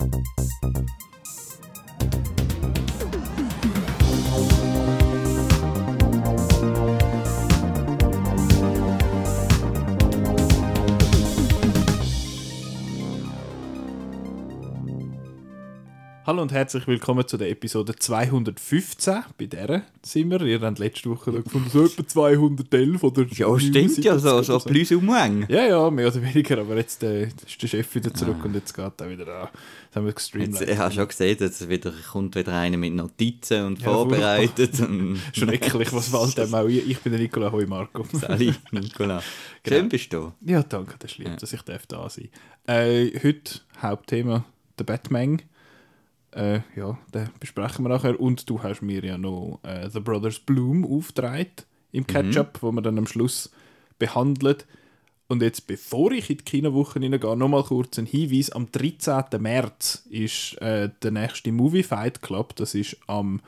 Thank 0.00 0.14
you. 0.62 0.69
Hallo 16.30 16.42
und 16.42 16.52
herzlich 16.52 16.86
willkommen 16.86 17.26
zu 17.26 17.36
der 17.38 17.50
Episode 17.50 17.96
215. 17.96 19.24
Bei 19.36 19.46
der 19.46 19.82
sind 20.00 20.30
wir. 20.30 20.40
Ihr 20.42 20.60
habt 20.60 20.78
letzte 20.78 21.10
Woche 21.10 21.32
gefunden, 21.32 21.68
so 21.70 21.84
etwa 21.84 22.06
211 22.06 23.02
oder 23.02 23.26
Ja, 23.32 23.58
stimmt 23.58 24.04
ja, 24.04 24.16
so, 24.16 24.40
so 24.40 24.60
plus 24.60 24.92
umhängen. 24.92 25.46
Ja, 25.48 25.66
ja, 25.66 25.90
mehr 25.90 26.06
oder 26.06 26.22
weniger, 26.22 26.58
aber 26.58 26.76
jetzt 26.76 27.02
äh, 27.02 27.24
ist 27.24 27.60
der 27.60 27.66
Chef 27.66 27.92
wieder 27.96 28.14
zurück 28.14 28.36
ah. 28.42 28.44
und 28.44 28.54
jetzt 28.54 28.72
geht 28.72 29.00
er 29.00 29.10
wieder 29.10 29.26
an. 29.26 29.48
Jetzt 29.86 29.96
haben 29.96 30.06
wir 30.06 30.12
gestreamt. 30.12 30.60
Ich 30.60 30.78
habe 30.78 30.94
schon 30.94 31.08
gesehen, 31.08 31.36
dass 31.36 31.68
wieder, 31.68 31.92
kommt 32.12 32.36
wieder 32.36 32.52
einer 32.52 32.76
mit 32.76 32.94
Notizen 32.94 33.64
und 33.64 33.80
ja, 33.80 33.92
vorbereitet. 33.92 34.78
Und 34.78 35.18
schon 35.32 35.48
eklig, 35.48 35.92
was 35.92 36.10
fällt 36.10 36.38
dem 36.38 36.54
auch 36.54 36.68
Ich 36.68 37.00
bin 37.00 37.10
der 37.10 37.20
Nicola 37.22 37.50
Hoi 37.50 37.66
Marco. 37.66 38.06
Sali, 38.12 38.54
Nicola. 38.70 39.20
Schön 39.66 39.78
genau. 39.78 39.88
bist 39.88 40.12
du. 40.12 40.32
Ja, 40.42 40.62
danke, 40.62 40.94
das 40.96 41.10
ist 41.10 41.18
lieb, 41.18 41.26
ja. 41.26 41.34
dass 41.34 41.52
ich 41.52 41.62
da 41.62 42.08
sein 42.08 42.28
äh, 42.68 43.18
Heute 43.20 43.62
Hauptthema, 43.82 44.44
der 44.78 44.84
Batman. 44.84 45.42
Äh, 46.32 46.60
ja, 46.76 46.98
den 47.12 47.30
besprechen 47.40 47.84
wir 47.84 47.88
nachher. 47.88 48.20
Und 48.20 48.48
du 48.48 48.62
hast 48.62 48.82
mir 48.82 49.04
ja 49.04 49.18
noch 49.18 49.60
äh, 49.62 49.88
The 49.90 50.00
Brothers 50.00 50.38
Bloom 50.38 50.84
aufgetragen 50.84 51.50
im 51.92 52.06
Ketchup, 52.06 52.54
mhm. 52.54 52.66
wo 52.66 52.72
wir 52.72 52.82
dann 52.82 52.98
am 52.98 53.06
Schluss 53.06 53.50
behandelt. 53.98 54.66
Und 55.28 55.42
jetzt, 55.42 55.68
bevor 55.68 56.10
ich 56.10 56.28
in 56.28 56.38
die 56.38 56.44
Kinowoche 56.44 56.98
hineingehe, 56.98 57.36
nochmal 57.36 57.62
kurz 57.62 57.98
ein 57.98 58.06
Hinweis. 58.06 58.50
Am 58.50 58.70
13. 58.70 59.40
März 59.40 60.06
ist 60.10 60.60
äh, 60.60 60.90
der 61.02 61.10
nächste 61.12 61.52
Movie 61.52 61.84
Fight 61.84 62.20
Club. 62.20 62.56
Das 62.56 62.74
ist 62.74 62.96
am 63.06 63.40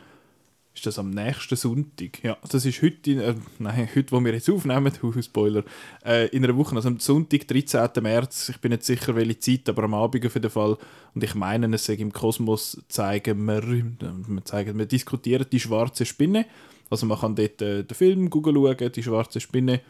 ist 0.74 0.86
das 0.86 0.98
am 0.98 1.10
nächsten 1.10 1.56
Sonntag. 1.56 2.22
Ja, 2.22 2.36
das 2.48 2.64
ist 2.64 2.80
heute, 2.82 3.10
äh, 3.10 3.34
nein, 3.58 3.88
heute, 3.94 4.12
wo 4.12 4.20
wir 4.20 4.32
jetzt 4.32 4.48
aufnehmen, 4.48 4.92
Spoiler, 5.22 5.64
äh, 6.04 6.28
in 6.28 6.44
einer 6.44 6.56
Woche, 6.56 6.74
also 6.74 6.88
am 6.88 6.98
Sonntag, 6.98 7.46
13. 7.46 7.90
März, 8.02 8.48
ich 8.48 8.58
bin 8.58 8.70
nicht 8.70 8.84
sicher, 8.84 9.14
welche 9.14 9.38
Zeit, 9.38 9.68
aber 9.68 9.84
am 9.84 9.94
Abend 9.94 10.24
auf 10.24 10.34
jeden 10.34 10.50
Fall, 10.50 10.78
und 11.14 11.24
ich 11.24 11.34
meine, 11.34 11.74
es 11.74 11.88
im 11.88 12.12
Kosmos 12.12 12.80
zeigen 12.88 13.44
wir, 13.44 13.62
wir, 13.68 14.44
zeigen, 14.44 14.78
wir 14.78 14.86
diskutieren 14.86 15.46
die 15.50 15.60
schwarze 15.60 16.06
Spinne, 16.06 16.46
also 16.88 17.06
man 17.06 17.18
kann 17.18 17.36
dort 17.36 17.60
äh, 17.60 17.84
den 17.84 17.94
Film 17.94 18.30
Google 18.30 18.54
schauen, 18.54 18.92
die 18.92 19.02
schwarze 19.02 19.40
Spinne, 19.40 19.80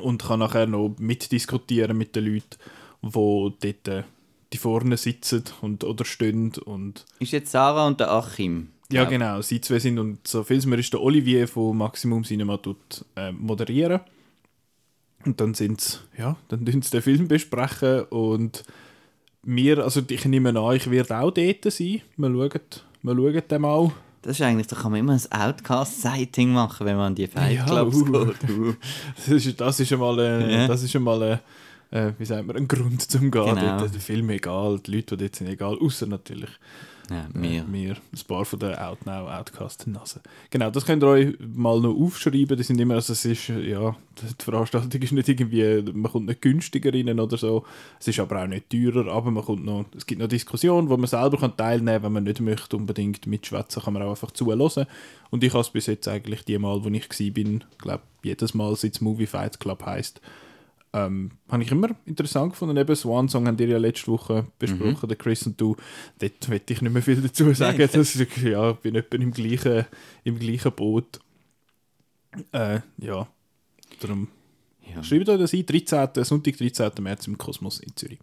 und 0.00 0.24
kann 0.24 0.40
nachher 0.40 0.66
noch 0.66 0.96
mitdiskutieren 0.98 1.96
mit 1.96 2.16
den 2.16 2.24
Leuten, 2.24 2.56
die 3.02 3.10
dort 3.10 3.88
äh, 3.88 4.02
die 4.52 4.58
vorne 4.58 4.96
sitzen 4.96 5.44
und, 5.60 5.84
oder 5.84 6.04
stehen. 6.04 6.52
Und 6.64 7.04
ist 7.20 7.32
jetzt 7.32 7.52
Sarah 7.52 7.86
und 7.86 8.00
der 8.00 8.10
Achim 8.10 8.70
ja, 8.92 9.04
genau. 9.04 9.40
Sie 9.40 9.60
zwei 9.60 9.78
sind 9.78 9.98
und 9.98 10.26
so 10.26 10.42
viel 10.42 10.58
ist 10.78 10.92
der 10.92 11.00
Olivier 11.00 11.48
von 11.48 11.76
Maximum 11.76 12.24
Cinema 12.24 12.56
tut, 12.58 13.04
äh, 13.16 13.32
moderieren. 13.32 14.00
Und 15.24 15.40
dann 15.40 15.54
sind 15.54 16.04
ja, 16.18 16.36
dann 16.48 16.64
sie 16.84 16.90
den 16.90 17.02
Film 17.02 17.28
besprechen 17.28 18.02
und 18.04 18.62
mir, 19.42 19.82
also 19.82 20.02
ich 20.06 20.24
nehme 20.26 20.58
an, 20.58 20.76
ich 20.76 20.90
werde 20.90 21.18
auch 21.18 21.30
dort 21.30 21.64
sein. 21.64 22.02
Wir 22.16 22.28
schauen, 22.28 22.60
wir 23.02 23.14
schauen 23.14 23.42
dem 23.50 23.62
mal. 23.62 23.90
Das 24.22 24.38
ist 24.38 24.42
eigentlich, 24.42 24.66
da 24.66 24.76
kann 24.76 24.90
man 24.90 25.00
immer 25.00 25.12
ein 25.12 25.32
Outcast-Sighting 25.40 26.52
machen, 26.52 26.86
wenn 26.86 26.96
man 26.96 27.08
an 27.08 27.14
die 27.14 27.26
Fight 27.26 27.66
Clubs 27.66 28.00
ja, 28.00 28.06
uh, 28.06 28.24
geht. 28.24 28.50
Uh. 28.50 28.74
Das, 29.16 29.28
ist, 29.28 29.60
das 29.60 29.80
ist 29.80 29.92
einmal, 29.92 30.18
äh, 30.18 30.52
ja. 30.52 30.66
das 30.66 30.82
ist 30.82 30.96
einmal 30.96 31.22
äh, 31.22 31.38
äh 31.90 32.12
wie 32.18 32.24
sagt 32.24 32.46
man, 32.46 32.56
ein 32.56 32.66
Grund 32.66 33.02
zum 33.02 33.30
Gehen. 33.30 33.54
Genau. 33.54 33.78
Dort, 33.78 33.92
der 33.92 34.00
Film 34.00 34.30
egal, 34.30 34.80
die 34.80 34.96
Leute, 34.96 35.16
die 35.16 35.24
dort 35.24 35.36
sind, 35.36 35.48
egal, 35.48 35.76
außer 35.78 36.06
natürlich 36.06 36.50
ja, 37.10 37.26
mehr. 37.32 37.62
Äh, 37.62 37.66
mehr. 37.66 37.96
Ein 38.12 38.26
paar 38.26 38.44
von 38.44 38.58
den 38.58 38.74
Out 38.76 39.04
Now 39.04 39.28
Outcast 39.28 39.86
Nase. 39.86 40.20
Genau, 40.50 40.70
das 40.70 40.86
könnt 40.86 41.02
ihr 41.02 41.08
euch 41.08 41.34
mal 41.54 41.80
noch 41.80 41.94
aufschreiben. 41.94 42.56
Die 42.56 42.62
sind 42.62 42.80
immer, 42.80 42.94
also 42.94 43.12
es 43.12 43.24
ist, 43.24 43.48
ja, 43.48 43.94
die 44.20 44.44
Veranstaltung 44.44 45.02
ist 45.02 45.12
nicht 45.12 45.28
irgendwie, 45.28 45.82
man 45.92 46.10
kommt 46.10 46.26
nicht 46.26 46.40
günstiger 46.40 46.92
rein 46.92 47.20
oder 47.20 47.36
so. 47.36 47.64
Es 48.00 48.08
ist 48.08 48.18
aber 48.18 48.42
auch 48.42 48.46
nicht 48.46 48.70
teurer, 48.70 49.12
aber 49.12 49.30
man 49.30 49.44
kommt 49.44 49.64
noch, 49.64 49.84
es 49.96 50.06
gibt 50.06 50.20
noch 50.20 50.28
Diskussionen, 50.28 50.88
wo 50.88 50.96
man 50.96 51.06
selber 51.06 51.38
kann 51.38 51.56
teilnehmen 51.56 51.94
kann, 51.94 52.02
wenn 52.04 52.12
man 52.12 52.24
nicht 52.24 52.40
möchte 52.40 52.76
unbedingt 52.76 53.26
mitschwätzen, 53.26 53.82
kann 53.82 53.94
man 53.94 54.02
auch 54.02 54.10
einfach 54.10 54.30
zuhören. 54.30 54.86
Und 55.30 55.44
ich 55.44 55.52
habe 55.52 55.62
es 55.62 55.70
bis 55.70 55.86
jetzt 55.86 56.08
eigentlich 56.08 56.44
die 56.44 56.58
Mal, 56.58 56.84
wo 56.84 56.88
ich 56.88 57.10
war, 57.10 57.60
glaube 57.78 58.02
jedes 58.22 58.54
Mal, 58.54 58.74
seit 58.76 58.94
es 58.94 59.00
Movie 59.00 59.26
Fight 59.26 59.60
Club 59.60 59.84
heisst, 59.84 60.20
ähm, 60.94 61.32
habe 61.48 61.64
ich 61.64 61.72
immer 61.72 61.90
interessant 62.06 62.52
gefunden. 62.52 62.76
Eben 62.76 62.94
Swan 62.94 63.28
Song 63.28 63.48
haben 63.48 63.58
wir 63.58 63.66
ja 63.66 63.78
letzte 63.78 64.06
Woche 64.06 64.46
besprochen, 64.60 64.98
mhm. 65.02 65.08
der 65.08 65.16
Chris 65.16 65.44
und 65.44 65.60
du. 65.60 65.76
Dort 66.20 66.48
möchte 66.48 66.72
ich 66.72 66.82
nicht 66.82 66.92
mehr 66.92 67.02
viel 67.02 67.20
dazu 67.20 67.52
sagen. 67.52 67.78
das 67.78 68.14
ist, 68.14 68.42
ja, 68.42 68.70
ich 68.70 68.76
bin 68.76 68.94
etwa 68.94 69.16
im 69.16 69.32
gleichen, 69.32 69.86
im 70.22 70.38
gleichen 70.38 70.72
Boot. 70.72 71.18
Äh, 72.52 72.80
ja, 72.98 73.26
darum 74.00 74.28
ja. 74.94 75.02
schreibt 75.02 75.28
euch 75.28 75.38
das 75.38 75.52
ein, 75.52 75.66
13, 75.66 76.24
Sonntag, 76.24 76.56
13. 76.56 76.92
März 77.00 77.26
im 77.26 77.38
Kosmos 77.38 77.80
in 77.80 77.96
Zürich. 77.96 78.20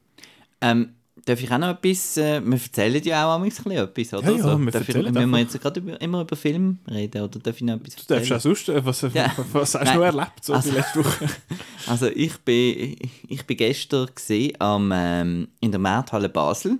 Ähm, 0.61 0.93
Darf 1.25 1.41
ich 1.41 1.51
auch 1.51 1.57
noch 1.57 1.69
etwas, 1.69 2.17
äh, 2.17 2.41
wir 2.43 2.53
erzählen 2.53 3.03
ja 3.03 3.25
auch 3.25 3.39
ein 3.39 3.43
bisschen 3.47 3.71
etwas, 3.71 4.13
oder? 4.13 4.31
Ja, 4.31 4.37
ja, 4.37 4.57
wir 4.59 4.71
darf 4.71 4.89
ich, 4.89 4.95
wir 4.95 5.39
jetzt 5.39 5.61
gerade 5.61 5.79
über, 5.79 6.01
immer 6.01 6.21
über 6.21 6.35
Film 6.35 6.79
reden, 6.89 7.21
oder 7.21 7.39
darf 7.39 7.55
ich 7.55 7.61
noch 7.61 7.75
etwas 7.75 7.95
erzählen? 7.95 8.07
Du 8.07 8.29
darfst 8.29 8.31
auch 8.31 8.39
sonst, 8.39 8.69
äh, 8.69 8.85
was, 8.85 9.01
ja. 9.13 9.31
was 9.53 9.75
hast 9.75 9.87
du 9.87 9.95
noch 9.95 10.05
erlebt, 10.05 10.43
so 10.43 10.53
also, 10.53 10.69
die 10.69 10.75
letzte 10.75 11.05
Woche? 11.05 11.27
also 11.87 12.07
ich 12.07 12.37
bin, 12.39 12.97
ich 13.27 13.45
bin 13.45 13.57
gestern 13.57 14.09
gesehen 14.13 14.53
am, 14.59 14.91
ähm, 14.93 15.47
in 15.59 15.71
der 15.71 15.79
Markthalle 15.79 16.29
Basel, 16.29 16.79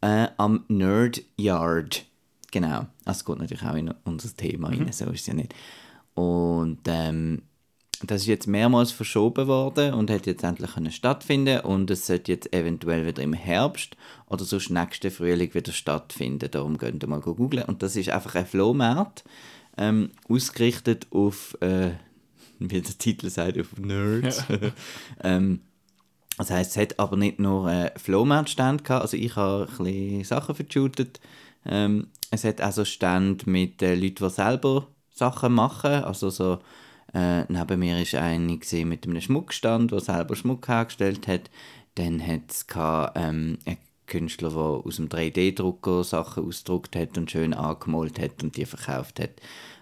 äh, 0.00 0.28
am 0.36 0.64
Nerd 0.68 1.22
Yard, 1.36 2.04
genau, 2.52 2.86
also 3.04 3.18
es 3.18 3.24
geht 3.24 3.38
natürlich 3.38 3.64
auch 3.64 3.74
in 3.74 3.92
unser 4.04 4.36
Thema 4.36 4.70
mhm. 4.70 4.84
rein, 4.84 4.92
so 4.92 5.06
ist 5.06 5.22
es 5.22 5.26
ja 5.26 5.34
nicht. 5.34 5.54
Und 6.14 6.80
ähm, 6.86 7.42
das 8.02 8.22
ist 8.22 8.28
jetzt 8.28 8.46
mehrmals 8.46 8.92
verschoben 8.92 9.46
worden 9.46 9.92
und 9.92 10.10
hat 10.10 10.26
jetzt 10.26 10.42
endlich 10.42 10.72
können 10.72 10.90
stattfinden 10.90 11.60
und 11.60 11.90
es 11.90 12.06
sollte 12.06 12.32
jetzt 12.32 12.52
eventuell 12.52 13.06
wieder 13.06 13.22
im 13.22 13.34
Herbst 13.34 13.96
oder 14.26 14.44
sonst 14.44 14.70
nächsten 14.70 15.10
Frühling 15.10 15.52
wieder 15.52 15.72
stattfinden. 15.72 16.50
Darum 16.50 16.78
könnt 16.78 17.04
ihr 17.04 17.08
mal 17.08 17.20
googeln. 17.20 17.64
Und 17.64 17.82
das 17.82 17.96
ist 17.96 18.08
einfach 18.08 18.34
ein 18.36 18.46
Flohmarkt, 18.46 19.24
ähm, 19.76 20.10
ausgerichtet 20.28 21.08
auf, 21.10 21.56
äh, 21.60 21.90
wie 22.58 22.80
der 22.80 22.98
Titel 22.98 23.28
sagt, 23.28 23.60
auf 23.60 23.76
Nerds. 23.76 24.44
Ja. 24.48 24.58
ähm, 25.22 25.60
das 26.38 26.50
heisst, 26.50 26.70
es 26.70 26.76
hat 26.78 26.98
aber 26.98 27.18
nicht 27.18 27.38
nur 27.38 27.66
einen 27.66 27.90
Flohmarktstand 27.96 28.82
gehabt, 28.82 29.02
also 29.02 29.16
ich 29.18 29.36
habe 29.36 29.68
ein 29.70 29.84
bisschen 29.84 30.24
Sachen 30.24 30.54
verschootet. 30.54 31.20
Ähm, 31.66 32.06
es 32.30 32.44
hat 32.44 32.62
also 32.62 32.86
Stand 32.86 33.46
mit 33.46 33.82
äh, 33.82 33.94
Leuten, 33.94 34.24
die 34.24 34.30
selber 34.30 34.86
Sachen 35.10 35.52
machen, 35.52 36.04
also 36.04 36.30
so 36.30 36.60
äh, 37.12 37.44
neben 37.48 37.80
mir 37.80 37.96
war 37.96 38.22
eine 38.22 38.58
mit 38.84 39.06
einem 39.06 39.20
Schmuckstand, 39.20 39.90
der 39.90 40.00
selber 40.00 40.36
Schmuck 40.36 40.68
hergestellt 40.68 41.26
hat. 41.26 41.50
Dann 41.96 42.24
hat 42.24 42.50
es 42.50 42.66
ähm, 43.16 43.58
einen 43.64 43.78
Künstler, 44.06 44.50
der 44.50 44.58
aus 44.58 44.96
dem 44.96 45.08
3D-Drucker 45.08 46.04
Sachen 46.04 46.46
ausgedruckt 46.46 46.94
hat 46.96 47.18
und 47.18 47.30
schön 47.30 47.54
angemalt 47.54 48.20
hat 48.20 48.42
und 48.42 48.56
die 48.56 48.66
verkauft 48.66 49.20
hat. 49.20 49.30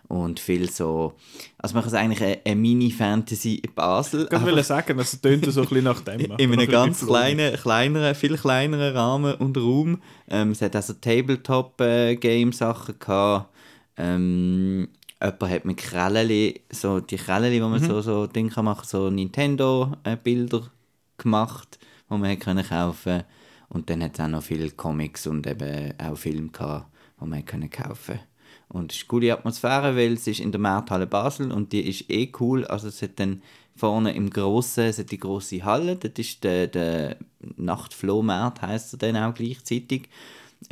Und 0.06 0.40
viel 0.40 0.70
so, 0.70 1.12
also 1.58 1.74
man 1.74 1.82
kann 1.82 1.92
es 1.92 1.98
eigentlich 1.98 2.22
eine, 2.22 2.38
eine 2.42 2.56
Mini-Fantasy 2.56 3.60
Basel. 3.74 4.26
Ich 4.32 4.40
wollte 4.40 4.62
sagen, 4.62 4.96
das 4.96 5.20
tönt 5.20 5.44
so 5.52 5.60
ein 5.60 5.68
bisschen 5.68 5.84
nach 5.84 6.00
dem. 6.00 6.20
In 6.38 6.50
einem 6.50 6.66
ganz 6.66 7.04
kleinen, 7.04 7.54
kleineren, 7.56 8.14
viel 8.14 8.38
kleineren 8.38 8.96
Rahmen 8.96 9.34
und 9.34 9.58
Raum. 9.58 10.00
Ähm, 10.30 10.52
es 10.52 10.62
hat 10.62 10.74
also 10.74 10.94
Tabletop-Game-Sachen 10.94 12.94
äh, 12.94 12.98
gehabt. 12.98 13.50
Ähm, 13.98 14.88
jemand 15.20 15.52
hat 15.52 15.64
mit 15.64 15.76
Krällen, 15.78 16.54
so 16.70 17.00
die 17.00 17.16
Krällen, 17.16 17.52
die 17.52 17.60
man 17.60 17.72
mhm. 17.72 17.86
so, 17.86 18.00
so 18.00 18.26
Dinge 18.26 18.50
kann 18.50 18.64
machen 18.64 18.86
so 18.86 19.10
Nintendo-Bilder 19.10 20.70
gemacht, 21.16 21.78
die 22.10 22.16
man 22.16 22.38
können 22.38 22.66
kaufen 22.66 23.24
Und 23.68 23.90
dann 23.90 24.02
hat 24.02 24.14
es 24.14 24.20
auch 24.20 24.28
noch 24.28 24.42
viele 24.42 24.70
Comics 24.70 25.26
und 25.26 25.46
eben 25.46 25.94
auch 25.98 26.16
Filme 26.16 26.48
gehabt, 26.48 26.86
die 27.20 27.26
man 27.26 27.44
können 27.44 27.70
kaufen 27.70 28.20
Und 28.68 28.92
es 28.92 28.98
ist 28.98 29.04
eine 29.04 29.08
coole 29.08 29.32
Atmosphäre, 29.32 29.96
weil 29.96 30.14
es 30.14 30.26
ist 30.26 30.40
in 30.40 30.52
der 30.52 30.60
Markthalle 30.60 31.06
Basel 31.06 31.52
und 31.52 31.72
die 31.72 31.88
ist 31.88 32.10
eh 32.10 32.32
cool. 32.40 32.64
Also 32.66 32.88
es 32.88 33.02
hat 33.02 33.18
dann 33.18 33.42
vorne 33.74 34.12
im 34.14 34.30
Grossen, 34.30 34.84
es 34.84 34.98
hat 34.98 35.10
die 35.10 35.18
grosse 35.18 35.64
Halle, 35.64 35.96
das 35.96 36.12
ist 36.16 36.44
der, 36.44 36.66
der 36.66 37.16
Nachtflohmarkt, 37.56 38.62
heisst 38.62 38.94
er 38.94 38.98
dann 38.98 39.16
auch 39.16 39.34
gleichzeitig. 39.34 40.08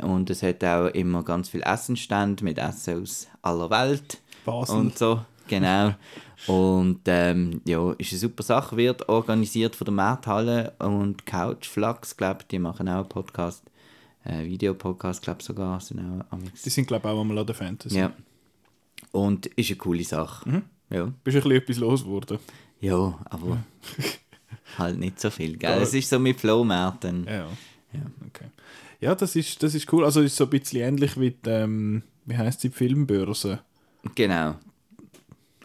Und 0.01 0.29
es 0.29 0.43
hat 0.43 0.63
auch 0.63 0.87
immer 0.87 1.23
ganz 1.23 1.49
viel 1.49 1.61
Essenstände 1.61 2.43
mit 2.43 2.57
Essen 2.57 3.01
aus 3.01 3.27
aller 3.41 3.69
Welt. 3.69 4.21
Basel. 4.47 4.77
Und 4.77 4.97
so, 4.97 5.21
genau. 5.47 5.93
Und 6.47 7.01
ähm, 7.07 7.61
ja, 7.65 7.91
ist 7.97 8.13
eine 8.13 8.19
super 8.19 8.43
Sache, 8.43 8.77
wird 8.77 9.09
organisiert 9.09 9.75
von 9.75 9.85
der 9.85 9.93
Markthalle 9.93 10.73
und 10.79 11.25
Couchflux, 11.25 12.15
glaube 12.15 12.39
ich, 12.41 12.47
die 12.47 12.59
machen 12.59 12.87
auch 12.87 12.99
einen 12.99 13.09
Podcast, 13.09 13.63
äh, 14.23 14.45
Videopodcast, 14.45 15.21
glaube 15.21 15.39
ich 15.41 15.45
sogar. 15.45 15.79
Sind 15.81 15.99
auch 15.99 16.37
die 16.63 16.69
sind, 16.69 16.87
glaube 16.87 17.07
ich, 17.07 17.13
auch 17.13 17.19
am 17.19 17.45
der 17.45 17.55
Fantasy. 17.55 17.99
Ja. 17.99 18.13
Und 19.11 19.47
ist 19.47 19.69
eine 19.69 19.77
coole 19.77 20.03
Sache. 20.03 20.49
Mhm. 20.49 20.63
Ja. 20.89 21.11
Bist 21.23 21.35
du 21.35 21.39
ein 21.39 21.43
bisschen 21.43 21.51
etwas 21.51 21.77
los 21.77 22.03
geworden? 22.03 22.39
Ja, 22.79 23.19
aber 23.25 23.57
halt 24.77 24.97
nicht 24.97 25.19
so 25.19 25.29
viel, 25.29 25.57
gell? 25.57 25.81
Es 25.81 25.93
ist 25.93 26.09
so 26.09 26.19
mit 26.19 26.39
Flohmärkten. 26.39 27.25
Ja. 27.25 27.47
Ja. 27.93 28.01
Okay. 28.27 28.47
Ja, 29.01 29.13
das 29.13 29.35
ist, 29.35 29.61
das 29.61 29.75
ist 29.75 29.91
cool. 29.91 30.05
Also 30.05 30.21
ist 30.21 30.35
so 30.35 30.45
ein 30.45 30.49
bisschen 30.49 30.81
ähnlich 30.81 31.19
wie 31.19 31.31
die, 31.31 31.49
ähm, 31.49 32.03
wie 32.25 32.37
heisst 32.37 32.63
die 32.63 32.69
Filmbörse. 32.69 33.59
Genau. 34.15 34.55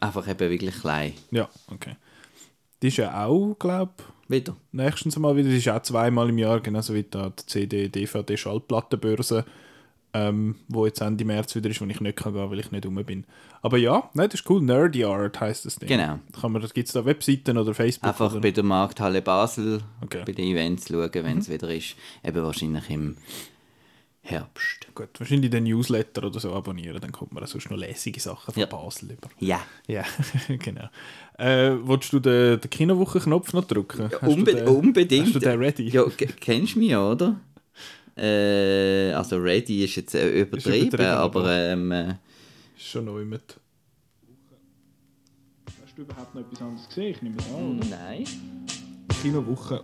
Einfach 0.00 0.26
eben 0.28 0.50
wirklich 0.50 0.74
klein. 0.80 1.12
Ja, 1.30 1.48
okay. 1.68 1.96
Die 2.82 2.88
ist 2.88 2.96
ja 2.96 3.24
auch, 3.24 3.54
glaube 3.58 3.92
Wieder. 4.28 4.56
nächstens 4.72 5.16
mal 5.18 5.36
wieder. 5.36 5.48
Die 5.48 5.58
ist 5.58 5.68
auch 5.68 5.82
zweimal 5.82 6.28
im 6.28 6.38
Jahr, 6.38 6.60
genauso 6.60 6.94
wie 6.94 7.04
da 7.04 7.30
die 7.30 7.46
CD, 7.46 7.88
DVD, 7.88 8.36
Schallplattenbörse, 8.36 9.44
ähm, 10.14 10.56
wo 10.68 10.84
jetzt 10.86 11.00
Ende 11.00 11.24
März 11.24 11.54
wieder 11.54 11.70
ist, 11.70 11.80
wo 11.80 11.84
ich 11.86 12.00
nicht 12.00 12.16
kann 12.16 12.34
gehen, 12.34 12.50
weil 12.50 12.58
ich 12.58 12.72
nicht 12.72 12.84
rum 12.84 12.96
bin. 13.04 13.24
Aber 13.62 13.78
ja, 13.78 14.10
nein, 14.14 14.28
das 14.28 14.40
ist 14.40 14.50
cool. 14.50 14.60
Nerdy 14.60 15.04
Art 15.04 15.40
heisst 15.40 15.64
das 15.64 15.76
Ding. 15.76 15.88
Genau. 15.88 16.18
Kann 16.40 16.50
man, 16.52 16.62
gibt 16.62 16.88
es 16.88 16.92
da 16.92 17.04
Webseiten 17.04 17.56
oder 17.56 17.72
Facebook? 17.72 18.08
Einfach 18.08 18.32
oder? 18.32 18.40
bei 18.40 18.50
der 18.50 18.64
Markthalle 18.64 19.22
Basel 19.22 19.80
Okay. 20.02 20.24
bei 20.26 20.32
den 20.32 20.46
Events 20.46 20.88
schauen, 20.88 21.10
wenn 21.14 21.38
es 21.38 21.48
wieder 21.48 21.72
ist. 21.72 21.94
Eben 22.24 22.42
wahrscheinlich 22.42 22.90
im 22.90 23.16
Herbst. 24.24 24.86
Gut, 24.94 25.08
wahrscheinlich 25.18 25.50
den 25.50 25.64
Newsletter 25.64 26.24
oder 26.24 26.38
so 26.38 26.52
abonnieren, 26.54 27.00
dann 27.00 27.10
kommt 27.10 27.32
man 27.32 27.44
sonst 27.46 27.68
noch 27.70 27.76
lässige 27.76 28.20
Sachen 28.20 28.54
von 28.54 28.60
Ja. 28.60 28.66
Basel 28.66 29.10
über. 29.12 29.28
Ja. 29.40 29.60
Ja, 29.88 30.04
genau. 30.48 30.88
Äh, 31.38 31.72
willst 31.82 32.12
du 32.12 32.20
den, 32.20 32.60
den 32.60 32.70
Kinowochenknopf 32.70 33.52
noch 33.52 33.64
drücken? 33.64 34.10
Du 34.10 34.26
Unbe 34.30 34.54
den, 34.54 34.68
unbedingt. 34.68 35.26
Hast 35.26 35.34
du 35.34 35.38
den 35.40 35.58
ready? 35.58 35.88
Ja, 35.88 36.04
ke- 36.04 36.26
kennst 36.38 36.76
du 36.76 36.78
mich, 36.78 36.94
oder? 36.94 37.40
Äh, 38.16 39.12
also 39.12 39.38
ready 39.38 39.82
ist 39.84 39.96
jetzt 39.96 40.14
äh, 40.14 40.42
übertrieben, 40.42 40.86
übertrieben, 40.88 41.06
aber 41.10 41.50
ähm, 41.56 41.90
äh, 41.90 42.10
Ist 42.76 42.86
schon 42.86 43.06
neu 43.06 43.24
mit. 43.24 43.56
Hast 45.82 45.96
du 45.98 46.02
überhaupt 46.02 46.34
noch 46.34 46.42
etwas 46.42 46.62
anderes 46.62 46.86
gesehen? 46.88 47.10
Ich 47.10 47.22
nehme 47.22 47.36
es 47.38 47.46
an, 47.52 47.80
nein. 47.90 48.24
Kinowoche. 49.20 49.82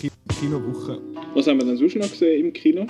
Ki 0.00 0.10
Kinowoche. 0.40 1.00
Was 1.34 1.46
haben 1.46 1.58
wir 1.60 1.66
denn 1.66 1.76
sonst 1.76 1.96
noch 1.96 2.10
gesehen 2.10 2.46
im 2.46 2.52
Kino? 2.52 2.86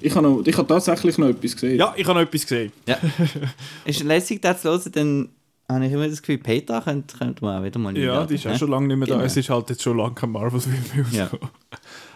Ich 0.00 0.14
habe, 0.14 0.26
noch, 0.28 0.46
ich 0.46 0.56
habe 0.56 0.68
tatsächlich 0.68 1.16
noch 1.18 1.28
etwas 1.28 1.52
gesehen. 1.54 1.78
Ja, 1.78 1.94
ich 1.96 2.04
habe 2.06 2.14
noch 2.20 2.26
etwas 2.26 2.42
gesehen. 2.42 2.72
Ja. 2.86 2.96
ist 3.84 4.02
lässig, 4.02 4.40
das 4.42 4.62
zu 4.62 4.68
hören, 4.70 4.92
dann 4.92 5.28
habe 5.70 5.86
ich 5.86 5.92
immer 5.92 6.08
das 6.08 6.20
Gefühl, 6.22 6.38
Petra 6.38 6.80
könnte, 6.80 7.16
könnte 7.16 7.44
man 7.44 7.60
auch 7.60 7.64
wieder 7.64 7.78
mal 7.78 7.96
Ja, 7.96 8.24
die 8.26 8.34
ist 8.34 8.46
auch 8.46 8.52
ne? 8.52 8.58
schon 8.58 8.70
lange 8.70 8.86
nicht 8.88 8.96
mehr 8.96 9.06
da. 9.08 9.14
Genau. 9.14 9.26
Es 9.26 9.36
ist 9.36 9.48
halt 9.50 9.70
jetzt 9.70 9.82
schon 9.82 9.96
lange 9.96 10.14
kein 10.14 10.30
Marvel-Film 10.30 10.74
mehr 10.94 11.04
Ja. 11.12 11.22
rausgekommen. 11.24 11.50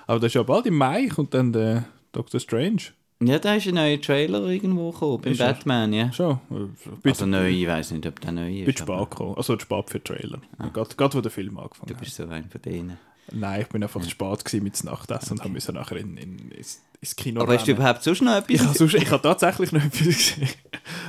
Aber 0.07 0.21
das 0.21 0.27
ist 0.29 0.35
ja 0.35 0.43
bald 0.43 0.67
im 0.67 0.77
Mai 0.77 1.07
kommt 1.09 1.35
dann 1.35 1.53
der 1.53 1.85
Doctor 2.13 2.41
Strange. 2.41 2.83
Ja, 3.23 3.39
da 3.39 3.55
ist 3.55 3.67
ein 3.67 3.75
neuer 3.75 4.01
Trailer 4.01 4.47
irgendwo 4.47 4.91
gekommen, 4.93 5.21
beim 5.23 5.33
Ist? 5.33 5.39
Batman, 5.39 5.93
ja. 5.93 6.13
Schon. 6.13 6.39
Äh, 6.51 7.09
Also 7.09 7.27
neu, 7.27 7.49
ich 7.49 7.67
weiß 7.67 7.91
nicht, 7.93 8.07
ob 8.07 8.21
der 8.21 8.33
neu 8.33 8.63
ist. 8.63 8.81
aber 8.83 8.97
spät 9.03 9.11
gekommen. 9.11 9.35
Also 9.37 9.59
spät 9.59 9.91
für 9.91 9.99
den 9.99 10.05
Trailer. 10.05 10.41
Gerade, 10.73 10.95
gerade 10.97 11.15
wo 11.17 11.21
der 11.21 11.31
Film 11.31 11.59
angefangen 11.59 11.89
Du 11.89 11.95
hat. 11.95 12.01
bist 12.01 12.15
so 12.17 12.27
ein 12.29 12.49
von 12.49 12.63
denen. 12.63 12.97
Nein, 13.33 13.61
ich 13.63 13.69
bin 13.69 13.83
einfach 13.83 14.01
zu 14.01 14.09
spät 14.11 14.45
gewesen 14.45 14.65
mit 14.65 14.81
dem 14.83 14.87
Nachtessen 14.91 15.39
und 15.39 15.53
musste 15.53 15.73
nachher 15.73 15.97
in, 15.99 16.17
in, 16.17 16.51
ins, 16.51 16.83
ins 17.01 17.15
Kino 17.17 17.43
Aber 17.43 17.55
hast 17.55 17.67
du 17.67 17.73
rennen. 17.73 17.81
überhaupt 17.83 18.03
sonst 18.03 18.23
noch 18.23 18.33
Ich 18.49 18.59
habe, 18.61 18.69
etwas? 18.71 18.79
sonst, 18.79 18.95
ich 18.95 19.11
habe 19.11 19.23
tatsächlich 19.23 19.73
noch 19.73 19.85
etwas 19.85 20.01
gesehen. 20.07 20.49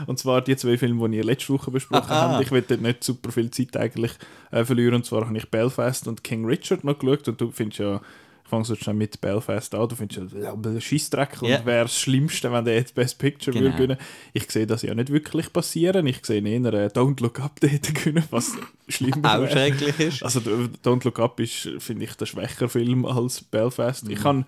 Und 0.07 0.19
zwar 0.19 0.41
die 0.41 0.55
zwei 0.57 0.77
Filme, 0.77 1.09
die 1.09 1.17
ihr 1.17 1.23
letzte 1.23 1.53
Woche 1.53 1.71
besprochen 1.71 2.11
Aha. 2.11 2.31
habt. 2.33 2.43
Ich 2.45 2.51
will 2.51 2.61
dort 2.61 2.81
nicht 2.81 3.03
super 3.03 3.31
viel 3.31 3.49
Zeit 3.51 3.77
eigentlich 3.77 4.11
äh, 4.51 4.65
verlieren. 4.65 4.95
Und 4.95 5.05
zwar 5.05 5.25
habe 5.25 5.37
ich 5.37 5.49
Belfast 5.49 6.07
und 6.07 6.23
King 6.23 6.45
Richard 6.45 6.83
noch 6.83 6.99
geschaut. 6.99 7.27
Und 7.29 7.39
du 7.41 7.51
findest 7.51 7.79
ja, 7.79 8.01
fange 8.49 8.65
so 8.65 8.75
schnell 8.75 8.95
mit 8.95 9.21
Belfast 9.21 9.73
an, 9.75 9.87
du 9.87 9.95
findest 9.95 10.33
ja, 10.33 10.53
ja 10.53 10.81
Scheissdreck 10.81 11.41
und 11.41 11.49
Ja. 11.49 11.65
wäre 11.65 11.85
das 11.85 11.97
Schlimmste, 11.99 12.51
wenn 12.51 12.65
der 12.65 12.75
jetzt 12.75 12.95
Best 12.95 13.17
Picture 13.19 13.53
Genau. 13.53 13.65
würde 13.65 13.77
gewinnen. 13.77 13.97
Ich 14.33 14.49
sehe 14.51 14.67
das 14.67 14.81
ja 14.81 14.93
nicht 14.95 15.11
wirklich 15.11 15.51
passieren. 15.53 16.05
Ich 16.07 16.25
sehe 16.25 16.45
eher 16.45 16.73
äh, 16.73 16.87
Don't 16.87 17.21
Look 17.21 17.39
Up 17.39 17.57
dort 17.61 17.93
gewinnen, 17.95 18.23
was 18.31 18.53
schlimmer 18.87 19.39
Auch 19.39 19.49
schrecklich 19.49 19.99
ist. 19.99 20.23
Also 20.23 20.39
Don't 20.39 21.03
Look 21.05 21.19
Up 21.19 21.39
ist, 21.39 21.69
finde 21.79 22.05
ich, 22.05 22.13
der 22.15 22.25
schwächere 22.25 22.69
Film 22.69 23.05
als 23.05 23.41
Belfast. 23.41 24.05
Mhm. 24.05 24.11
Ich 24.11 24.21
kann 24.21 24.45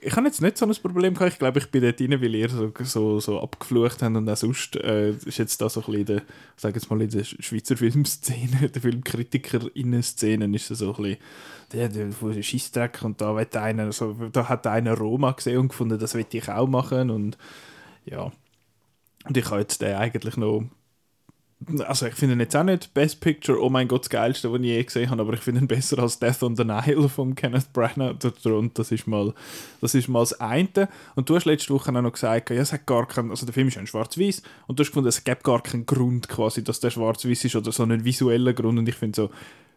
ich 0.00 0.16
habe 0.16 0.26
jetzt 0.26 0.40
nicht 0.40 0.58
so 0.58 0.66
ein 0.66 0.74
Problem 0.74 1.14
gehabt. 1.14 1.32
Ich 1.32 1.38
glaube, 1.38 1.58
ich 1.58 1.70
bin 1.70 1.82
dort 1.82 2.00
rein, 2.00 2.20
weil 2.20 2.34
ihr 2.34 2.48
so, 2.48 2.72
so, 2.82 3.20
so 3.20 3.40
abgeflucht 3.40 4.02
habt 4.02 4.16
und 4.16 4.28
auch 4.28 4.36
sonst 4.36 4.76
äh, 4.76 5.10
ist 5.10 5.38
jetzt 5.38 5.60
da 5.60 5.68
so 5.68 5.80
ein 5.80 5.86
bisschen 5.86 6.06
der, 6.06 6.22
jetzt 6.76 6.90
mal 6.90 7.00
in 7.00 7.10
der 7.10 7.24
Schweizer 7.24 7.76
Filmszene, 7.76 8.68
der 8.74 8.82
Filmkritikerinnen-Szene 8.82 10.54
ist 10.54 10.68
so 10.68 10.94
ein 10.94 11.02
bisschen 11.02 11.18
der, 11.72 11.88
der, 11.88 12.06
und 13.02 13.20
da, 13.20 13.36
will 13.36 13.56
einer, 13.56 13.92
so, 13.92 14.14
da 14.32 14.48
hat 14.48 14.66
einer 14.66 14.94
Roma 14.94 15.32
gesehen 15.32 15.58
und 15.58 15.68
gefunden, 15.68 15.98
das 15.98 16.14
will 16.14 16.26
ich 16.30 16.48
auch 16.48 16.66
machen 16.66 17.10
und 17.10 17.36
ja. 18.04 18.32
Und 19.24 19.36
ich 19.36 19.50
habe 19.50 19.60
jetzt 19.60 19.82
den 19.82 19.96
eigentlich 19.96 20.36
noch 20.36 20.64
also 21.86 22.06
ich 22.06 22.14
finde 22.14 22.34
ihn 22.34 22.40
jetzt 22.40 22.54
auch 22.54 22.62
nicht 22.62 22.94
Best 22.94 23.20
Picture, 23.20 23.60
oh 23.60 23.68
mein 23.68 23.88
Gott, 23.88 24.02
das 24.02 24.10
Geilste, 24.10 24.52
was 24.52 24.60
ich 24.60 24.66
je 24.66 24.82
gesehen 24.82 25.10
habe, 25.10 25.22
aber 25.22 25.32
ich 25.34 25.40
finde 25.40 25.60
ihn 25.60 25.66
besser 25.66 25.98
als 25.98 26.18
Death 26.18 26.42
on 26.42 26.56
the 26.56 26.64
Nile 26.64 27.08
von 27.08 27.34
Kenneth 27.34 27.72
Branagh. 27.72 28.16
Und 28.44 28.78
das 28.78 28.92
ist 28.92 29.06
mal 29.06 29.34
das, 29.80 29.94
ist 29.94 30.08
mal 30.08 30.20
das 30.20 30.40
eine. 30.40 30.88
Und 31.16 31.28
du 31.28 31.34
hast 31.36 31.46
letzte 31.46 31.74
Woche 31.74 31.90
auch 31.90 32.00
noch 32.00 32.12
gesagt, 32.12 32.50
ja, 32.50 32.56
es 32.56 32.72
hat 32.72 32.86
gar 32.86 33.06
keinen, 33.06 33.30
also 33.30 33.44
der 33.44 33.52
Film 33.52 33.68
ist 33.68 33.74
ja 33.74 33.80
in 33.80 33.86
schwarz-weiß 33.88 34.42
und 34.68 34.78
du 34.78 34.82
hast 34.82 34.90
gefunden, 34.90 35.08
es 35.08 35.24
gibt 35.24 35.42
gar 35.42 35.62
keinen 35.62 35.84
Grund 35.84 36.28
quasi, 36.28 36.62
dass 36.62 36.80
der 36.80 36.90
schwarz-weiß 36.90 37.44
ist 37.44 37.56
oder 37.56 37.72
so 37.72 37.82
einen 37.82 38.04
visuellen 38.04 38.54
Grund 38.54 38.78
und 38.78 38.88
ich 38.88 38.94
finde 38.94 39.16
so, 39.16 39.30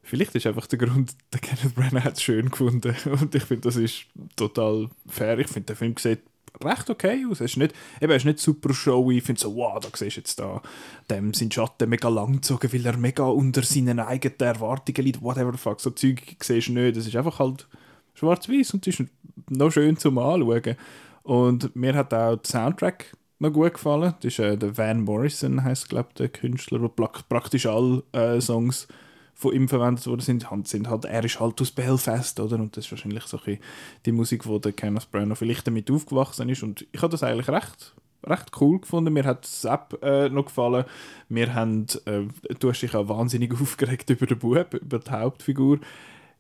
vielleicht 0.04 0.36
ist 0.36 0.46
einfach 0.46 0.68
der 0.68 0.80
Grund, 0.80 1.16
der 1.34 1.40
Kenneth 1.40 1.76
Branagh 1.76 2.04
hat 2.04 2.14
es 2.14 2.22
schön 2.22 2.50
gefunden 2.50 2.96
und 3.20 3.34
ich 3.34 3.44
finde, 3.44 3.62
das 3.62 3.76
ist 3.76 4.06
total 4.36 4.90
fair. 5.08 5.40
Ich 5.40 5.48
finde, 5.48 5.68
der 5.68 5.76
Film 5.76 5.96
sieht 5.98 6.22
recht 6.64 6.90
okay 6.90 7.26
aus. 7.30 7.40
Er 7.40 7.46
ist 7.46 7.58
nicht, 7.58 7.74
eben, 8.02 8.12
er 8.12 8.18
ist 8.18 8.26
nicht 8.26 8.40
super 8.40 8.74
showy. 8.74 9.18
Ich 9.18 9.24
finde 9.24 9.42
so, 9.42 9.56
wow, 9.56 9.80
da 9.80 9.90
siehst 9.94 10.18
du 10.18 10.20
jetzt 10.22 10.40
da 10.40 10.62
dem 11.10 11.34
sein 11.34 11.52
Schatten 11.52 11.90
mega 11.90 12.10
lang 12.10 12.34
gezogen, 12.34 12.72
weil 12.74 12.86
er 12.86 12.98
mega 12.98 13.24
unter 13.24 13.64
seinen 13.64 14.00
eigenen 14.00 14.40
Erwartungen 14.40 15.06
liegt. 15.06 15.22
Whatever 15.22 15.52
the 15.52 15.58
fuck, 15.58 15.80
so 15.80 15.92
Zeug 15.92 16.22
siehst 16.42 16.68
du 16.68 16.74
nicht. 16.74 16.98
Das 16.98 17.08
ist 17.08 17.16
einfach 17.16 17.40
halt 17.40 17.68
schwarz-weiß 18.16 18.74
und 18.74 18.88
es 18.88 19.00
ist 19.00 19.10
noch 19.50 19.72
schön 19.72 19.98
zum 19.98 20.18
Anschauen. 20.18 20.76
Und 21.24 21.76
mir 21.76 21.94
hat 21.94 22.14
auch 22.14 22.36
der 22.36 22.40
Soundtrack 22.46 23.16
noch 23.40 23.54
gut 23.54 23.74
gefallen. 23.74 24.14
Das 24.22 24.34
ist 24.34 24.40
äh, 24.40 24.58
der 24.58 24.78
Van 24.78 25.02
Morrison, 25.02 25.64
heißt 25.64 25.90
glaube 25.90 26.10
der 26.18 26.30
Künstler, 26.30 26.80
der 26.80 26.90
prak- 26.90 27.28
praktisch 27.30 27.66
alle 27.66 28.04
äh, 28.12 28.40
Songs 28.42 28.88
von 29.34 29.54
ihm 29.54 29.68
verwendet 29.68 30.06
worden 30.06 30.22
sind, 30.22 30.46
sind 30.66 30.90
halt, 30.90 31.06
er 31.06 31.24
ist 31.24 31.40
halt 31.40 31.60
aus 31.62 31.72
Belfast, 31.72 32.40
oder? 32.40 32.58
Und 32.58 32.78
das 32.78 32.86
ist 32.86 32.92
wahrscheinlich 32.92 33.24
so 33.24 33.40
ein 33.46 33.58
die 34.06 34.12
Musik, 34.12 34.46
wo 34.46 34.60
der 34.60 34.72
Kenneth 34.72 35.10
Branagh 35.12 35.36
vielleicht 35.36 35.66
damit 35.66 35.90
aufgewachsen 35.90 36.50
ist. 36.50 36.64
Und 36.64 36.86
ich 36.92 37.02
habe 37.02 37.12
das 37.12 37.24
eigentlich 37.24 37.50
recht, 37.50 37.96
recht 38.24 38.52
cool 38.60 38.80
gefunden. 38.80 39.14
Mir 39.14 39.24
hat 39.24 39.44
das 39.46 39.66
App 39.66 39.98
äh, 40.04 40.30
noch 40.30 40.46
gefallen. 40.46 40.86
Wir 41.30 41.54
haben, 41.54 41.88
äh, 42.06 42.24
du 42.60 42.70
hast 42.70 42.82
dich 42.82 42.94
auch 42.94 43.10
wahnsinnig 43.10 43.54
aufgeregt 43.62 44.10
über 44.10 44.28
den 44.28 44.40
Bub, 44.40 44.74
über 44.74 45.00
die 45.00 45.12
Hauptfigur. 45.12 45.80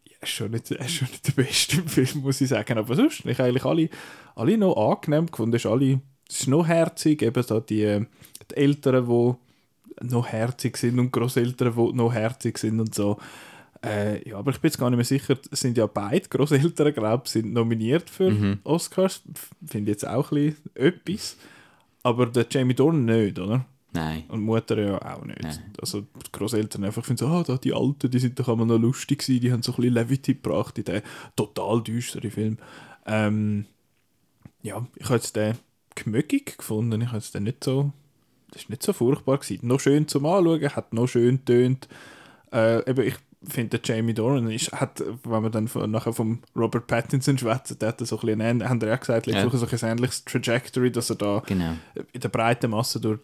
Ja, 0.08 0.18
ist 0.22 0.30
schon 0.30 0.52
nicht, 0.52 0.70
ist 0.70 0.92
schon 0.92 1.08
nicht 1.10 1.28
der 1.28 1.44
beste 1.44 1.78
im 1.78 1.88
Film, 1.88 2.22
muss 2.22 2.42
ich 2.42 2.50
sagen. 2.50 2.78
Aber 2.78 2.96
sonst, 2.96 3.26
ich 3.26 3.40
eigentlich 3.40 3.66
alle, 3.66 3.90
alle 4.36 4.58
noch 4.58 4.76
angenehm 4.76 5.26
gefunden. 5.26 5.56
Ist, 5.56 5.66
alle, 5.66 6.02
es 6.30 6.42
ist 6.42 6.48
noch 6.48 6.68
herzig, 6.68 7.24
eben 7.24 7.42
so 7.42 7.60
die, 7.60 8.06
die 8.52 8.56
Eltern, 8.56 9.08
die 9.08 9.34
noch 10.02 10.28
herzig 10.28 10.78
sind 10.78 11.00
und 11.00 11.12
Großeltern, 11.12 11.74
die 11.76 11.94
noch 11.94 12.14
herzig 12.14 12.58
sind 12.58 12.80
und 12.80 12.94
so. 12.96 13.18
Äh, 13.84 14.30
ja, 14.30 14.38
aber 14.38 14.52
ich 14.52 14.60
bin 14.60 14.70
jetzt 14.70 14.78
gar 14.78 14.90
nicht 14.90 14.98
mehr 14.98 15.06
sicher, 15.06 15.38
es 15.50 15.60
sind 15.60 15.76
ja 15.78 15.88
beide 15.88 16.30
Großeltern, 16.30 16.94
glaube 16.94 17.24
ich, 17.26 17.32
sind 17.32 17.52
nominiert 17.52 18.10
für 18.10 18.60
Oscars. 18.64 19.24
F- 19.34 19.50
Finde 19.66 19.92
ich 19.92 19.96
jetzt 19.96 20.08
auch 20.08 20.32
ein 20.32 20.54
bisschen 20.54 20.76
etwas. 20.76 21.38
Aber 22.04 22.28
der 22.28 22.46
Jamie 22.50 22.76
Dornan 22.76 23.06
nicht, 23.06 23.40
oder? 23.40 23.66
Nein. 23.94 24.24
Und 24.30 24.42
Mutter 24.42 24.80
ja 24.80 25.16
auch 25.16 25.26
nicht. 25.26 25.42
Nein. 25.42 25.74
Also 25.82 26.02
die 26.02 26.32
Großeltern 26.32 26.84
einfach 26.84 27.04
finden 27.04 27.26
so, 27.26 27.28
ah, 27.28 27.44
da 27.44 27.58
die 27.58 27.74
Alten, 27.74 28.10
die 28.10 28.20
sind 28.20 28.40
doch 28.40 28.48
einmal 28.50 28.68
noch 28.68 28.78
lustig 28.80 29.20
gewesen, 29.20 29.42
die 29.42 29.52
haben 29.52 29.64
so 29.64 29.72
ein 29.74 29.76
bisschen 29.78 29.94
Levity 29.96 30.36
gebracht 30.36 30.78
in 30.78 30.86
den 30.86 31.02
total 31.36 31.82
düsteren 31.82 32.32
Film. 32.32 32.58
Ähm, 33.06 33.66
ja, 34.62 34.86
ich 34.96 35.06
habe 35.06 35.16
jetzt 35.16 35.36
den 35.36 35.56
gemögig 35.96 36.58
gefunden. 36.58 37.02
Ich 37.02 37.08
habe 37.08 37.18
jetzt 37.18 37.34
den 37.36 37.44
nicht 37.44 37.64
so, 37.64 37.92
das 38.52 38.64
ist 38.64 38.70
nicht 38.70 38.84
so 38.84 38.94
furchtbar 38.94 39.38
gewesen. 39.40 39.66
Noch 39.68 39.80
schön 39.80 40.08
zum 40.08 40.26
Anschauen, 40.26 40.76
hat 40.76 40.94
noch 40.94 41.08
schön 41.08 41.44
tönt. 41.46 41.88
Äh, 42.52 42.90
eben, 42.90 43.08
ich 43.08 43.16
finde, 43.44 43.80
Jamie 43.84 44.14
Dornan 44.14 44.52
ist, 44.52 44.72
hat, 44.72 45.02
wenn 45.24 45.42
man 45.42 45.52
dann 45.52 45.68
von, 45.68 45.90
nachher 45.90 46.14
vom 46.14 46.40
Robert 46.56 46.86
Pattinson 46.86 47.38
schwätzt, 47.38 47.82
der 47.82 47.90
hat 47.90 48.06
so 48.06 48.20
ein 48.20 48.26
bisschen, 48.38 48.70
haben 48.70 48.80
ja 48.82 48.94
auch 48.94 49.00
gesagt, 49.00 49.28
Ja. 49.28 49.50
So 49.50 49.66
ein 49.66 49.92
ähnliches 49.92 50.26
Trajectory, 50.26 50.92
dass 50.92 51.10
er 51.10 51.16
da 51.16 51.42
Genau. 51.48 51.74
in 52.14 52.22
der 52.22 52.30
breiten 52.30 52.70
Masse 52.70 53.00
durch 53.00 53.20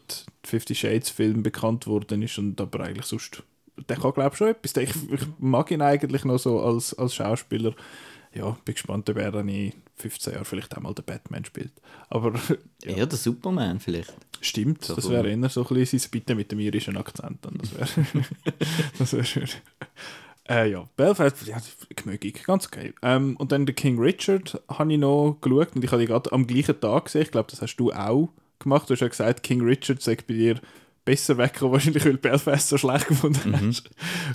die 0.45 0.49
Fifty 0.49 0.73
Shades 0.73 1.09
Film 1.09 1.43
bekannt 1.43 1.85
worden 1.87 2.21
ist 2.23 2.37
und 2.39 2.59
aber 2.59 2.81
eigentlich 2.85 3.05
sonst 3.05 3.43
der 3.89 3.97
kann 3.97 4.11
glaube 4.11 4.29
ich 4.31 4.37
schon 4.37 4.47
etwas. 4.47 4.75
Ich, 4.77 4.89
ich 5.11 5.21
mag 5.37 5.69
ihn 5.69 5.81
eigentlich 5.83 6.25
noch 6.25 6.39
so 6.39 6.59
als, 6.61 6.93
als 6.97 7.13
Schauspieler. 7.13 7.73
Ja, 8.33 8.57
bin 8.65 8.73
gespannt, 8.73 9.07
ob 9.09 9.17
er 9.17 9.31
dann 9.31 9.47
in 9.49 9.71
15 9.97 10.33
Jahren 10.33 10.45
vielleicht 10.45 10.75
auch 10.77 10.81
mal 10.81 10.93
den 10.93 11.05
Batman 11.05 11.45
spielt. 11.45 11.71
Aber 12.09 12.33
ja, 12.83 12.95
Eher 12.95 13.05
der 13.05 13.17
Superman 13.17 13.79
vielleicht. 13.79 14.13
stimmt, 14.41 14.83
So 14.83 14.95
das 14.95 15.09
wäre 15.09 15.29
eher 15.29 15.49
so 15.49 15.65
ein 15.67 15.75
bisschen 15.75 15.99
sein 15.99 16.11
Bitte 16.11 16.35
mit 16.35 16.51
dem 16.51 16.59
irischen 16.59 16.97
Akzent. 16.97 17.39
Dann. 17.43 17.57
Das 17.57 17.73
wäre 17.73 18.25
das 18.99 19.13
wär 19.13 19.23
schön. 19.23 19.49
Äh, 20.49 20.71
ja, 20.71 20.87
Belfast, 20.95 21.45
ja, 21.45 21.57
gemögig, 21.95 22.43
ganz 22.45 22.67
okay. 22.67 22.93
Ähm, 23.01 23.35
und 23.37 23.51
dann 23.51 23.65
der 23.65 23.75
King 23.75 23.99
Richard 23.99 24.61
habe 24.69 24.93
ich 24.93 24.99
noch 24.99 25.37
geschaut 25.41 25.75
und 25.75 25.83
ich 25.83 25.91
habe 25.91 26.01
die 26.01 26.07
gerade 26.07 26.31
am 26.31 26.47
gleichen 26.47 26.79
Tag 26.79 27.05
gesehen. 27.05 27.23
Ich 27.23 27.31
glaube, 27.31 27.51
das 27.51 27.61
hast 27.61 27.75
du 27.75 27.91
auch 27.91 28.29
gemacht. 28.59 28.89
Du 28.89 28.93
hast 28.93 29.01
ja 29.01 29.07
gesagt, 29.09 29.43
King 29.43 29.61
Richard 29.61 30.01
sagt 30.01 30.27
bei 30.27 30.35
dir 30.35 30.59
besser 31.07 31.37
weggekommen, 31.37 31.71
wahrscheinlich, 31.71 32.03
weil 32.03 32.17
Belfast 32.17 32.67
so 32.67 32.77
schlecht 32.77 33.07
gefunden 33.07 33.51
mhm. 33.51 33.69
hast. 33.69 33.89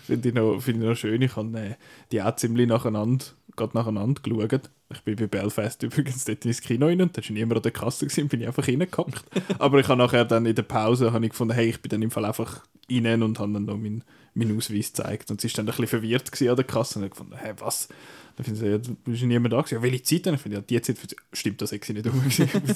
Finde 0.07 0.29
ich, 0.31 0.35
noch, 0.35 0.59
find 0.59 0.79
ich 0.79 0.88
noch 0.88 0.97
schön. 0.97 1.21
Ich 1.21 1.37
habe 1.37 1.59
äh, 1.59 1.75
die 2.11 2.23
auch 2.23 2.35
ziemlich 2.35 2.67
nacheinander, 2.67 3.26
gerade 3.57 3.76
nacheinander 3.76 4.23
geschaut. 4.23 4.71
Ich 4.91 5.02
bin 5.02 5.17
bei 5.17 5.26
Belfast 5.26 5.83
übrigens 5.83 6.25
dort 6.25 6.47
ins 6.47 6.62
Kino 6.62 6.87
rein 6.87 7.02
und 7.02 7.17
da 7.17 7.23
war 7.23 7.31
niemand 7.31 7.59
an 7.59 7.62
der 7.62 7.73
Kasse, 7.73 8.07
gewesen, 8.07 8.29
bin 8.29 8.41
ich 8.41 8.47
einfach 8.47 8.67
reingehockt. 8.67 9.23
Aber 9.59 9.81
ich 9.81 9.88
habe 9.88 9.99
nachher 9.99 10.25
dann 10.25 10.47
in 10.47 10.55
der 10.55 10.62
Pause 10.62 11.12
ich 11.23 11.31
gefunden, 11.31 11.55
hey, 11.55 11.69
ich 11.69 11.83
bin 11.83 11.91
dann 11.91 12.00
im 12.00 12.11
Fall 12.11 12.25
einfach 12.25 12.62
rein 12.91 13.23
und 13.23 13.39
habe 13.39 13.53
dann 13.53 13.65
noch 13.65 13.77
meinen 13.77 14.05
mein 14.35 14.57
Ausweis 14.57 14.93
gezeigt. 14.93 15.31
Und 15.31 15.41
sie 15.41 15.49
war 15.49 15.57
dann 15.57 15.67
ein 15.67 15.71
bisschen 15.71 15.87
verwirrt 15.89 16.43
an 16.43 16.57
der 16.57 16.65
Kasse 16.65 16.99
und 16.99 17.05
habe 17.05 17.11
gefunden, 17.11 17.37
hey, 17.37 17.53
was? 17.59 17.89
Dann 18.37 18.45
finden 18.45 18.61
sie, 18.61 18.67
ja, 18.67 18.79
du 18.79 18.95
bist 18.95 19.23
niemand 19.23 19.53
da 19.53 19.61
gewesen. 19.61 19.75
Ja, 19.75 19.83
welche 19.83 20.03
Zeit 20.03 20.27
denn? 20.27 20.35
Ich 20.35 20.41
finde, 20.41 20.57
ja, 20.57 20.62
die 20.62 20.81
Zeit, 20.81 21.17
stimmt, 21.33 21.61
das 21.61 21.73
ich 21.73 21.89
nicht 21.89 22.07
um. 22.07 22.23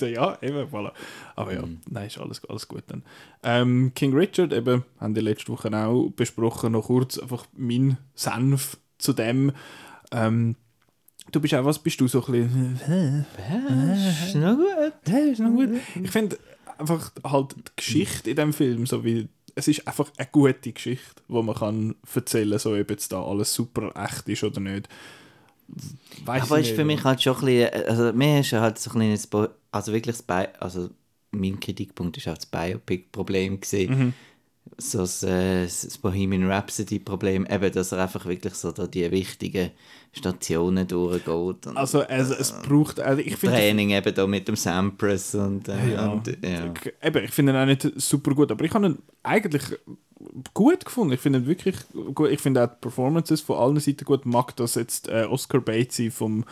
ja, 0.01 0.39
eben, 0.43 0.69
voilà. 0.71 0.93
Aber 1.35 1.55
ja, 1.55 1.65
mhm. 1.65 1.81
nein, 1.89 2.09
ist 2.09 2.19
alles, 2.19 2.45
alles 2.45 2.69
gut 2.69 2.85
dann. 2.89 3.03
Ähm, 3.43 3.93
King 3.95 4.15
Richard, 4.15 4.53
eben, 4.53 4.85
haben 5.01 5.15
die 5.15 5.21
letzte 5.23 5.51
Woche 5.51 5.75
auch 5.75 6.11
besprochen, 6.11 6.73
noch 6.73 6.87
kurz 6.87 7.19
einfach 7.19 7.47
mein 7.57 7.97
Senf 8.15 8.77
zu 8.99 9.15
dem. 9.15 9.53
Ähm, 10.13 10.57
du 11.33 11.41
bist 11.41 11.55
auch, 11.55 11.65
was 11.65 11.79
bist 11.79 12.01
du 12.01 12.09
so 12.09 12.23
ein 12.27 12.33
bisschen... 12.33 13.25
Ist 14.27 14.35
noch 14.35 14.57
gut. 14.57 15.15
Ist 15.15 15.41
noch 15.41 15.51
gut. 15.53 15.71
Ich 16.03 16.11
finde 16.11 16.39
einfach 16.77 17.13
halt 17.25 17.57
die 17.57 17.63
Geschichte 17.77 18.31
in 18.31 18.37
dem 18.37 18.53
Film, 18.53 18.85
so 18.85 19.03
wie 19.03 19.29
es 19.57 19.69
ist 19.69 19.89
einfach 19.89 20.11
eine 20.17 20.29
gute 20.31 20.73
Geschichte, 20.73 21.23
wo 21.29 21.43
man 21.43 21.57
kann 21.57 21.97
erzählen, 22.15 22.59
so 22.59 22.75
ob 22.75 22.91
jetzt 22.91 23.11
da 23.11 23.25
alles 23.25 23.53
super 23.53 23.91
echt 23.97 24.29
ist 24.29 24.45
oder 24.45 24.61
nicht. 24.61 24.89
Weiss 26.25 26.45
aber 26.45 26.61
ist 26.61 26.71
für 26.71 26.85
mich 26.85 27.03
halt 27.03 27.21
schon 27.23 27.37
ein 27.37 27.45
bisschen, 27.47 27.89
also 27.89 28.13
mir 28.13 28.41
ist 28.41 28.53
halt 28.53 28.79
so 28.79 28.91
ein 28.91 28.97
kleines, 28.97 29.29
also 29.73 29.93
wirklich 29.93 30.17
das 30.17 30.23
Bi 30.23 30.47
also 30.61 30.91
mein 31.33 31.59
Kritikpunkt 31.59 32.17
ist 32.19 32.29
auch 32.29 32.35
das 32.35 32.47
Biopic-Problem 32.47 33.61
gesehen. 33.61 33.99
Mhm. 33.99 34.15
So 34.79 34.99
das, 34.99 35.23
äh, 35.23 35.63
das 35.65 35.99
Bohemian 35.99 36.51
Rhapsody-Problem, 36.51 37.47
eben, 37.51 37.73
dass 37.73 37.93
er 37.93 38.03
einfach 38.03 38.27
wirklich 38.27 38.55
so 38.55 38.73
da 38.73 38.87
die 38.87 39.11
wichtigen 39.11 39.71
Stationen 40.13 40.87
durchgeht. 40.87 41.67
Und, 41.67 41.77
also 41.77 42.03
es, 42.03 42.31
es 42.31 42.53
braucht, 42.53 43.01
also 43.01 43.23
ich 43.23 43.37
finde... 43.37 43.57
Training 43.57 43.91
eben 43.91 44.15
da 44.15 44.27
mit 44.27 44.49
dem 44.49 44.57
Sampras 44.57 45.35
und, 45.35 45.69
äh, 45.69 45.95
ja. 45.95 46.09
und 46.09 46.27
ja. 46.27 46.75
Eben, 47.03 47.25
ich 47.25 47.31
finde 47.31 47.53
ihn 47.53 47.57
auch 47.57 47.67
nicht 47.67 47.91
super 47.97 48.35
gut, 48.35 48.51
aber 48.51 48.65
ich 48.65 48.75
habe 48.75 48.87
ihn 48.87 48.99
eigentlich 49.23 49.63
gut 50.55 50.85
gefunden. 50.85 51.15
Ich 51.15 51.21
finde 51.21 51.47
wirklich 51.47 51.77
gut. 52.15 52.31
Ich 52.31 52.41
finde 52.41 52.65
auch 52.65 52.69
die 52.69 52.81
Performances 52.81 53.41
von 53.41 53.57
allen 53.57 53.81
Seiten 53.81 54.05
gut. 54.05 54.27
Mag 54.27 54.57
das 54.57 54.75
jetzt 54.75 55.09
äh, 55.09 55.27
Oscar 55.29 55.61
Batesy 55.61 56.11
vom, 56.11 56.45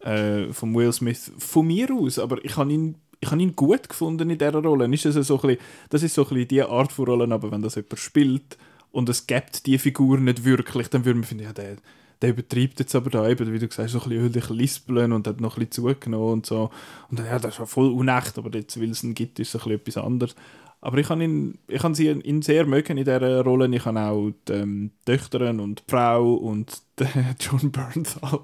äh, 0.00 0.52
vom 0.52 0.74
Will 0.74 0.92
Smith 0.92 1.32
von 1.38 1.66
mir 1.66 1.92
aus, 1.92 2.18
aber 2.18 2.44
ich 2.44 2.56
habe 2.56 2.72
ihn 2.72 2.96
ich 3.20 3.30
habe 3.30 3.42
ihn 3.42 3.54
gut 3.54 3.88
gefunden 3.88 4.30
in 4.30 4.38
dieser 4.38 4.62
Rolle. 4.62 4.92
Ist 4.92 5.04
das, 5.04 5.14
so 5.26 5.36
bisschen, 5.36 5.58
das 5.90 6.02
ist 6.02 6.14
so 6.14 6.22
ein 6.22 6.28
bisschen 6.28 6.48
die 6.48 6.62
Art 6.62 6.90
von 6.90 7.04
Rollen, 7.04 7.32
aber 7.32 7.50
wenn 7.50 7.62
das 7.62 7.74
jemand 7.74 7.98
spielt 7.98 8.56
und 8.92 9.08
es 9.08 9.26
gibt 9.26 9.66
die 9.66 9.78
Figur 9.78 10.18
nicht 10.18 10.44
wirklich, 10.44 10.88
dann 10.88 11.04
würde 11.04 11.18
man 11.18 11.24
finden, 11.24 11.44
ja, 11.44 11.52
der, 11.52 11.76
der 12.22 12.30
übertreibt 12.30 12.80
jetzt 12.80 12.94
aber 12.94 13.10
da 13.10 13.28
eben, 13.28 13.52
wie 13.52 13.58
du 13.58 13.68
gesagt 13.68 13.92
hast, 13.92 13.92
so 13.92 14.10
ein 14.10 14.32
bisschen 14.32 14.56
lispeln 14.56 15.12
und 15.12 15.26
hat 15.26 15.40
noch 15.40 15.56
ein 15.56 15.66
bisschen 15.66 15.84
zugenommen 15.84 16.32
und 16.32 16.46
so. 16.46 16.70
Und 17.10 17.18
dann, 17.18 17.26
ja, 17.26 17.38
das 17.38 17.54
ist 17.54 17.58
ja 17.58 17.66
voll 17.66 17.90
unecht, 17.90 18.38
aber 18.38 18.56
jetzt, 18.56 18.80
weil 18.80 18.90
es 18.90 19.04
ihn 19.04 19.14
gibt, 19.14 19.38
ist 19.38 19.48
es 19.48 19.54
ein 19.54 19.58
bisschen 19.58 19.80
etwas 19.80 19.96
anderes. 19.98 20.34
Aber 20.82 20.96
ich 20.96 21.10
habe 21.10 21.22
ihn, 21.22 21.58
ich 21.68 21.82
habe 21.82 22.02
ihn, 22.02 22.22
ihn 22.22 22.40
sehr 22.40 22.64
mögen 22.64 22.96
in 22.96 23.04
dieser 23.04 23.42
Rolle. 23.42 23.68
Ich 23.76 23.84
habe 23.84 24.00
auch 24.00 24.30
die 24.48 24.52
ähm, 24.52 24.90
Töchter 25.04 25.50
und 25.50 25.80
die 25.80 25.90
Frau 25.90 26.34
und 26.34 26.80
John 27.38 27.70
Bernthal, 27.70 28.40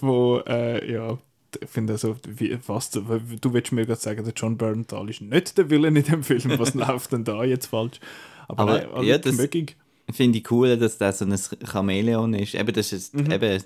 wo, 0.00 0.38
äh, 0.46 0.92
ja, 0.92 1.18
finde 1.66 1.94
also, 1.94 2.16
wie, 2.26 2.56
fast, 2.56 2.96
du 2.96 3.52
willst 3.52 3.72
mir 3.72 3.86
gerade 3.86 4.00
sagen, 4.00 4.24
der 4.24 4.32
John 4.34 4.56
Bernthal 4.56 5.08
ist 5.08 5.20
nicht 5.20 5.58
der 5.58 5.70
Villain 5.70 5.96
in 5.96 6.04
dem 6.04 6.22
Film. 6.22 6.58
Was 6.58 6.74
läuft 6.74 7.12
denn 7.12 7.24
da 7.24 7.44
jetzt 7.44 7.66
falsch? 7.66 8.00
Aber, 8.48 8.62
Aber 8.62 8.72
nein, 8.96 9.04
ja, 9.04 9.18
das 9.18 9.36
finde 9.36 10.38
ich 10.38 10.50
cool, 10.50 10.76
dass 10.76 10.98
das 10.98 11.18
so 11.18 11.24
ein 11.24 11.38
Chamäleon 11.70 12.34
ist. 12.34 12.54
Eben, 12.54 12.72
das 12.72 12.92
ist 12.92 13.14
mhm. 13.14 13.30
eben 13.30 13.62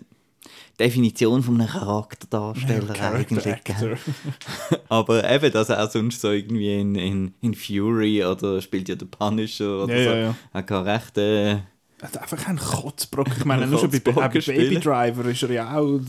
Definition 0.79 1.43
von 1.43 1.61
einem 1.61 1.71
Charakterdarsteller 1.71 2.97
ja, 2.97 3.12
eigentlich. 3.12 3.45
Aber 4.88 5.31
eben, 5.31 5.53
dass 5.53 5.69
er 5.69 5.85
auch 5.85 5.91
sonst 5.91 6.21
so 6.21 6.31
irgendwie 6.31 6.81
in, 6.81 6.95
in, 6.97 7.35
in 7.41 7.55
Fury 7.55 8.25
oder 8.25 8.61
spielt 8.61 8.88
ja 8.88 8.95
der 8.97 9.07
Punisher 9.07 9.85
oder 9.85 9.97
ja, 9.97 10.05
so. 10.05 10.11
Ja, 10.11 10.17
ja. 10.17 10.37
Er 10.53 10.62
kann 10.62 10.85
recht... 10.85 11.19
Äh, 11.19 11.59
einfach 12.05 12.47
ein 12.47 12.59
Kotzbrock. 12.59 13.29
Ich 13.37 13.45
meine, 13.45 13.67
nur 13.67 13.81
schon 13.81 13.91
bei, 13.91 13.99
bei 14.01 14.29
Baby 14.29 14.81
Driver 14.81 15.25
ist 15.27 15.43
er 15.43 15.51
ja 15.51 15.77
auch 15.79 16.01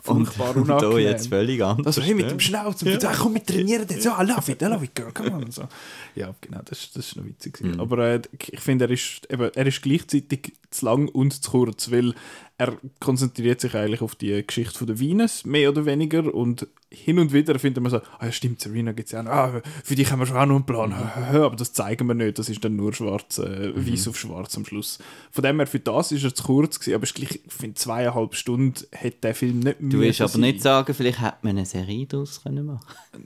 furchtbar 0.00 0.50
und, 0.56 0.62
unangenehm. 0.62 0.94
Und 0.94 1.00
jetzt 1.00 1.28
völlig 1.28 1.62
anders. 1.62 1.86
Also, 1.86 2.02
hey, 2.02 2.14
mit 2.14 2.30
dem 2.30 2.40
Schnauz 2.40 2.82
und 2.82 3.02
ja. 3.02 3.12
komm, 3.12 3.34
wir 3.34 3.44
trainieren 3.44 3.86
jetzt. 3.88 4.04
Ja, 4.04 4.20
love 4.22 4.50
it, 4.50 4.62
I 4.62 4.64
love 4.66 4.84
it, 4.84 4.94
girl, 4.94 5.12
come 5.12 5.32
on. 5.32 5.50
So. 5.50 5.68
Ja, 6.14 6.34
genau, 6.40 6.60
das, 6.64 6.90
das 6.92 7.08
ist 7.08 7.16
noch 7.16 7.24
witzig. 7.24 7.60
Mhm. 7.60 7.80
Aber 7.80 7.98
äh, 7.98 8.22
ich 8.50 8.60
finde, 8.60 8.86
er 8.86 8.90
ist, 8.90 9.30
eben, 9.30 9.50
er 9.54 9.66
ist 9.66 9.82
gleichzeitig 9.82 10.54
zu 10.70 10.84
lang 10.84 11.08
und 11.08 11.42
zu 11.42 11.50
kurz, 11.50 11.90
weil 11.90 12.14
er 12.60 12.76
konzentriert 12.98 13.60
sich 13.60 13.76
eigentlich 13.76 14.02
auf 14.02 14.16
die 14.16 14.44
Geschichte 14.44 14.76
von 14.76 14.88
der 14.88 14.98
Venus, 14.98 15.46
mehr 15.46 15.70
oder 15.70 15.86
weniger, 15.86 16.34
und 16.34 16.66
hin 16.90 17.20
und 17.20 17.32
wieder 17.32 17.56
findet 17.60 17.82
man 17.82 17.92
so, 17.92 17.98
ah 18.18 18.26
ja 18.26 18.32
stimmt, 18.32 18.60
Serena 18.60 18.90
gibt 18.90 19.06
es 19.06 19.12
ja 19.12 19.20
auch 19.20 19.24
noch, 19.24 19.30
ah, 19.30 19.62
für 19.84 19.94
dich 19.94 20.10
haben 20.10 20.18
wir 20.18 20.26
schon 20.26 20.36
auch 20.36 20.46
noch 20.46 20.56
einen 20.56 20.66
Plan, 20.66 20.90
mhm. 20.90 21.36
aber 21.40 21.54
das 21.54 21.72
zeigen 21.72 22.08
wir 22.08 22.14
nicht, 22.14 22.36
das 22.36 22.48
ist 22.48 22.64
dann 22.64 22.74
nur 22.74 22.92
schwarz, 22.92 23.38
äh, 23.38 23.68
mhm. 23.68 23.86
weiß 23.86 24.08
auf 24.08 24.18
schwarz 24.18 24.56
am 24.56 24.64
Schluss. 24.64 24.98
Von 25.30 25.44
dem 25.44 25.58
her, 25.58 25.68
für 25.68 25.78
das 25.78 26.10
ist 26.10 26.24
er 26.24 26.34
zu 26.34 26.42
kurz 26.42 26.80
gewesen, 26.80 26.96
aber 26.96 27.04
ich 27.04 27.40
finde, 27.46 27.74
zweieinhalb 27.74 28.34
Stunden 28.34 28.74
hätte 28.90 29.18
der 29.22 29.36
Film 29.36 29.60
nicht 29.60 29.76
Du 29.78 30.00
willst 30.00 30.20
aber 30.20 30.30
sein. 30.30 30.40
nicht 30.40 30.60
sagen, 30.60 30.92
vielleicht 30.94 31.20
hätte 31.20 31.38
man 31.42 31.58
eine 31.58 31.66
Serie 31.66 32.06
daraus 32.06 32.42
können 32.42 32.66
machen 32.66 32.80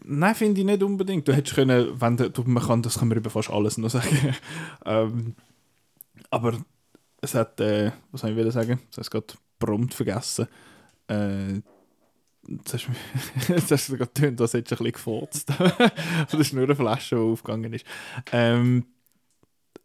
Nein, 0.04 0.34
finde 0.34 0.60
ich 0.60 0.66
nicht 0.66 0.82
unbedingt. 0.82 1.26
Du 1.26 1.32
hättest 1.32 1.54
können, 1.54 1.98
wenn 1.98 2.18
du, 2.18 2.30
man 2.44 2.62
kann, 2.62 2.82
das 2.82 2.98
kann 2.98 3.08
man 3.08 3.16
über 3.16 3.30
fast 3.30 3.50
alles 3.50 3.78
noch 3.78 3.88
sagen. 3.88 4.36
ähm, 4.84 5.36
aber 6.28 6.58
es 7.22 7.34
hat, 7.34 7.58
äh, 7.60 7.92
was 8.10 8.20
soll 8.20 8.30
ich 8.30 8.36
wieder 8.36 8.50
sagen? 8.50 8.80
Das 8.90 8.98
heißt 8.98 9.10
gerade 9.10 9.34
prompt 9.58 9.94
vergessen. 9.94 10.48
Äh, 11.06 11.60
das 12.42 12.88
hast, 13.70 13.88
du 13.88 13.96
gerade 13.96 14.10
getönt, 14.12 14.40
als 14.40 14.54
hättest 14.54 14.72
du 14.72 14.74
ein 14.74 14.78
bisschen 14.78 14.92
gefurzt. 14.92 15.48
das 16.30 16.34
ist 16.34 16.52
nur 16.52 16.64
eine 16.64 16.74
Flasche, 16.74 17.14
die 17.14 17.22
aufgegangen 17.22 17.72
ist. 17.72 17.86
Ähm, 18.32 18.84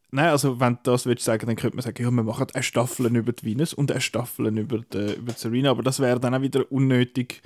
nein, 0.10 0.29
also 0.29 0.60
wenn 0.60 0.74
du 0.74 0.79
das 0.91 1.06
willst 1.06 1.24
sagen, 1.24 1.46
dann 1.46 1.56
könnte 1.56 1.75
man 1.75 1.84
sagen, 1.84 2.03
ja, 2.03 2.10
wir 2.10 2.24
machen 2.24 2.48
eine 2.51 2.63
Staffel 2.63 3.15
über 3.15 3.32
die 3.32 3.46
Venus 3.46 3.75
und 3.75 3.91
eine 3.91 4.01
Staffel 4.01 4.48
über 4.58 4.79
die, 4.79 5.13
über 5.13 5.34
die 5.34 5.39
Serena, 5.39 5.70
aber 5.70 5.84
das 5.84 6.00
wäre 6.00 6.20
dann 6.20 6.34
auch 6.34 6.41
wieder 6.41 6.72
unnötig, 6.72 7.44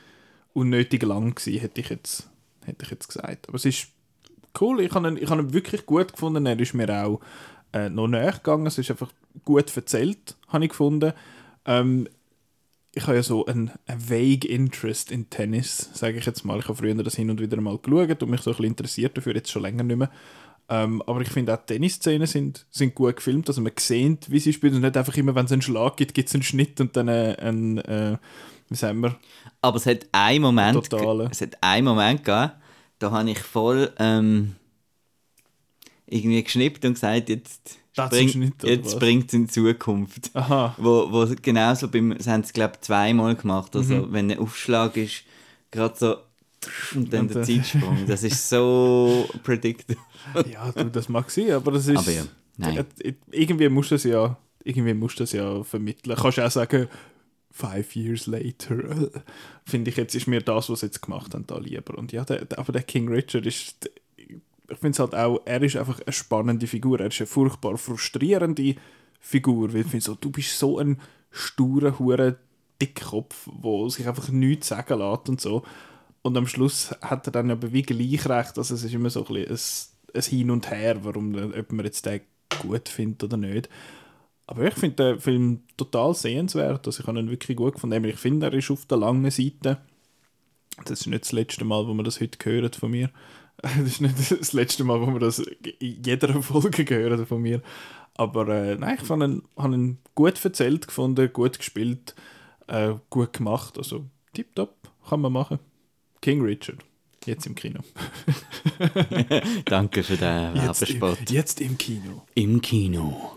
unnötig 0.53 1.03
lang 1.03 1.35
gewesen, 1.35 1.59
hätte 1.59 1.81
ich 1.81 1.89
jetzt, 1.89 2.29
hätte 2.63 2.85
ich 2.85 2.91
jetzt 2.91 3.07
gesagt. 3.07 3.49
Aber 3.49 3.57
es 3.57 3.65
ist 3.65 3.89
cool, 4.61 4.79
ich 4.79 4.93
habe 4.93 5.09
ihn, 5.09 5.17
ich 5.17 5.29
habe 5.29 5.41
ihn 5.41 5.53
wirklich 5.53 5.85
gut 5.85 6.13
gefunden, 6.13 6.45
er 6.45 6.57
ist 6.57 6.73
mir 6.73 6.89
auch 7.03 7.19
äh, 7.73 7.89
noch 7.89 8.07
näher 8.07 8.33
gegangen. 8.33 8.65
Es 8.67 8.77
ist 8.77 8.91
einfach 8.91 9.11
gut 9.45 9.75
erzählt, 9.75 10.35
habe 10.47 10.65
ich 10.65 10.69
gefunden. 10.71 11.13
Ähm, 11.65 12.07
ich 12.93 13.03
habe 13.03 13.15
ja 13.15 13.23
so 13.23 13.45
ein, 13.45 13.71
vague 13.87 14.49
Interest 14.49 15.11
in 15.11 15.29
Tennis, 15.29 15.89
sage 15.93 16.17
ich 16.17 16.25
jetzt 16.25 16.43
mal. 16.43 16.59
Ich 16.59 16.65
habe 16.67 16.75
früher 16.75 16.93
das 16.95 17.15
hin 17.15 17.29
und 17.29 17.39
wieder 17.39 17.59
mal 17.61 17.77
geschaut 17.77 18.21
und 18.21 18.29
mich 18.29 18.41
so 18.41 18.51
ein 18.51 18.57
bisschen 18.57 18.65
interessiert 18.65 19.17
dafür, 19.17 19.35
jetzt 19.35 19.51
schon 19.51 19.61
länger 19.61 19.83
nicht 19.83 19.97
mehr. 19.97 20.11
Ähm, 20.69 21.01
aber 21.05 21.21
ich 21.21 21.29
finde 21.29 21.53
auch 21.53 21.65
Tennisszenen 21.65 22.27
sind, 22.27 22.65
sind 22.69 22.95
gut 22.95 23.17
gefilmt, 23.17 23.49
also 23.49 23.61
man 23.61 23.73
sieht, 23.77 24.31
wie 24.31 24.39
sie 24.39 24.53
spielen 24.53 24.75
und 24.75 24.81
nicht 24.81 24.95
einfach 24.95 25.15
immer, 25.17 25.35
wenn 25.35 25.45
es 25.45 25.51
einen 25.51 25.61
Schlag 25.61 25.97
gibt, 25.97 26.13
gibt 26.13 26.29
es 26.29 26.33
einen 26.33 26.43
Schnitt 26.43 26.79
und 26.79 26.95
dann 26.95 27.09
äh, 27.09 27.35
ein, 27.41 27.77
äh, 27.79 28.17
wie 28.69 28.75
sagen 28.75 29.01
wir? 29.01 29.17
Aber 29.61 29.77
es 29.77 29.85
hat 29.85 30.07
einen 30.13 30.41
Moment, 30.41 30.93
es 31.29 31.41
hat 31.41 31.57
einen 31.59 31.85
Moment 31.85 32.23
gegeben, 32.23 32.51
da 32.99 33.11
habe 33.11 33.29
ich 33.29 33.39
voll 33.39 33.91
ähm, 33.99 34.55
irgendwie 36.11 36.43
geschnippt 36.43 36.85
und 36.85 36.93
gesagt, 36.93 37.29
jetzt, 37.29 37.79
spring, 37.93 38.53
jetzt 38.63 38.99
bringt 38.99 39.27
es 39.27 39.33
in 39.33 39.49
Zukunft. 39.49 40.29
Aha. 40.33 40.75
Wo, 40.77 41.11
wo 41.11 41.25
genauso 41.41 41.87
beim, 41.87 42.15
das 42.17 42.27
haben 42.27 42.43
sie 42.43 42.53
glaube 42.53 42.73
ich 42.75 42.81
zweimal 42.81 43.35
gemacht, 43.35 43.75
also 43.75 43.95
mhm. 43.95 44.13
wenn 44.13 44.31
ein 44.31 44.39
Aufschlag 44.39 44.97
ist, 44.97 45.23
gerade 45.71 45.95
so 45.97 46.15
und 46.93 47.11
dann 47.11 47.21
und, 47.21 47.35
der 47.35 47.43
Zeitsprung, 47.43 48.05
das 48.05 48.23
ist 48.23 48.47
so 48.47 49.27
predictable. 49.43 49.97
ja, 50.51 50.71
du, 50.71 50.85
das 50.85 51.09
mag 51.09 51.31
sein, 51.31 51.51
aber 51.51 51.71
das 51.71 51.87
ist... 51.87 51.97
Aber 51.97 52.11
ja, 52.11 52.23
nein. 52.57 52.85
Irgendwie 53.31 53.69
musst 53.69 53.91
du 53.91 53.95
das 53.95 54.03
ja, 54.03 54.37
irgendwie 54.63 54.93
musst 54.93 55.19
du 55.19 55.23
das 55.23 55.31
ja 55.31 55.63
vermitteln. 55.63 56.15
Kannst 56.15 56.37
du 56.37 56.45
auch 56.45 56.51
sagen, 56.51 56.87
five 57.49 57.95
years 57.95 58.27
later, 58.27 59.09
finde 59.65 59.89
ich 59.89 59.97
jetzt 59.97 60.13
ist 60.13 60.27
mir 60.27 60.41
das, 60.41 60.69
was 60.69 60.81
sie 60.81 60.87
jetzt 60.87 61.01
gemacht 61.01 61.33
haben, 61.33 61.47
da 61.47 61.57
lieber. 61.57 61.97
Und 61.97 62.11
ja, 62.11 62.23
der, 62.25 62.47
aber 62.57 62.73
der 62.73 62.83
King 62.83 63.09
Richard 63.09 63.45
ist 63.45 63.89
ich 64.71 64.77
finde 64.77 64.95
es 64.95 64.99
halt 64.99 65.15
auch, 65.15 65.41
er 65.45 65.61
ist 65.61 65.75
einfach 65.75 65.99
eine 66.01 66.13
spannende 66.13 66.67
Figur. 66.67 66.99
Er 66.99 67.07
ist 67.07 67.19
eine 67.19 67.27
furchtbar 67.27 67.77
frustrierende 67.77 68.75
Figur, 69.19 69.73
weil 69.73 69.81
ich 69.81 69.87
finde 69.87 70.05
so, 70.05 70.15
du 70.15 70.31
bist 70.31 70.57
so 70.57 70.79
ein 70.79 70.99
sturer, 71.29 71.99
hure 71.99 72.37
Dickkopf, 72.81 73.49
der 73.63 73.89
sich 73.89 74.07
einfach 74.07 74.29
nichts 74.29 74.69
sagen 74.69 74.99
lässt 74.99 75.29
und 75.29 75.41
so. 75.41 75.63
Und 76.23 76.37
am 76.37 76.47
Schluss 76.47 76.91
hat 77.01 77.27
er 77.27 77.31
dann 77.31 77.51
aber 77.51 77.71
wie 77.73 77.81
gleich 77.81 78.27
recht, 78.27 78.57
also 78.57 78.73
es 78.73 78.83
ist 78.83 78.93
immer 78.93 79.09
so 79.09 79.25
ein, 79.27 79.35
ein, 79.35 79.59
ein 80.15 80.21
Hin 80.21 80.51
und 80.51 80.69
Her, 80.69 81.03
warum, 81.03 81.35
ob 81.35 81.71
man 81.71 81.85
jetzt 81.85 82.05
den 82.05 82.21
gut 82.61 82.89
findet 82.89 83.23
oder 83.23 83.37
nicht. 83.37 83.69
Aber 84.47 84.65
ich 84.65 84.73
finde 84.73 85.13
den 85.13 85.19
Film 85.19 85.61
total 85.77 86.13
sehenswert, 86.13 86.85
also 86.85 87.01
ich 87.01 87.07
habe 87.07 87.19
ihn 87.19 87.29
wirklich 87.29 87.57
gut 87.57 87.75
gefunden. 87.75 88.03
Ich 88.05 88.17
finde, 88.17 88.47
er 88.47 88.53
ist 88.53 88.69
auf 88.69 88.85
der 88.85 88.97
langen 88.97 89.31
Seite. 89.31 89.77
Das 90.85 91.01
ist 91.01 91.07
nicht 91.07 91.23
das 91.23 91.31
letzte 91.31 91.65
Mal, 91.65 91.87
wo 91.87 91.93
man 91.93 92.05
das 92.05 92.19
heute 92.19 92.37
gehört 92.37 92.75
von 92.75 92.91
mir 92.91 93.09
Das 93.61 93.77
ist 93.77 94.01
nicht 94.01 94.15
das 94.39 94.53
letzte 94.53 94.83
Mal, 94.83 94.99
wo 95.01 95.07
wir 95.07 95.19
das 95.19 95.39
in 95.39 96.03
jeder 96.03 96.41
Folge 96.41 96.85
hören 96.95 97.25
von 97.25 97.41
mir. 97.41 97.61
Aber 98.15 98.47
äh, 98.49 98.75
nein, 98.75 98.97
ich 98.99 99.05
fand 99.05 99.23
ihn, 99.23 99.43
habe 99.57 99.75
ihn 99.75 99.97
gut 100.15 100.43
erzählt 100.43 100.87
gefunden, 100.87 101.31
gut 101.31 101.57
gespielt, 101.59 102.15
äh, 102.67 102.93
gut 103.09 103.33
gemacht. 103.33 103.77
Also 103.77 104.05
tipptopp, 104.33 104.75
kann 105.07 105.21
man 105.21 105.31
machen. 105.33 105.59
King 106.21 106.41
Richard, 106.41 106.79
jetzt 107.25 107.45
im 107.47 107.55
Kino. 107.55 107.79
Danke 109.65 110.03
für 110.03 110.17
den 110.17 110.55
Jetzt 110.55 110.81
Werbespot. 110.81 111.29
jetzt 111.29 111.61
im 111.61 111.77
Kino. 111.77 112.23
Im 112.35 112.61
Kino. 112.61 113.31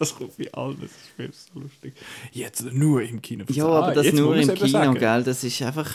Das 0.00 0.16
kommt 0.16 0.36
wie 0.38 0.52
alles, 0.54 0.78
das 0.80 0.90
ist 0.90 1.18
mir 1.18 1.28
so 1.30 1.60
lustig. 1.60 1.92
Jetzt 2.32 2.64
nur 2.72 3.02
im 3.02 3.20
Kino. 3.22 3.44
Ja, 3.50 3.66
Ah, 3.66 3.78
aber 3.84 3.92
das 3.94 4.06
jetzt 4.06 4.16
nur 4.16 4.34
im 4.34 4.52
Kino, 4.54 4.66
sagen. 4.68 4.94
gell? 4.98 5.22
Das 5.22 5.44
ist 5.44 5.60
einfach. 5.62 5.88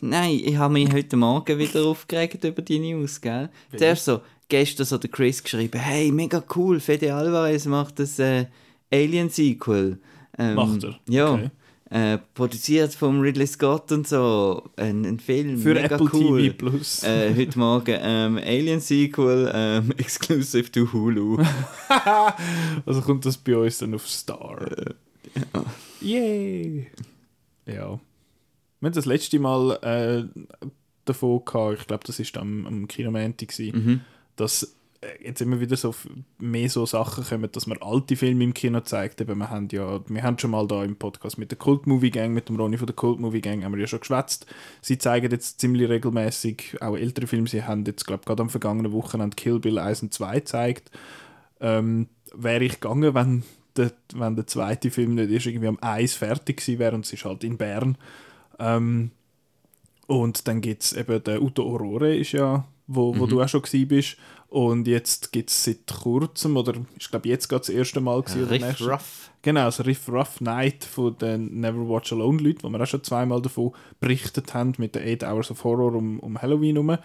Nein, 0.00 0.40
ich 0.42 0.56
habe 0.56 0.72
mich 0.72 0.90
heute 0.92 1.16
Morgen 1.16 1.58
wieder 1.58 1.84
aufgeregt 1.84 2.42
über 2.44 2.62
die 2.62 2.78
News, 2.78 3.20
gell? 3.20 3.50
Zuerst 3.76 4.06
so, 4.06 4.20
gestern 4.48 4.86
so 4.86 4.96
der 4.98 5.10
Chris 5.10 5.42
geschrieben: 5.42 5.78
Hey, 5.78 6.10
mega 6.10 6.42
cool, 6.56 6.80
Fede 6.80 7.14
Alvarez 7.14 7.66
macht 7.66 7.98
das 7.98 8.18
äh, 8.18 8.46
Alien-Sequel. 8.90 9.98
Ähm, 10.38 10.54
Macht 10.54 10.82
er? 10.84 10.98
Ja. 11.08 11.34
Okay. 11.34 11.50
Äh, 11.92 12.18
produziert 12.34 12.94
von 12.94 13.20
Ridley 13.20 13.48
Scott 13.48 13.90
und 13.90 14.06
so. 14.06 14.62
Ein, 14.76 15.04
ein 15.04 15.18
Film. 15.18 15.58
Für 15.58 15.74
mega 15.74 15.96
Apple 15.96 16.08
cool. 16.12 16.42
TV 16.42 16.56
Plus. 16.56 17.02
Äh, 17.02 17.34
heute 17.34 17.58
Morgen 17.58 17.98
ähm, 18.00 18.36
Alien-Sequel, 18.38 19.50
ähm, 19.52 19.90
exclusive 19.98 20.70
to 20.70 20.92
Hulu. 20.92 21.42
Also 22.86 23.00
kommt 23.02 23.26
das 23.26 23.36
bei 23.36 23.56
uns 23.56 23.78
dann 23.78 23.94
auf 23.94 24.08
Star. 24.08 24.64
Yay! 26.00 26.86
Ja. 27.66 27.98
Wir 28.80 28.86
haben 28.86 28.94
das 28.94 29.04
letzte 29.06 29.38
Mal 29.40 29.72
äh, 29.82 30.68
davon 31.04 31.44
gehabt, 31.44 31.80
ich 31.80 31.86
glaube, 31.88 32.04
das 32.06 32.18
war 32.18 32.42
am, 32.42 32.66
am 32.66 32.88
Kinomänti, 32.88 33.72
Mhm. 33.72 34.00
dass 34.36 34.62
äh, 34.62 34.66
jetzt 35.22 35.40
immer 35.40 35.60
wieder 35.60 35.76
so 35.76 35.94
mehr 36.38 36.68
so 36.68 36.84
Sachen 36.84 37.24
kommen, 37.24 37.50
dass 37.50 37.66
man 37.66 37.78
alte 37.80 38.16
Filme 38.16 38.44
im 38.44 38.52
Kino 38.52 38.80
zeigt. 38.80 39.20
Eben, 39.20 39.38
wir 39.38 39.50
haben 39.50 39.68
ja, 39.72 40.00
wir 40.06 40.22
haben 40.22 40.38
schon 40.38 40.50
mal 40.50 40.66
da 40.66 40.84
im 40.84 40.96
Podcast 40.96 41.38
mit 41.38 41.50
der 41.50 41.58
Cult 41.58 41.86
Movie 41.86 42.10
Gang, 42.10 42.34
mit 42.34 42.48
dem 42.48 42.56
Ronny 42.56 42.76
von 42.76 42.86
der 42.86 42.96
Cult 42.96 43.18
Movie 43.18 43.40
Gang, 43.40 43.64
haben 43.64 43.72
wir 43.72 43.80
ja 43.80 43.86
schon 43.86 44.00
geschwätzt. 44.00 44.46
Sie 44.82 44.98
zeigen 44.98 45.30
jetzt 45.30 45.60
ziemlich 45.60 45.88
regelmäßig 45.88 46.82
auch 46.82 46.96
ältere 46.96 47.26
Filme. 47.26 47.48
Sie 47.48 47.64
haben 47.64 47.84
jetzt, 47.86 48.06
glaube 48.06 48.20
ich, 48.22 48.26
gerade 48.26 48.42
am 48.42 48.50
vergangenen 48.50 48.92
Wochenende 48.92 49.36
Kill 49.36 49.58
Bill 49.58 49.78
1 49.78 50.02
und 50.02 50.12
2 50.12 50.34
gezeigt. 50.40 50.90
Ähm, 51.60 52.08
wäre 52.34 52.64
ich 52.64 52.80
gegangen, 52.80 53.14
wenn 53.14 53.42
der, 53.76 53.92
wenn 54.14 54.36
der 54.36 54.46
zweite 54.46 54.90
Film 54.90 55.14
nicht 55.14 55.30
erst 55.30 55.46
irgendwie 55.46 55.68
am 55.68 55.78
Eis 55.80 56.14
fertig 56.14 56.58
gewesen 56.58 56.78
wäre 56.78 56.94
und 56.94 57.06
es 57.06 57.12
ist 57.12 57.24
halt 57.24 57.42
in 57.44 57.56
Bern. 57.56 57.96
Ähm, 58.58 59.12
und 60.06 60.46
dann 60.46 60.60
gibt 60.60 60.82
es 60.82 60.92
eben 60.92 61.22
den 61.22 61.40
Uto 61.40 61.62
Aurore, 61.62 62.16
ist 62.16 62.32
ja, 62.32 62.66
wo, 62.86 63.16
wo 63.16 63.26
du 63.26 63.40
auch 63.40 63.48
schon 63.48 63.62
gewesen 63.62 63.88
bist. 63.88 64.16
Und 64.50 64.88
jetzt 64.88 65.30
gibt 65.30 65.50
es 65.50 65.62
seit 65.64 65.86
kurzem, 65.86 66.56
oder 66.56 66.74
ich 66.98 67.08
glaube 67.08 67.28
jetzt 67.28 67.48
gerade 67.48 67.60
das 67.60 67.68
erste 67.68 68.00
Mal 68.00 68.20
gewesen, 68.22 68.44
Riff 68.48 68.62
nächstes- 68.62 68.86
Ruff. 68.88 69.30
Genau, 69.42 69.64
das 69.66 69.86
Riff 69.86 70.08
Rough 70.08 70.40
Night 70.40 70.84
von 70.84 71.16
den 71.18 71.60
Never 71.60 71.88
Watch 71.88 72.12
Alone 72.12 72.42
Leuten, 72.42 72.64
wo 72.64 72.68
wir 72.68 72.80
auch 72.80 72.86
schon 72.86 73.04
zweimal 73.04 73.40
davon 73.40 73.72
berichtet 74.00 74.52
haben, 74.52 74.72
mit 74.78 74.96
den 74.96 75.22
8 75.22 75.22
Hours 75.30 75.50
of 75.52 75.62
Horror 75.62 75.94
um, 75.94 76.18
um 76.18 76.42
Halloween 76.42 76.74
herum. 76.76 76.98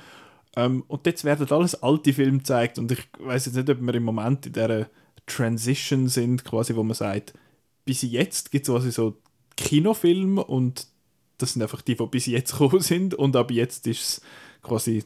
Ähm, 0.56 0.84
und 0.88 1.06
jetzt 1.06 1.24
werden 1.24 1.48
alles 1.52 1.82
alte 1.84 2.14
Filme 2.14 2.40
gezeigt 2.40 2.80
und 2.80 2.92
ich 2.92 3.08
weiß 3.20 3.46
jetzt 3.46 3.56
nicht, 3.56 3.70
ob 3.70 3.80
wir 3.80 3.94
im 3.94 4.04
Moment 4.04 4.48
in 4.48 4.54
dieser 4.54 4.88
Transition 5.28 6.08
sind, 6.08 6.44
quasi, 6.46 6.76
wo 6.76 6.82
man 6.84 6.96
sagt, 6.96 7.34
bis 7.86 8.02
jetzt 8.02 8.52
gibt 8.52 8.68
es 8.68 8.74
quasi 8.74 8.92
so 8.92 9.18
Kinofilme 9.56 10.44
und 10.44 10.88
das 11.38 11.54
sind 11.54 11.62
einfach 11.62 11.82
die, 11.82 11.96
die 11.96 12.06
bis 12.08 12.26
jetzt 12.26 12.52
gekommen 12.58 12.82
sind 12.82 13.14
und 13.14 13.36
ab 13.36 13.52
jetzt 13.52 13.86
ist 13.88 14.02
es 14.02 14.22
quasi 14.64 15.04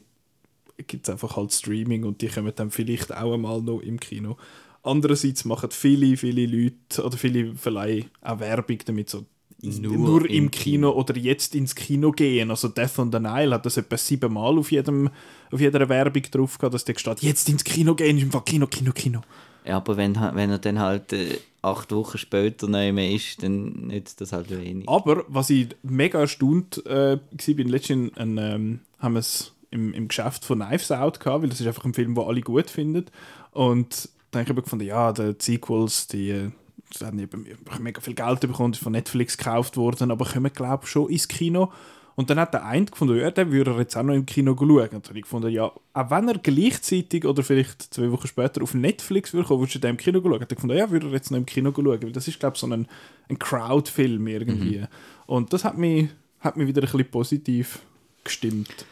gibt 0.86 1.08
es 1.08 1.12
einfach 1.12 1.36
halt 1.36 1.52
Streaming 1.52 2.04
und 2.04 2.20
die 2.22 2.28
kommen 2.28 2.52
dann 2.54 2.70
vielleicht 2.70 3.14
auch 3.14 3.34
einmal 3.34 3.62
noch 3.62 3.80
im 3.80 3.98
Kino. 4.00 4.36
Andererseits 4.82 5.44
machen 5.44 5.70
viele, 5.70 6.16
viele 6.16 6.46
Leute 6.46 7.04
oder 7.04 7.16
viele 7.16 7.54
Verleihen 7.54 8.06
auch 8.22 8.40
Werbung 8.40 8.78
damit, 8.86 9.10
so 9.10 9.26
nur, 9.62 9.92
Nur 9.92 10.24
im, 10.26 10.44
im 10.44 10.50
Kino, 10.50 10.90
oder 10.90 11.16
jetzt 11.16 11.54
ins 11.54 11.74
Kino 11.74 12.12
gehen. 12.12 12.50
Also 12.50 12.68
Death 12.68 12.98
on 12.98 13.12
the 13.12 13.18
Nile 13.18 13.54
hat 13.54 13.66
das 13.66 13.76
etwa 13.76 13.96
siebenmal 13.96 14.58
auf, 14.58 14.72
jedem, 14.72 15.10
auf 15.50 15.60
jeder 15.60 15.88
Werbung 15.88 16.22
drauf 16.30 16.58
gehabt, 16.58 16.74
dass 16.74 16.84
der 16.84 16.98
steht, 16.98 17.22
jetzt 17.22 17.48
ins 17.48 17.64
Kino 17.64 17.94
gehen, 17.94 18.16
ist 18.16 18.24
einfach 18.24 18.44
Kino, 18.44 18.66
Kino, 18.66 18.92
Kino. 18.92 19.20
Ja, 19.64 19.76
aber 19.76 19.96
wenn, 19.96 20.14
wenn 20.14 20.50
er 20.50 20.58
dann 20.58 20.78
halt 20.78 21.12
äh, 21.12 21.38
acht 21.60 21.92
Wochen 21.92 22.16
später 22.16 22.66
nicht 22.66 22.94
mehr 22.94 23.10
ist, 23.10 23.42
dann 23.42 23.88
nützt 23.88 24.20
das 24.20 24.32
halt 24.32 24.50
wenig. 24.50 24.88
Aber 24.88 25.24
was 25.28 25.50
ich 25.50 25.68
mega 25.82 26.20
erstaunt 26.20 26.84
äh, 26.86 27.18
war, 27.18 27.54
bin 27.54 27.68
letztens 27.68 28.16
ein, 28.16 28.38
ähm, 28.38 28.80
haben 28.98 29.14
wir 29.14 29.20
es 29.20 29.52
im, 29.70 29.92
im 29.94 30.08
Geschäft 30.08 30.44
von 30.44 30.60
Knives 30.60 30.90
Out 30.90 31.20
gehabt, 31.20 31.42
weil 31.42 31.48
das 31.48 31.60
ist 31.60 31.66
einfach 31.66 31.84
ein 31.84 31.94
Film, 31.94 32.14
den 32.14 32.24
alle 32.24 32.40
gut 32.40 32.70
finden. 32.70 33.06
Und 33.52 34.08
dann 34.30 34.46
habe 34.46 34.58
ich 34.58 34.64
gefunden, 34.64 34.86
ja, 34.86 35.12
die 35.12 35.34
Sequels, 35.38 36.06
die, 36.08 36.30
äh, 36.30 36.50
haben 37.02 37.18
eben 37.18 37.46
mega 37.80 38.00
viel 38.00 38.14
Geld 38.14 38.40
bekommen, 38.40 38.72
ist 38.72 38.82
von 38.82 38.92
Netflix 38.92 39.36
gekauft 39.36 39.76
worden, 39.76 40.10
aber 40.10 40.24
kommen, 40.24 40.52
glaube 40.52 40.84
ich, 40.84 40.90
schon 40.90 41.08
ins 41.08 41.28
Kino. 41.28 41.72
Und 42.16 42.28
dann 42.28 42.38
hat 42.38 42.52
der 42.52 42.66
eine 42.66 42.84
gefunden, 42.84 43.16
ja, 43.16 43.30
den 43.30 43.50
würde 43.50 43.70
er 43.70 43.78
jetzt 43.78 43.96
auch 43.96 44.02
noch 44.02 44.14
im 44.14 44.26
Kino 44.26 44.54
schauen. 44.54 44.68
Und 44.68 44.92
dann 44.92 45.02
habe 45.04 45.18
ich 45.18 45.22
gefunden, 45.22 45.50
ja, 45.50 45.64
auch 45.64 46.10
wenn 46.10 46.28
er 46.28 46.38
gleichzeitig 46.38 47.24
oder 47.24 47.42
vielleicht 47.42 47.94
zwei 47.94 48.10
Wochen 48.10 48.26
später 48.26 48.62
auf 48.62 48.74
Netflix 48.74 49.32
würde 49.32 49.48
kommen, 49.48 49.60
würdest 49.60 49.76
du 49.76 49.78
den 49.78 49.90
im 49.92 49.96
Kino 49.96 50.20
schauen? 50.20 50.32
Dann 50.32 50.40
habe 50.40 50.46
ich 50.50 50.56
gefunden, 50.56 50.76
ja, 50.76 50.90
würde 50.90 51.06
er 51.06 51.12
jetzt 51.12 51.30
noch 51.30 51.38
im 51.38 51.46
Kino 51.46 51.72
schauen, 51.74 52.02
weil 52.02 52.12
das 52.12 52.28
ist, 52.28 52.38
glaube 52.38 52.56
ich, 52.56 52.60
so 52.60 52.66
ein, 52.66 52.86
ein 53.28 53.38
Crowd-Film 53.38 54.26
irgendwie. 54.26 54.84
Und 55.26 55.52
das 55.52 55.64
hat 55.64 55.78
mich, 55.78 56.10
hat 56.40 56.56
mich 56.56 56.66
wieder 56.66 56.82
ein 56.82 56.90
bisschen 56.90 57.10
positiv 57.10 57.78
gestimmt. 58.24 58.84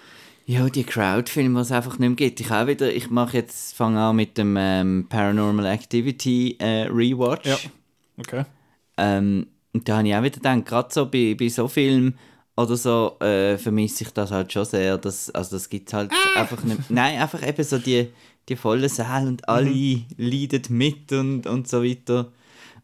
Ja, 0.49 0.67
die 0.71 0.85
Crowdfilme, 0.85 1.57
die 1.57 1.61
es 1.61 1.73
einfach 1.73 1.99
nicht 1.99 2.09
mehr 2.09 2.17
gibt. 2.17 2.41
Ich 2.41 2.51
auch 2.51 2.67
wieder, 2.67 2.91
ich 2.91 3.11
mache 3.11 3.37
jetzt, 3.37 3.77
fange 3.77 4.01
an 4.01 4.17
mit 4.17 4.39
dem 4.39 4.57
ähm, 4.59 5.05
Paranormal 5.07 5.67
Activity 5.67 6.57
äh, 6.59 6.87
Rewatch. 6.87 7.47
Ja. 7.47 7.59
Okay. 8.17 8.45
Ähm, 8.97 9.49
und 9.75 9.87
da 9.87 9.99
habe 9.99 10.09
ich 10.09 10.15
auch 10.15 10.23
wieder 10.23 10.37
gedacht, 10.37 10.65
gerade 10.65 10.89
so 10.91 11.05
bei, 11.05 11.37
bei 11.39 11.51
so 11.51 11.69
Filmen 11.69 12.19
oder 12.57 12.79
so, 12.79 13.19
äh, 13.21 13.59
vermisse 13.59 14.05
ich 14.05 14.11
das 14.15 14.31
halt 14.31 14.51
schon 14.51 14.65
sehr. 14.65 14.97
Dass, 14.97 15.29
also 15.29 15.57
das 15.57 15.69
gibt 15.69 15.93
halt 15.93 16.11
einfach 16.35 16.65
nicht 16.65 16.91
Nein, 16.91 17.21
einfach 17.21 17.47
eben 17.47 17.63
so 17.63 17.77
die, 17.77 18.09
die 18.49 18.57
vollen 18.57 18.89
Säle 18.89 19.29
und 19.29 19.47
alle 19.47 20.01
leiden 20.17 20.63
mit 20.79 21.13
und, 21.13 21.47
und 21.47 21.69
so 21.69 21.85
weiter. 21.85 22.33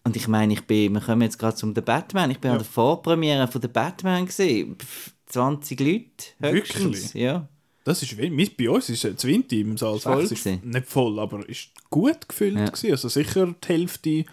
Und 0.03 0.16
ich 0.16 0.29
meine, 0.29 0.53
ich 0.53 0.66
bin, 0.66 0.92
wir 0.92 1.00
kommen 1.00 1.22
jetzt 1.22 1.38
gerade 1.38 1.57
zum 1.57 1.74
The 1.74 1.81
Batman, 1.81 2.31
ich 2.31 2.40
bin 2.40 2.50
an 2.50 2.59
der 2.59 2.66
Vorpremiere 2.66 3.48
von 3.48 3.62
The 3.62 3.68
Batman 3.68 4.27
gesehen. 4.27 4.77
Pff, 4.77 5.12
20 5.29 5.81
Leute 5.81 6.27
höchstens. 6.40 6.85
Wirklich? 6.85 7.14
Ja. 7.14 7.48
Das 7.85 8.03
ist 8.03 8.16
wenig. 8.16 8.57
Bei 8.57 8.70
uns 8.70 8.88
ist 8.88 9.05
das 9.05 9.25
Winter 9.25 9.57
im 9.57 9.77
Saal 9.77 9.99
voll 9.99 10.27
6 10.27 10.47
ist 10.47 10.64
nicht 10.64 10.87
voll, 10.87 11.18
aber 11.18 11.47
ist 11.49 11.68
gut 11.90 12.27
gefüllt. 12.29 12.57
Ja. 12.57 12.64
gewesen. 12.66 12.90
Also 12.92 13.09
sicher 13.09 13.55
die 13.62 13.68
Hälfte, 13.68 14.09
die 14.11 14.27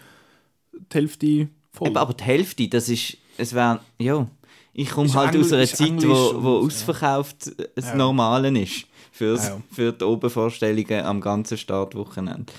Hälfte 0.92 1.48
voll. 1.70 1.88
Eben, 1.88 1.96
aber 1.98 2.14
die 2.14 2.24
Hälfte, 2.24 2.66
das 2.68 2.88
ist, 2.88 3.18
es 3.36 3.52
wäre, 3.52 3.80
ja, 3.98 4.26
ich 4.72 4.88
komme 4.90 5.12
halt 5.12 5.34
Engl- 5.34 5.40
aus 5.40 5.52
einer 5.52 5.66
Zeit, 5.66 5.86
Englisch 5.86 6.08
wo, 6.08 6.42
wo 6.42 6.56
und- 6.60 6.66
ausverkauft 6.66 7.48
äh, 7.58 7.68
das 7.74 7.86
Ja. 7.88 7.94
Normale 7.96 8.58
ist 8.58 8.86
fürs, 9.10 9.44
Ja, 9.48 9.54
ja. 9.56 9.62
für 9.70 9.92
die 9.92 10.04
Obervorstellungen 10.04 11.04
am 11.04 11.20
ganzen 11.20 11.58
Startwochenende. 11.58 12.50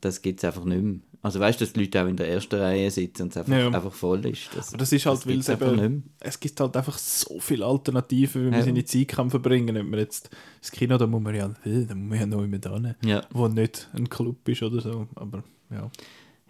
Das 0.00 0.20
gibt 0.22 0.40
es 0.40 0.44
einfach 0.44 0.64
nicht 0.64 0.82
mehr. 0.82 0.96
Also 1.24 1.38
weißt 1.38 1.60
du, 1.60 1.64
dass 1.64 1.72
die 1.72 1.80
Leute 1.80 2.02
auch 2.02 2.08
in 2.08 2.16
der 2.16 2.28
ersten 2.28 2.56
Reihe 2.60 2.90
sitzen 2.90 3.22
und 3.22 3.28
es 3.30 3.36
einfach, 3.36 3.52
Ja. 3.56 3.66
einfach 3.68 3.92
voll 3.92 4.26
ist. 4.26 4.50
Das, 4.56 4.70
Aber 4.70 4.78
das 4.78 4.90
ist 4.92 5.06
halt, 5.06 5.24
weil 5.24 5.38
es 5.38 5.48
eben, 5.48 6.10
es 6.18 6.40
gibt 6.40 6.58
halt 6.60 6.76
einfach 6.76 6.98
so 6.98 7.38
viele 7.38 7.64
Alternativen, 7.64 8.46
wie 8.46 8.50
man 8.50 8.58
Ja. 8.58 8.64
seine 8.64 8.84
Zeit 8.84 9.06
kann 9.08 9.30
verbringen 9.30 9.66
kann. 9.68 9.76
Wenn 9.76 9.90
man 9.90 10.00
jetzt 10.00 10.30
das 10.60 10.72
Kino, 10.72 10.98
da 10.98 11.06
muss 11.06 11.22
man 11.22 11.34
ja, 11.36 11.46
äh, 11.64 11.84
da 11.86 11.94
muss 11.94 12.08
man 12.10 12.18
ja 12.18 12.26
noch 12.26 12.42
immer 12.42 12.58
hin, 12.58 12.94
Ja, 13.04 13.22
wo 13.30 13.46
nicht 13.46 13.88
ein 13.94 14.08
Club 14.08 14.48
ist 14.48 14.62
oder 14.64 14.80
so. 14.80 15.06
Aber 15.14 15.44
ja. 15.70 15.90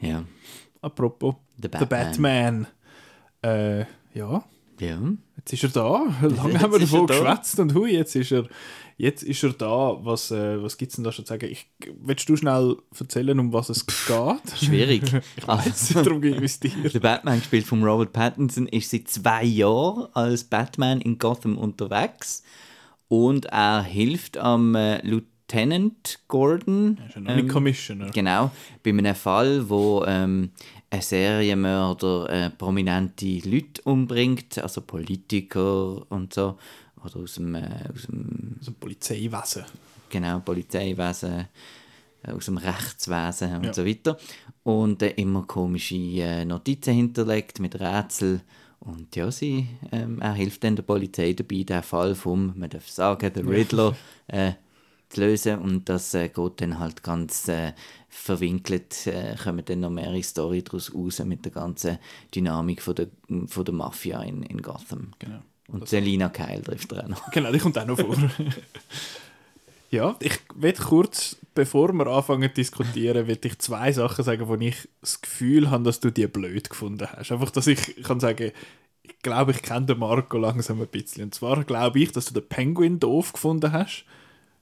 ja. 0.01 0.25
Apropos, 0.81 1.35
The 1.61 1.69
The 1.79 1.85
Batman. 1.85 2.67
Äh, 3.43 3.81
ja, 4.15 4.43
Ja. 4.81 4.99
jetzt 5.37 5.53
ist 5.53 5.65
er 5.65 5.69
da. 5.69 6.03
Lange 6.23 6.61
haben 6.61 6.73
wir 6.73 6.79
davon 6.79 7.07
da. 7.07 7.15
geschwätzt 7.19 7.61
und 7.61 7.75
hui, 7.75 7.93
jetzt 7.93 8.17
ist 8.17 8.33
er, 8.33 8.49
jetzt 8.97 9.23
ist 9.23 9.43
er 9.43 9.53
da. 9.53 9.99
Was, 10.03 10.31
äh, 10.31 10.63
was 10.63 10.77
gibt 10.77 10.91
es 10.91 10.97
denn 10.97 11.05
da 11.05 11.13
schon 11.13 11.25
zu 11.25 11.33
sagen? 11.33 11.47
Ich, 11.51 11.67
willst 12.01 12.29
du 12.29 12.37
schnell 12.37 12.77
erzählen, 12.99 13.39
um 13.39 13.53
was 13.53 13.69
es 13.69 13.87
geht? 13.87 14.59
Schwierig. 14.63 15.03
Jetzt, 15.13 15.49
also, 15.49 16.03
darum 16.03 16.21
ging 16.21 16.43
es 16.43 16.61
dir. 16.61 16.71
der 16.71 17.01
Batman, 17.01 17.39
gespielt 17.39 17.67
von 17.67 17.83
Robert 17.85 18.13
Pattinson, 18.13 18.67
ist 18.67 18.91
seit 18.91 19.09
zwei 19.09 19.45
Jahren 19.45 20.09
als 20.15 20.45
Batman 20.45 21.01
in 21.01 21.19
Gotham 21.19 21.59
unterwegs. 21.59 22.43
Und 23.09 23.47
er 23.47 23.83
hilft 23.83 24.39
am 24.39 24.75
äh, 24.75 25.07
Lieutenant 25.07 26.21
Gordon. 26.29 26.99
Er 26.99 27.07
ist 27.09 27.15
ja 27.15 27.21
noch 27.21 27.37
ähm, 27.37 27.49
Commissioner. 27.49 28.11
Genau, 28.11 28.51
bei 28.83 28.91
einem 28.91 29.15
Fall, 29.15 29.69
wo 29.69 30.05
ähm, 30.07 30.51
ein 30.93 31.01
Serienmörder 31.01 32.29
äh, 32.29 32.51
prominente 32.51 33.39
Leute 33.49 33.81
umbringt, 33.85 34.59
also 34.59 34.83
Politiker 34.83 36.11
und 36.11 36.35
so, 36.35 36.59
oder 37.05 37.17
aus 37.21 37.35
dem, 37.35 37.55
äh, 37.55 37.89
aus 37.93 38.03
dem 38.07 38.57
Also 38.59 38.73
Polizeiwesen. 38.73 39.65
genau, 40.11 40.41
Polizeiwesen, 40.41 41.47
äh, 42.23 42.33
aus 42.33 42.45
dem 42.47 42.59
Rechtswesen 42.59 43.57
und 43.57 43.65
Ja. 43.65 43.75
so 43.75 43.85
weiter. 43.87 44.17
Und 44.63 45.03
äh, 45.03 45.11
immer 45.17 45.43
komische 45.47 45.97
äh, 45.97 46.45
Notizen 46.45 46.95
hinterlegt 46.95 47.61
mit 47.61 47.79
Rätsel 47.81 48.41
Und 48.85 49.15
ja, 49.15 49.31
sie, 49.31 49.69
ähm, 49.93 50.21
er 50.21 50.35
hilft 50.35 50.65
dann 50.65 50.75
der 50.75 50.83
Polizei 50.83 51.35
dabei, 51.35 51.63
den 51.63 51.85
Fall 51.85 52.17
vom, 52.17 52.53
man 52.57 52.69
darf 52.69 52.89
sagen, 52.89 53.33
der 53.33 53.47
Riddler 53.47 53.97
äh, 54.27 54.55
zu 55.09 55.21
lösen. 55.21 55.61
Und 55.61 55.89
das 55.89 56.15
äh, 56.15 56.29
geht 56.29 56.61
dann 56.61 56.81
halt 56.81 57.01
ganz 57.05 57.47
äh, 57.47 57.75
verwinkelt, 58.09 59.07
äh, 59.07 59.37
kommen 59.37 59.65
dann 59.65 59.81
noch 59.81 59.91
mehrere 59.91 60.23
Story 60.25 60.65
daraus 60.65 60.93
raus 60.93 61.21
mit 61.25 61.45
der 61.45 61.53
ganzen 61.53 61.99
Dynamik 62.35 62.83
von 62.83 62.95
der, 62.97 63.07
von 63.47 63.65
der 63.65 63.75
Mafia 63.75 64.21
in, 64.25 64.43
in 64.43 64.61
Gotham. 64.63 65.13
Genau. 65.21 65.43
Und 65.73 65.89
Selina 65.89 66.29
Kyle 66.29 66.63
trifft 66.63 66.93
er 66.93 67.05
auch 67.05 67.09
noch. 67.09 67.31
Genau, 67.31 67.51
die 67.51 67.59
kommt 67.59 67.79
auch 67.79 67.87
noch 67.87 67.99
vor. 67.99 68.17
ja, 69.91 70.17
ich 70.21 70.39
will 70.55 70.75
kurz, 70.75 71.37
bevor 71.55 71.93
wir 71.93 72.07
anfangen 72.07 72.49
zu 72.51 72.55
diskutieren, 72.55 73.27
will 73.27 73.39
ich 73.43 73.59
zwei 73.59 73.91
Sachen 73.93 74.25
sagen, 74.25 74.49
wo 74.49 74.55
ich 74.55 74.89
das 75.01 75.21
Gefühl 75.21 75.71
habe, 75.71 75.85
dass 75.85 76.01
du 76.01 76.11
die 76.11 76.27
blöd 76.27 76.71
gefunden 76.71 77.09
hast. 77.11 77.33
Einfach, 77.33 77.51
dass 77.51 77.67
ich 77.67 78.03
kann 78.03 78.21
sagen, 78.21 78.53
ich 79.03 79.19
glaube, 79.23 79.53
ich 79.53 79.63
kenne 79.63 79.87
den 79.87 79.99
Marco 79.99 80.39
langsam 80.39 80.81
ein 80.81 80.89
bisschen. 80.89 81.25
Und 81.25 81.35
zwar 81.35 81.65
glaube 81.65 82.01
ich, 82.01 82.13
dass 82.13 82.27
du 82.27 82.35
den 82.35 82.49
Penguin 82.49 83.01
doof 83.01 83.33
gefunden 83.33 83.73
hast. 83.73 84.05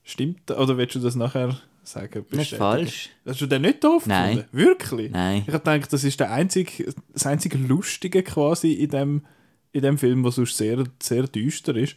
Stimmt 0.03 0.41
das? 0.47 0.57
Oder 0.57 0.77
willst 0.77 0.95
du 0.95 0.99
das 0.99 1.15
nachher 1.15 1.59
sagen? 1.83 2.25
Bestätigen? 2.27 2.57
falsch. 2.57 3.09
Hast 3.25 3.41
du 3.41 3.47
den 3.47 3.63
nicht 3.63 3.83
doof 3.83 4.07
Nein. 4.07 4.37
gefunden? 4.37 4.57
Wirklich? 4.57 5.11
Nein. 5.11 5.43
Ich 5.45 5.53
habe 5.53 5.59
gedacht, 5.59 5.93
das 5.93 6.03
ist 6.03 6.19
der 6.19 6.31
einzige, 6.31 6.93
das 7.13 7.25
einzige 7.25 7.57
Lustige 7.57 8.23
quasi 8.23 8.73
in 8.73 8.89
dem, 8.89 9.25
in 9.73 9.81
dem 9.81 9.97
Film, 9.97 10.23
was 10.23 10.35
sonst 10.35 10.57
sehr, 10.57 10.83
sehr 11.01 11.23
düster 11.23 11.75
ist. 11.75 11.95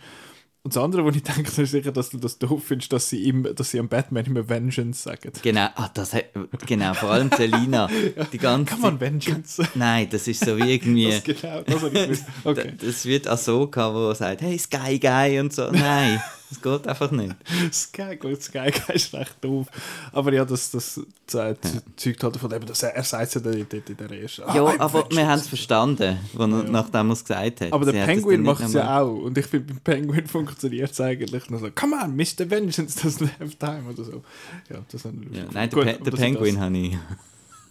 Und 0.65 0.75
das 0.75 0.83
andere, 0.83 1.05
wo 1.05 1.11
ich 1.11 1.23
denke, 1.23 1.63
ist 1.63 1.71
sicher, 1.71 1.93
dass 1.93 2.09
du 2.09 2.17
das 2.17 2.39
doof 2.39 2.65
findest, 2.65 2.91
dass 2.93 3.11
sie, 3.11 3.23
ihm, 3.23 3.47
dass 3.55 3.71
sie 3.71 3.79
am 3.79 3.89
Batman 3.89 4.25
immer 4.25 4.49
Vengeance 4.49 5.03
sagen. 5.03 5.31
Genau, 5.43 5.69
ah, 5.75 5.91
das 5.93 6.15
hat, 6.15 6.25
genau, 6.67 6.95
vor 6.95 7.11
allem 7.11 7.31
Selina. 7.31 7.89
Die 8.33 8.39
ganze 8.39 8.73
Kann 8.73 8.81
man 8.81 8.99
Vengeance 8.99 9.57
sagen? 9.57 9.71
Nein, 9.75 10.09
das 10.11 10.27
ist 10.27 10.43
so 10.43 10.57
wie 10.57 10.73
irgendwie. 10.73 11.11
Das 11.11 11.23
genau, 11.23 11.63
das. 11.63 12.25
Okay. 12.45 12.73
Das 12.81 13.05
wird 13.05 13.29
Ahsoka, 13.29 13.93
wo 13.93 14.15
sagt, 14.15 14.41
hey, 14.41 14.59
Sky 14.59 14.99
Guy 14.99 15.39
und 15.39 15.53
so. 15.53 15.71
Nein, 15.71 16.23
das 16.51 16.61
geht 16.63 16.87
einfach 16.87 17.11
nicht. 17.11 17.35
Sky, 17.73 18.17
gut, 18.17 18.43
Sky 18.43 18.71
ist 18.93 19.13
recht 19.15 19.37
doof. 19.43 19.67
Aber 20.13 20.33
ja, 20.33 20.45
das, 20.45 20.71
das 20.71 21.01
ze- 21.27 21.57
ze- 21.61 21.83
zeugt 21.97 22.23
halt 22.23 22.35
davon, 22.37 22.53
eben, 22.53 22.67
dass 22.67 22.83
er, 22.83 22.91
er 22.95 23.03
sagt 23.03 23.29
es 23.29 23.35
ja 23.35 23.41
dort 23.41 23.73
in, 23.73 23.97
der 23.97 24.11
ersten. 24.11 24.43
Ah, 24.43 24.55
Ja, 24.55 24.81
aber 24.81 25.09
wir 25.11 25.27
haben 25.27 25.41
es 25.41 25.49
verstanden, 25.49 26.19
wo 26.33 26.43
er, 26.43 26.47
nachdem 26.49 27.09
er 27.11 27.13
es 27.15 27.25
gesagt 27.25 27.61
hat. 27.63 27.73
Aber 27.73 27.85
Sie 27.87 27.93
der 27.93 28.07
das 28.07 28.15
Penguin 28.15 28.43
macht 28.43 28.63
es 28.65 28.73
ja 28.73 29.01
auch. 29.01 29.15
Und 29.23 29.37
ich 29.39 29.47
finde, 29.47 29.73
beim 29.75 29.81
Penguin 29.81 30.27
funktioniert 30.29 30.91
es 30.93 31.01
eigentlich 31.01 31.51
nur 31.51 31.61
so: 31.61 31.71
Come 31.75 31.97
on, 32.03 32.15
Mr. 32.15 32.49
Vengeance 32.49 32.99
doesn't 33.01 33.29
have 33.41 33.57
time 33.59 33.85
oder 33.91 34.05
so. 34.05 34.23
Ja, 34.71 34.85
das 34.91 35.05
habe 35.05 35.17
ich 35.31 35.37
Ja, 35.37 35.45
nein, 35.53 35.71
der. 35.71 35.77
Pe 35.77 35.93
Gut, 35.97 36.07
der 36.07 36.11
dass 36.13 36.21
ich 36.21 36.27
Penguin 36.27 36.61
habe 36.61 36.77
ich, 36.79 36.99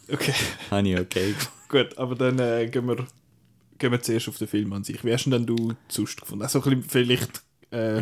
Das, 0.08 0.16
okay, 0.20 0.34
habe 0.72 0.88
ich 0.90 1.00
okay 1.00 1.36
gut, 1.70 1.98
aber 1.98 2.16
dann 2.16 2.38
äh, 2.40 2.68
gehen, 2.68 2.86
wir, 2.88 2.98
gehen 3.80 3.92
wir 3.92 4.02
zuerst 4.02 4.28
auf 4.30 4.38
den 4.38 4.48
Film 4.48 4.72
an 4.74 4.84
sich. 4.84 5.04
Wie 5.04 5.12
hast 5.14 5.26
du 5.26 5.30
denn 5.32 5.46
du 5.46 5.74
sonst 5.88 6.20
gefunden? 6.22 6.44
Also 6.44 6.62
vielleicht 6.88 7.42
äh, 7.72 8.02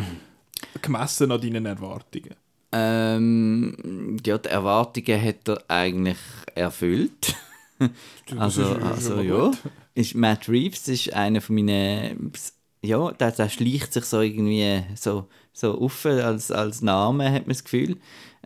gemessen 0.80 1.30
an 1.32 1.40
deinen 1.40 1.66
Erwartungen. 1.66 2.34
Ähm, 2.72 4.16
ja, 4.24 4.38
die 4.38 4.48
Erwartungen 4.48 5.22
hat 5.22 5.48
er 5.48 5.62
eigentlich 5.68 6.18
erfüllt. 6.54 7.34
Also, 8.36 8.64
also 8.64 9.20
ja. 9.20 9.50
Ist 9.96 10.14
Matt 10.14 10.48
Reeves 10.48 10.86
ist 10.86 11.12
einer 11.12 11.40
von 11.40 11.56
meinen. 11.56 12.30
Ja, 12.80 13.10
der, 13.10 13.32
der 13.32 13.48
schleicht 13.48 13.92
sich 13.92 14.04
so 14.04 14.20
irgendwie 14.20 14.84
so, 14.94 15.28
so 15.52 15.80
auf 15.80 16.06
als, 16.06 16.52
als 16.52 16.80
Name, 16.80 17.32
hat 17.32 17.42
man 17.42 17.54
das 17.54 17.64
Gefühl. 17.64 17.96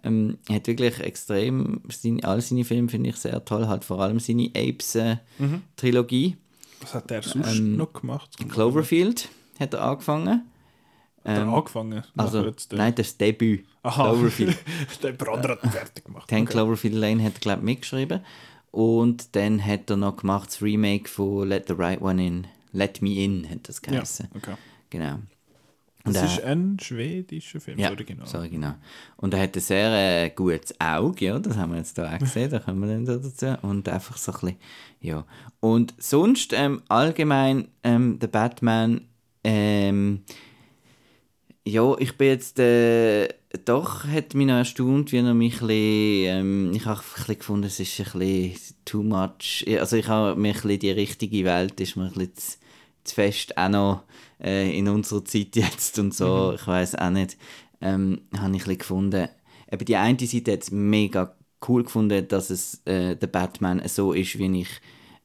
Ähm, 0.03 0.39
er 0.49 0.57
hat 0.57 0.67
wirklich 0.67 1.01
extrem. 1.01 1.83
Seine, 1.89 2.25
all 2.25 2.41
seine 2.41 2.65
Filme 2.65 2.89
finde 2.89 3.11
ich 3.11 3.17
sehr 3.17 3.45
toll, 3.45 3.67
halt 3.67 3.85
vor 3.85 4.01
allem 4.01 4.21
seine 4.21 4.51
Apes-Trilogie. 4.57 6.37
Was 6.81 6.95
hat 6.95 7.11
der 7.11 7.23
sonst 7.23 7.59
Ähm, 7.59 7.77
noch 7.77 7.93
gemacht? 7.93 8.31
Cloverfield 8.49 9.29
hat 9.59 9.75
er 9.75 9.83
angefangen. 9.83 10.51
Ähm, 11.29 11.53
angefangen? 11.55 12.03
also, 12.17 12.53
nein, 12.73 12.95
das 12.95 13.17
Debüt. 13.17 13.67
Aha, 13.83 14.11
Cloverfield. 14.11 14.57
der 15.03 15.13
Brother 15.13 15.51
hat 15.51 15.65
ihn 15.65 15.71
fertig 15.71 16.05
gemacht. 16.05 16.29
10 16.29 16.43
Okay. 16.43 16.53
Cloverfield 16.53 16.95
Lane 16.95 17.23
hat 17.25 17.35
er, 17.35 17.41
glaube 17.41 17.61
ich, 17.61 17.65
mitgeschrieben. 17.65 18.21
Und 18.71 19.35
dann 19.37 19.65
hat 19.65 19.89
er 19.91 19.97
noch 19.97 20.17
gemacht 20.19 20.49
das 20.51 20.61
Remake 20.63 21.09
von 21.09 21.49
Let 21.49 21.67
the 21.69 21.75
Right 21.77 22.01
One 22.01 22.25
In. 22.27 22.47
Let 22.73 23.01
Me 23.03 23.15
In 23.25 23.49
hat 23.49 23.69
das 23.69 23.81
Ja, 23.87 23.93
geheißen. 23.93 24.29
okay. 24.35 24.55
Genau. 24.91 25.19
Das 26.05 26.15
er- 26.17 26.25
ist 26.27 26.41
ein 26.45 26.77
schwedischer 26.81 27.59
Film, 27.61 27.79
ja, 27.81 27.89
das 27.89 27.97
Original. 27.99 28.27
so 28.29 28.39
genau. 28.49 28.75
Und 29.17 29.35
er 29.35 29.41
hat 29.41 29.57
ein 29.57 29.61
sehr 29.61 30.25
äh, 30.27 30.31
gutes 30.31 30.79
Auge, 30.81 31.25
ja, 31.25 31.39
das 31.41 31.57
haben 31.57 31.73
wir 31.73 31.79
jetzt 31.79 31.97
hier 31.97 32.09
auch 32.13 32.19
gesehen, 32.19 32.49
da 32.51 32.61
kommen 32.61 32.79
wir 32.81 32.87
dann 32.89 33.05
da 33.05 33.17
dazu. 33.17 33.67
Und 33.67 33.89
einfach 33.89 34.17
so 34.17 34.31
ein 34.31 34.39
bisschen, 34.39 34.57
ja. 35.01 35.25
Und 35.59 35.95
sonst 35.99 36.53
ähm, 36.53 36.83
allgemein 36.89 37.69
ähm, 37.83 38.21
der 38.21 38.29
Batman, 38.29 39.01
ähm, 39.43 40.23
ja, 41.67 41.97
ich 41.99 42.17
bin 42.17 42.29
jetzt, 42.29 42.61
äh, 42.61 43.29
doch, 43.65 44.05
hat 44.05 44.35
mich 44.35 44.47
noch 44.47 44.55
erstaunt, 44.55 45.11
wie 45.11 45.17
er 45.17 45.35
mich 45.35 45.61
ein 45.61 45.67
bisschen, 45.67 46.39
ähm, 46.39 46.73
ich 46.73 46.87
habe 46.87 47.01
ein 47.01 47.05
bisschen 47.17 47.39
gefunden, 47.39 47.67
es 47.67 47.81
ist 47.81 47.99
ein 47.99 48.19
bisschen 48.21 48.77
too 48.85 49.03
much, 49.03 49.65
also 49.81 49.97
ich 49.97 50.07
habe 50.07 50.41
mir 50.41 50.51
ein 50.51 50.55
bisschen 50.55 50.79
die 50.79 50.91
richtige 50.93 51.45
Welt, 51.45 51.81
ist 51.81 51.97
mir 51.97 52.05
ein 52.05 52.13
bisschen 52.13 52.37
zu, 52.37 52.59
zu 53.03 53.15
fest 53.17 53.59
auch 53.59 53.69
noch 53.69 54.03
äh, 54.41 54.79
in 54.79 54.87
unserer 54.89 55.25
Zeit 55.25 55.57
jetzt 55.57 55.99
und 55.99 56.15
so, 56.15 56.53
ich 56.55 56.65
weiß 56.65 56.95
auch 56.95 57.11
nicht, 57.11 57.37
ähm, 57.81 58.21
habe 58.37 58.55
ich 58.55 58.63
ein 58.63 58.69
bisschen 58.69 58.79
gefunden, 58.79 59.29
eben 59.71 59.85
die 59.85 59.97
eine 59.97 60.19
Seite 60.21 60.53
hat 60.53 60.63
es 60.63 60.71
mega 60.71 61.35
cool 61.67 61.83
gefunden, 61.83 62.29
dass 62.29 62.51
es 62.51 62.81
äh, 62.85 63.17
der 63.17 63.27
Batman 63.27 63.83
so 63.89 64.13
ist, 64.13 64.39
wie 64.39 64.61
ich 64.61 64.69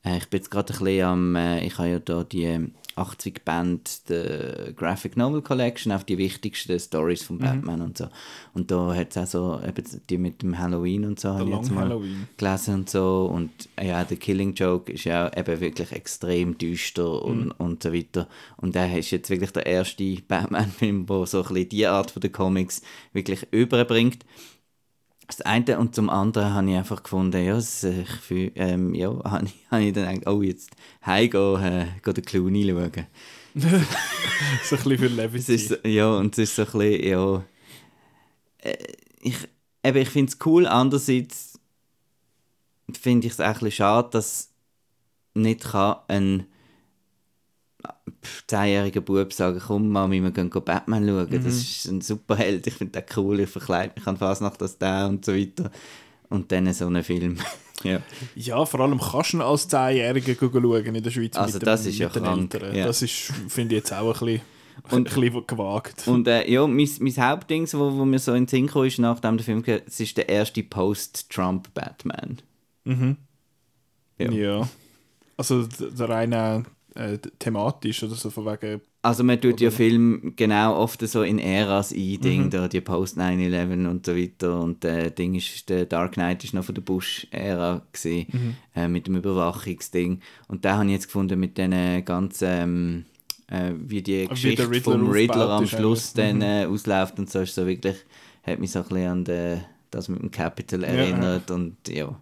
äh, 0.03 0.17
ich 0.17 0.29
bin 0.29 0.39
jetzt 0.39 0.49
gerade 0.49 0.73
ein 0.73 0.79
bisschen 0.79 1.05
am, 1.05 1.35
äh, 1.35 1.65
ich 1.65 1.77
habe 1.77 1.89
ja 1.89 1.99
da 1.99 2.23
die 2.23 2.71
80 2.95 3.45
Band 3.45 4.09
der 4.09 4.73
Graphic 4.73 5.17
Novel 5.17 5.41
Collection 5.41 5.91
auf 5.91 6.03
die 6.03 6.17
wichtigsten 6.17 6.79
Stories 6.79 7.23
von 7.23 7.39
Batman 7.39 7.81
und 7.81 7.97
so. 7.97 8.07
Und 8.53 8.71
da 8.71 8.93
hat 8.93 9.11
es 9.11 9.17
auch 9.17 9.27
so, 9.27 9.61
eben 9.67 9.83
die 10.09 10.17
mit 10.17 10.41
dem 10.41 10.57
Halloween 10.57 11.05
und 11.05 11.19
so, 11.19 11.29
habe 11.29 11.49
ich 11.49 11.55
jetzt 11.55 11.71
mal 11.71 11.85
Halloween. 11.85 12.27
gelesen 12.37 12.73
und 12.75 12.89
so. 12.89 13.29
Und 13.33 13.51
ja, 13.81 14.03
der 14.03 14.17
Killing 14.17 14.53
Joke 14.53 14.91
ist 14.91 15.05
ja 15.05 15.31
eben 15.35 15.59
wirklich 15.59 15.91
extrem 15.91 16.57
düster 16.57 17.21
und, 17.23 17.51
und 17.51 17.83
so 17.83 17.93
weiter. 17.93 18.27
Und 18.57 18.75
der 18.75 18.97
ist 18.97 19.11
jetzt 19.11 19.29
wirklich 19.29 19.51
der 19.51 19.65
erste 19.65 20.15
Batman-Film, 20.27 21.05
der 21.05 21.25
so 21.25 21.43
ein 21.43 21.53
bisschen 21.53 21.69
die 21.69 21.87
Art 21.87 22.11
von 22.11 22.21
den 22.21 22.31
Comics 22.31 22.81
wirklich 23.13 23.47
überbringt. 23.51 24.25
Das 25.27 25.41
eine 25.41 25.79
und 25.79 25.95
zum 25.95 26.09
anderen 26.09 26.53
habe 26.53 26.69
ich 26.69 26.75
einfach 26.75 27.03
gefunden, 27.03 27.45
ja, 27.45 27.57
ich 27.57 28.09
fühl, 28.21 28.51
ähm, 28.55 28.93
ja 28.93 29.09
habe 29.23 29.45
ich, 29.45 29.55
habe 29.71 29.83
ich 29.83 29.93
dann 29.93 30.15
gedacht, 30.15 30.33
oh, 30.33 30.41
jetzt 30.41 30.71
heimgehen, 31.05 31.63
äh, 31.63 31.87
gehen 32.03 32.13
den 32.13 32.25
Clooney 32.25 32.69
schauen. 32.69 33.07
So 34.63 34.75
ein 34.75 34.83
bisschen 34.83 34.97
für 34.97 35.07
Levity. 35.07 35.77
ja, 35.87 36.09
und 36.15 36.37
es 36.37 36.49
ist 36.49 36.55
so 36.55 36.63
ein 36.63 36.71
bisschen, 36.71 37.07
ja, 37.07 37.43
äh, 38.59 38.77
ich, 39.21 39.37
eben, 39.83 39.97
ich 39.97 40.09
finde 40.09 40.31
es 40.31 40.45
cool, 40.45 40.65
andererseits 40.65 41.59
finde 42.91 43.27
ich 43.27 43.33
es 43.33 43.39
auch 43.39 43.45
ein 43.45 43.53
bisschen 43.53 43.71
schade, 43.71 44.09
dass 44.11 44.49
nicht 45.33 45.63
kann 45.63 45.97
ein 46.07 46.47
zehnjähriger 48.47 49.01
Bub 49.01 49.33
sagen, 49.33 49.61
komm 49.65 49.89
Mami, 49.89 50.21
wir 50.21 50.31
gehen 50.31 50.49
Batman 50.49 51.07
schauen, 51.07 51.43
das 51.43 51.55
ist 51.55 51.85
ein 51.87 52.01
Superheld, 52.01 52.65
ich 52.67 52.73
finde 52.75 53.01
den 53.01 53.05
cool, 53.17 53.39
ich 53.39 53.49
verkleide 53.49 53.93
mich 53.95 54.05
an 54.07 54.17
Fasnacht 54.17 54.61
als 54.61 54.77
der 54.77 55.07
und 55.07 55.25
so 55.25 55.33
weiter. 55.33 55.71
Und 56.29 56.51
dann 56.51 56.71
so 56.73 56.85
einen 56.87 57.03
Film. 57.03 57.37
ja. 57.83 57.99
Ja, 58.35 58.65
vor 58.65 58.79
allem 58.81 58.99
kannst 58.99 59.33
du 59.33 59.37
ihn 59.37 59.41
als 59.41 59.69
10-Jähriger 59.69 60.37
schauen 60.39 60.95
in 60.95 61.03
der 61.03 61.11
Schweiz 61.11 61.35
Also 61.35 61.57
mit, 61.57 61.67
das 61.67 61.83
dem, 61.83 61.89
ist 61.89 61.97
ja 61.99 62.09
den 62.09 62.23
krank, 62.23 62.53
Eltern. 62.53 62.75
ja. 62.75 62.85
Das 62.85 63.01
ist, 63.01 63.33
finde 63.49 63.75
ich 63.75 63.81
jetzt 63.81 63.91
auch 63.93 64.21
ein 64.21 64.25
bisschen, 64.25 64.41
Und- 64.91 65.13
ein 65.13 65.21
bisschen 65.21 65.47
gewagt. 65.47 66.07
Und 66.07 66.27
äh, 66.27 66.49
ja, 66.49 66.65
mein, 66.67 66.89
mein 66.99 67.17
Hauptding, 67.17 67.67
wo, 67.73 67.97
wo 67.97 68.05
mir 68.05 68.19
so 68.19 68.31
in 68.33 68.45
den 68.45 68.47
Sinn 68.47 68.67
kam, 68.67 68.85
ist, 68.85 68.99
nachdem 68.99 69.35
der 69.37 69.45
Film 69.45 69.63
es 69.85 69.99
ist 69.99 70.15
der 70.15 70.29
erste 70.29 70.63
Post-Trump-Batman. 70.63 72.37
ja. 74.17 74.31
ja. 74.31 74.69
Also 75.37 75.63
der 75.65 76.07
reine 76.09 76.63
äh, 76.95 77.17
thematisch 77.39 78.03
oder 78.03 78.15
so 78.15 78.29
von 78.29 78.45
wegen 78.45 78.81
Also 79.01 79.23
man 79.23 79.39
tut 79.41 79.61
ja 79.61 79.71
Film 79.71 80.33
genau 80.35 80.75
oft 80.77 81.07
so 81.07 81.23
in 81.23 81.39
Äras 81.39 81.91
ein, 81.91 82.19
Ding, 82.21 82.45
Mhm. 82.45 82.49
da, 82.51 82.67
die 82.67 82.81
Post 82.81 83.17
9-11 83.17 83.87
und 83.87 84.05
so 84.05 84.15
weiter. 84.15 84.59
Und 84.61 84.83
der 84.83 85.09
Ding 85.09 85.33
ist, 85.35 85.69
der 85.69 85.85
Dark 85.85 86.13
Knight 86.13 86.43
ist 86.43 86.53
noch 86.53 86.63
von 86.65 86.75
der 86.75 86.81
Bush-Ära 86.81 87.81
Mhm. 88.05 88.55
äh, 88.75 88.87
mit 88.87 89.07
dem 89.07 89.15
Überwachungsding. 89.15 90.19
Und 90.47 90.65
da 90.65 90.75
habe 90.77 90.85
ich 90.85 90.91
jetzt 90.91 91.05
gefunden 91.07 91.39
mit 91.39 91.57
den 91.57 92.03
ganzen, 92.05 92.47
ähm, 92.47 93.05
äh, 93.47 93.71
wie 93.77 94.01
die 94.01 94.27
Geschichte 94.27 94.69
Riddler 94.69 94.81
vom 94.93 95.09
Riddler 95.09 95.49
am 95.49 95.67
Schluss 95.67 96.15
eigentlich. 96.17 96.39
dann 96.39 96.41
äh, 96.41 96.65
ausläuft 96.65 97.17
und 97.19 97.29
so 97.29 97.39
ist 97.39 97.55
so 97.55 97.65
wirklich, 97.65 97.95
hat 98.43 98.59
mich 98.59 98.71
so 98.71 98.79
ein 98.79 98.85
bisschen 98.87 99.07
an 99.07 99.23
den, 99.25 99.61
das 99.91 100.09
mit 100.09 100.21
dem 100.21 100.31
Capital 100.31 100.81
ja. 100.81 100.87
erinnert 100.87 101.49
und 101.51 101.75
ja. 101.87 102.15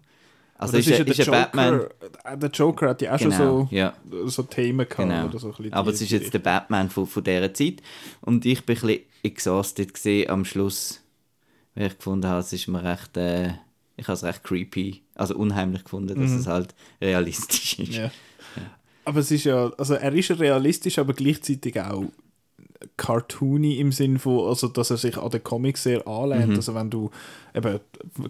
Also 0.60 0.76
das 0.76 0.86
ist, 0.86 0.98
ja 0.98 1.04
ist, 1.04 1.18
ist 1.18 1.28
ein 1.28 1.32
Batman... 1.32 1.72
Joker, 1.72 1.94
äh, 2.24 2.38
der 2.38 2.50
Joker 2.50 2.88
hat 2.90 3.02
ja 3.02 3.14
auch 3.14 3.18
Genau, 3.18 3.36
schon 3.36 3.68
so, 3.68 3.68
ja. 3.70 3.94
so 4.26 4.42
Themen 4.42 4.86
gehabt. 4.86 4.96
Genau. 4.96 5.26
Oder 5.26 5.38
so 5.38 5.54
ein 5.58 5.72
Aber 5.72 5.90
es 5.90 6.02
ist 6.02 6.10
jetzt 6.10 6.34
der 6.34 6.38
Batman 6.38 6.90
von, 6.90 7.06
von 7.06 7.24
dieser 7.24 7.54
Zeit. 7.54 7.82
Und 8.20 8.44
ich 8.44 8.64
bin 8.66 8.76
ein 8.76 8.80
bisschen 8.80 9.00
exhausted 9.22 9.94
gesehen 9.94 10.28
am 10.28 10.44
Schluss, 10.44 11.00
weil 11.74 11.86
ich 11.86 11.96
gefunden 11.96 12.26
habe, 12.26 12.40
es 12.40 12.52
ist 12.52 12.68
mir 12.68 12.84
recht, 12.84 13.16
äh, 13.16 13.54
ich 13.96 14.06
habe 14.06 14.12
es 14.12 14.22
recht 14.22 14.44
creepy, 14.44 15.02
also 15.14 15.34
unheimlich 15.36 15.84
gefunden, 15.84 16.20
dass 16.20 16.30
es 16.30 16.46
halt 16.46 16.74
realistisch 17.00 17.78
ist. 17.78 17.94
Ja. 17.94 18.10
Aber 19.06 19.20
es 19.20 19.30
ist 19.30 19.44
ja, 19.44 19.70
also 19.78 19.94
er 19.94 20.12
ist 20.12 20.30
realistisch, 20.38 20.98
aber 20.98 21.14
gleichzeitig 21.14 21.80
auch 21.80 22.04
cartoony 22.96 23.78
im 23.78 23.92
Sinn 23.92 24.18
von, 24.18 24.48
also 24.48 24.68
dass 24.68 24.90
er 24.90 24.96
sich 24.96 25.16
an 25.16 25.30
den 25.30 25.44
Comics 25.44 25.82
sehr 25.82 26.06
anlehnt. 26.06 26.48
Mhm. 26.48 26.56
Also 26.56 26.74
wenn 26.74 26.90
du 26.90 27.10
eben 27.54 27.80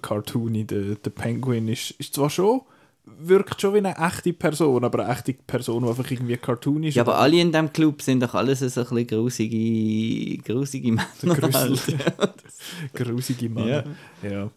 cartoony, 0.03 0.65
der, 0.65 0.97
der 0.97 1.11
Penguin 1.11 1.69
ist, 1.69 1.93
ist 1.93 2.15
zwar 2.15 2.31
schon, 2.31 2.63
wirkt 3.05 3.61
schon 3.61 3.75
wie 3.75 3.79
eine 3.79 3.97
echte 3.97 4.33
Person, 4.33 4.85
aber 4.85 5.05
eine 5.05 5.13
echte 5.13 5.33
Person, 5.35 5.83
die 5.83 5.89
einfach 5.89 6.11
irgendwie 6.11 6.37
cartoon 6.37 6.85
ist. 6.85 6.95
Ja, 6.95 7.03
aber 7.03 7.19
alle 7.19 7.41
in 7.41 7.53
diesem 7.53 7.73
Club 7.73 8.03
sind 8.03 8.23
doch 8.23 8.35
alles 8.35 8.61
so 8.61 8.81
ein 8.81 8.87
bisschen 8.87 9.07
grusige, 9.07 10.39
grusige 10.43 10.93
Männer. 10.93 11.53
Halt. 11.53 11.97
grusige 12.95 13.49
Mann. 13.49 13.69
Ja. 13.69 13.85
ja. 14.23 14.51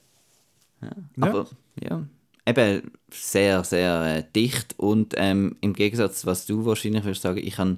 Aber 1.19 1.47
ja, 1.82 2.03
eben 2.45 2.91
sehr, 3.10 3.63
sehr 3.63 4.17
äh, 4.17 4.23
dicht 4.36 4.75
und 4.77 5.13
ähm, 5.17 5.56
im 5.62 5.73
Gegensatz, 5.73 6.25
was 6.25 6.45
du 6.45 6.65
wahrscheinlich 6.65 7.03
würdest 7.03 7.21
sagen, 7.21 7.39
ich 7.41 7.58
habe 7.58 7.77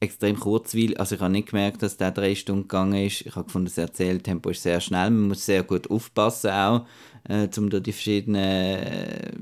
extrem 0.00 0.38
kurzweilig, 0.38 1.00
also 1.00 1.14
ich 1.14 1.20
habe 1.20 1.32
nicht 1.32 1.48
gemerkt, 1.50 1.82
dass 1.82 1.96
der 1.96 2.10
drei 2.10 2.34
Stunden 2.34 2.62
gegangen 2.62 3.06
ist. 3.06 3.22
Ich 3.22 3.34
habe 3.34 3.46
gefunden, 3.46 3.66
das 3.66 3.78
Erzähltempo 3.78 4.50
ist 4.50 4.62
sehr 4.62 4.80
schnell, 4.80 5.10
man 5.10 5.28
muss 5.28 5.46
sehr 5.46 5.62
gut 5.62 5.90
aufpassen 5.90 6.50
auch, 6.50 6.86
äh, 7.28 7.48
um 7.56 7.70
da 7.70 7.80
die 7.80 7.92
verschiedenen 7.92 8.42
äh, 8.42 9.32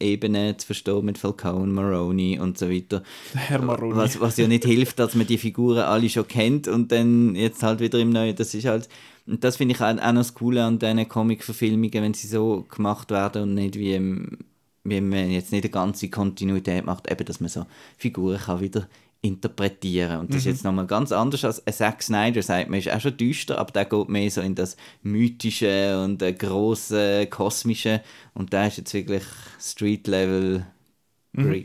Ebenen 0.00 0.58
zu 0.58 0.66
verstehen 0.66 1.04
mit 1.04 1.18
Falcone, 1.18 1.72
Maroney 1.72 2.40
und 2.40 2.58
so 2.58 2.70
weiter. 2.70 3.02
Herr 3.34 3.62
Maroni. 3.62 3.94
Was, 3.94 4.18
was 4.20 4.36
ja 4.36 4.48
nicht 4.48 4.64
hilft, 4.64 4.98
dass 4.98 5.14
man 5.14 5.26
die 5.26 5.38
Figuren 5.38 5.82
alle 5.82 6.08
schon 6.08 6.26
kennt 6.26 6.66
und 6.66 6.90
dann 6.90 7.36
jetzt 7.36 7.62
halt 7.62 7.80
wieder 7.80 7.98
im 7.98 8.10
Neuen, 8.10 8.34
das 8.34 8.54
ist 8.54 8.66
halt, 8.66 8.88
und 9.26 9.44
das 9.44 9.58
finde 9.58 9.74
ich 9.74 9.80
auch, 9.80 9.86
auch 9.86 10.12
noch 10.12 10.20
das 10.20 10.34
Coole 10.34 10.64
an 10.64 10.78
diesen 10.78 11.08
Comic-Verfilmungen, 11.08 12.02
wenn 12.02 12.14
sie 12.14 12.26
so 12.26 12.66
gemacht 12.68 13.10
werden 13.10 13.42
und 13.42 13.54
nicht 13.54 13.76
wie, 13.78 13.94
im, 13.94 14.38
wie 14.82 15.00
man 15.00 15.30
jetzt 15.30 15.52
nicht 15.52 15.64
eine 15.64 15.70
ganze 15.70 16.08
Kontinuität 16.08 16.84
macht, 16.84 17.08
eben, 17.10 17.24
dass 17.24 17.38
man 17.38 17.48
so 17.48 17.66
Figuren 17.96 18.38
kann 18.38 18.60
wieder 18.60 18.88
interpretieren. 19.22 20.20
Und 20.20 20.30
das 20.30 20.38
ist 20.38 20.46
jetzt 20.46 20.64
nochmal 20.64 20.86
ganz 20.86 21.12
anders 21.12 21.44
als 21.44 21.66
ein 21.66 21.72
Zack 21.72 22.02
Snyder 22.02 22.42
sagt 22.42 22.70
man 22.70 22.78
ist 22.78 22.90
auch 22.90 23.00
schon 23.00 23.16
düster 23.16 23.58
aber 23.58 23.70
der 23.70 23.84
geht 23.84 24.08
mehr 24.08 24.30
so 24.30 24.40
in 24.40 24.54
das 24.54 24.76
mythische 25.02 26.02
und 26.02 26.22
äh, 26.22 26.32
große 26.32 27.26
kosmische. 27.26 28.02
Und 28.34 28.52
der 28.52 28.68
ist 28.68 28.78
jetzt 28.78 28.94
wirklich 28.94 29.24
Street 29.60 30.06
Level 30.06 30.64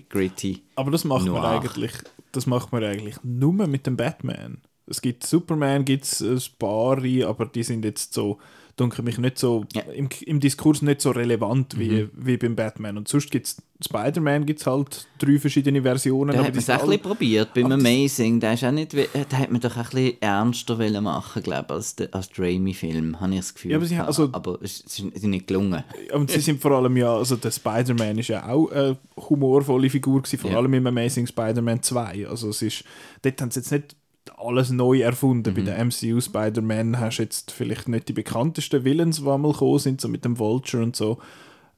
gritty. 0.10 0.63
Aber 0.76 0.91
das 0.91 1.04
macht 1.04 1.26
man 1.26 1.41
Noir. 1.41 1.62
eigentlich, 1.62 1.91
das 2.32 2.46
macht 2.46 2.72
man 2.72 2.84
eigentlich 2.84 3.15
nur 3.24 3.54
mit 3.54 3.88
dem 3.88 3.98
Batman. 3.98 4.62
Es 4.88 5.02
gibt 5.02 5.26
Superman, 5.26 5.86
gibt 5.86 6.04
es 6.04 6.22
ein 6.22 6.39
paar, 6.60 6.98
aber 7.26 7.46
die 7.48 7.63
sind 7.63 7.84
jetzt 7.84 8.13
so, 8.13 8.38
denke 8.80 9.02
mich, 9.04 9.18
nicht 9.18 9.40
so, 9.40 9.66
Ja. 9.74 9.84
Mhm. 9.84 9.92
im, 9.94 10.10
im 10.26 10.40
Diskurs 10.40 10.82
nicht 10.82 11.00
so 11.02 11.12
relevant 11.12 11.80
wie, 11.80 12.10
wie 12.14 12.38
beim 12.38 12.56
Batman. 12.56 12.98
Und 12.98 13.08
sonst 13.08 13.32
gibt 13.32 13.48
es, 13.48 13.58
Spider-Man 13.82 14.46
gibt 14.46 14.60
es 14.62 14.68
halt 14.68 15.08
drei 15.18 15.38
verschiedene 15.40 15.82
Versionen. 15.82 16.32
Da 16.36 16.44
hat 16.44 16.50
man 16.54 16.58
es 16.58 16.70
auch 16.70 16.76
ein 16.84 16.88
bisschen 16.88 17.02
probiert. 17.02 17.54
Beim 17.54 17.72
Amazing, 17.72 18.40
da, 18.40 18.54
ist 18.54 18.64
auch 18.64 18.72
nicht, 18.72 18.94
wie- 18.96 19.08
da 19.30 19.38
hat 19.38 19.52
man 19.52 19.60
doch 19.62 19.76
ein 19.78 19.84
bisschen 19.84 20.22
ernster 20.22 21.02
machen 21.02 21.44
glaube 21.44 21.74
als 21.74 21.96
der 21.96 22.14
als 22.14 22.30
Raimi-Film, 22.38 23.20
habe 23.20 23.34
ich 23.34 23.40
das 23.40 23.54
Gefühl. 23.54 23.72
Ja, 23.72 23.78
aber 23.78 23.86
sie 23.86 23.98
also- 23.98 24.30
aber 24.32 24.60
es 24.62 24.84
es 24.86 25.00
ist 25.00 25.24
nicht 25.24 25.48
gelungen. 25.48 25.84
Und 26.14 26.32
sie 26.32 26.40
sind 26.40 26.62
vor 26.62 26.72
allem 26.72 26.96
ja, 26.98 27.16
also 27.16 27.36
der 27.36 27.52
Spider-Man 27.52 28.18
ist 28.20 28.30
ja 28.30 28.48
auch 28.48 28.70
eine 28.72 28.98
humorvolle 29.30 29.90
Figur 29.90 30.22
gewesen, 30.22 30.40
vor 30.40 30.52
Ja. 30.52 30.58
allem 30.58 30.74
im 30.74 30.88
Amazing 30.88 31.28
Spider-Man 31.28 31.82
2. 31.84 32.28
Also 32.28 32.50
es 32.50 32.62
ist, 32.62 32.84
dort 33.22 33.42
haben 33.42 33.52
sie 33.52 33.60
jetzt 33.60 33.72
nicht 33.72 33.96
alles 34.38 34.70
neu 34.72 35.02
erfunden. 35.02 35.54
Bei 35.54 35.62
der 35.62 35.84
MCU 35.84 36.20
Spider-Man 36.20 37.00
hast 37.00 37.18
du 37.18 37.24
jetzt 37.24 37.52
vielleicht 37.52 37.88
nicht 37.88 38.08
die 38.08 38.14
bekanntesten 38.14 38.84
Villains, 38.84 39.18
die 39.18 39.24
mal 39.24 39.52
gekommen 39.52 39.80
sind, 39.80 40.02
so 40.02 40.08
mit 40.08 40.26
dem 40.26 40.38
Vulture 40.40 40.84
und 40.84 40.96
so. 40.96 41.20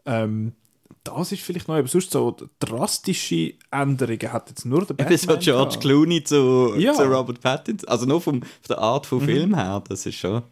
Ähm, 0.05 0.53
das 1.03 1.31
ist 1.31 1.41
vielleicht 1.41 1.67
neu, 1.67 1.79
aber 1.79 1.87
sonst 1.87 2.11
so 2.11 2.35
drastische 2.59 3.53
Änderungen 3.71 4.31
hat 4.31 4.49
jetzt 4.49 4.65
nur 4.65 4.85
der 4.85 4.93
Batman. 4.93 5.07
Eben 5.13 5.17
so 5.17 5.27
George 5.37 5.45
gehabt. 5.69 5.81
Clooney 5.81 6.23
zu, 6.23 6.73
Ja. 6.77 6.93
zu 6.93 7.03
Robert 7.03 7.39
Pattinson. 7.41 7.87
Also 7.89 8.05
nur 8.05 8.21
vom, 8.21 8.41
von 8.41 8.49
der 8.69 8.79
Art 8.79 9.05
von 9.05 9.21
Film 9.21 9.55
her, 9.55 9.81
das 9.87 10.05
ist 10.05 10.15
schon... 10.15 10.43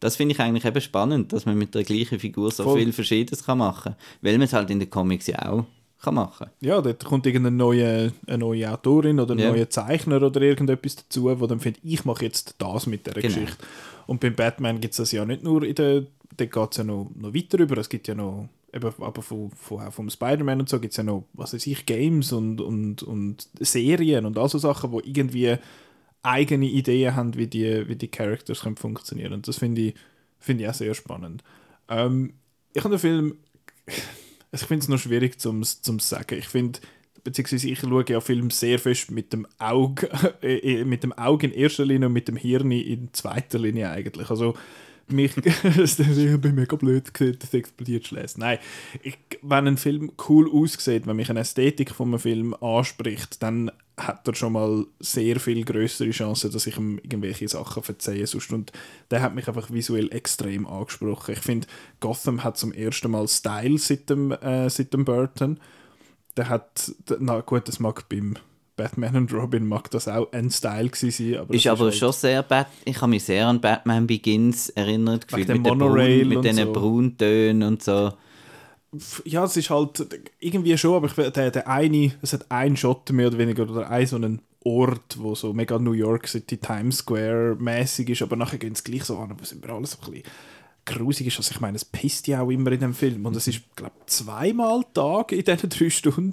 Das 0.00 0.16
finde 0.16 0.34
ich 0.34 0.40
eigentlich 0.40 0.64
eben 0.64 0.80
spannend, 0.80 1.32
dass 1.32 1.46
man 1.46 1.56
mit 1.56 1.76
der 1.76 1.84
gleichen 1.84 2.18
Figur 2.18 2.50
so 2.50 2.64
Voll. 2.64 2.80
viel 2.80 2.92
Verschiedenes 2.92 3.44
kann 3.44 3.58
machen 3.58 3.92
kann. 3.92 3.96
Weil 4.20 4.32
man 4.32 4.42
es 4.42 4.52
halt 4.52 4.68
in 4.70 4.80
den 4.80 4.90
Comics 4.90 5.28
ja 5.28 5.48
auch 5.48 5.64
kann 6.02 6.14
machen 6.14 6.48
Ja, 6.60 6.80
dort 6.82 7.04
kommt 7.04 7.26
irgendeine 7.26 7.56
neue, 7.56 8.12
eine 8.26 8.38
neue 8.38 8.70
Autorin 8.72 9.20
oder 9.20 9.34
ein 9.34 9.38
Ja. 9.38 9.50
neuer 9.50 9.70
Zeichner 9.70 10.22
oder 10.22 10.40
irgendetwas 10.42 10.96
dazu, 10.96 11.24
wo 11.40 11.46
dann 11.46 11.60
findet, 11.60 11.82
ich 11.84 12.04
mache 12.04 12.24
jetzt 12.24 12.56
das 12.58 12.86
mit 12.86 13.06
der 13.06 13.14
Genau. 13.14 13.26
Geschichte. 13.34 13.64
Und 14.06 14.20
beim 14.20 14.34
Batman 14.34 14.80
gibt 14.80 14.92
es 14.92 14.98
das 14.98 15.12
ja 15.12 15.24
nicht 15.24 15.42
nur 15.44 15.62
in 15.62 15.74
der, 15.76 16.06
da 16.36 16.44
geht 16.44 16.70
es 16.72 16.76
ja 16.78 16.84
noch, 16.84 17.10
noch 17.14 17.32
weiter 17.34 17.58
über, 17.60 17.78
es 17.78 17.88
gibt 17.88 18.08
ja 18.08 18.14
noch, 18.14 18.48
eben, 18.72 18.92
aber 18.98 19.22
von, 19.22 19.50
von, 19.52 19.92
vom 19.92 20.10
Spider-Man 20.10 20.60
und 20.60 20.68
so 20.68 20.80
gibt 20.80 20.92
es 20.92 20.96
ja 20.96 21.04
noch, 21.04 21.24
was 21.34 21.54
weiß 21.54 21.66
ich, 21.68 21.86
Games 21.86 22.32
und, 22.32 22.60
und, 22.60 23.02
und 23.02 23.48
Serien 23.60 24.26
und 24.26 24.38
all 24.38 24.48
so 24.48 24.58
Sachen, 24.58 24.90
wo 24.92 25.00
irgendwie 25.00 25.56
eigene 26.24 26.66
Ideen 26.66 27.14
haben, 27.16 27.36
wie 27.36 27.46
die, 27.46 27.86
wie 27.88 27.96
die 27.96 28.08
Characters 28.08 28.62
können 28.62 28.76
funktionieren. 28.76 29.32
Und 29.32 29.46
das 29.48 29.58
finde 29.58 29.80
ich, 29.82 29.94
finde 30.38 30.64
ich 30.64 30.70
auch 30.70 30.74
sehr 30.74 30.94
spannend. 30.94 31.42
Ähm, 31.88 32.34
ich 32.74 32.82
habe 32.84 32.94
den 32.94 33.00
Film 33.00 33.34
ich 34.52 34.62
finde 34.62 34.82
es 34.82 34.88
noch 34.88 34.98
schwierig 34.98 35.40
zum 35.40 35.62
zu 35.62 35.98
sagen. 35.98 36.38
Ich 36.38 36.48
finde, 36.48 36.80
beziehungsweise 37.24 37.68
ich 37.68 37.80
schaue 37.80 38.04
ja 38.08 38.20
Filme 38.20 38.50
sehr 38.50 38.78
fest 38.78 39.10
mit 39.10 39.32
dem 39.32 39.46
Auge, 39.58 40.08
mit 40.84 41.02
dem 41.02 41.12
Auge 41.12 41.46
in 41.46 41.52
erster 41.52 41.84
Linie 41.84 42.08
und 42.08 42.12
mit 42.12 42.28
dem 42.28 42.36
Hirn 42.36 42.70
in 42.70 43.12
zweiter 43.12 43.58
Linie 43.58 43.90
eigentlich. 43.90 44.30
Also 44.30 44.54
mich, 45.08 45.34
das 45.76 45.98
ich 45.98 46.40
bin 46.40 46.54
mega 46.54 46.76
blöd 46.76 47.10
das 47.40 47.54
explodiert 47.54 48.06
schlecht. 48.06 48.38
Nein, 48.38 48.58
ich, 49.02 49.18
wenn 49.42 49.66
ein 49.66 49.76
Film 49.76 50.12
cool 50.28 50.50
aussieht, 50.50 51.06
wenn 51.06 51.16
mich 51.16 51.30
eine 51.30 51.40
Ästhetik 51.40 51.90
von 51.90 52.08
einem 52.08 52.18
Film 52.18 52.54
anspricht, 52.54 53.42
dann 53.42 53.70
hat 53.96 54.26
er 54.26 54.34
schon 54.34 54.54
mal 54.54 54.86
sehr 55.00 55.38
viel 55.38 55.64
größere 55.64 56.10
Chancen, 56.10 56.50
dass 56.50 56.66
ich 56.66 56.76
ihm 56.76 56.98
irgendwelche 57.02 57.48
Sachen 57.48 57.82
verzeihe. 57.82 58.26
Sonst. 58.26 58.52
Und 58.52 58.72
der 59.10 59.22
hat 59.22 59.34
mich 59.34 59.48
einfach 59.48 59.70
visuell 59.70 60.12
extrem 60.12 60.66
angesprochen. 60.66 61.32
Ich 61.32 61.40
finde, 61.40 61.66
Gotham 62.00 62.42
hat 62.42 62.56
zum 62.56 62.72
ersten 62.72 63.10
Mal 63.10 63.28
Style 63.28 63.78
seit 63.78 64.08
dem, 64.08 64.32
äh, 64.32 64.70
seit 64.70 64.94
dem 64.94 65.04
Burton. 65.04 65.60
Der 66.36 66.48
hat, 66.48 66.90
na 67.18 67.40
gut, 67.40 67.68
das 67.68 67.80
mag 67.80 68.08
beim 68.08 68.36
Batman 68.82 69.16
und 69.16 69.32
Robin 69.32 69.66
mag 69.66 69.90
das 69.92 70.08
auch 70.08 70.32
ein 70.32 70.50
Style 70.50 70.88
gewesen 70.88 71.10
sein. 71.32 71.40
Aber 71.40 71.54
Ist 71.54 71.66
aber 71.68 71.84
halt- 71.84 71.94
schon 71.94 72.12
sehr 72.12 72.42
Bat 72.42 72.66
ich 72.84 73.00
habe 73.00 73.10
mich 73.10 73.22
sehr 73.22 73.46
an 73.46 73.60
Batman 73.60 74.06
Begins 74.08 74.70
erinnert 74.70 75.28
gefühlt 75.28 75.48
dem 75.48 75.62
mit, 75.62 75.70
Monorail 75.70 76.20
Braun, 76.24 76.28
mit 76.28 76.44
diesen 76.44 76.66
so. 76.66 76.72
Brauntönen 76.72 77.62
und 77.62 77.82
so. 77.82 78.12
Ja, 79.24 79.44
es 79.44 79.56
ist 79.56 79.70
halt 79.70 80.06
irgendwie 80.40 80.76
schon, 80.76 80.94
aber 80.96 81.06
ich, 81.06 81.32
der, 81.32 81.50
der 81.50 81.68
eine, 81.68 82.12
es 82.22 82.32
hat 82.32 82.50
einen 82.50 82.76
Shot 82.76 83.10
mehr 83.12 83.28
oder 83.28 83.38
weniger 83.38 83.62
oder 83.62 83.88
einen 83.88 84.06
so 84.06 84.16
einen 84.16 84.42
Ort, 84.64 85.16
wo 85.18 85.34
so 85.34 85.52
mega 85.52 85.78
New 85.78 85.92
York 85.92 86.28
City, 86.28 86.56
Times 86.56 86.98
Square 86.98 87.56
mäßig 87.58 88.10
ist, 88.10 88.22
aber 88.22 88.36
nachher 88.36 88.58
gehen 88.58 88.72
es 88.72 88.84
gleich 88.84 89.04
so 89.04 89.16
an, 89.18 89.30
wo 89.30 89.42
es 89.42 89.52
immer 89.52 89.70
alles 89.70 89.92
so 89.92 89.98
ein 90.04 90.12
bisschen 90.12 90.24
grusig 90.84 91.28
ist. 91.28 91.38
Also 91.38 91.52
ich 91.52 91.60
meine, 91.60 91.76
es 91.76 91.84
pisst 91.84 92.26
ja 92.26 92.42
auch 92.42 92.50
immer 92.50 92.72
in 92.72 92.80
dem 92.80 92.94
Film 92.94 93.24
und 93.26 93.36
es 93.36 93.46
ist, 93.46 93.62
glaube 93.76 93.92
ich, 94.00 94.06
zweimal 94.12 94.82
Tag 94.92 95.32
in 95.32 95.44
diesen 95.44 95.68
drei 95.70 95.88
Stunden 95.90 96.32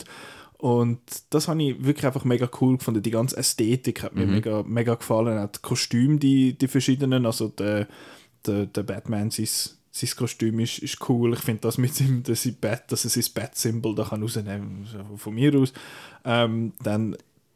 und 0.59 0.99
das 1.29 1.47
habe 1.47 1.63
ich 1.63 1.85
wirklich 1.85 2.05
einfach 2.05 2.25
mega 2.25 2.49
cool 2.59 2.77
gefunden. 2.77 3.01
Die 3.01 3.11
ganze 3.11 3.37
Ästhetik 3.37 4.03
hat 4.03 4.13
mir 4.13 4.27
mega, 4.27 4.61
mega 4.63 4.95
gefallen. 4.95 5.39
Auch 5.39 5.49
die 5.49 5.61
Kostüme, 5.61 6.17
die, 6.17 6.51
die 6.51 6.67
verschiedenen, 6.67 7.25
also 7.25 7.47
der, 7.47 7.87
der, 8.45 8.65
der 8.65 8.83
Batman, 8.83 9.31
sein, 9.31 9.47
sein 9.47 10.09
Kostüm 10.17 10.59
ist, 10.59 10.79
ist 10.79 11.09
cool. 11.09 11.31
Ich 11.31 11.39
finde 11.39 11.61
das 11.61 11.77
mit 11.77 11.95
seinem, 11.95 12.25
sein 12.25 12.57
Bat, 12.59 12.91
dass 12.91 13.05
er 13.05 13.09
sein 13.09 13.31
Bat-Symbol 13.33 13.95
da 13.95 14.03
kann 14.03 14.21
rausnehmen 14.21 14.85
kann, 14.91 15.17
von 15.17 15.33
mir 15.33 15.57
aus. 15.57 15.71
Ähm, 16.25 16.73
dann 16.83 17.15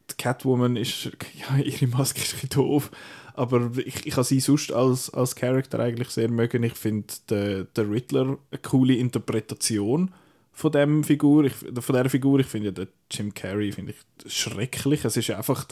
die 0.10 0.16
Catwoman 0.18 0.78
ist, 0.78 1.06
ja, 1.42 1.58
ihre 1.58 1.88
Maske 1.88 2.22
ist 2.22 2.36
ein 2.36 2.40
bisschen 2.40 2.50
doof, 2.52 2.90
aber 3.34 3.70
ich, 3.80 4.06
ich 4.06 4.14
habe 4.14 4.24
sie 4.24 4.40
sonst 4.40 4.72
als, 4.72 5.10
als 5.10 5.36
Charakter 5.36 5.80
eigentlich 5.80 6.08
sehr 6.08 6.30
mögen. 6.30 6.64
Ich 6.64 6.76
finde 6.76 7.14
der, 7.30 7.64
der 7.66 7.92
Riddler 7.92 8.38
eine 8.50 8.62
coole 8.62 8.96
Interpretation 8.96 10.10
von 10.54 10.72
dem 10.72 11.04
Figur, 11.04 11.46
ich, 11.46 11.54
von 11.54 11.96
der 11.96 12.10
Figur. 12.10 12.40
Ich 12.40 12.48
finde 12.48 12.68
ja 12.68 12.72
den 12.72 12.88
Jim 13.12 13.34
Carrey 13.34 13.72
finde 13.72 13.94
ich 13.94 14.32
schrecklich. 14.32 15.04
Es 15.04 15.18
ist 15.18 15.32
einfach, 15.32 15.66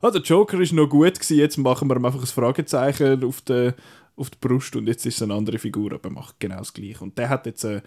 ah, 0.00 0.10
der 0.10 0.20
Joker 0.20 0.60
ist 0.60 0.72
noch 0.72 0.86
gut 0.86 1.14
gewesen, 1.14 1.38
jetzt 1.38 1.56
machen 1.56 1.88
wir 1.88 1.96
ihm 1.96 2.04
einfach 2.04 2.20
ein 2.20 2.26
Fragezeichen 2.26 3.24
auf 3.24 3.40
die, 3.40 3.72
auf 4.14 4.30
die 4.30 4.38
Brust 4.38 4.76
und 4.76 4.86
jetzt 4.86 5.06
ist 5.06 5.16
es 5.16 5.22
eine 5.22 5.34
andere 5.34 5.58
Figur, 5.58 5.92
aber 5.92 6.10
er 6.10 6.12
macht 6.12 6.38
genau 6.38 6.58
das 6.58 6.74
Gleiche. 6.74 7.02
Und 7.02 7.16
der 7.16 7.30
hat 7.30 7.46
jetzt 7.46 7.64
eine, 7.64 7.82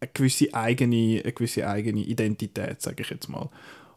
eine 0.00 0.10
gewisse 0.12 0.52
eigene, 0.52 1.20
eine 1.22 1.32
gewisse 1.32 1.66
eigene 1.66 2.00
Identität, 2.00 2.82
sage 2.82 3.02
ich 3.02 3.10
jetzt 3.10 3.28
mal. 3.28 3.48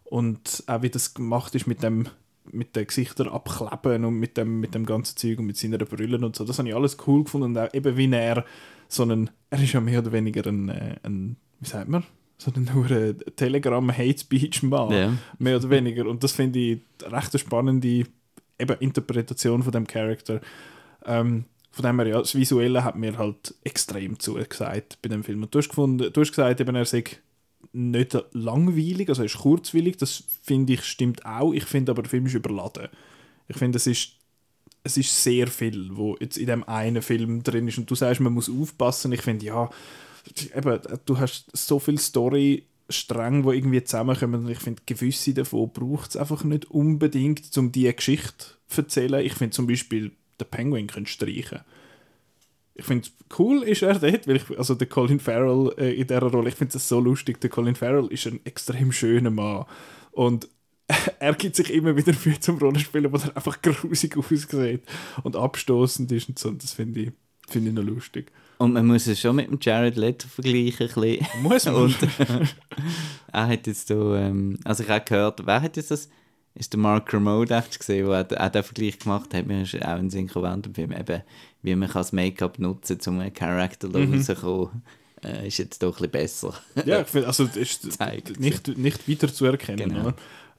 Und 0.04 0.64
auch 0.68 0.84
wie 0.84 0.92
das 0.92 1.16
gemacht 1.16 1.56
ist 1.56 1.66
mit 1.66 1.82
dem 1.82 2.08
mit 2.52 2.76
den 2.76 2.86
Gesichtern 2.86 3.30
abkleben 3.30 4.04
und 4.04 4.16
mit 4.16 4.36
dem, 4.36 4.60
mit 4.60 4.76
dem 4.76 4.86
ganzen 4.86 5.16
Zeug 5.16 5.40
und 5.40 5.46
mit 5.46 5.56
seiner 5.56 5.78
Brille 5.78 6.18
und 6.18 6.36
so, 6.36 6.44
das 6.44 6.60
habe 6.60 6.68
ich 6.68 6.76
alles 6.76 6.98
cool 7.08 7.24
gefunden 7.24 7.46
und 7.46 7.58
auch 7.58 7.74
eben 7.74 7.96
wie 7.96 8.12
er 8.12 8.46
so 8.94 9.04
einen, 9.04 9.30
er 9.50 9.62
ist 9.62 9.74
ja 9.74 9.82
mehr 9.82 10.00
oder 10.00 10.12
weniger 10.12 10.46
ein, 10.48 10.70
äh, 10.70 10.96
ein 11.04 11.36
wie 11.60 11.68
sagt 11.68 11.90
man, 11.90 12.04
so 12.38 12.52
ein 12.56 12.70
nur 12.74 12.86
ein 12.92 13.18
Telegram-Hate-Speech-Mann, 13.36 14.92
Ja. 14.92 15.14
mehr 15.40 15.58
oder 15.58 15.70
weniger 15.70 16.06
und 16.08 16.24
das 16.24 16.32
finde 16.34 16.60
ich 16.60 16.80
eine 17.06 17.16
recht 17.18 17.40
spannende 17.40 18.06
eben 18.60 18.78
Interpretation 18.80 19.64
von 19.64 19.72
dem 19.72 19.88
Charakter. 19.88 20.42
Ähm, 21.06 21.46
von 21.72 21.84
dem 21.86 22.00
her, 22.00 22.08
ja, 22.08 22.20
das 22.20 22.36
Visuelle 22.36 22.84
hat 22.84 22.96
mir 22.96 23.18
halt 23.18 23.56
extrem 23.64 24.20
zugesagt 24.20 25.00
bei 25.02 25.10
dem 25.10 25.24
Film. 25.24 25.42
Und 25.42 25.54
du 25.54 25.58
hast, 25.60 25.70
gefunden, 25.70 26.14
du 26.14 26.22
hast 26.22 26.30
gesagt, 26.30 26.62
eben, 26.62 26.76
er 26.76 26.86
sei 26.86 27.04
nicht 27.72 28.16
langweilig, 28.34 29.10
also 29.10 29.24
er 29.24 29.26
ist 29.26 29.40
kurzweilig, 29.40 29.98
das 29.98 30.24
finde 30.44 30.74
ich 30.74 30.84
stimmt 30.84 31.26
auch. 31.26 31.52
Ich 31.52 31.66
finde 31.66 31.92
aber, 31.92 32.04
der 32.04 32.12
Film 32.12 32.28
ist 32.28 32.36
überladen. 32.36 32.90
Ich 33.48 33.58
finde, 33.58 33.78
es 33.78 33.88
ist, 33.88 34.12
es 34.84 34.98
ist 34.98 35.24
sehr 35.24 35.48
viel, 35.48 35.90
wo 35.94 36.18
jetzt 36.20 36.38
in 36.38 36.48
dem 36.48 36.64
einen 36.66 37.02
Film 37.02 37.42
drin 37.42 37.68
ist. 37.68 37.78
Und 37.78 37.90
du 37.90 37.96
sagst, 37.96 38.20
man 38.20 38.34
muss 38.34 38.50
aufpassen. 38.50 39.14
Ich 39.14 39.22
finde, 39.22 39.46
ja, 39.46 39.70
eben, 40.56 40.80
du 41.06 41.18
hast 41.18 41.46
so 41.56 41.80
viel 41.80 41.98
Story 41.98 42.66
streng, 42.90 43.46
wo 43.46 43.52
irgendwie 43.52 43.84
zusammenkommen. 43.84 44.46
Und 44.46 44.52
ich 44.52 44.60
finde, 44.60 44.82
gewisse 44.86 45.34
davon 45.34 45.72
braucht 45.72 46.12
es 46.12 46.18
einfach 46.18 46.44
nicht 46.44 46.70
unbedingt, 46.70 47.58
um 47.58 47.72
diese 47.72 47.94
Geschichte 47.94 48.46
zu 48.68 48.82
erzählen. 48.82 49.26
Ich 49.26 49.34
finde 49.34 49.56
zum 49.56 49.68
Beispiel, 49.68 50.12
den 50.40 50.48
Penguin 50.50 50.88
können 50.88 51.06
streichen. 51.06 51.62
Ich 52.76 52.86
finde 52.86 53.08
cool 53.38 53.62
ist 53.64 53.84
er 53.84 54.00
dort, 54.00 54.28
weil 54.28 54.38
ich, 54.38 54.58
also 54.58 54.74
der 54.74 54.88
Colin 54.88 55.20
Farrell 55.20 55.74
äh, 55.78 55.94
in 55.94 56.08
dieser 56.08 56.24
Rolle, 56.24 56.50
ich 56.50 56.56
finde 56.56 56.76
es 56.76 56.90
so 56.90 57.00
lustig, 57.00 57.40
der 57.40 57.52
Colin 57.52 57.76
Farrell 57.76 58.08
ist 58.08 58.26
ein 58.26 58.40
extrem 58.46 58.92
schöner 58.92 59.30
Mann. 59.30 59.66
Und 60.12 60.50
er 61.20 61.34
gibt 61.34 61.56
sich 61.56 61.72
immer 61.72 61.96
wieder 61.96 62.14
Mühe 62.26 62.40
zum 62.40 62.58
Rollenspielen, 62.58 63.12
wo 63.12 63.18
er 63.18 63.36
einfach 63.36 63.62
grusig 63.62 64.18
aussieht 64.18 64.82
und 65.24 65.36
abstoßend 65.36 66.12
ist 66.12 66.30
und 66.30 66.40
so, 66.40 66.50
und 66.50 66.64
das 66.64 66.74
finde 66.74 67.02
ich, 67.02 67.12
find 67.48 67.68
ich 67.68 67.74
noch 67.74 67.84
lustig. 67.84 68.32
Und 68.58 68.74
man 68.74 68.86
muss 68.86 69.08
es 69.08 69.20
schon 69.20 69.36
mit 69.36 69.50
dem 69.50 69.58
Jared 69.62 69.98
Leto 69.98 70.28
vergleichen. 70.28 70.90
Ein 70.96 71.42
muss 71.42 71.66
man. 71.66 71.76
Und, 71.76 71.98
er 73.32 73.48
hat 73.48 73.68
jetzt 73.68 73.88
so, 73.88 74.16
ähm, 74.16 74.58
also 74.64 74.84
ich 74.84 74.90
habe 74.90 75.04
gehört, 75.04 75.46
wer 75.46 75.62
hat 75.62 75.76
jetzt 75.76 75.92
das 75.92 76.10
ist 76.56 76.72
der 76.72 76.80
Mark 76.80 77.10
Kermode 77.10 77.64
gesehen, 77.78 78.08
der 78.08 78.46
auch 78.46 78.50
den 78.50 78.64
Vergleich 78.64 79.00
gemacht 79.00 79.34
hat. 79.34 79.48
Mir 79.48 79.64
ist 79.64 79.76
auch 79.82 79.98
ein 79.98 80.10
Sinn 80.10 80.30
eben, 80.36 81.22
wie 81.64 81.76
man 81.76 81.90
das 81.92 82.12
Make-up 82.12 82.60
nutzen 82.60 83.00
kann, 83.00 83.14
um 83.14 83.20
einen 83.22 83.34
Charakter 83.34 83.88
mhm. 83.88 84.14
rauszukommen. 84.14 84.84
Äh, 85.24 85.48
ist 85.48 85.58
jetzt 85.58 85.82
doch 85.82 86.00
ein 86.00 86.10
bisschen 86.10 86.12
besser. 86.12 86.54
ja, 86.86 87.02
ich 87.02 87.08
finde, 87.08 87.28
also 87.28 87.46
ist 87.46 87.88
nicht, 88.40 88.78
nicht 88.78 89.10
weiter 89.10 89.34
zu 89.34 89.46
erkennen. 89.46 90.14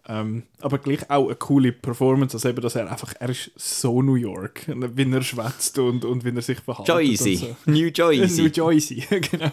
Ähm, 0.06 0.42
aber 0.60 0.78
gleich 0.78 1.08
auch 1.10 1.26
eine 1.26 1.36
coole 1.36 1.72
Performance, 1.72 2.36
also 2.36 2.48
eben, 2.50 2.60
dass 2.60 2.74
er 2.74 2.90
einfach, 2.90 3.14
er 3.18 3.30
ist 3.30 3.50
so 3.56 4.02
New 4.02 4.16
York, 4.16 4.66
wie 4.66 5.10
er 5.10 5.22
schwätzt 5.22 5.78
und, 5.78 6.04
und 6.04 6.24
wie 6.24 6.34
er 6.34 6.42
sich 6.42 6.60
verhält. 6.60 6.88
Joycey, 6.88 7.36
so. 7.36 7.56
New 7.64 7.86
Joycey. 7.86 8.42
New 8.42 8.48
Joycey, 8.48 9.02
genau. 9.30 9.50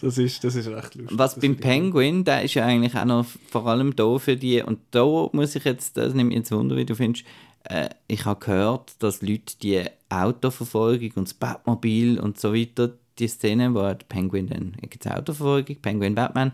Das 0.00 0.18
ist, 0.18 0.44
das 0.44 0.54
ist 0.54 0.68
recht 0.68 0.94
lustig. 0.94 1.18
Was 1.18 1.38
beim 1.40 1.56
Penguin, 1.56 2.22
der 2.22 2.42
ist 2.42 2.54
ja 2.54 2.66
eigentlich 2.66 2.94
auch 2.94 3.04
noch 3.04 3.26
vor 3.50 3.66
allem 3.66 3.96
da 3.96 4.16
für 4.18 4.36
die, 4.36 4.62
und 4.62 4.78
da 4.92 5.28
muss 5.32 5.56
ich 5.56 5.64
jetzt, 5.64 5.96
das 5.96 6.14
nimmt 6.14 6.28
mich 6.28 6.38
jetzt 6.38 6.52
Wunder, 6.52 6.76
wie 6.76 6.84
du 6.84 6.94
findest, 6.94 7.24
äh, 7.64 7.88
ich 8.06 8.24
habe 8.24 8.44
gehört, 8.44 8.92
dass 9.00 9.22
Leute 9.22 9.56
die 9.60 9.82
Autoverfolgung 10.08 11.12
und 11.16 11.28
das 11.28 11.34
Batmobil 11.34 12.20
und 12.20 12.38
so 12.38 12.54
weiter, 12.54 12.92
die 13.18 13.28
Szene, 13.28 13.74
wo 13.74 13.80
der 13.80 13.94
Penguin 14.08 14.46
dann, 14.46 14.72
gibt 14.82 15.04
es 15.04 15.10
Autoverfolgung, 15.10 15.76
Penguin, 15.82 16.14
Batman, 16.14 16.52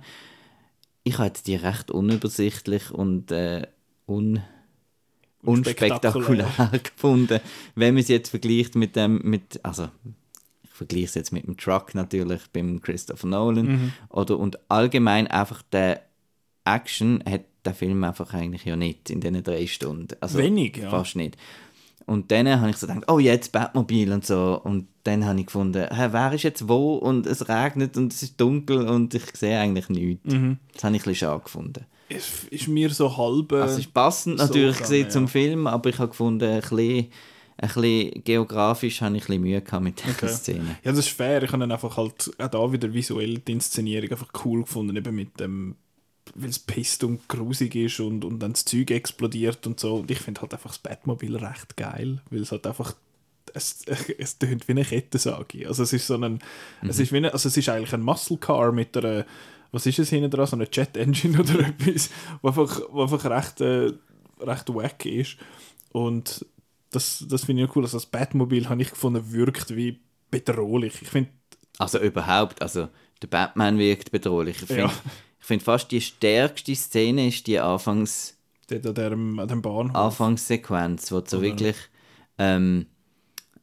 ich 1.09 1.19
habe 1.19 1.33
die 1.47 1.57
recht 1.57 1.91
unübersichtlich 1.91 2.91
und 2.91 3.31
äh, 3.31 3.67
un 4.07 4.43
unspektakulär 5.43 6.49
gefunden, 6.83 7.41
wenn 7.75 7.95
man 7.95 8.03
es 8.03 8.09
jetzt 8.09 8.31
vergleicht 8.31 8.75
mit 8.75 8.97
dem, 8.97 9.21
mit, 9.23 9.61
also 9.65 9.89
vergleiche 10.79 11.07
es 11.07 11.15
jetzt 11.15 11.33
mit 11.33 11.47
dem 11.47 11.57
Truck 11.57 11.95
natürlich 11.95 12.43
beim 12.53 12.81
Christopher 12.81 13.27
Nolan. 13.27 13.67
Mhm. 13.67 13.93
Oder, 14.09 14.39
und 14.39 14.59
allgemein 14.71 15.27
einfach 15.27 15.63
der 15.63 16.03
Action 16.65 17.23
hat 17.29 17.43
der 17.65 17.75
Film 17.75 18.03
einfach 18.05 18.33
eigentlich 18.35 18.65
ja 18.65 18.77
nicht 18.77 19.11
in 19.11 19.21
diesen 19.21 19.43
drei 19.43 19.67
Stunden. 19.67 20.17
Also 20.21 20.39
Wenig, 20.39 20.77
ja. 20.77 20.91
Fast 20.91 21.17
nicht. 21.17 21.37
Und 22.09 22.31
dann 22.31 22.49
habe 22.49 22.71
ich 22.71 22.79
so 22.79 22.87
gedacht, 22.87 23.05
oh, 23.09 23.19
jetzt 23.19 23.53
Batmobil 23.53 24.11
und 24.13 24.25
so. 24.25 24.59
Und 24.65 24.89
dann 25.05 25.27
habe 25.27 25.39
ich 25.41 25.47
gefunden, 25.47 25.87
hä, 25.91 26.09
wer 26.11 26.33
ist 26.33 26.43
jetzt 26.43 26.67
wo? 26.67 26.95
Und 26.97 27.27
es 27.27 27.51
regnet 27.51 27.99
und 27.99 28.15
es 28.15 28.23
ist 28.23 28.41
dunkel 28.41 28.89
und 28.89 29.13
ich 29.13 29.25
sehe 29.37 29.59
eigentlich 29.59 29.91
nichts. 29.91 30.33
Mhm. 30.33 30.57
Das 30.73 30.85
habe 30.85 30.97
ich 30.97 31.03
ein 31.03 31.11
bisschen 31.11 31.29
schade 31.29 31.43
gefunden. 31.45 31.85
Es 32.09 32.45
ist 32.45 32.67
mir 32.67 32.89
so 32.89 33.15
halb. 33.15 33.53
Also 33.53 33.75
es 33.75 33.81
ist 33.81 33.93
passend 33.93 34.39
so 34.39 34.47
natürlich 34.47 34.79
gesehen 34.79 35.05
ja. 35.05 35.09
zum 35.11 35.29
Film, 35.29 35.67
aber 35.67 35.91
ich 35.91 35.99
habe 35.99 36.09
gefunden, 36.09 36.49
ein 36.49 36.61
bisschen 36.61 37.09
ein 37.59 37.69
bisschen 37.69 38.25
geografisch 38.25 39.03
habe 39.03 39.17
ich 39.17 39.25
ein 39.25 39.27
bisschen 39.27 39.43
Mühe 39.43 39.61
gehabt 39.61 39.85
mit 39.85 40.01
dieser 40.03 40.13
okay. 40.13 40.29
Szene. 40.29 40.79
Ja, 40.85 40.93
das 40.93 41.01
ist 41.01 41.11
fair. 41.11 41.43
Ich 41.43 41.51
habe 41.51 41.61
dann 41.61 41.73
einfach 41.73 41.95
halt 41.99 42.31
auch 42.39 42.49
da 42.49 42.73
wieder 42.73 42.95
visuell 42.95 43.39
die 43.39 43.53
Inszenierung 43.53 44.11
einfach 44.11 44.29
cool 44.45 44.63
gefunden, 44.63 44.97
eben 44.97 45.15
mit 45.15 45.39
dem, 45.39 45.75
weil 46.35 46.51
es 46.51 46.59
pisst 46.59 47.05
und 47.05 47.29
grusig 47.29 47.75
ist 47.75 48.01
und, 48.01 48.25
und 48.25 48.41
dann 48.41 48.53
das 48.53 48.65
Zeug 48.65 48.91
explodiert 48.91 49.67
und 49.67 49.81
so. 49.81 49.97
Und 49.97 50.11
ich 50.11 50.19
finde 50.19 50.41
halt 50.41 50.53
einfach 50.53 50.71
das 50.71 50.79
Batmobil 50.79 51.37
recht 51.37 51.77
geil, 51.77 52.21
weil 52.31 52.41
es 52.41 52.53
halt 52.53 52.67
einfach 52.67 52.95
es, 53.55 53.85
es 54.19 54.39
tönt 54.39 54.67
wie 54.69 54.73
eine 54.73 54.85
Kettensage. 54.85 55.67
Also 55.67 55.83
es 55.83 55.93
ist 55.93 56.07
so 56.07 56.15
ein, 56.15 56.33
mhm. 56.33 56.89
es 56.89 56.99
ist 56.99 57.13
wie 57.13 57.19
eine, 57.19 57.33
also 57.33 57.49
es 57.49 57.57
ist 57.57 57.69
eigentlich 57.69 57.93
ein 57.95 58.03
Muscle 58.03 58.39
Car 58.39 58.73
mit 58.73 58.97
einer, 58.97 59.25
was 59.73 59.87
ist 59.87 59.99
es 59.99 60.11
hinten 60.11 60.31
dran, 60.31 60.47
so 60.47 60.57
eine 60.57 60.69
Jet 60.71 60.97
Engine 60.97 61.39
oder 61.41 61.61
etwas, 61.61 62.11
wo 62.43 62.49
einfach, 62.49 62.81
wo 62.91 63.03
einfach 63.03 63.25
recht, 63.25 63.61
äh, 63.61 63.93
recht 64.41 64.75
wack 64.75 65.05
ist. 65.07 65.37
Und 65.93 66.45
das, 66.91 67.25
das 67.29 67.45
finde 67.45 67.65
ich 67.65 67.77
cool. 67.77 67.85
Also 67.85 67.97
das 67.97 68.07
Batmobil 68.07 68.69
habe 68.69 68.83
ich 68.83 68.91
gefunden, 68.91 69.33
wirkt 69.33 69.75
wie 69.75 70.01
bedrohlich. 70.31 71.03
Ich 71.03 71.09
finde... 71.09 71.31
Also 71.79 71.99
überhaupt, 72.01 72.61
also 72.61 72.89
der 73.23 73.29
Batman 73.29 73.79
wirkt 73.79 74.11
bedrohlich. 74.11 74.63
Ich 74.63 74.67
finde 74.67 74.83
ja. 74.83 74.93
Find 75.49 75.63
fast 75.63 75.91
die 75.91 76.01
stärkste 76.01 76.75
Szene 76.75 77.29
ist 77.29 77.47
die 77.47 77.59
Anfangs... 77.59 78.37
Der 78.69 78.81
Bahnhof. 79.63 79.97
Anfangssequenz, 79.97 81.11
wo 81.11 81.21
du 81.21 81.41
wirklich... 81.41 81.77
Ähm, 82.37 82.87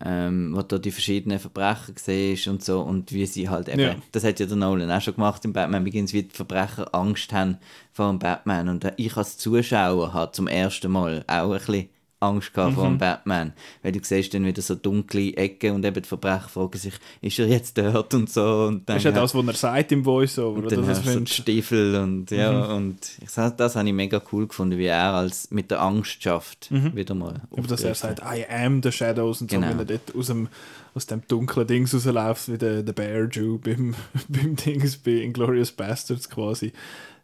ähm, 0.04 0.54
wo 0.54 0.62
du 0.62 0.78
die 0.78 0.92
verschiedenen 0.92 1.40
Verbrecher 1.40 1.94
siehst 1.96 2.48
und 2.50 2.62
so 2.62 2.82
und 2.82 3.14
wie 3.14 3.26
sie 3.26 3.48
halt 3.48 3.70
eben, 3.70 3.80
ja. 3.80 3.96
das 4.12 4.26
hat 4.26 4.42
ja 4.42 4.46
der 4.46 4.58
Nolan 4.58 4.92
auch 4.92 5.00
schon 5.00 5.16
gemacht 5.16 5.46
im 5.46 5.54
Batman 5.54 5.86
Begins, 5.86 6.12
wie 6.12 6.24
die 6.24 6.36
Verbrecher 6.36 6.94
Angst 6.94 7.32
haben 7.32 7.60
vor 7.94 8.10
dem 8.10 8.20
Batman 8.20 8.68
und 8.68 8.92
ich 8.98 9.16
als 9.16 9.38
Zuschauer 9.38 10.14
habe 10.14 10.34
zum 10.34 10.50
ersten 10.50 10.92
Mal 10.92 11.24
auch 11.28 11.52
ein 11.52 11.60
bisschen 11.60 11.90
Angst 12.26 12.54
gehabt 12.54 12.72
mhm. 12.72 12.76
vor 12.76 12.88
dem 12.88 12.98
Batman. 12.98 13.54
Weil 13.82 13.92
du 13.92 14.00
siehst 14.02 14.34
dann 14.34 14.46
wieder 14.46 14.62
so 14.62 14.76
dunkle 14.76 15.36
Ecken 15.36 15.76
und 15.76 15.86
eben 15.86 16.02
die 16.02 16.08
Verbrecher 16.08 16.50
fragen 16.50 16.78
sich, 16.78 16.94
ist 17.22 17.40
er 17.40 17.48
jetzt 17.48 17.78
dort 17.78 18.14
und 18.14 18.30
so. 18.30 18.66
Und 18.68 18.88
dann 18.90 18.98
ist 18.98 19.04
ja 19.04 19.12
das, 19.12 19.34
was 19.34 19.48
er 19.48 19.54
sagt 19.54 19.92
im 19.92 20.04
Voice-Over. 20.04 20.64
Und 20.64 20.72
dann 20.72 20.88
hast 20.88 21.06
du 21.06 21.12
so 21.12 21.26
Stiefel 21.26 21.96
und 21.96 22.32
ja, 22.32 22.52
mhm. 22.52 22.76
und 22.76 23.00
ich 23.22 23.30
sag, 23.30 23.58
das 23.58 23.76
habe 23.76 23.88
ich 23.88 23.94
mega 23.94 24.22
cool 24.32 24.48
gefunden, 24.48 24.78
wie 24.78 24.86
er 24.86 25.14
als 25.14 25.52
mit 25.52 25.72
der 25.72 25.82
Angst 25.82 26.22
schafft, 26.22 26.72
mhm. 26.72 26.96
wieder 26.96 27.16
mal. 27.16 27.42
Aber 27.52 27.68
dass 27.68 27.84
er 27.84 27.96
sagt, 27.96 28.20
I 28.20 28.46
am 28.50 28.82
the 28.84 28.92
Shadows 28.92 29.42
und 29.42 29.50
genau. 29.50 29.68
so, 29.68 29.72
wenn 29.72 29.80
er 29.80 29.86
dort 29.86 30.16
aus 30.16 30.28
dem, 30.28 30.48
aus 30.94 31.06
dem 31.06 31.22
dunklen 31.28 31.68
Dings 31.68 31.94
rausläuft, 31.94 32.52
wie 32.52 32.58
der, 32.58 32.84
der 32.84 32.94
Bear 32.94 33.28
Jew 33.30 33.58
beim, 33.58 33.96
beim 34.28 34.56
Dings, 34.56 34.98
bei 34.98 35.12
Inglourious 35.12 35.72
Bastards 35.72 36.30
quasi. 36.30 36.72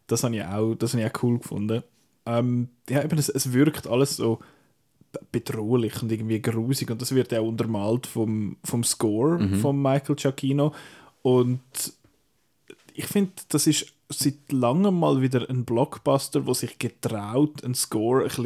Das 0.07 0.23
habe 0.23 0.35
ich 0.35 0.43
auch, 0.43 0.75
das 0.75 0.93
habe 0.93 1.03
ich 1.03 1.09
auch 1.09 1.23
cool 1.23 1.39
gefunden. 1.39 1.83
Ähm, 2.25 2.69
ja, 2.89 3.03
eben, 3.03 3.17
es, 3.17 3.29
es 3.29 3.53
wirkt 3.53 3.87
alles 3.87 4.17
so 4.17 4.39
bedrohlich 5.32 6.02
und 6.02 6.12
irgendwie 6.12 6.41
grusig 6.41 6.89
und 6.89 7.02
das 7.02 7.13
wird 7.13 7.32
ja 7.32 7.41
untermalt 7.41 8.08
vom, 8.08 8.58
vom 8.63 8.84
Score 8.84 9.39
mhm. 9.39 9.56
von 9.56 9.82
Michael 9.82 10.15
Giacchino 10.15 10.74
und 11.21 11.62
ich 12.93 13.06
finde, 13.06 13.32
das 13.50 13.67
ist 13.67 13.93
seit 14.10 14.52
langem 14.52 15.00
mal 15.00 15.21
wieder 15.21 15.50
ein 15.50 15.65
Blockbuster, 15.65 16.45
wo 16.45 16.54
sich 16.54 16.78
getraut, 16.78 17.63
einen 17.63 17.76
Score 17.76 18.21
ein 18.21 18.28
bisschen 18.28 18.45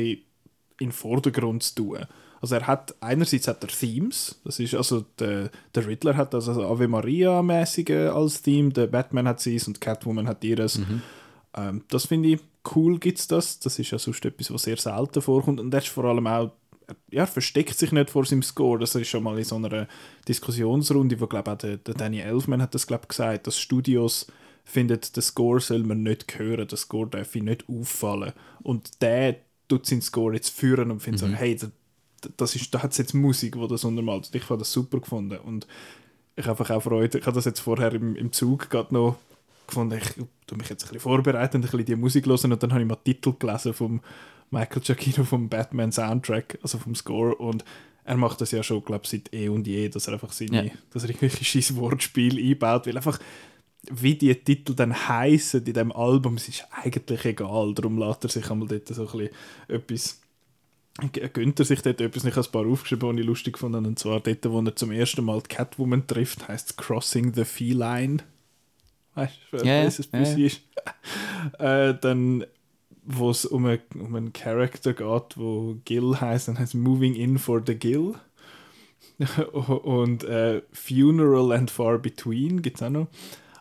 in 0.79 0.89
den 0.89 0.91
Vordergrund 0.91 1.63
zu 1.63 1.75
tun. 1.75 2.05
Also 2.41 2.55
er 2.55 2.67
hat, 2.67 2.93
einerseits 2.99 3.47
hat 3.47 3.63
er 3.63 3.69
Themes, 3.69 4.39
das 4.43 4.59
ist 4.59 4.75
also, 4.75 5.05
der, 5.19 5.49
der 5.73 5.87
Riddler 5.87 6.15
hat 6.15 6.35
also 6.35 6.51
Ave 6.63 6.87
Maria-mäßige 6.87 8.11
als 8.13 8.41
Theme, 8.41 8.69
der 8.69 8.87
Batman 8.87 9.27
hat 9.27 9.39
sie 9.39 9.59
und 9.65 9.81
Catwoman 9.81 10.27
hat 10.27 10.43
ihres. 10.43 10.77
Mhm. 10.77 11.01
Ähm, 11.55 11.83
das 11.87 12.05
finde 12.05 12.29
ich 12.29 12.39
cool 12.75 12.99
gibt 12.99 13.19
es 13.19 13.27
das. 13.27 13.59
Das 13.59 13.79
ist 13.79 13.91
ja 13.91 13.99
sonst 13.99 14.23
etwas, 14.25 14.51
was 14.51 14.63
sehr 14.63 14.77
selten 14.77 15.21
vorkommt. 15.21 15.59
Und 15.59 15.73
er 15.73 15.79
ist 15.79 15.89
vor 15.89 16.05
allem 16.05 16.27
auch, 16.27 16.51
ja, 17.09 17.25
versteckt 17.25 17.77
sich 17.77 17.91
nicht 17.91 18.09
vor 18.09 18.25
seinem 18.25 18.43
Score. 18.43 18.79
Das 18.79 18.95
ist 18.95 19.07
schon 19.07 19.23
mal 19.23 19.37
in 19.37 19.43
so 19.43 19.55
einer 19.55 19.87
Diskussionsrunde, 20.27 21.19
wo 21.19 21.27
glaube 21.27 21.51
auch 21.51 21.57
der, 21.57 21.77
der 21.77 21.93
Danny 21.93 22.19
Elfman 22.19 22.61
hat 22.61 22.75
das 22.75 22.87
glaube 22.87 23.07
gesagt, 23.07 23.47
dass 23.47 23.59
Studios 23.59 24.27
findet, 24.63 25.15
der 25.15 25.23
Score 25.23 25.59
soll 25.59 25.83
man 25.83 26.03
nicht 26.03 26.37
hören, 26.37 26.67
der 26.67 26.77
Score 26.77 27.07
darf 27.07 27.35
nicht 27.35 27.65
auffallen. 27.69 28.33
Und 28.63 29.01
der 29.01 29.37
tut 29.67 29.85
seinen 29.85 30.01
Score 30.01 30.33
jetzt 30.33 30.49
führen 30.49 30.91
und 30.91 31.01
findet 31.01 31.21
mhm. 31.21 31.31
so, 31.31 31.37
hey, 31.37 31.57
das 32.37 32.55
ist, 32.55 32.73
da 32.73 32.81
hat 32.81 32.91
es 32.91 32.97
jetzt 32.97 33.13
Musik, 33.13 33.55
die 33.59 33.67
das 33.67 33.83
untermalt. 33.83 34.29
Ich 34.33 34.43
fand 34.43 34.61
das 34.61 34.71
super 34.71 34.99
gefunden 34.99 35.37
und 35.39 35.67
ich 36.35 36.45
habe 36.45 36.75
auch 36.75 36.81
Freude. 36.81 37.19
Ich 37.19 37.25
habe 37.25 37.35
das 37.35 37.45
jetzt 37.45 37.59
vorher 37.59 37.93
im, 37.93 38.15
im 38.15 38.31
Zug 38.31 38.69
gerade 38.69 38.93
noch 38.93 39.17
gefunden, 39.67 39.99
ich 40.01 40.13
tue 40.47 40.57
mich 40.57 40.69
jetzt 40.69 40.83
ein 40.83 40.87
bisschen 40.87 40.99
vorbereiten, 40.99 41.57
ein 41.57 41.61
bisschen 41.61 41.85
die 41.85 41.95
Musik 41.95 42.25
hören 42.25 42.53
und 42.53 42.63
dann 42.63 42.71
habe 42.71 42.81
ich 42.81 42.87
mal 42.87 42.95
Titel 42.95 43.33
gelesen 43.37 43.73
vom 43.73 44.01
Michael 44.51 44.81
Giacchino 44.81 45.23
vom 45.23 45.49
Batman 45.49 45.91
Soundtrack, 45.91 46.59
also 46.61 46.77
vom 46.77 46.95
Score 46.95 47.35
und 47.35 47.65
er 48.03 48.17
macht 48.17 48.39
das 48.39 48.51
ja 48.51 48.61
schon, 48.61 48.85
glaube 48.85 49.07
seit 49.07 49.33
eh 49.33 49.49
und 49.49 49.65
je, 49.65 49.89
dass 49.89 50.07
er 50.07 50.13
einfach 50.13 50.31
seine, 50.31 50.67
ja. 50.67 50.71
dass 50.91 51.03
er 51.03 51.09
irgendwelche 51.09 51.43
scheiß 51.43 51.75
Wortspiele 51.75 52.41
einbaut, 52.41 52.85
weil 52.85 52.95
einfach 52.95 53.19
wie 53.91 54.15
die 54.15 54.33
Titel 54.35 54.73
dann 54.73 55.07
heißen 55.07 55.65
in 55.65 55.73
dem 55.73 55.91
Album, 55.91 56.35
es 56.35 56.47
ist 56.47 56.67
eigentlich 56.71 57.25
egal, 57.25 57.73
darum 57.73 57.97
lässt 57.97 58.23
er 58.23 58.29
sich 58.29 58.49
einmal 58.49 58.67
dort 58.67 58.87
so 58.87 59.07
ein 59.07 59.11
bisschen 59.11 59.29
etwas 59.67 60.21
gönnt 61.33 61.59
er 61.59 61.65
sich 61.65 61.81
dort 61.81 61.99
etwas, 61.99 62.23
ich 62.23 62.35
habe 62.35 62.47
ein 62.47 62.51
paar 62.51 62.65
aufgeschrieben, 62.65 63.15
die 63.15 63.21
ich 63.21 63.27
lustig 63.27 63.57
fand, 63.57 63.75
und 63.75 63.99
zwar 63.99 64.21
dort, 64.21 64.49
wo 64.49 64.61
er 64.61 64.75
zum 64.75 64.91
ersten 64.91 65.25
Mal 65.25 65.41
die 65.41 65.53
Catwoman 65.53 66.07
trifft, 66.07 66.47
heißt 66.47 66.77
Crossing 66.77 67.33
the 67.33 67.43
Feline 67.43 68.23
weißt 69.15 69.33
du, 69.51 69.57
Ja, 69.65 69.85
was 69.85 69.99
es 69.99 70.09
ja, 70.11 70.19
busy 70.19 70.45
ist. 70.45 70.61
äh, 71.59 71.93
dann, 71.99 72.45
wo 73.05 73.29
es 73.29 73.45
um, 73.45 73.65
einen- 73.65 73.81
um 73.99 74.15
einen 74.15 74.33
Charakter 74.33 74.93
geht, 74.93 75.37
wo 75.37 75.77
Gil 75.85 76.19
heißt, 76.19 76.47
dann 76.47 76.59
heißt 76.59 76.75
Moving 76.75 77.15
In 77.15 77.37
for 77.37 77.61
the 77.65 77.75
Gil. 77.75 78.15
und 79.53 80.23
äh, 80.25 80.61
Funeral 80.73 81.51
and 81.53 81.71
Far 81.71 81.97
Between 81.99 82.61
gibt 82.61 82.77
es 82.77 82.83
auch 82.83 82.89
noch. 82.89 83.07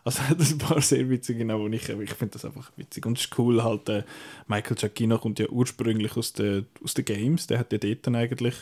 Also 0.03 0.21
hat 0.29 0.39
ein 0.39 0.57
paar 0.57 0.81
sehr 0.81 1.09
witzige, 1.09 1.39
genau, 1.39 1.59
wo 1.59 1.67
ich, 1.67 1.87
ich 1.89 2.13
finde 2.13 2.33
das 2.33 2.45
einfach 2.45 2.71
witzig. 2.77 3.05
Und 3.05 3.17
es 3.17 3.25
ist 3.25 3.39
cool, 3.39 3.63
halt, 3.63 3.87
äh, 3.89 4.03
Michael 4.47 4.75
Giacchino 4.75 5.17
kommt 5.17 5.39
ja 5.39 5.47
ursprünglich 5.49 6.15
aus 6.17 6.33
den 6.33 6.67
aus 6.83 6.93
den 6.93 7.05
Games, 7.05 7.47
der 7.47 7.59
hat 7.59 7.71
ja 7.71 7.79
dort 7.79 8.05
dann 8.05 8.15
eigentlich 8.15 8.55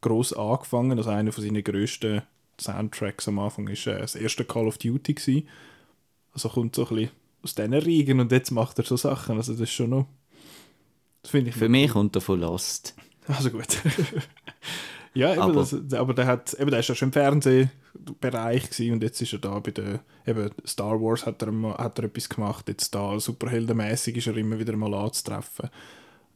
gross 0.00 0.32
angefangen, 0.32 0.96
also 0.98 1.10
einer 1.10 1.30
von 1.32 1.44
seinen 1.44 1.62
grössten 1.62 2.22
Soundtracks 2.60 3.28
am 3.28 3.38
Anfang 3.38 3.68
ist 3.68 3.86
äh, 3.86 3.98
das 3.98 4.14
erste 4.14 4.44
Call 4.44 4.66
of 4.66 4.78
Duty 4.78 5.14
gewesen. 5.14 5.46
Also 6.44 6.48
kommt 6.54 6.74
so 6.74 6.86
ein 6.88 6.94
bisschen 6.94 7.10
aus 7.42 7.54
diesen 7.54 7.74
Riegen 7.74 8.20
und 8.20 8.32
jetzt 8.32 8.50
macht 8.50 8.78
er 8.78 8.84
so 8.84 8.96
Sachen, 8.96 9.36
also 9.36 9.52
das 9.52 9.60
ist 9.62 9.72
schon 9.72 9.90
noch, 9.90 10.06
das 11.22 11.30
finde 11.30 11.50
ich 11.50 11.56
Für 11.56 11.68
mich 11.68 11.90
kommt 11.90 12.14
er 12.16 12.20
von 12.22 12.40
Lost. 12.40 12.94
also 13.28 13.50
gut. 13.50 13.66
ja, 15.14 15.32
eben, 15.32 15.42
Aber- 15.42 15.52
das, 15.54 15.74
aber 15.94 16.14
der, 16.14 16.26
hat, 16.26 16.54
eben, 16.54 16.70
der 16.70 16.80
ist 16.80 16.88
ja 16.88 16.94
schon 16.94 17.08
im 17.08 17.12
Fernsehbereich 17.12 18.70
gewesen 18.70 18.92
und 18.94 19.02
jetzt 19.02 19.20
ist 19.20 19.32
er 19.32 19.38
da 19.38 19.58
bei 19.58 19.70
der 19.70 20.00
eben 20.26 20.50
Star 20.66 21.00
Wars 21.00 21.26
hat 21.26 21.42
er, 21.42 21.52
hat 21.78 21.98
er 21.98 22.04
etwas 22.06 22.28
gemacht, 22.28 22.68
jetzt 22.68 22.94
da 22.94 23.18
superheldenmäßig 23.20 24.16
ist 24.16 24.26
er 24.28 24.36
immer 24.36 24.58
wieder 24.58 24.76
mal 24.76 24.94
anzutreffen. 24.94 25.68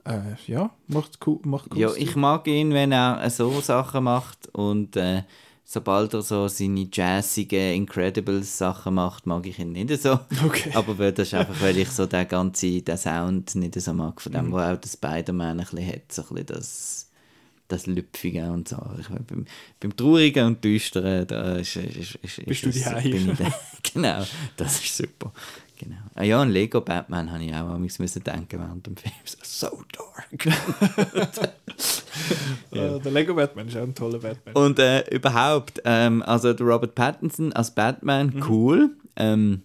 Äh, 0.05 0.35
ja, 0.47 0.71
macht 0.87 1.19
cool, 1.27 1.39
macht 1.45 1.71
cool. 1.73 1.79
Ja, 1.81 1.95
ich 1.97 2.15
mag 2.15 2.47
ihn, 2.47 2.73
wenn 2.75 2.93
er 2.93 3.29
so 3.31 3.61
Sachen 3.63 4.05
macht 4.05 4.49
und 4.53 4.97
äh, 4.97 5.23
sobald 5.65 6.15
er 6.15 6.23
so 6.23 6.47
seine 6.49 6.89
jazzigen 6.93 7.75
Incredibles-Sachen 7.75 8.95
macht, 8.95 9.27
mag 9.27 9.47
ich 9.47 9.59
ihn 9.59 9.73
nicht 9.73 10.03
so. 10.03 10.21
Okay. 10.45 10.71
Aber 10.75 10.99
weil 10.99 11.13
das 11.13 11.29
ist 11.29 11.35
einfach, 11.35 11.61
weil 11.61 11.77
ich 11.79 11.91
so 11.91 12.07
den 12.07 12.29
ganzen 12.29 12.85
den 12.85 12.97
Sound 12.99 13.55
nicht 13.55 13.81
so 13.81 13.93
mag, 13.95 14.21
von 14.21 14.33
Mhm. 14.33 14.37
dem, 14.37 14.53
wo 14.53 14.59
auch 14.59 14.77
der 14.77 14.89
Spider-Man 14.89 15.61
ein 15.61 15.67
bisschen 15.67 15.87
hat, 15.87 16.13
so 16.13 16.23
ein 16.23 16.29
bisschen 16.29 16.47
das, 16.47 17.11
das 17.69 17.87
Lüpfige 17.87 18.45
und 18.53 18.69
so. 18.69 18.77
Ich, 19.01 19.09
mein, 19.09 19.25
beim, 19.25 19.47
beim 19.81 19.97
Traurigen 19.97 20.47
und 20.47 20.63
Düsteren, 20.65 21.27
da 21.27 21.57
ist, 21.57 21.77
ist, 21.77 22.15
ist, 22.17 22.39
ist 22.39 22.47
Bist 22.47 22.65
du 22.65 22.69
es- 22.69 22.85
daheim? 22.85 23.11
bin 23.11 23.31
ich 23.33 23.39
da. 23.39 23.55
Genau, 23.95 24.25
das 24.57 24.83
ist 24.85 24.97
super. 24.97 25.33
Genau. 25.77 25.97
Ah 26.15 26.23
ja, 26.23 26.41
an 26.41 26.51
Lego 26.51 26.81
Batman 26.81 27.33
habe 27.33 27.43
ich 27.45 27.53
auch 27.53 27.67
manchmal 27.67 28.05
müssen 28.05 28.23
denken 28.23 28.61
während 28.61 28.87
dem 28.87 28.97
Film. 28.97 29.13
So, 29.25 29.39
so 29.43 29.83
dark. 29.93 30.47
ja. 32.71 32.99
Der 32.99 33.13
Lego 33.13 33.35
Batman 33.35 33.69
ist 33.69 33.77
auch 33.77 33.83
ein 33.83 33.95
toller 33.95 34.19
Batman. 34.21 34.55
Und 34.55 34.79
äh, 34.79 35.01
überhaupt, 35.15 35.83
ähm, 35.85 36.23
also 36.23 36.53
der 36.53 36.67
Robert 36.67 36.95
Pattinson 36.95 37.53
als 37.53 37.75
Batman, 37.75 38.29
Mhm. 38.35 38.45
cool. 38.49 38.97
Ähm, 39.17 39.63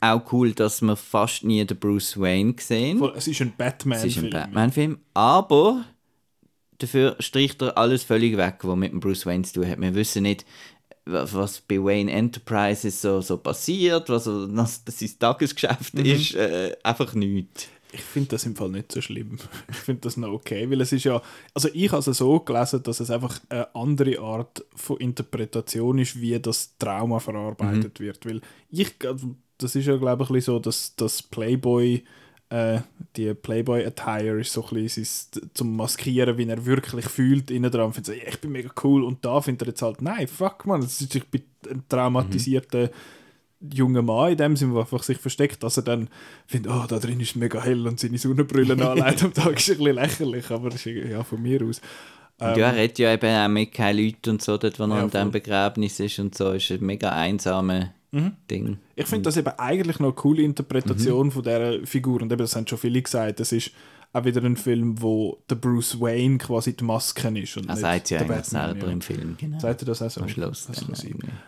auch 0.00 0.32
cool, 0.32 0.52
dass 0.52 0.80
wir 0.82 0.96
fast 0.96 1.44
nie 1.44 1.64
den 1.64 1.78
Bruce 1.78 2.18
Wayne 2.18 2.54
sehen. 2.58 3.02
Es 3.14 3.28
ist 3.28 3.40
ein 3.40 3.52
Es 3.58 4.04
ist 4.04 4.16
ein 4.18 4.30
Batman-Film. 4.30 4.30
Batman-Film, 4.30 4.98
aber 5.14 5.84
dafür 6.78 7.16
streicht 7.20 7.62
er 7.62 7.76
alles 7.78 8.02
völlig 8.02 8.36
weg, 8.36 8.56
was 8.62 8.76
mit 8.76 8.92
dem 8.92 9.00
Bruce 9.00 9.26
Wayne 9.26 9.44
zu 9.44 9.60
tun 9.60 9.68
hat. 9.70 9.80
Wir 9.80 9.94
wissen 9.94 10.22
nicht, 10.24 10.44
was 11.04 11.60
bei 11.60 11.78
Wayne 11.82 12.10
Enterprises 12.12 13.02
so, 13.02 13.20
so 13.20 13.36
passiert, 13.38 14.08
was, 14.08 14.26
was 14.26 14.82
sein 14.86 15.10
Tagesgeschäft 15.18 15.94
Mhm. 15.94 16.04
ist, 16.04 16.34
äh, 16.34 16.76
einfach 16.82 17.12
nichts. 17.14 17.68
Ich 17.94 18.00
finde 18.00 18.30
das 18.30 18.46
im 18.46 18.56
Fall 18.56 18.70
nicht 18.70 18.90
so 18.90 19.02
schlimm. 19.02 19.36
Ich 19.68 19.76
finde 19.76 20.00
das 20.00 20.16
noch 20.16 20.30
okay, 20.32 20.70
weil 20.70 20.80
es 20.80 20.92
ist 20.92 21.04
ja, 21.04 21.20
also 21.52 21.68
ich 21.74 21.90
habe 21.92 22.08
es 22.10 22.16
so 22.16 22.40
gelesen, 22.40 22.82
dass 22.82 23.00
es 23.00 23.10
einfach 23.10 23.38
eine 23.50 23.74
andere 23.74 24.18
Art 24.20 24.64
von 24.74 24.96
Interpretation 24.96 25.98
ist, 25.98 26.18
wie 26.20 26.38
das 26.40 26.76
Trauma 26.78 27.18
verarbeitet 27.18 28.00
wird, 28.00 28.24
weil 28.24 28.40
ich, 28.70 28.94
das 29.58 29.74
ist 29.74 29.86
ja 29.86 29.96
glaube 29.98 30.22
ich 30.24 30.30
ein 30.30 30.34
bisschen 30.34 30.54
so, 30.54 30.58
dass 30.58 30.94
das 30.96 31.22
Playboy, 31.22 32.02
äh, 32.52 32.80
die 33.16 33.32
Playboy-Attire 33.32 34.40
ist 34.40 34.52
so 34.52 34.62
ein 34.66 34.74
bisschen 34.84 35.04
sein- 35.04 35.50
zum 35.54 35.74
Maskieren, 35.74 36.36
wie 36.36 36.46
er 36.46 36.66
wirklich 36.66 37.06
fühlt, 37.06 37.50
innen 37.50 37.70
dran, 37.70 37.94
findet 37.94 38.14
so, 38.14 38.28
ich 38.28 38.40
bin 38.40 38.52
mega 38.52 38.70
cool 38.84 39.04
und 39.04 39.24
da 39.24 39.40
findet 39.40 39.62
er 39.62 39.68
jetzt 39.68 39.80
halt, 39.80 40.02
nein, 40.02 40.28
fuck 40.28 40.66
man, 40.66 40.82
das 40.82 41.00
ist, 41.00 41.14
ich 41.14 41.26
bin 41.28 41.42
ein 41.70 41.82
traumatisierter 41.88 42.90
junger 43.72 44.02
Mann 44.02 44.32
in 44.32 44.36
dem 44.36 44.56
Sinne, 44.56 44.72
der 44.72 44.82
einfach 44.82 45.02
sich 45.02 45.16
versteckt, 45.18 45.62
dass 45.62 45.78
er 45.78 45.84
dann 45.84 46.10
findet, 46.46 46.72
oh, 46.72 46.84
da 46.86 46.98
drin 46.98 47.20
ist 47.20 47.30
es 47.30 47.36
mega 47.36 47.62
hell 47.62 47.86
und 47.86 47.98
seine 47.98 48.18
Sonnenbrille 48.18 48.74
anlegt 48.74 49.22
am 49.24 49.32
Tag 49.32 49.56
ist 49.58 49.70
ein 49.70 49.78
bisschen 49.78 49.94
lächerlich, 49.94 50.50
aber 50.50 50.68
das 50.68 50.84
ist 50.84 51.08
ja 51.08 51.24
von 51.24 51.40
mir 51.40 51.62
aus. 51.64 51.80
Und 52.38 52.56
ja, 52.56 52.70
er 52.72 52.84
hat 52.84 52.98
ja 52.98 53.14
eben 53.14 53.34
auch 53.34 53.48
mit 53.48 53.72
keinen 53.72 54.04
Leuten 54.04 54.30
und 54.30 54.42
so, 54.42 54.58
dort, 54.58 54.78
wo 54.78 54.84
er 54.84 54.90
Ähm. 54.90 54.96
Ja, 54.96 55.02
an 55.04 55.10
dem 55.10 55.22
voll. 55.22 55.30
Begräbnis 55.30 56.00
ist 56.00 56.18
und 56.18 56.34
so, 56.34 56.52
ist 56.52 56.70
ein 56.70 56.84
mega 56.84 57.12
einsames 57.12 57.86
Mhm. 58.12 58.32
Ding. 58.50 58.78
Ich 58.94 59.06
finde 59.06 59.22
das 59.22 59.36
eben 59.38 59.48
eigentlich 59.58 59.98
noch 59.98 60.08
eine 60.08 60.14
coole 60.14 60.42
Interpretation 60.42 61.30
von 61.30 61.42
dieser 61.42 61.86
Figur 61.86 62.20
und 62.22 62.30
eben, 62.30 62.38
das 62.38 62.54
haben 62.54 62.66
schon 62.66 62.78
viele 62.78 63.00
gesagt, 63.02 63.40
das 63.40 63.52
ist 63.52 63.70
auch 64.12 64.24
wieder 64.26 64.42
ein 64.44 64.56
Film, 64.58 65.00
wo 65.00 65.38
der 65.48 65.54
Bruce 65.54 65.98
Wayne 65.98 66.36
quasi 66.36 66.76
die 66.76 66.84
Maske 66.84 67.28
ist 67.38 67.56
und 67.56 67.64
Er 67.68 67.74
nicht 67.74 67.80
sagt 67.80 68.10
ja 68.10 68.18
der 68.18 68.26
eigentlich 68.26 68.42
Batman, 68.50 68.70
selber 68.72 68.86
ja. 68.86 68.92
im 68.92 69.00
Film, 69.00 69.36
genau. 69.40 69.58
Sagt 69.58 69.82
er 69.82 69.86
das 69.86 70.02
auch 70.02 70.10
so? 70.10 70.20
Am 70.20 70.28
Schluss 70.28 70.66
Das. 70.66 70.84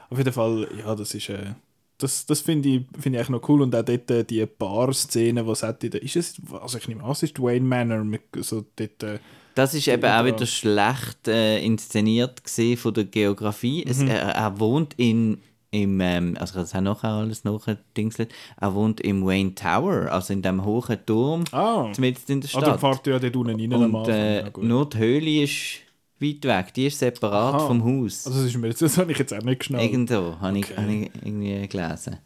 Auf 0.09 0.17
jeden 0.19 0.33
Fall, 0.33 0.67
ja, 0.79 0.95
das 0.95 1.15
ist. 1.15 1.29
Äh, 1.29 1.53
das 1.99 2.25
das 2.27 2.41
finde 2.41 2.69
ich, 2.71 2.83
find 2.99 3.15
ich 3.15 3.21
eigentlich 3.21 3.29
noch 3.29 3.49
cool. 3.49 3.61
Und 3.62 3.77
auch 3.77 3.83
dort 3.85 4.11
äh, 4.11 4.25
die 4.25 4.45
Bar-Szene, 4.47 5.45
die 5.45 5.51
es 5.51 5.62
hat. 5.62 5.83
der- 5.83 6.03
Ist 6.03 6.17
es, 6.17 6.35
also 6.61 6.79
ich 6.79 6.89
nehme 6.89 7.05
an, 7.05 7.11
es 7.12 7.23
ist 7.23 7.39
Wayne 7.41 7.67
Manor. 7.67 8.03
Mit, 8.03 8.23
so 8.41 8.65
dort, 8.75 9.03
äh, 9.03 9.19
Das 9.55 9.75
ist 9.75 9.87
eben 9.87 10.03
auch 10.05 10.25
wieder 10.25 10.47
schlecht 10.47 11.29
äh, 11.29 11.62
inszeniert 11.62 12.43
gesehen 12.43 12.79
von 12.79 12.95
der 12.95 13.05
Geografie. 13.05 13.85
Es, 13.87 13.99
Mhm. 13.99 14.09
er, 14.09 14.21
er 14.31 14.59
wohnt 14.59 14.95
in 14.97 15.39
im, 15.75 16.01
ähm, 16.01 16.37
also 16.39 16.61
das 16.61 16.72
haben 16.75 16.85
nachher 16.85 17.09
alles 17.11 17.45
nachgedingselt, 17.45 18.33
er 18.61 18.75
wohnt 18.75 19.01
im 19.01 19.25
Wayne 19.27 19.55
Tower, 19.55 20.11
also 20.12 20.33
in 20.33 20.43
dem 20.43 20.64
hohen 20.64 20.99
Turm, 21.05 21.45
ah, 21.53 21.91
mitten 21.99 22.33
in 22.33 22.41
der 22.41 22.51
ah, 22.55 22.59
Stadt. 22.61 22.81
fährt 22.81 23.07
er 23.07 23.12
ja 23.14 23.18
dort 23.18 23.37
unten 23.37 23.61
rein 23.72 23.95
Und 23.95 24.09
äh, 24.09 24.43
ja, 24.45 24.51
nur 24.57 24.89
die 24.89 24.99
Höhle 24.99 25.43
ist 25.43 25.81
weit 26.20 26.45
weg, 26.45 26.75
die 26.75 26.87
ist 26.87 26.99
separat 27.01 27.55
Aha. 27.55 27.66
vom 27.66 27.85
Haus. 27.85 28.27
Also 28.27 28.39
das, 28.39 28.49
ist 28.49 28.57
mir 28.57 28.68
jetzt, 28.68 28.81
das 28.83 28.97
habe 28.99 29.11
ich 29.12 29.18
jetzt 29.18 29.35
auch 29.35 29.43
nicht 29.43 29.59
geschnallt. 29.59 29.85
Irgendwo 29.91 30.39
habe 30.41 30.59
ich, 30.59 30.70
Okay. 30.70 30.77
hab 30.81 30.89
ich 30.89 31.11
irgendwie 31.22 31.68
gelesen. 31.68 32.18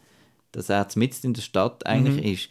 Dass 0.53 0.69
er 0.71 0.87
mitten 0.97 1.27
in 1.29 1.35
der 1.35 1.43
Stadt 1.43 1.85
eigentlich 1.87 2.17
Mhm. 2.25 2.33
ist. 2.33 2.49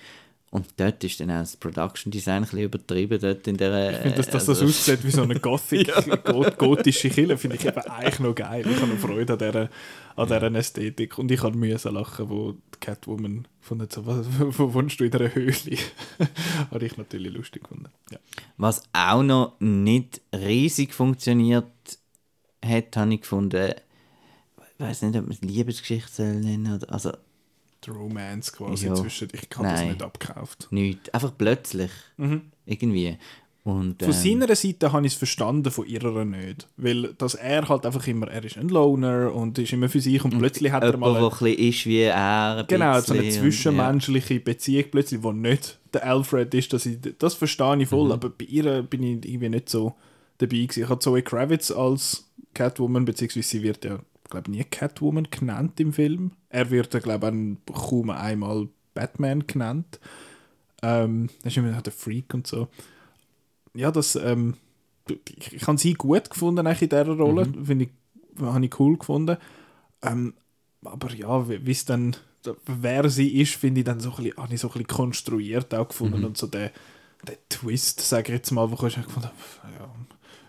Und 0.50 0.66
dort 0.78 1.04
ist 1.04 1.20
dann 1.20 1.30
auch 1.30 1.39
das 1.39 1.58
Production 1.58 2.10
Design 2.10 2.36
ein 2.38 2.41
bisschen 2.43 2.60
übertrieben. 2.62 3.20
Dort 3.20 3.48
in 3.48 3.58
der, 3.58 3.91
Ich 3.91 3.98
finde, 3.98 4.18
dass, 4.18 4.30
das 4.30 4.48
also- 4.48 4.66
aussieht 4.66 5.04
wie 5.04 5.12
so 5.12 5.24
eine 5.24 5.39
Gothic, 5.39 5.93
got, 6.24 6.58
gotische 6.58 7.10
Kille, 7.10 7.38
finde 7.38 7.58
ich 7.58 7.66
eben 7.66 7.78
eigentlich 7.80 8.20
noch 8.20 8.34
geil. 8.34 8.66
Ich 8.66 8.80
habe 8.82 8.88
noch 8.93 8.98
Freude 9.00 9.34
an 9.34 9.39
dieser, 9.39 9.70
an 10.16 10.28
dieser 10.28 10.56
Ästhetik. 10.56 11.18
Und 11.18 11.32
ich 11.32 11.43
habe 11.43 11.58
müssen 11.58 11.93
lachen, 11.93 12.30
wo 12.30 12.54
die 12.54 12.80
Catwoman 12.80 13.45
von 13.60 13.86
so, 13.89 14.06
was, 14.06 14.26
wo 14.39 14.74
wohnst 14.74 15.00
du 15.02 15.04
in 15.04 15.14
einer 15.14 15.36
Höhle? 15.36 15.54
habe 16.72 16.86
ich 16.86 16.98
natürlich 16.98 17.34
lustig 17.34 17.64
gefunden. 17.64 17.89
Ja. 18.10 18.20
Was 18.56 18.84
auch 18.93 19.24
noch 19.24 19.60
nicht 19.60 20.22
riesig 20.34 20.93
funktioniert 20.93 21.66
hat, 22.64 22.95
habe 22.95 23.14
ich 23.14 23.22
gefunden, 23.22 23.74
ich 24.58 24.80
weiß 24.80 25.02
nicht, 25.02 25.18
ob 25.18 25.24
man 25.24 25.32
es 25.32 25.41
Liebesgeschichte 25.41 26.10
soll 26.12 26.36
nennen 26.36 26.74
oder, 26.76 26.93
also 26.93 27.12
Romance 27.90 28.52
quasi 28.52 28.88
Ja. 28.88 28.96
zwischen, 28.96 29.28
ich 29.34 29.48
habe 29.58 29.68
das 29.68 29.84
nicht 29.84 30.02
abgekauft. 30.04 30.68
nichts, 30.72 31.10
einfach 31.10 31.34
plötzlich, 31.38 31.92
irgendwie. 32.66 33.18
Und, 33.64 34.02
Von 34.02 34.14
ähm, 34.14 34.40
seiner 34.40 34.56
Seite 34.56 34.94
habe 34.94 35.06
ich 35.06 35.12
es 35.12 35.18
verstanden, 35.18 35.70
von 35.72 35.86
ihrer 35.86 36.24
nicht. 36.24 36.70
Weil 36.78 37.14
dass 37.18 37.36
er 37.36 37.68
halt 37.68 37.86
einfach 37.86 38.08
immer, 38.08 38.30
er 38.30 38.42
ist 38.46 38.58
ein 38.58 38.70
Loner 38.70 39.34
und 39.36 39.60
ist 39.60 39.74
immer 39.74 39.90
für 39.90 40.00
sich 40.00 40.24
und 40.24 40.38
plötzlich 40.40 40.72
hat 40.72 40.84
er 40.84 40.92
jemand, 40.92 41.16
mal... 41.16 41.18
eine- 41.26 41.52
ein 41.54 41.60
ist 41.68 41.86
wie 41.86 42.00
er. 42.04 42.64
Genau, 42.66 42.98
so 43.02 43.12
eine 43.12 43.24
bisschen 43.24 43.44
und- 43.44 43.52
zwischenmenschliche 43.52 44.40
Beziehung 44.40 44.86
plötzlich, 44.90 45.20
die 45.20 45.34
nicht 45.34 45.80
der 45.94 46.06
Alfred 46.08 46.54
ist, 46.54 46.72
dass 46.72 46.86
ich, 46.86 46.98
das 47.20 47.34
verstehe 47.34 47.74
ich 47.74 47.80
Mhm. 47.80 47.86
voll, 47.88 48.12
aber 48.14 48.30
bei 48.30 48.46
ihr 48.46 48.84
bin 48.84 49.04
ich 49.04 49.26
irgendwie 49.30 49.50
nicht 49.50 49.68
so 49.68 49.96
dabei 50.38 50.56
gewesen. 50.60 50.84
Ich 50.84 50.90
habe 50.90 51.00
Zoe 51.00 51.22
Kravitz 51.22 51.70
als 51.70 52.24
Catwoman, 52.54 53.04
beziehungsweise 53.04 53.48
sie 53.50 53.64
wird 53.64 53.84
ja, 53.84 54.00
glaube 54.30 54.51
nie 54.51 54.63
Catwoman 54.63 55.28
genannt 55.30 55.80
im 55.80 55.93
Film. 55.93 56.32
Er 56.49 56.69
wird 56.69 56.91
glaube 57.03 57.32
ich, 57.67 57.73
kaum 57.73 58.09
einmal 58.09 58.67
Batman 58.93 59.45
genannt. 59.47 59.99
Ähm, 60.82 61.30
das 61.43 61.53
ist 61.53 61.57
immer 61.57 61.82
der 61.82 61.93
Freak 61.93 62.34
und 62.34 62.47
so. 62.47 62.67
Ja, 63.73 63.91
das, 63.91 64.15
ähm, 64.15 64.55
ich, 65.38 65.53
ich 65.53 65.67
habe 65.67 65.78
sie 65.78 65.93
gut 65.93 66.30
gefunden 66.30 66.65
eigentlich 66.65 66.84
in 66.84 66.89
dieser 66.89 67.07
Rolle, 67.17 67.45
Mhm. 67.47 67.65
finde 67.65 67.86
ich, 67.86 67.91
habe 68.41 68.65
ich 68.65 68.80
cool 68.80 68.97
gefunden. 68.97 69.38
Ähm, 70.01 70.34
aber 70.84 71.13
ja, 71.13 71.47
wie 71.47 71.71
es 71.71 71.86
dann, 71.86 72.15
wer 72.65 73.09
sie 73.09 73.39
ist, 73.41 73.55
finde 73.55 73.82
ich 73.82 73.86
dann 73.86 73.99
so 73.99 74.11
ein 74.11 74.15
bisschen, 74.17 74.38
habe 74.38 74.53
ich 74.53 74.61
so 74.61 74.67
ein 74.67 74.73
bisschen 74.73 74.88
konstruiert 74.88 75.73
auch 75.73 75.88
gefunden 75.89 76.23
und 76.23 76.38
so 76.38 76.47
der, 76.47 76.71
der 77.28 77.38
Twist, 77.49 78.01
sage 78.01 78.32
ich 78.32 78.38
jetzt 78.38 78.51
mal, 78.51 78.69
wo 78.69 78.86
ich 78.88 78.95
gefunden 78.95 79.30
habe, 79.30 79.73
ja, 79.80 79.89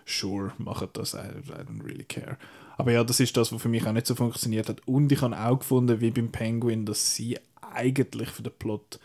sure, 0.05 0.53
macht 0.57 0.97
das, 0.97 1.13
I, 1.13 1.17
I 1.17 1.51
don't 1.51 1.83
really 1.83 2.03
care. 2.05 2.37
Aber 2.79 2.93
ja, 2.93 3.03
das 3.03 3.19
ist 3.19 3.35
das, 3.35 3.51
was 3.51 3.61
für 3.61 3.67
mich 3.67 3.85
auch 3.85 3.91
nicht 3.91 4.07
so 4.07 4.15
funktioniert 4.15 4.69
hat. 4.69 4.87
Und 4.87 5.11
ich 5.11 5.21
habe 5.21 5.37
auch 5.37 5.59
gefunden, 5.59 5.99
wie 5.99 6.11
beim 6.11 6.31
Penguin, 6.31 6.85
dass 6.85 7.13
sie 7.13 7.37
eigentlich 7.73 8.29
für 8.29 8.41
den 8.41 8.53
Plot 8.57 9.01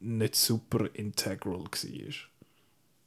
nicht 0.00 0.36
super 0.36 0.84
integral 0.92 1.64
war. 1.64 2.14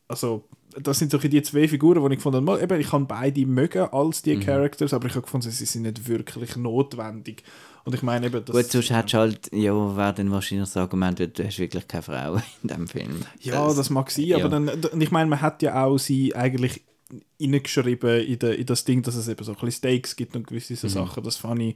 Also, 0.07 0.45
das 0.81 0.97
sind 0.97 1.11
so 1.11 1.19
die 1.19 1.43
zwei 1.43 1.67
Figuren, 1.67 2.03
die 2.03 2.13
ich 2.13 2.17
gefunden 2.17 2.49
habe, 2.49 2.59
eben, 2.59 2.79
ich 2.79 2.89
kann 2.89 3.05
beide 3.05 3.45
mögen 3.45 3.83
als 3.91 4.23
die 4.23 4.39
Characters, 4.39 4.95
aber 4.95 5.07
ich 5.07 5.13
habe 5.13 5.25
gefunden, 5.25 5.51
sie 5.51 5.65
sind 5.65 5.83
nicht 5.83 6.07
wirklich 6.07 6.55
notwendig. 6.55 7.43
Und 7.85 7.93
ich 7.93 8.01
meine 8.01 8.25
eben, 8.25 8.43
dass... 8.43 8.55
Gut, 8.55 8.71
sonst 8.71 8.89
hättest 8.89 9.13
du 9.13 9.17
halt, 9.19 9.53
ja, 9.53 9.95
wäre 9.95 10.13
dann 10.15 10.31
wahrscheinlich 10.31 10.69
das 10.69 10.77
Argument, 10.77 11.19
du 11.19 11.45
hast 11.45 11.59
wirklich 11.59 11.87
keine 11.87 12.01
Frau 12.01 12.33
in 12.63 12.67
diesem 12.67 12.87
Film. 12.87 13.21
Ja, 13.41 13.71
das, 13.71 13.91
mag 13.91 14.09
sein, 14.09 14.25
ja. 14.25 14.37
aber 14.37 14.49
dann, 14.49 14.69
und 14.69 15.01
ich 15.01 15.11
meine, 15.11 15.29
man 15.29 15.41
hat 15.41 15.61
ja 15.61 15.85
auch 15.85 15.99
sie 15.99 16.35
eigentlich 16.35 16.81
reingeschrieben 17.41 18.22
in, 18.26 18.39
de, 18.39 18.56
in 18.56 18.66
das 18.66 18.86
Ding, 18.86 19.01
dass 19.04 19.16
es 19.16 19.28
eben 19.28 19.43
so 19.43 19.51
ein 19.54 19.56
bisschen 19.56 19.72
Stakes 19.72 20.16
gibt 20.16 20.36
und 20.36 20.47
gewisse 20.47 20.74
Mhm. 20.74 20.78
so 20.78 20.88
Sachen. 20.88 21.24
Das 21.24 21.38
fand 21.38 21.62
ich, 21.62 21.76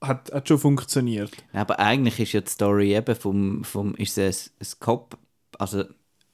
hat, 0.00 0.32
hat 0.32 0.48
schon 0.48 0.58
funktioniert. 0.58 1.44
Aber 1.52 1.78
eigentlich 1.78 2.20
ist 2.20 2.32
ja 2.32 2.40
die 2.40 2.50
Story 2.50 2.94
eben 2.94 3.14
vom, 3.16 3.64
vom 3.64 3.94
ist 3.96 4.18
es 4.18 4.52
ein, 4.60 4.66
ein 4.66 4.80
Cop, 4.80 5.18
also 5.58 5.84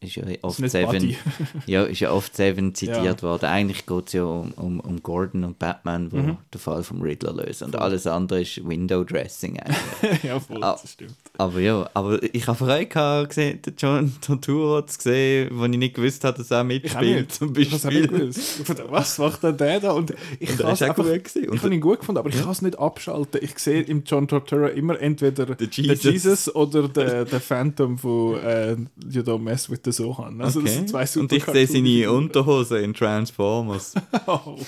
ist 0.01 0.15
ja 0.15 0.23
oft 0.43 0.61
nicht 0.61 0.71
Seven, 0.71 1.17
ja, 1.67 1.83
ist 1.83 1.99
ja 2.01 2.13
oft 2.13 2.37
Seven 2.37 2.73
zitiert 2.75 3.05
Ja. 3.05 3.23
worden. 3.23 3.47
Eigentlich 3.47 3.85
geht 3.85 4.07
es 4.07 4.13
ja 4.13 4.23
um, 4.23 4.53
um, 4.53 4.79
um 4.79 5.03
Gordon 5.03 5.43
und 5.43 5.59
Batman, 5.59 6.13
wo 6.13 6.17
Mhm. 6.19 6.37
den 6.55 6.61
Fall 6.61 6.85
vom 6.85 7.03
Riddler 7.03 7.33
lösen. 7.33 7.65
Und 7.65 7.77
alles 7.77 8.07
andere 8.07 8.43
ist 8.43 8.67
Window 8.69 9.03
Dressing 9.03 9.59
eigentlich. 9.59 10.23
ja, 10.23 10.39
voll, 10.39 10.63
Ah. 10.63 10.79
das 10.81 10.93
stimmt. 10.93 11.15
aber 11.37 11.59
ja, 11.59 11.91
aber 11.95 12.23
ich 12.23 12.47
habe 12.47 12.57
Freude 12.57 12.87
gehabt, 12.87 13.31
gesehen, 13.31 13.61
den 13.63 13.75
John 13.77 14.13
Turturro 14.21 14.83
zu 14.83 15.01
sehen, 15.01 15.51
wo 15.53 15.65
ich 15.65 15.77
nicht 15.77 15.95
gewusst 15.97 16.23
habe, 16.23 16.39
dass 16.39 16.51
er 16.53 16.63
mitspielt. 16.63 17.33
Zum 17.33 17.53
Ich 17.57 17.71
nicht 17.73 17.83
Beispiel. 17.83 18.29
Ich 18.31 18.69
Was 18.91 19.19
macht 19.19 19.43
denn 19.43 19.57
der 19.57 19.81
da? 19.81 19.91
Und 19.93 20.15
ich 20.39 20.55
der 20.57 20.71
ist 20.71 20.81
habe 20.83 21.75
ihn 21.75 21.81
gut 21.81 21.99
gefunden, 22.01 22.19
aber 22.21 22.29
ich 22.29 22.41
kann 22.41 22.51
es 22.51 22.63
nicht 22.63 22.79
abschalten. 22.79 23.41
Ich 23.43 23.59
sehe 23.59 23.83
im 23.83 24.05
John 24.05 24.29
Tortura 24.29 24.69
immer 24.69 25.01
entweder 25.01 25.45
Der 25.47 25.57
der 25.57 25.69
Jesus. 25.69 26.03
Jesus, 26.05 26.55
oder 26.55 26.87
der, 26.89 27.25
der 27.25 27.41
Phantom 27.41 27.99
von 27.99 28.39
äh, 28.41 28.77
You 29.11 29.23
Don't 29.23 29.41
Mess 29.41 29.69
with 29.69 29.81
Sohan. 29.93 30.41
Also 30.41 30.61
das 30.61 30.71
Okay. 30.71 30.79
sind 30.87 30.89
zwei 30.91 31.21
Und 31.21 31.33
ich 31.33 31.45
sehe 31.45 31.67
seine. 31.67 32.11
Unterhose 32.13 32.79
in 32.79 32.95
Transformers. 32.95 33.95
Oh. 34.27 34.59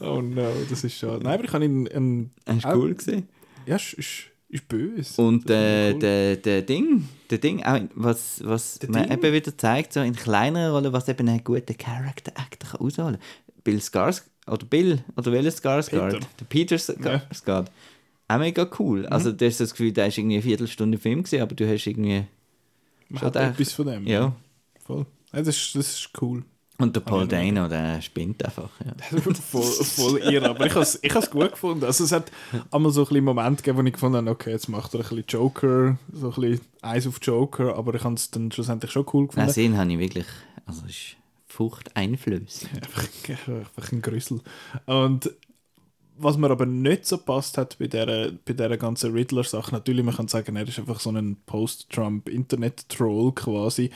oh 0.00 0.20
no, 0.22 0.48
das 0.68 0.84
ist 0.84 0.94
schade. 0.96 1.22
Nein, 1.24 1.34
aber 1.34 1.44
ich 1.44 1.52
habe 1.52 1.64
ihn... 1.64 1.88
Ähm, 1.92 2.30
Hast 2.46 2.64
du 2.64 2.68
auch- 2.68 2.74
cool 2.76 2.94
gesehen? 2.94 3.28
Ja, 3.66 3.76
ist, 3.76 3.94
ist, 3.94 4.08
ist 4.48 4.68
böse. 4.68 5.20
Und 5.22 5.48
Das 5.48 5.56
ist 5.56 5.62
äh, 5.62 5.94
der, 5.98 6.36
der 6.36 6.62
Ding, 6.62 7.08
der 7.30 7.38
Ding, 7.38 7.62
auch 7.64 7.80
was, 7.94 8.40
was 8.44 8.78
Der 8.78 8.90
man 8.90 9.08
Ding? 9.08 9.12
eben 9.18 9.32
wieder 9.32 9.56
zeigt, 9.56 9.92
so 9.92 10.00
in 10.00 10.14
kleineren 10.14 10.72
Rollen, 10.72 10.92
was 10.92 11.08
eben 11.08 11.28
einen 11.28 11.42
guten 11.44 11.76
Character 11.76 12.32
Actor 12.36 12.70
kann 12.70 12.80
ausholen 12.86 13.14
kann. 13.18 13.62
Bill 13.64 13.80
Skars 13.80 14.24
oder 14.46 14.64
Bill, 14.66 15.04
oder 15.16 15.32
welcher 15.32 15.50
Skarsgård? 15.50 16.10
Peter. 16.10 16.26
Der 16.40 16.44
Peter 16.48 16.76
Skarsgård. 16.76 17.66
Auch 18.28 18.38
mega 18.38 18.68
cool. 18.78 19.00
Mhm. 19.00 19.06
Also 19.12 19.32
du 19.32 19.44
hast 19.46 19.60
das 19.60 19.72
Gefühl, 19.72 19.92
der 19.92 20.06
ist 20.06 20.16
irgendwie 20.18 20.36
eine 20.36 20.42
Viertelstunde 20.42 20.98
Film 20.98 21.22
gesehen, 21.24 21.42
aber 21.42 21.54
du 21.54 21.68
hast 21.68 21.86
irgendwie, 21.86 22.24
Man 23.10 23.22
hat 23.22 23.34
der- 23.34 23.48
etwas 23.50 23.72
von 23.72 23.86
dem. 23.86 24.06
ja. 24.06 24.32
Voll. 24.86 25.04
Ja, 25.32 25.42
das, 25.42 25.56
ist, 25.56 25.74
das 25.76 25.94
ist 25.94 26.10
cool. 26.20 26.42
Und 26.78 26.96
der 26.96 27.00
Paul 27.02 27.28
Dano, 27.28 27.68
der 27.68 28.00
spinnt 28.00 28.42
einfach. 28.42 28.70
Ja. 28.84 29.20
voll, 29.34 29.62
voll 29.62 30.18
irre. 30.20 30.48
Aber 30.48 30.64
ich 30.64 30.72
habe 30.72 30.82
es 30.82 30.98
ich 31.02 31.14
has 31.14 31.30
gut 31.30 31.50
gefunden. 31.52 31.84
Also 31.84 32.04
es 32.04 32.10
hat 32.12 32.32
einmal 32.70 32.90
so 32.90 33.06
ein 33.06 33.22
Momente 33.22 33.62
gegeben, 33.62 33.78
wo 33.78 33.86
ich 33.86 33.92
gefunden 33.92 34.16
habe, 34.16 34.30
okay, 34.30 34.50
jetzt 34.50 34.68
macht 34.68 34.94
er 34.94 35.00
ein 35.00 35.02
bisschen 35.02 35.24
Joker, 35.28 35.98
so 36.12 36.30
ein 36.32 36.40
bisschen 36.40 36.60
Eis 36.80 37.06
auf 37.06 37.18
Joker, 37.20 37.76
aber 37.76 37.94
ich 37.94 38.02
habe 38.02 38.14
es 38.14 38.30
dann 38.30 38.50
schlussendlich 38.50 38.90
schon 38.90 39.04
cool 39.12 39.24
Nein, 39.24 39.28
gefunden. 39.28 39.50
sehen 39.52 39.76
habe 39.76 39.92
ich 39.92 39.98
wirklich, 39.98 40.26
also 40.64 40.80
es 40.86 40.90
ist 40.92 41.16
furchteinflößend. 41.48 42.70
Einfach, 42.82 43.04
einfach 43.48 43.92
ein 43.92 44.02
Grüssel. 44.02 44.40
Und 44.86 45.30
was 46.22 46.36
mir 46.36 46.50
aber 46.50 46.66
nicht 46.66 47.06
so 47.06 47.18
passt 47.18 47.56
hat 47.58 47.78
bei 47.78 47.86
dieser, 47.86 48.32
bei 48.44 48.52
dieser 48.52 48.76
ganzen 48.76 49.12
Riddler-Sache, 49.12 49.72
natürlich, 49.72 50.04
man 50.04 50.14
kann 50.14 50.28
sagen, 50.28 50.56
er 50.56 50.66
ist 50.68 50.78
einfach 50.78 51.00
so 51.00 51.10
ein 51.10 51.36
Post-Trump-Internet-Troll 51.46 53.32
quasi, 53.32 53.90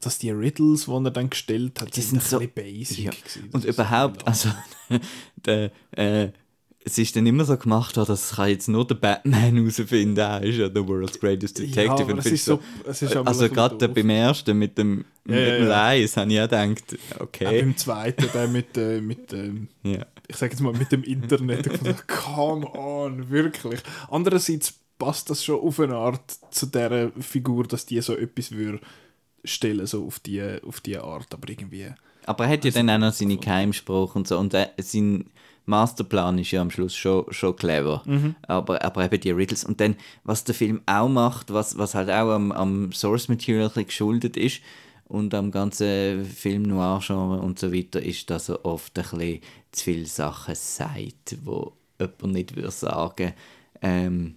dass 0.00 0.18
die 0.18 0.30
Riddles, 0.30 0.86
die 0.86 0.92
er 0.92 1.10
dann 1.10 1.30
gestellt 1.30 1.80
hat, 1.80 1.94
Die 1.96 2.00
sind, 2.00 2.22
sind 2.22 2.22
ein 2.22 2.28
so- 2.30 2.38
bisschen 2.38 2.54
basic 2.54 3.04
Ja. 3.04 3.10
Und 3.52 3.64
überhaupt, 3.64 4.20
so 4.22 4.26
also, 4.26 4.48
der, 5.44 5.70
äh, 5.92 6.28
es 6.82 6.96
ist 6.96 7.14
dann 7.14 7.26
immer 7.26 7.44
so 7.44 7.56
gemacht, 7.58 7.96
worden, 7.98 8.08
das 8.08 8.36
kann 8.36 8.48
jetzt 8.48 8.68
nur 8.68 8.86
der 8.86 8.94
Batman 8.94 9.54
herausfinden, 9.56 10.16
er 10.18 10.42
ist 10.42 10.56
ja 10.56 10.68
the 10.68 10.86
world's 10.86 11.20
greatest 11.20 11.58
detective. 11.58 11.84
Ja, 12.08 12.14
Und 12.14 12.24
ist 12.24 12.44
so, 12.44 12.58
es 12.86 13.02
ist 13.02 13.14
also 13.14 13.44
ein 13.44 13.52
gerade 13.52 13.88
beim 13.88 14.08
ersten 14.10 14.58
mit 14.58 14.78
dem, 14.78 15.04
Ja, 15.26 15.34
mit 15.34 15.46
dem 15.48 15.68
ja. 15.68 15.92
Lies 15.92 16.16
habe 16.16 16.32
ich 16.32 16.40
auch 16.40 16.44
gedacht, 16.44 16.96
Auch 17.16 17.20
okay. 17.20 17.60
beim 17.60 17.76
zweiten, 17.76 18.26
der 18.32 18.48
mit, 18.48 18.76
äh, 18.78 19.00
mit 19.02 19.32
ähm, 19.34 19.68
Ja. 19.82 20.06
Ich 20.30 20.36
sage 20.36 20.52
jetzt 20.52 20.60
mal, 20.60 20.72
mit 20.72 20.92
dem 20.92 21.02
Internet. 21.02 21.66
Ich 21.66 21.78
fand, 21.78 22.08
come 22.08 22.66
on, 22.74 23.30
wirklich. 23.30 23.80
Andererseits 24.10 24.74
passt 24.98 25.28
das 25.28 25.44
schon 25.44 25.60
auf 25.60 25.80
eine 25.80 25.96
Art 25.96 26.38
zu 26.50 26.66
dieser 26.66 27.10
Figur, 27.20 27.66
dass 27.66 27.86
die 27.86 28.00
so 28.00 28.16
etwas 28.16 28.52
würde 28.52 28.80
stellen, 29.44 29.86
so 29.86 30.06
auf 30.06 30.20
die, 30.20 30.42
auf 30.66 30.80
die 30.80 30.98
Art. 30.98 31.34
Aber 31.34 31.48
irgendwie... 31.48 31.92
Aber 32.26 32.44
er 32.44 32.52
hat 32.52 32.64
ja 32.64 32.70
dann 32.70 32.90
auch 32.90 32.98
noch 32.98 33.12
seine 33.12 33.38
Keimspruch 33.38 34.14
und 34.14 34.28
so. 34.28 34.38
Und 34.38 34.54
äh, 34.54 34.68
sein 34.78 35.24
Masterplan 35.66 36.38
ist 36.38 36.52
ja 36.52 36.60
am 36.60 36.70
Schluss 36.70 36.94
schon, 36.94 37.24
schon 37.30 37.56
clever. 37.56 38.02
Aber, 38.46 38.84
aber 38.84 39.04
eben 39.04 39.20
die 39.20 39.30
Riddles. 39.30 39.64
Und 39.64 39.80
dann, 39.80 39.96
was 40.22 40.44
der 40.44 40.54
Film 40.54 40.82
auch 40.86 41.08
macht, 41.08 41.52
was, 41.52 41.76
was 41.76 41.94
halt 41.94 42.10
auch 42.10 42.30
am, 42.30 42.52
am 42.52 42.92
Source 42.92 43.28
Material 43.28 43.70
geschuldet 43.74 44.36
ist 44.36 44.60
und 45.10 45.34
am 45.34 45.50
ganzen 45.50 46.24
Film 46.24 46.62
Noir-Genre 46.62 47.40
und 47.40 47.58
so 47.58 47.72
weiter, 47.72 48.00
ist, 48.02 48.30
dass 48.30 48.48
er 48.48 48.64
oft 48.64 48.96
ein 48.98 49.02
bisschen 49.02 49.40
zu 49.72 49.84
viele 49.84 50.06
Sachen 50.06 50.54
sagt, 50.54 51.36
wo 51.44 51.72
jemand 51.98 52.32
nicht 52.32 52.56
würde 52.56 52.70
sagen. 52.70 53.34
Ähm, 53.82 54.36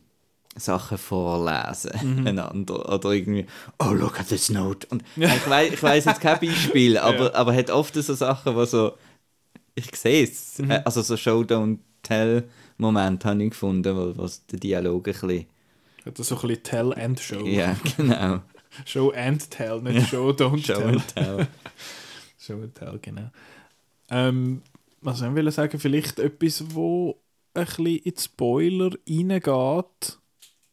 Sachen 0.55 0.97
vorlesen 0.97 1.91
einander. 2.28 2.93
Oder 2.93 3.11
irgendwie 3.11 3.45
oh 3.80 3.91
look 3.91 4.19
at 4.19 4.28
this 4.28 4.49
note. 4.49 4.88
Und 4.91 5.03
ich 5.15 5.49
weiß 5.49 5.74
ich 5.74 5.82
weiß 5.82 6.05
jetzt 6.05 6.21
kein 6.21 6.39
Beispiel 6.39 6.97
aber 6.99 7.34
aber 7.36 7.55
hat 7.55 7.71
oft 7.71 7.95
so 7.95 8.13
Sachen 8.13 8.55
wo 8.55 8.63
so 8.65 8.93
ich 9.76 9.95
sehe 9.95 10.24
es 10.24 10.59
Äh, 10.59 10.82
also 10.86 11.01
so 11.01 11.17
Show 11.17 11.41
don't 11.41 11.80
tell 12.03 12.43
Moment 12.78 13.26
habe 13.26 13.43
ich 13.43 13.49
gefunden 13.49 13.95
wo 13.95 14.13
was 14.15 14.45
der 14.45 14.59
Dialog 14.59 15.07
ein 15.07 15.13
bisschen 15.13 15.45
Hat 16.05 16.19
das 16.19 16.28
so 16.28 16.36
ein 16.36 16.41
bisschen 16.41 16.63
Tell 16.63 16.93
and 16.93 17.19
Show. 17.19 17.45
ja 17.47 17.76
genau 17.97 18.41
Show 18.86 19.11
and 19.11 19.49
Tell, 19.49 19.82
nicht 19.82 20.09
Show, 20.09 20.30
Don't 20.32 20.65
Show 20.65 20.74
Tell. 20.76 20.89
and 20.89 21.15
tell 21.15 21.47
Show 22.39 22.53
and 22.55 22.76
Tell, 22.76 22.99
genau. 23.01 23.30
Ähm, 24.09 24.61
was 25.01 25.19
soll 25.19 25.30
ich 25.30 25.36
will 25.36 25.51
sagen? 25.51 25.80
Vielleicht 25.80 26.19
etwas, 26.19 26.63
wo 26.74 27.19
ein 27.53 27.65
bisschen 27.65 27.97
in 27.97 28.17
Spoiler 28.17 28.91
reingeht. 29.07 30.19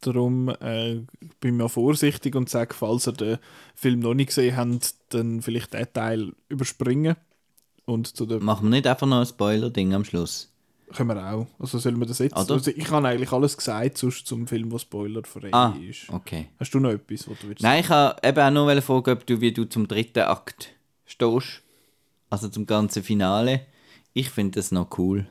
Darum 0.02 0.48
äh, 0.48 1.02
bin 1.40 1.54
ich 1.54 1.58
mal 1.58 1.68
vorsichtig 1.68 2.34
und 2.34 2.48
sage, 2.48 2.74
falls 2.74 3.06
ihr 3.06 3.12
den 3.12 3.38
Film 3.74 4.00
noch 4.00 4.14
nicht 4.14 4.28
gesehen 4.28 4.56
habt, 4.56 4.94
dann 5.10 5.42
vielleicht 5.42 5.74
den 5.74 5.92
Teil 5.92 6.32
überspringen. 6.48 7.16
Und 7.84 8.06
zu 8.06 8.24
machen 8.24 8.66
wir 8.66 8.70
nicht 8.70 8.86
einfach 8.86 9.06
noch 9.06 9.20
ein 9.20 9.26
Spoiler-Ding 9.26 9.92
am 9.94 10.04
Schluss 10.04 10.50
können 10.94 11.10
wir 11.10 11.32
auch. 11.32 11.46
Also 11.58 11.78
sollen 11.78 11.98
wir 11.98 12.06
das 12.06 12.18
jetzt? 12.18 12.36
Oder? 12.36 12.54
Also 12.54 12.70
ich 12.70 12.90
habe 12.90 13.06
eigentlich 13.08 13.32
alles 13.32 13.56
gesagt 13.56 13.98
sonst 13.98 14.26
zum 14.26 14.46
Film, 14.46 14.70
wo 14.70 14.78
spoilerfrei 14.78 15.52
ah 15.52 15.74
ist. 15.88 16.08
okay 16.10 16.48
Hast 16.58 16.72
du 16.74 16.80
noch 16.80 16.90
etwas, 16.90 17.28
was 17.28 17.38
du 17.38 17.48
willst? 17.48 17.62
Nein, 17.62 17.80
ich 17.80 17.88
habe 17.88 18.16
eben 18.26 18.38
auch 18.38 18.50
nur 18.50 18.82
fragen, 18.82 19.10
ob 19.10 19.26
du, 19.26 19.40
wie 19.40 19.52
du 19.52 19.64
zum 19.64 19.88
dritten 19.88 20.20
Akt 20.20 20.72
stehst. 21.06 21.62
Also 22.28 22.48
zum 22.48 22.66
ganzen 22.66 23.02
Finale. 23.02 23.66
Ich 24.12 24.30
finde 24.30 24.60
das 24.60 24.72
noch 24.72 24.98
cool. 24.98 25.26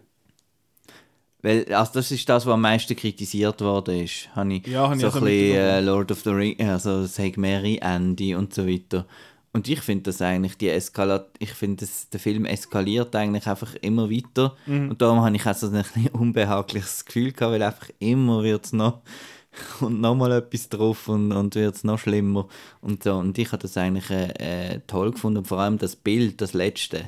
Weil, 1.42 1.74
also 1.74 1.94
das 1.94 2.12
ist 2.12 2.28
das, 2.28 2.46
was 2.46 2.54
am 2.54 2.62
meisten 2.62 2.96
kritisiert 2.96 3.62
worden 3.62 4.04
ist. 4.04 4.30
Habe 4.36 4.54
ich 4.54 4.68
Ja, 4.68 4.92
ich 4.94 5.00
so 5.00 5.08
also 5.08 5.20
ein 5.20 5.26
bisschen 5.26 5.56
äh, 5.56 5.82
Lord 5.82 6.12
of 6.12 6.22
the 6.22 6.32
Rings, 6.32 6.86
also 6.86 7.08
mehrere 7.38 7.82
Ende 7.82 8.38
und 8.38 8.54
so 8.54 8.68
weiter. 8.68 9.06
Und 9.52 9.68
ich 9.68 9.82
finde 9.82 10.04
das 10.04 10.22
eigentlich, 10.22 10.58
die 10.58 10.70
Eskalat 10.70 11.28
ich 11.40 11.52
finde, 11.54 11.88
der 12.14 12.20
Film 12.20 12.46
eskaliert 12.46 13.16
eigentlich 13.16 13.48
einfach 13.48 13.74
immer 13.82 14.10
weiter. 14.10 14.56
Mhm. 14.68 14.92
Und 14.92 15.02
darum 15.02 15.22
habe 15.22 15.36
ich 15.36 15.46
auch 15.46 15.56
so 15.56 15.68
ein 15.70 15.84
unbehagliches 16.14 17.06
Gefühl 17.06 17.32
gehabt, 17.32 17.54
weil 17.54 17.64
einfach 17.64 17.90
immer 18.00 18.44
wird 18.44 18.66
es 18.66 18.74
noch 18.74 19.02
und 19.80 20.02
nochmal 20.02 20.34
etwas 20.34 20.70
drauf 20.70 21.08
und, 21.08 21.32
und 21.32 21.56
wird 21.56 21.76
es 21.76 21.84
noch 21.84 21.98
schlimmer. 21.98 22.48
Und, 22.82 23.04
so. 23.04 23.16
und 23.16 23.38
ich 23.38 23.52
habe 23.52 23.62
das 23.62 23.76
eigentlich 23.78 24.10
äh, 24.12 24.76
äh, 24.76 24.80
toll 24.86 25.12
gefunden. 25.12 25.40
Und 25.40 25.48
vor 25.48 25.60
allem 25.60 25.80
das 25.80 25.96
Bild, 25.96 26.42
das 26.42 26.54
letzte, 26.54 27.06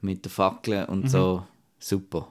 mit 0.00 0.24
der 0.24 0.32
Fackel 0.32 0.84
und 0.84 1.10
so, 1.10 1.44
super. 1.78 2.28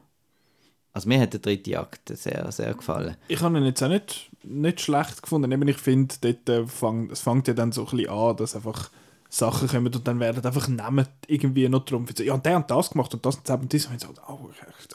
Also 0.94 1.08
mir 1.08 1.22
hat 1.22 1.34
der 1.34 1.40
dritte 1.40 1.80
Akt 1.80 2.10
sehr, 2.10 2.52
sehr 2.52 2.74
gefallen. 2.74 3.16
Ich 3.30 3.42
habe 3.42 3.58
ihn 3.58 3.66
jetzt 3.66 3.82
auch 3.82 3.88
nicht, 3.88 4.30
nicht 4.44 4.82
schlecht 4.82 5.22
gefunden. 5.22 5.52
Eben, 5.52 5.68
ich 5.68 5.78
finde, 5.78 6.16
dort 6.20 6.50
äh, 6.50 6.68
fang, 6.68 7.10
es 7.10 7.22
fängt 7.22 7.48
ja 7.48 7.54
dann 7.54 7.72
so 7.72 7.86
ein 7.86 7.98
bisschen 7.98 8.10
an, 8.10 8.36
dass 8.36 8.56
einfach 8.56 8.90
Sachen 9.34 9.70
kommen 9.70 9.88
und 9.94 10.06
dann 10.08 10.20
werden 10.20 10.44
einfach 10.46 10.68
Namen 10.68 11.08
irgendwie 11.26 11.70
noch 11.70 11.86
drum. 11.86 12.06
Ja, 12.20 12.34
und 12.34 12.46
der 12.46 12.58
hat 12.58 12.70
das 12.70 12.90
gemacht 12.90 13.14
und 13.14 13.26
das 13.26 13.38
und 13.38 13.48
das 13.48 13.62
und 13.62 13.74
das. 13.74 13.86
Und 13.86 13.96
ich 13.96 14.02
so, 14.02 14.10
oh, 14.28 14.50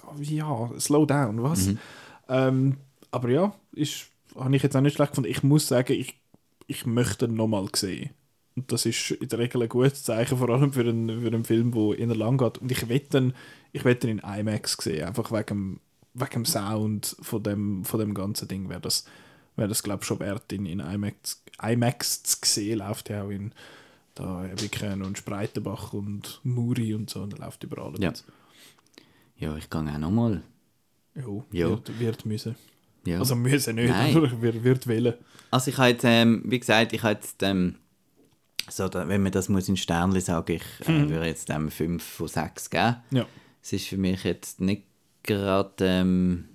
oh, 0.07 0.21
ja, 0.21 0.71
slow 0.79 1.07
down, 1.07 1.43
was? 1.43 1.71
Ähm, 2.29 2.77
aber 3.11 3.31
ja, 3.31 3.55
ist, 3.73 4.09
habe 4.39 4.55
ich 4.55 4.63
jetzt 4.63 4.77
auch 4.77 4.83
nicht 4.83 4.95
schlecht 4.97 5.13
gefunden. 5.13 5.31
Ich 5.31 5.43
muss 5.43 5.67
sagen, 5.69 5.95
ich, 5.95 6.21
ich 6.67 6.85
möchte 6.85 7.25
ihn 7.25 7.35
nochmal 7.35 7.67
sehen. 7.75 8.11
Und 8.57 8.71
das 8.73 8.85
ist 8.85 9.11
in 9.13 9.29
der 9.29 9.39
Regel 9.39 9.63
ein 9.63 9.69
gutes 9.71 10.03
Zeichen, 10.05 10.37
vor 10.37 10.51
allem 10.51 10.73
für 10.73 10.81
einen, 10.81 11.23
für 11.23 11.29
einen 11.29 11.45
Film, 11.45 11.73
der 11.73 11.99
in 11.99 12.11
lang 12.11 12.37
geht. 12.37 12.59
Und 12.59 12.71
ich 12.71 12.89
wette 12.91 13.33
ich 13.73 13.85
wette 13.87 14.11
in 14.11 14.19
IMAX 14.19 14.77
sehen, 14.83 15.07
einfach 15.07 15.33
wegen, 15.33 15.47
dem- 15.47 15.81
wegen 16.13 16.31
dem 16.31 16.45
Sound 16.45 17.17
von 17.23 17.43
dem, 17.43 17.85
von 17.87 18.01
dem 18.01 18.13
ganzen 18.13 18.49
Ding 18.49 18.69
wäre 18.69 18.81
das, 18.81 19.07
wäre 19.57 19.69
das 19.69 19.83
glaube 19.83 20.03
ich, 20.03 20.07
schon 20.07 20.21
wert, 20.21 20.53
in, 20.53 20.67
in 20.67 20.81
IMAX, 20.81 21.43
IMAX 21.63 22.23
zu 22.23 22.37
sehen. 22.45 22.81
Läuft 22.81 23.09
ja 23.09 23.23
auch 23.25 23.31
in 23.31 23.53
da 24.17 24.45
Ebiken 24.47 25.03
und 25.03 25.17
Spreitenbach 25.19 25.93
und 25.93 26.41
Muri 26.43 26.95
und 26.95 27.09
so, 27.09 27.21
und 27.23 27.33
er 27.35 27.39
läuft 27.39 27.63
überall. 27.63 27.95
Ja. 27.99 28.09
jetzt. 28.09 28.25
Ja, 29.39 29.57
ich 29.57 29.71
gehe 29.71 29.81
auch 29.81 29.99
nochmal. 29.99 30.43
Jo, 31.15 31.45
Ja. 31.53 31.69
Wird, 31.69 32.01
wird 32.01 32.27
müssen. 32.27 32.57
Ja. 33.05 33.21
Also 33.21 33.37
müssen 33.37 33.77
nicht, 33.77 33.91
Nein. 33.91 34.17
aber 34.17 34.27
ich 34.33 34.41
würde 34.41 34.65
würd 34.65 34.87
wählen. 34.87 35.15
Also 35.51 35.71
ich 35.71 35.79
habe 35.79 35.91
jetzt, 35.91 36.05
ähm, 36.05 36.43
wie 36.45 36.59
gesagt, 36.59 36.93
ich 36.93 37.03
habe 37.03 37.15
jetzt, 37.15 37.43
ähm, 37.43 37.77
so, 38.69 38.89
da, 38.89 39.07
wenn 39.07 39.23
man 39.23 39.31
das 39.33 39.49
muss 39.49 39.69
in 39.69 39.77
Sternli 39.77 40.21
sagen, 40.21 40.55
ich 40.57 40.89
äh, 40.89 41.09
würde 41.09 41.27
jetzt 41.27 41.49
ähm, 41.51 41.71
5 41.71 42.03
von 42.03 42.27
6 42.29 42.71
geben. 42.71 42.97
Ja. 43.13 43.27
Es 43.63 43.73
ist 43.73 43.87
für 43.87 43.97
mich 43.97 44.25
jetzt 44.25 44.61
nicht 44.61 44.83
gerade, 45.23 45.73
ähm, 45.81 46.49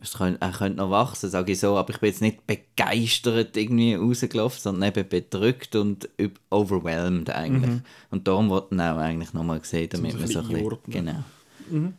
es 0.00 0.14
könnte, 0.14 0.40
er 0.40 0.52
könnte 0.52 0.78
noch 0.78 0.90
wachsen, 0.90 1.30
sage 1.30 1.52
ich 1.52 1.60
so, 1.60 1.76
aber 1.76 1.90
ich 1.90 2.00
bin 2.00 2.08
jetzt 2.08 2.20
nicht 2.20 2.46
begeistert 2.46 3.56
irgendwie 3.56 3.94
rausgelaufen, 3.94 4.60
sondern 4.60 4.90
eben 4.90 5.08
bedrückt 5.08 5.76
und 5.76 6.08
overwhelmed 6.50 7.30
eigentlich. 7.30 7.80
Und 8.10 8.28
darum 8.28 8.50
wollte 8.50 8.68
ich 8.70 8.76
ihn 8.76 8.80
auch 8.80 8.98
eigentlich 8.98 9.32
nochmal 9.32 9.60
sehen, 9.64 9.88
damit 9.90 10.18
man 10.18 10.26
so 10.26 10.40
ein 10.40 10.48
bisschen 10.48 10.78
genau. 10.86 11.24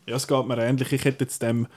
Ja, 0.06 0.16
es 0.16 0.28
geht 0.28 0.48
mir 0.48 0.58
ähnlich. 0.58 0.92
Ich 0.94 1.04
hätte 1.04 1.26
jetzt 1.26 1.42
dem 1.42 1.68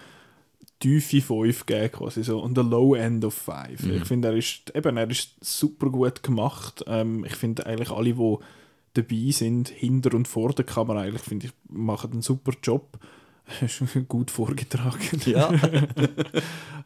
tiefe 0.78 1.20
5 1.20 1.66
gegeben, 1.66 1.92
quasi 1.92 2.24
so, 2.24 2.40
und 2.40 2.56
der 2.56 2.64
Low 2.64 2.94
End 2.94 3.24
of 3.24 3.34
5. 3.34 3.86
Ich 3.86 4.04
finde, 4.04 4.28
er 4.28 4.34
ist, 4.34 4.74
eben, 4.74 4.96
er 4.96 5.10
ist 5.10 5.34
super 5.40 5.90
gut 5.90 6.22
gemacht. 6.22 6.84
Ähm, 6.86 7.24
ich 7.24 7.34
finde 7.36 7.66
eigentlich 7.66 7.90
alle, 7.90 8.14
die 8.14 8.36
dabei 8.94 9.30
sind, 9.30 9.68
hinter 9.68 10.14
und 10.14 10.26
vor 10.26 10.52
der 10.52 10.64
Kamera, 10.64 11.02
eigentlich, 11.02 11.22
finde 11.22 11.46
ich, 11.46 11.52
machen 11.68 12.12
einen 12.12 12.22
super 12.22 12.52
Job. 12.62 12.98
Ist 13.60 13.82
gut 14.08 14.30
vorgetragen. 14.30 15.20
Ja. 15.26 15.52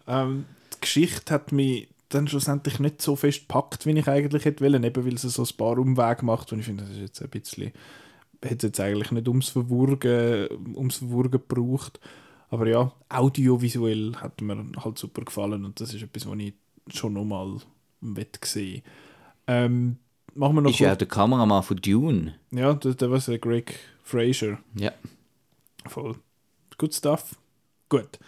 Ähm, 0.06 0.44
die 0.74 0.80
Geschichte 0.82 1.32
hat 1.32 1.50
mich 1.50 1.88
dann 2.10 2.28
schlussendlich 2.28 2.78
nicht 2.78 3.00
so 3.00 3.16
fest 3.16 3.48
gepackt, 3.48 3.86
wie 3.86 3.98
ich 3.98 4.06
eigentlich 4.06 4.44
hätte 4.44 4.62
wollen, 4.62 4.84
eben 4.84 5.06
weil 5.06 5.16
sie 5.16 5.30
so 5.30 5.42
ein 5.42 5.56
paar 5.56 5.78
Umwege 5.78 6.24
macht 6.24 6.52
und 6.52 6.58
ich 6.58 6.66
finde, 6.66 6.84
das 6.84 6.92
ist 6.92 7.00
jetzt 7.00 7.22
ein 7.22 7.30
bisschen, 7.30 7.72
hätte 8.42 8.56
es 8.56 8.62
jetzt 8.64 8.80
eigentlich 8.80 9.10
nicht 9.10 9.26
ums 9.28 9.48
Verwurgen, 9.48 10.48
ums 10.74 10.98
Verwurgen 10.98 11.30
gebraucht, 11.30 12.00
aber 12.50 12.68
ja, 12.68 12.92
audiovisuell 13.08 14.14
hat 14.16 14.42
mir 14.42 14.62
halt 14.76 14.98
super 14.98 15.22
gefallen 15.22 15.64
und 15.64 15.80
das 15.80 15.94
ist 15.94 16.02
etwas, 16.02 16.28
was 16.28 16.38
ich 16.38 16.52
schon 16.88 17.14
nochmal 17.14 17.56
gesehen 18.40 18.82
ähm, 19.46 19.96
Machen 20.34 20.56
wir 20.56 20.62
noch 20.62 20.70
Ist 20.70 20.80
ja 20.80 20.92
auch 20.92 20.96
der 20.96 21.08
Kameramann 21.08 21.62
von 21.62 21.76
Dune. 21.76 22.34
ja, 22.50 22.74
der, 22.74 22.94
der 22.94 23.10
was 23.10 23.30
Greg 23.40 23.78
Fraser. 24.02 24.58
Ja. 24.74 24.92
Voll. 25.86 26.16
Good 26.78 26.94
stuff. 26.94 27.36
Gut. 27.88 28.18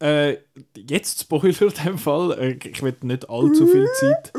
Äh, 0.00 0.38
jetzt 0.76 1.20
Spoiler 1.20 1.62
in 1.62 1.84
dem 1.84 1.98
Fall. 1.98 2.32
Äh, 2.38 2.68
ich 2.68 2.82
will 2.82 2.94
nicht 3.02 3.28
allzu 3.30 3.66
viel 3.66 3.88
Zeit. 3.94 4.32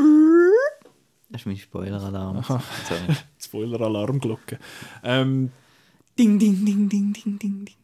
Das 1.29 1.41
ist 1.41 1.45
mein 1.47 1.57
Spoiler-Alarm. 1.57 2.43
Spoiler-Alarmglocke. 3.39 4.59
Ähm, 5.03 5.51
Ding, 6.17 6.37
ding, 6.37 6.63
ding, 6.63 6.89
ding, 6.89 7.11
ding, 7.13 7.39
ding, 7.39 7.65
ding. 7.65 7.75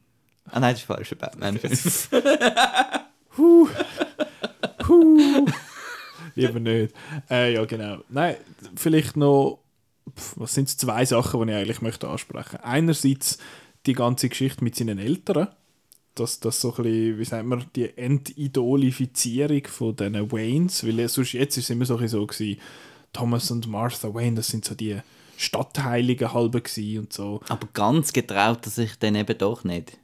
Ah 0.52 0.60
nein, 0.60 0.74
das 0.74 0.82
ist 0.82 0.86
falsch, 0.86 1.16
Batman-Film. 1.18 1.74
huh. 3.38 3.68
Lieber 6.36 6.60
nicht. 6.60 6.94
Äh, 7.30 7.54
ja, 7.54 7.66
genau. 7.66 8.04
Nein, 8.10 8.36
vielleicht 8.76 9.18
noch. 9.18 9.60
pf, 10.16 10.34
Was 10.36 10.54
sind 10.54 10.70
zwei 10.70 11.06
Sachen, 11.06 11.42
die 11.48 11.54
ich 11.54 11.58
eigentlich 11.58 11.82
möchte 11.82 12.08
ansprechen? 12.08 12.58
Einerseits 12.58 13.40
die 13.88 13.94
ganze 13.94 14.30
Geschichte 14.30 14.64
mit 14.64 14.76
seinen 14.76 15.00
Eltern. 15.00 15.48
Dass 16.20 16.40
das 16.40 16.60
so 16.60 16.70
ein 16.76 16.84
bisschen, 16.84 17.20
wie 17.20 17.26
sagt 17.26 17.46
man, 17.46 17.66
die 17.76 17.98
Entidolifizierung 17.98 19.64
von 19.68 19.96
diesen 19.96 20.32
Waynes, 20.32 20.86
weil 20.86 21.08
sonst 21.08 21.34
jetzt 21.34 21.58
ist 21.58 21.66
es 21.66 21.70
immer 21.70 21.86
so, 21.86 21.98
ein 21.98 22.08
so 22.08 22.26
gewesen, 22.26 22.60
Thomas 23.14 23.50
und 23.52 23.68
Martha 23.68 24.14
Wayne, 24.14 24.36
das 24.36 24.48
sind 24.48 24.66
so 24.66 24.76
die 24.76 25.00
Stadtheiligen 25.38 26.34
halbe 26.34 26.62
und 26.98 27.14
so. 27.14 27.40
Aber 27.48 27.68
ganz 27.74 28.12
getraut 28.12 28.66
er 28.66 28.70
sich 28.70 29.00
dann 29.00 29.16
eben 29.16 29.38
doch 29.38 29.64
nicht. 29.64 29.98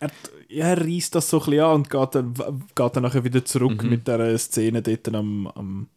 er, 0.00 0.10
er 0.48 0.80
reißt 0.80 1.14
das 1.14 1.28
so 1.28 1.38
ein 1.40 1.44
bisschen 1.44 1.64
an 1.64 1.74
und 1.74 1.90
geht 1.90 2.14
dann, 2.14 2.34
geht 2.34 2.96
dann 2.96 3.02
nachher 3.02 3.24
wieder 3.24 3.44
zurück 3.44 3.82
mit 3.82 4.08
der 4.08 4.38
Szene 4.38 4.80
dort 4.82 5.14
am, 5.14 5.46
am, 5.48 5.88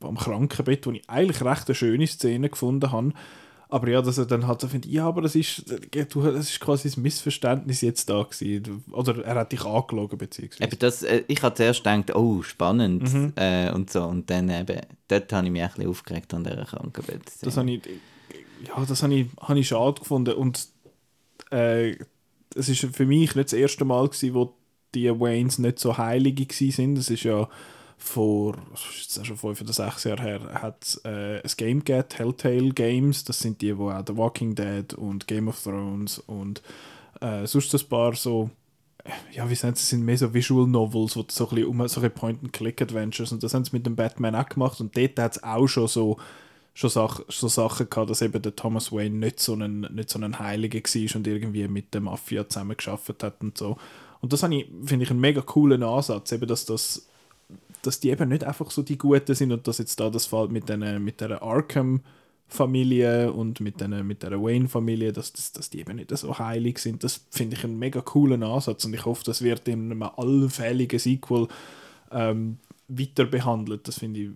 am 0.00 0.16
Krankenbett, 0.16 0.86
wo 0.86 0.90
ich 0.90 1.08
eigentlich 1.08 1.42
recht 1.42 1.68
eine 1.68 1.74
schöne 1.74 2.06
Szene 2.06 2.50
gefunden 2.50 2.90
habe. 2.90 3.12
Aber 3.68 3.88
ja, 3.88 4.00
dass 4.00 4.16
er 4.18 4.26
dann 4.26 4.46
halt 4.46 4.60
so 4.60 4.68
findet, 4.68 4.90
ja, 4.90 5.06
aber 5.08 5.22
das 5.22 5.34
ist, 5.34 5.64
du, 5.68 6.22
das 6.22 6.50
ist 6.50 6.60
quasi 6.60 6.88
ein 6.88 7.02
Missverständnis 7.02 7.80
jetzt 7.80 8.08
da 8.08 8.22
gewesen. 8.22 8.84
Oder 8.92 9.24
er 9.24 9.34
hat 9.34 9.50
dich 9.50 9.64
angelogen, 9.64 10.18
beziehungsweise. 10.18 10.64
Eben 10.64 10.78
das, 10.78 11.02
äh, 11.02 11.24
ich 11.26 11.42
habe 11.42 11.54
zuerst 11.54 11.82
gedacht, 11.82 12.14
oh, 12.14 12.42
spannend 12.42 13.12
Mhm. 13.12 13.32
äh, 13.34 13.72
und 13.72 13.90
so. 13.90 14.04
Und 14.04 14.30
dann 14.30 14.48
eben, 14.50 14.80
dort 15.08 15.32
habe 15.32 15.46
ich 15.46 15.52
mich 15.52 15.62
ein 15.62 15.68
bisschen 15.70 15.90
aufgeregt 15.90 16.32
an 16.32 16.44
dieser 16.44 16.64
Krankenbett. 16.64 17.22
Das 17.42 17.56
habe 17.56 17.70
ich, 17.72 17.80
ja, 18.66 18.84
das 18.86 19.02
habe 19.02 19.14
ich, 19.14 19.26
habe 19.40 19.58
ich 19.58 19.66
schade 19.68 20.00
gefunden. 20.00 20.34
Und 20.34 20.68
äh, 21.50 21.96
es 22.54 22.68
ist 22.68 22.86
für 22.94 23.04
mich 23.06 23.34
nicht 23.34 23.46
das 23.48 23.52
erste 23.52 23.84
Mal, 23.84 24.06
gewesen, 24.08 24.34
wo 24.34 24.54
die 24.94 25.10
Waynes 25.10 25.58
nicht 25.58 25.80
so 25.80 25.98
heilige 25.98 26.46
waren. 26.48 26.94
Das 26.94 27.10
ist 27.10 27.24
ja 27.24 27.48
vor, 27.96 28.56
schon 28.74 29.36
fünf 29.36 29.60
oder 29.60 29.72
sechs 29.72 30.04
Jahren 30.04 30.22
her, 30.22 30.40
hat 30.54 31.00
äh, 31.04 31.40
ein 31.40 31.50
Game 31.56 31.84
gegeben, 31.84 32.08
Telltale 32.08 32.70
Games. 32.70 33.24
Das 33.24 33.40
sind 33.40 33.60
die, 33.62 33.76
wo 33.76 33.90
auch 33.90 34.04
The 34.06 34.16
Walking 34.16 34.54
Dead 34.54 34.92
und 34.94 35.26
Game 35.26 35.48
of 35.48 35.62
Thrones 35.62 36.18
und 36.18 36.62
äh, 37.20 37.46
sonst 37.46 37.74
ein 37.74 37.88
paar 37.88 38.14
so 38.14 38.50
ja, 39.32 39.48
wie 39.48 39.54
sagen 39.54 39.76
sie, 39.76 39.84
sind 39.84 40.04
mehr 40.04 40.18
so 40.18 40.34
Visual 40.34 40.66
Novels, 40.66 41.16
wo 41.16 41.24
so 41.28 41.48
ein 41.48 41.54
bisschen 41.54 41.68
um 41.68 41.86
so 41.88 42.00
Point-and-Click-Adventures 42.00 43.32
und 43.32 43.42
das 43.42 43.54
haben 43.54 43.64
sie 43.64 43.70
mit 43.72 43.86
dem 43.86 43.94
Batman 43.94 44.34
auch 44.34 44.48
gemacht 44.48 44.80
und 44.80 44.96
dort 44.96 45.18
hat 45.18 45.36
es 45.36 45.42
auch 45.42 45.66
schon 45.68 45.86
so 45.86 46.16
schon 46.76 46.90
Sach 46.90 47.20
so 47.28 47.48
Sachen 47.48 47.88
gehabt, 47.88 48.10
dass 48.10 48.20
eben 48.20 48.42
der 48.42 48.54
Thomas 48.54 48.92
Wayne 48.92 49.16
nicht 49.16 49.40
so 49.40 49.54
ein, 49.54 49.80
nicht 49.92 50.10
so 50.10 50.20
ein 50.20 50.38
Heiliger 50.38 50.78
war 50.78 51.16
und 51.16 51.26
irgendwie 51.26 51.68
mit 51.68 51.94
der 51.94 52.02
Mafia 52.02 52.46
zusammen 52.46 52.76
geschafft 52.76 53.22
hat 53.22 53.40
und 53.40 53.56
so. 53.56 53.78
Und 54.20 54.34
das 54.34 54.42
ich, 54.42 54.66
finde 54.84 55.04
ich, 55.04 55.10
einen 55.10 55.20
mega 55.20 55.40
coolen 55.40 55.82
Ansatz, 55.82 56.32
eben, 56.32 56.46
dass 56.46 56.66
das 56.66 57.08
dass 57.86 58.00
die 58.00 58.10
eben 58.10 58.28
nicht 58.28 58.44
einfach 58.44 58.70
so 58.70 58.82
die 58.82 58.98
Guten 58.98 59.34
sind 59.34 59.52
und 59.52 59.66
dass 59.68 59.78
jetzt 59.78 60.00
da 60.00 60.10
das 60.10 60.26
Fall 60.26 60.48
mit, 60.48 60.68
den, 60.68 61.02
mit 61.02 61.20
der 61.20 61.42
Arkham-Familie 61.42 63.32
und 63.32 63.60
mit, 63.60 63.80
den, 63.80 64.06
mit 64.06 64.22
der 64.22 64.42
Wayne-Familie, 64.42 65.12
dass, 65.12 65.32
dass, 65.32 65.52
dass 65.52 65.70
die 65.70 65.80
eben 65.80 65.96
nicht 65.96 66.16
so 66.16 66.38
heilig 66.38 66.78
sind, 66.78 67.04
das 67.04 67.24
finde 67.30 67.56
ich 67.56 67.64
einen 67.64 67.78
mega 67.78 68.00
coolen 68.00 68.42
Ansatz 68.42 68.84
und 68.84 68.94
ich 68.94 69.04
hoffe, 69.04 69.24
das 69.24 69.42
wird 69.42 69.68
in 69.68 69.92
einem 69.92 70.02
allfälligen 70.02 70.98
Sequel 70.98 71.48
ähm, 72.10 72.58
weiter 72.88 73.24
behandelt. 73.24 73.86
Das 73.88 73.98
finde 73.98 74.20
ich, 74.20 74.30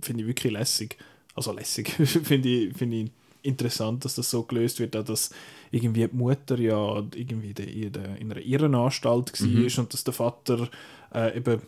finde 0.00 0.22
ich 0.22 0.28
wirklich 0.28 0.52
lässig. 0.52 0.96
Also 1.34 1.52
lässig, 1.52 1.90
finde 2.22 2.48
ich, 2.48 2.76
finde 2.76 2.96
ich 2.96 3.10
interessant, 3.42 4.04
dass 4.04 4.16
das 4.16 4.30
so 4.30 4.42
gelöst 4.42 4.80
wird, 4.80 4.96
auch 4.96 5.04
dass 5.04 5.30
irgendwie 5.70 6.06
die 6.06 6.16
Mutter 6.16 6.58
ja 6.58 7.02
irgendwie 7.14 7.50
in, 7.50 7.92
der, 7.92 8.16
in 8.16 8.30
einer 8.30 8.40
Irrenanstalt 8.40 9.40
war 9.40 9.78
und 9.82 9.92
dass 9.94 10.04
der 10.04 10.12
Vater 10.12 10.68
äh, 11.14 11.38
eben 11.38 11.62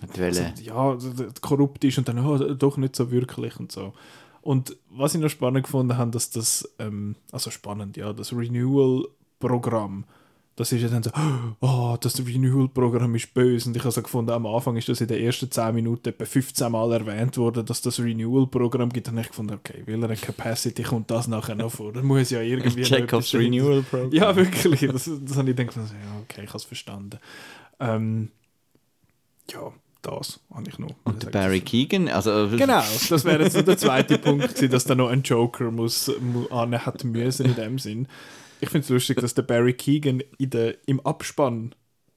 Wollen- 0.00 0.54
ja, 0.62 0.94
d- 0.96 1.26
korrupt 1.40 1.84
ist 1.84 1.98
und 1.98 2.08
dann 2.08 2.18
oh, 2.18 2.36
doch 2.54 2.76
nicht 2.76 2.96
so 2.96 3.10
wirklich 3.10 3.58
und 3.58 3.72
so. 3.72 3.92
Und 4.42 4.76
was 4.90 5.14
ich 5.14 5.20
noch 5.20 5.30
spannend 5.30 5.64
gefunden 5.64 5.96
habe, 5.96 6.10
dass 6.10 6.30
das, 6.30 6.68
ähm, 6.78 7.16
also 7.32 7.50
spannend, 7.50 7.96
ja, 7.96 8.12
das 8.12 8.32
Renewal-Programm, 8.32 10.04
das 10.56 10.70
ist 10.70 10.82
ja 10.82 10.88
dann 10.88 11.02
so, 11.02 11.10
oh, 11.60 11.96
das 11.98 12.18
Renewal-Programm 12.24 13.14
ist 13.14 13.32
böse. 13.34 13.68
Und 13.70 13.76
ich 13.76 13.82
habe 13.82 13.90
so 13.92 14.02
gefunden, 14.02 14.30
am 14.32 14.46
Anfang 14.46 14.76
ist 14.76 14.88
das 14.88 15.00
in 15.00 15.08
den 15.08 15.22
ersten 15.24 15.50
10 15.50 15.74
Minuten 15.74 16.10
etwa 16.10 16.24
15 16.26 16.70
Mal 16.70 16.92
erwähnt 16.92 17.36
worden, 17.38 17.64
dass 17.64 17.80
das 17.80 17.98
Renewal-Programm 17.98 18.90
gibt. 18.90 19.08
Und 19.08 19.18
ich 19.18 19.28
gefunden, 19.28 19.54
okay, 19.54 19.82
will 19.86 20.02
er 20.02 20.10
eine 20.10 20.16
Capacity, 20.18 20.82
kommt 20.82 21.10
das 21.10 21.26
nachher 21.26 21.54
noch 21.54 21.72
vor. 21.72 21.92
Das 21.92 22.02
muss 22.04 22.30
ja 22.30 22.40
irgendwie 22.42 22.82
Check 22.82 23.12
aufs 23.14 23.30
drin 23.30 23.50
sein. 23.52 23.52
Renewal 23.62 23.82
Program. 23.82 24.12
Ja, 24.12 24.36
wirklich. 24.36 24.80
Das, 24.80 25.10
das 25.24 25.36
habe 25.38 25.50
ich 25.50 25.56
gedacht, 25.56 25.76
also, 25.78 25.94
ja, 25.94 26.20
okay, 26.22 26.42
ich 26.42 26.48
habe 26.50 26.58
es 26.58 26.64
verstanden. 26.64 27.18
Ähm, 27.80 28.30
ja, 29.50 29.72
das 30.06 30.40
habe 30.54 30.68
ich 30.68 30.78
noch. 30.78 30.94
Und 31.04 31.22
der 31.22 31.30
Barry 31.30 31.60
Keegan, 31.60 32.08
also 32.08 32.48
Genau, 32.56 32.82
das 33.08 33.24
wäre 33.24 33.42
jetzt 33.42 33.56
der 33.66 33.76
zweite 33.78 34.18
Punkt 34.18 34.48
gewesen, 34.54 34.70
dass 34.70 34.84
da 34.84 34.94
noch 34.94 35.08
ein 35.08 35.22
Joker 35.22 35.70
muss, 35.70 36.10
mu- 36.20 36.46
an 36.48 36.74
hat 36.86 37.02
müssen 37.04 37.46
in 37.46 37.54
dem 37.54 37.78
Sinn. 37.78 38.06
Ich 38.60 38.68
finde 38.70 38.84
es 38.84 38.88
lustig, 38.90 39.20
dass 39.20 39.34
der 39.34 39.42
Barry 39.42 39.74
Keegan 39.74 40.22
in 40.38 40.50
der, 40.50 40.76
im 40.86 41.00
Abspann 41.00 41.74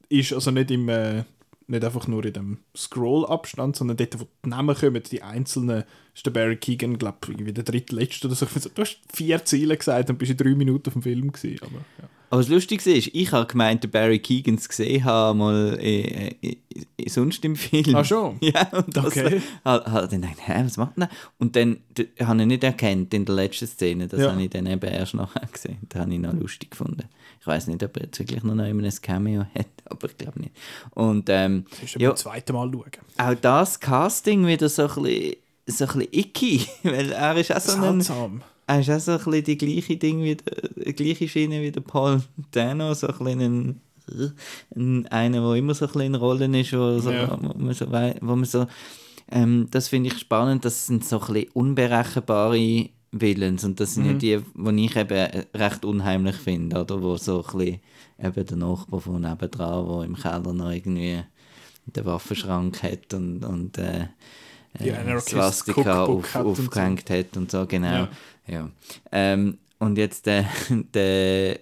ist, 0.09 0.31
also 0.33 0.51
nicht 0.51 0.71
im 0.71 0.87
äh, 0.89 1.23
nicht 1.69 1.83
einfach 1.83 2.07
nur 2.07 2.23
in 2.23 2.31
dem 2.31 2.57
Scroll-Abstand, 2.77 3.75
sondern 3.75 3.97
dort, 3.97 4.17
wo 4.19 4.27
die 4.45 4.49
Namen 4.49 4.73
kommen, 4.75 5.03
die 5.03 5.21
einzelnen, 5.21 5.83
ist 6.15 6.25
der 6.25 6.31
Barry 6.31 6.55
Keegan, 6.55 6.97
glaube 6.97 7.17
ich, 7.23 7.29
irgendwie 7.29 7.51
der 7.51 7.65
drittletzte 7.65 8.27
oder 8.27 8.35
so. 8.35 8.45
Ich 8.45 8.51
find 8.51 8.63
so, 8.63 8.69
Du 8.73 8.81
hast 8.83 8.99
vier 9.13 9.43
Ziele 9.43 9.75
gesagt 9.75 10.09
und 10.09 10.17
bist 10.17 10.31
in 10.31 10.37
drei 10.37 10.55
Minuten 10.55 10.87
auf 10.87 10.93
dem 10.93 11.01
Film 11.01 11.31
gewesen, 11.31 11.59
aber 11.63 11.79
ja. 12.01 12.09
Aber 12.29 12.41
das 12.41 12.49
Lustige 12.49 12.91
ist, 12.91 13.09
ich 13.13 13.31
habe 13.31 13.45
gemeint, 13.45 13.83
der 13.83 13.87
Barry 13.89 14.19
Keegan 14.19 14.57
zu 14.57 14.67
gesehen 14.67 15.03
haben, 15.05 15.39
mal 15.39 15.77
äh, 15.81 16.35
äh, 16.41 16.57
äh, 16.97 17.09
sonst 17.09 17.43
im 17.45 17.55
Film. 17.55 17.95
Ah, 17.95 18.03
schon? 18.03 18.37
Ja, 18.41 18.67
und 18.73 18.95
das 18.95 19.05
Okay. 19.05 19.41
hat, 19.65 19.87
hat 19.87 20.11
dann 20.11 20.21
gedacht, 20.21 20.37
hä, 20.45 20.61
was 20.65 20.75
macht 20.77 20.97
der? 20.97 21.09
Und 21.39 21.55
dann 21.55 21.77
habe 22.21 22.41
ich 22.41 22.47
nicht 22.47 22.63
erkannt 22.63 23.13
in 23.13 23.23
der 23.25 23.35
letzten 23.35 23.67
Szene, 23.67 24.07
das 24.07 24.19
Ja. 24.19 24.31
habe 24.31 24.43
ich 24.43 24.49
dann 24.49 24.65
eben 24.65 24.85
erst 24.91 25.13
nachher 25.13 25.47
gesehen. 25.51 25.77
Das 25.87 26.01
habe 26.01 26.13
ich 26.13 26.19
noch 26.19 26.33
lustig 26.33 26.71
gefunden. 26.71 27.03
Ich 27.39 27.47
weiß 27.47 27.67
nicht, 27.67 27.81
ob 27.83 27.95
er 27.95 28.03
jetzt 28.03 28.19
wirklich 28.19 28.43
noch 28.43 28.57
ein 28.57 28.91
Cameo 29.01 29.45
hat, 29.55 29.67
aber 29.85 30.09
ich 30.09 30.17
glaube 30.17 30.39
nicht. 30.41 30.51
Und 30.91 31.29
ähm, 31.29 31.65
Das 31.69 31.83
ist 31.83 31.95
ja, 31.95 32.09
beim 32.09 32.17
zweiten 32.17 32.53
Mal 32.53 32.69
schauen. 32.71 32.91
auch 33.17 33.35
das 33.39 33.79
Casting 33.79 34.45
wieder 34.45 34.67
so 34.67 34.83
ein 34.89 35.03
bisschen, 35.03 35.35
so 35.65 35.85
ein 35.85 35.99
bisschen 35.99 36.07
icky, 36.11 36.67
weil 36.83 37.11
er 37.13 37.37
ist 37.37 37.55
auch 37.55 37.59
so 37.61 37.81
ein... 37.81 38.01
Seltsam. 38.01 38.41
Er 38.67 38.79
ist 38.81 38.89
auch 38.89 38.99
so 38.99 39.11
ein 39.13 39.17
bisschen 39.17 39.43
die 39.45 39.57
gleiche 39.57 39.97
Ding 39.97 40.21
wie 40.23 40.35
der, 40.35 40.69
die 40.85 40.93
gleiche 40.93 41.27
Schiene 41.27 41.61
wie 41.61 41.71
der 41.71 41.81
Paul 41.81 42.21
Dano, 42.51 42.93
so 42.93 43.07
ein 43.07 43.17
bisschen 43.17 43.41
ein, 43.41 43.81
ein- 44.75 45.07
einer, 45.07 45.41
der 45.41 45.53
immer 45.55 45.73
so 45.73 45.85
ein 45.85 45.91
bisschen 45.91 46.01
in 46.13 46.15
Rollen 46.15 46.53
ist, 46.53 46.73
wo, 46.73 46.99
so, 46.99 47.11
Ja. 47.11 47.37
wo 47.41 47.57
man 47.57 47.73
so, 47.73 47.87
wo 47.89 48.35
man 48.35 48.45
so 48.45 48.67
ähm, 49.29 49.67
das 49.71 49.87
finde 49.89 50.09
ich 50.09 50.19
spannend, 50.19 50.63
das 50.63 50.87
sind 50.87 51.03
so 51.03 51.19
ein 51.19 51.33
bisschen 51.33 51.49
unberechenbare 51.53 52.89
Villains 53.11 53.63
und 53.65 53.79
das 53.79 53.93
sind 53.95 54.05
ja 54.05 54.13
die, 54.13 54.39
die 54.55 54.85
ich 54.85 54.95
eben 54.95 55.29
recht 55.55 55.83
unheimlich 55.85 56.35
finde, 56.35 56.79
oder, 56.81 57.01
wo 57.01 57.17
so 57.17 57.43
ein 57.45 57.57
bisschen 57.57 57.79
eben 58.21 58.45
der 58.45 58.57
Nachbar 58.57 59.01
von 59.01 59.21
nebendran, 59.21 59.87
der 59.87 60.03
im 60.05 60.15
Keller 60.15 60.53
noch 60.53 60.71
irgendwie 60.71 61.21
den 61.85 62.05
Waffenschrank 62.05 62.83
hat 62.83 63.13
und, 63.13 63.43
und 63.45 63.77
äh, 63.77 64.07
Die 64.79 64.89
äh, 64.89 64.95
Anarchist 64.95 65.29
Swastika 65.29 66.03
auf, 66.05 66.33
hat 66.33 66.45
und 66.45 66.55
so. 66.55 66.63
aufgehängt 66.63 67.09
hat 67.09 67.35
und 67.37 67.49
so, 67.51 67.65
genau. 67.65 67.87
Ja. 67.91 68.09
Ja. 68.47 68.69
Ähm, 69.11 69.57
und 69.79 69.97
jetzt 69.97 70.25
der, 70.25 70.49
der, 70.93 71.59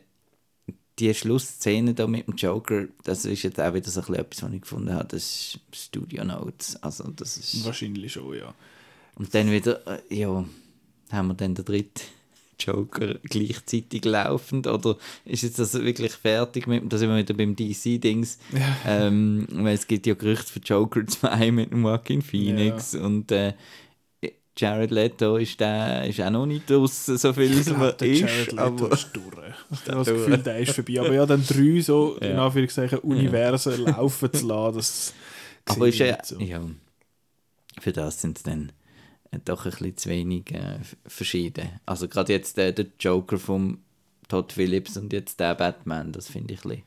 die 0.99 1.13
Schlussszene 1.13 1.93
da 1.93 2.07
mit 2.07 2.27
dem 2.27 2.36
Joker, 2.36 2.86
das 3.03 3.25
ist 3.25 3.43
jetzt 3.43 3.59
auch 3.59 3.73
wieder 3.73 3.89
so 3.89 4.01
ein 4.01 4.05
bisschen 4.05 4.15
etwas, 4.15 4.43
was 4.43 4.53
ich 4.53 4.61
gefunden 4.61 4.93
habe, 4.93 5.05
das 5.05 5.23
ist 5.23 5.59
Studio 5.73 6.23
Notes. 6.23 6.81
Also 6.81 7.03
das 7.11 7.38
ist... 7.38 7.65
Wahrscheinlich 7.65 8.13
schon, 8.13 8.38
ja. 8.38 8.53
Und 9.15 9.33
dann 9.33 9.51
wieder, 9.51 9.81
äh, 9.88 10.15
ja, 10.15 10.45
haben 11.11 11.27
wir 11.27 11.33
dann 11.33 11.55
den 11.55 11.65
dritten 11.65 12.01
Joker 12.59 13.15
gleichzeitig 13.23 14.05
laufend 14.05 14.67
oder 14.67 14.97
ist 15.25 15.43
jetzt 15.43 15.59
das 15.59 15.73
wirklich 15.73 16.13
fertig 16.13 16.67
mit, 16.67 16.91
da 16.91 16.97
sind 16.97 17.09
wir 17.09 17.17
wieder 17.17 17.33
beim 17.33 17.53
DC-Dings, 17.53 18.39
ähm, 18.86 19.45
weil 19.51 19.75
es 19.75 19.88
gibt 19.88 20.07
ja 20.07 20.13
Gerüchte 20.13 20.53
für 20.53 20.59
Joker 20.59 21.05
2 21.07 21.51
mit 21.51 21.71
dem 21.71 21.83
Joaquin 21.83 22.21
Phoenix 22.21 22.95
und 22.95 23.29
äh, 23.33 23.53
Jared 24.57 24.91
Leto 24.91 25.35
ist, 25.37 25.59
der, 25.59 26.05
ist 26.07 26.21
auch 26.21 26.29
noch 26.29 26.45
nicht 26.45 26.71
aus, 26.71 27.05
so 27.05 27.33
viel 27.33 27.59
Ich 27.59 27.67
er 27.67 27.91
der 27.93 28.07
ist, 28.07 28.19
Jared 28.21 28.51
Leto 28.51 28.61
aber 28.61 28.91
ist 28.93 29.09
durch. 29.13 29.55
Ich 29.71 29.87
habe 29.91 29.97
das. 29.97 30.07
Gefühl, 30.07 30.37
der 30.37 30.59
ist 30.59 30.71
vorbei. 30.73 30.99
Aber 31.01 31.13
ja, 31.13 31.25
dann 31.25 31.45
drei 31.45 31.81
so, 31.81 32.15
in 32.21 32.29
Ja. 32.31 32.45
Anführungszeichen, 32.45 32.99
Universen 32.99 33.83
laufen 33.85 34.31
zu 34.33 34.47
lassen, 34.47 34.75
das 34.77 35.13
Aber 35.65 35.87
ist 35.87 35.95
ich 35.95 35.99
ja, 36.01 36.07
nicht 36.13 36.25
so. 36.25 36.39
ja, 36.39 36.61
für 37.81 37.91
das 37.91 38.21
sind 38.21 38.37
es 38.37 38.43
dann 38.43 38.71
äh, 39.31 39.39
doch 39.43 39.65
ein 39.65 39.71
bisschen 39.71 39.97
zu 39.97 40.09
wenig 40.09 40.51
äh, 40.53 40.79
verschieden. 41.05 41.67
Also 41.85 42.07
gerade 42.07 42.31
jetzt 42.33 42.57
äh, 42.57 42.71
der 42.71 42.85
Joker 42.99 43.37
vom 43.37 43.79
Todd 44.29 44.53
Phillips 44.53 44.95
und 44.97 45.11
jetzt 45.11 45.39
der 45.39 45.55
Batman, 45.55 46.11
das 46.11 46.27
finde 46.29 46.53
ich 46.53 46.63
ein 46.63 46.69
bisschen, 46.69 46.83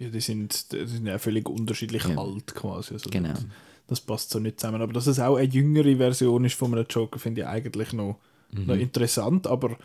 Ja, 0.00 0.08
die 0.10 0.20
sind, 0.20 0.72
die 0.72 0.86
sind 0.86 1.06
ja 1.06 1.18
völlig 1.18 1.48
unterschiedlich 1.48 2.04
Ja. 2.04 2.18
alt 2.18 2.54
quasi. 2.54 2.94
Also 2.94 3.08
genau. 3.10 3.30
das, 3.30 3.46
das 3.86 4.00
passt 4.00 4.30
so 4.30 4.38
nicht 4.38 4.60
zusammen. 4.60 4.80
Aber 4.82 4.92
dass 4.92 5.06
es 5.06 5.18
auch 5.20 5.36
eine 5.36 5.48
jüngere 5.48 5.96
Version 5.96 6.44
ist 6.44 6.54
von 6.54 6.72
einem 6.74 6.86
Joker, 6.88 7.18
finde 7.18 7.42
ich 7.42 7.46
eigentlich 7.46 7.92
noch, 7.92 8.16
Mhm. 8.52 8.66
noch 8.66 8.76
interessant. 8.76 9.46
Aber 9.46 9.76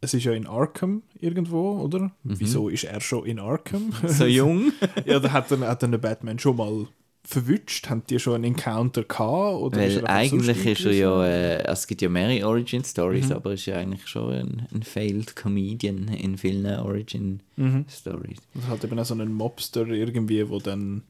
es 0.00 0.14
ist 0.14 0.24
ja 0.24 0.32
in 0.32 0.46
Arkham 0.46 1.02
irgendwo, 1.20 1.78
oder? 1.80 2.00
Mhm. 2.24 2.40
Wieso 2.40 2.68
ist 2.68 2.84
er 2.84 3.00
schon 3.00 3.24
in 3.26 3.38
Arkham? 3.38 3.92
So 4.06 4.26
jung? 4.26 4.72
ja, 5.06 5.18
da 5.18 5.32
hat 5.32 5.50
dann, 5.50 5.62
hat 5.62 5.82
dann 5.82 5.92
der 5.92 5.98
Batman 5.98 6.38
schon 6.38 6.56
mal 6.56 6.86
verwünscht. 7.24 7.88
Haben 7.88 8.02
die 8.10 8.18
schon 8.18 8.34
einen 8.34 8.44
Encounter 8.44 9.04
gehabt? 9.04 9.56
Oder 9.60 9.86
ist 9.86 10.02
Weil 10.02 10.04
er 10.04 10.28
sonst 10.28 10.48
eigentlich 10.48 10.66
ist 10.66 10.84
er 10.86 10.92
ja, 10.92 11.24
äh, 11.24 11.62
es 11.66 11.86
gibt 11.86 12.02
ja 12.02 12.08
mehrere 12.08 12.46
Origin 12.48 12.84
Stories, 12.84 13.26
Mhm. 13.28 13.32
aber 13.32 13.50
er 13.50 13.54
ist 13.54 13.66
ja 13.66 13.76
eigentlich 13.76 14.06
schon 14.08 14.32
ein, 14.32 14.66
ein 14.74 14.82
failed 14.82 15.36
Comedian 15.36 16.08
in 16.08 16.36
vielen 16.36 16.66
Origin 16.80 17.40
Mhm. 17.56 17.84
Stories. 17.88 18.38
Das 18.54 18.66
hat 18.66 18.82
eben 18.84 18.98
auch 18.98 19.04
so 19.04 19.14
einen 19.14 19.32
Mobster 19.32 19.86
irgendwie, 19.86 20.48
wo 20.48 20.58
dann 20.58 21.02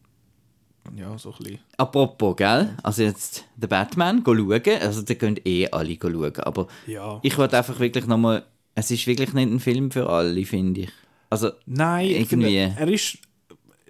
ja, 0.96 1.16
so 1.18 1.30
ein 1.32 1.38
bisschen 1.38 1.58
Apropos, 1.76 2.36
gell? 2.36 2.76
Also 2.82 3.02
jetzt 3.02 3.44
der 3.56 3.68
Batman, 3.68 4.22
go 4.22 4.34
schauen. 4.34 4.62
Also 4.80 5.02
da 5.02 5.14
können 5.14 5.38
eh 5.44 5.68
alle 5.68 5.96
schauen. 6.00 6.36
Aber 6.38 6.66
ja. 6.86 7.18
ich 7.22 7.36
wollte 7.38 7.58
einfach 7.58 7.78
wirklich 7.78 8.06
nochmal. 8.06 8.44
Es 8.74 8.90
ist 8.90 9.06
wirklich 9.06 9.32
nicht 9.34 9.50
ein 9.50 9.60
Film 9.60 9.90
für 9.90 10.08
alle, 10.08 10.44
finde 10.44 10.82
ich. 10.82 10.90
Also, 11.28 11.50
Nein, 11.66 12.06
ich 12.10 12.28
finde, 12.28 12.48
Irgendwie. 12.50 12.80
er 12.80 12.88
ist 12.88 13.18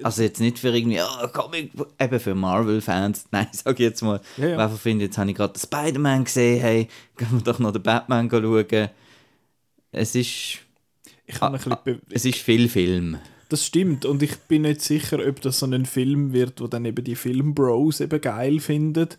also 0.02 0.22
jetzt 0.22 0.40
nicht 0.40 0.58
für 0.58 0.68
irgendwie, 0.74 1.00
oh, 1.00 1.28
Comic, 1.28 1.70
eben 2.00 2.20
für 2.20 2.34
Marvel-Fans. 2.34 3.26
Nein, 3.30 3.46
sag 3.52 3.74
ich 3.74 3.84
jetzt 3.84 4.02
mal. 4.02 4.20
Ja, 4.36 4.48
ja. 4.48 4.74
Ich 4.74 4.80
finde, 4.80 5.04
jetzt 5.04 5.18
habe 5.18 5.30
ich 5.30 5.36
gerade 5.36 5.52
den 5.52 5.60
Spider-Man 5.60 6.24
gesehen, 6.24 6.60
hey, 6.60 6.88
gehen 7.16 7.28
wir 7.32 7.40
doch 7.40 7.58
noch 7.58 7.72
den 7.72 7.82
Batman 7.82 8.28
schauen. 8.30 8.88
Es 9.92 10.14
ist, 10.14 10.58
ich 11.26 11.40
habe 11.40 11.56
ein 11.56 11.62
bisschen 11.62 11.76
be- 11.84 12.00
es 12.10 12.24
ist 12.24 12.38
viel 12.38 12.68
Film. 12.68 13.18
Das 13.52 13.66
stimmt 13.66 14.06
und 14.06 14.22
ich 14.22 14.38
bin 14.48 14.62
nicht 14.62 14.80
sicher, 14.80 15.18
ob 15.28 15.42
das 15.42 15.58
so 15.58 15.66
ein 15.66 15.84
Film 15.84 16.32
wird, 16.32 16.62
wo 16.62 16.68
dann 16.68 16.86
eben 16.86 17.04
die 17.04 17.14
Filmbros 17.14 18.00
eben 18.00 18.18
geil 18.18 18.60
finden. 18.60 19.10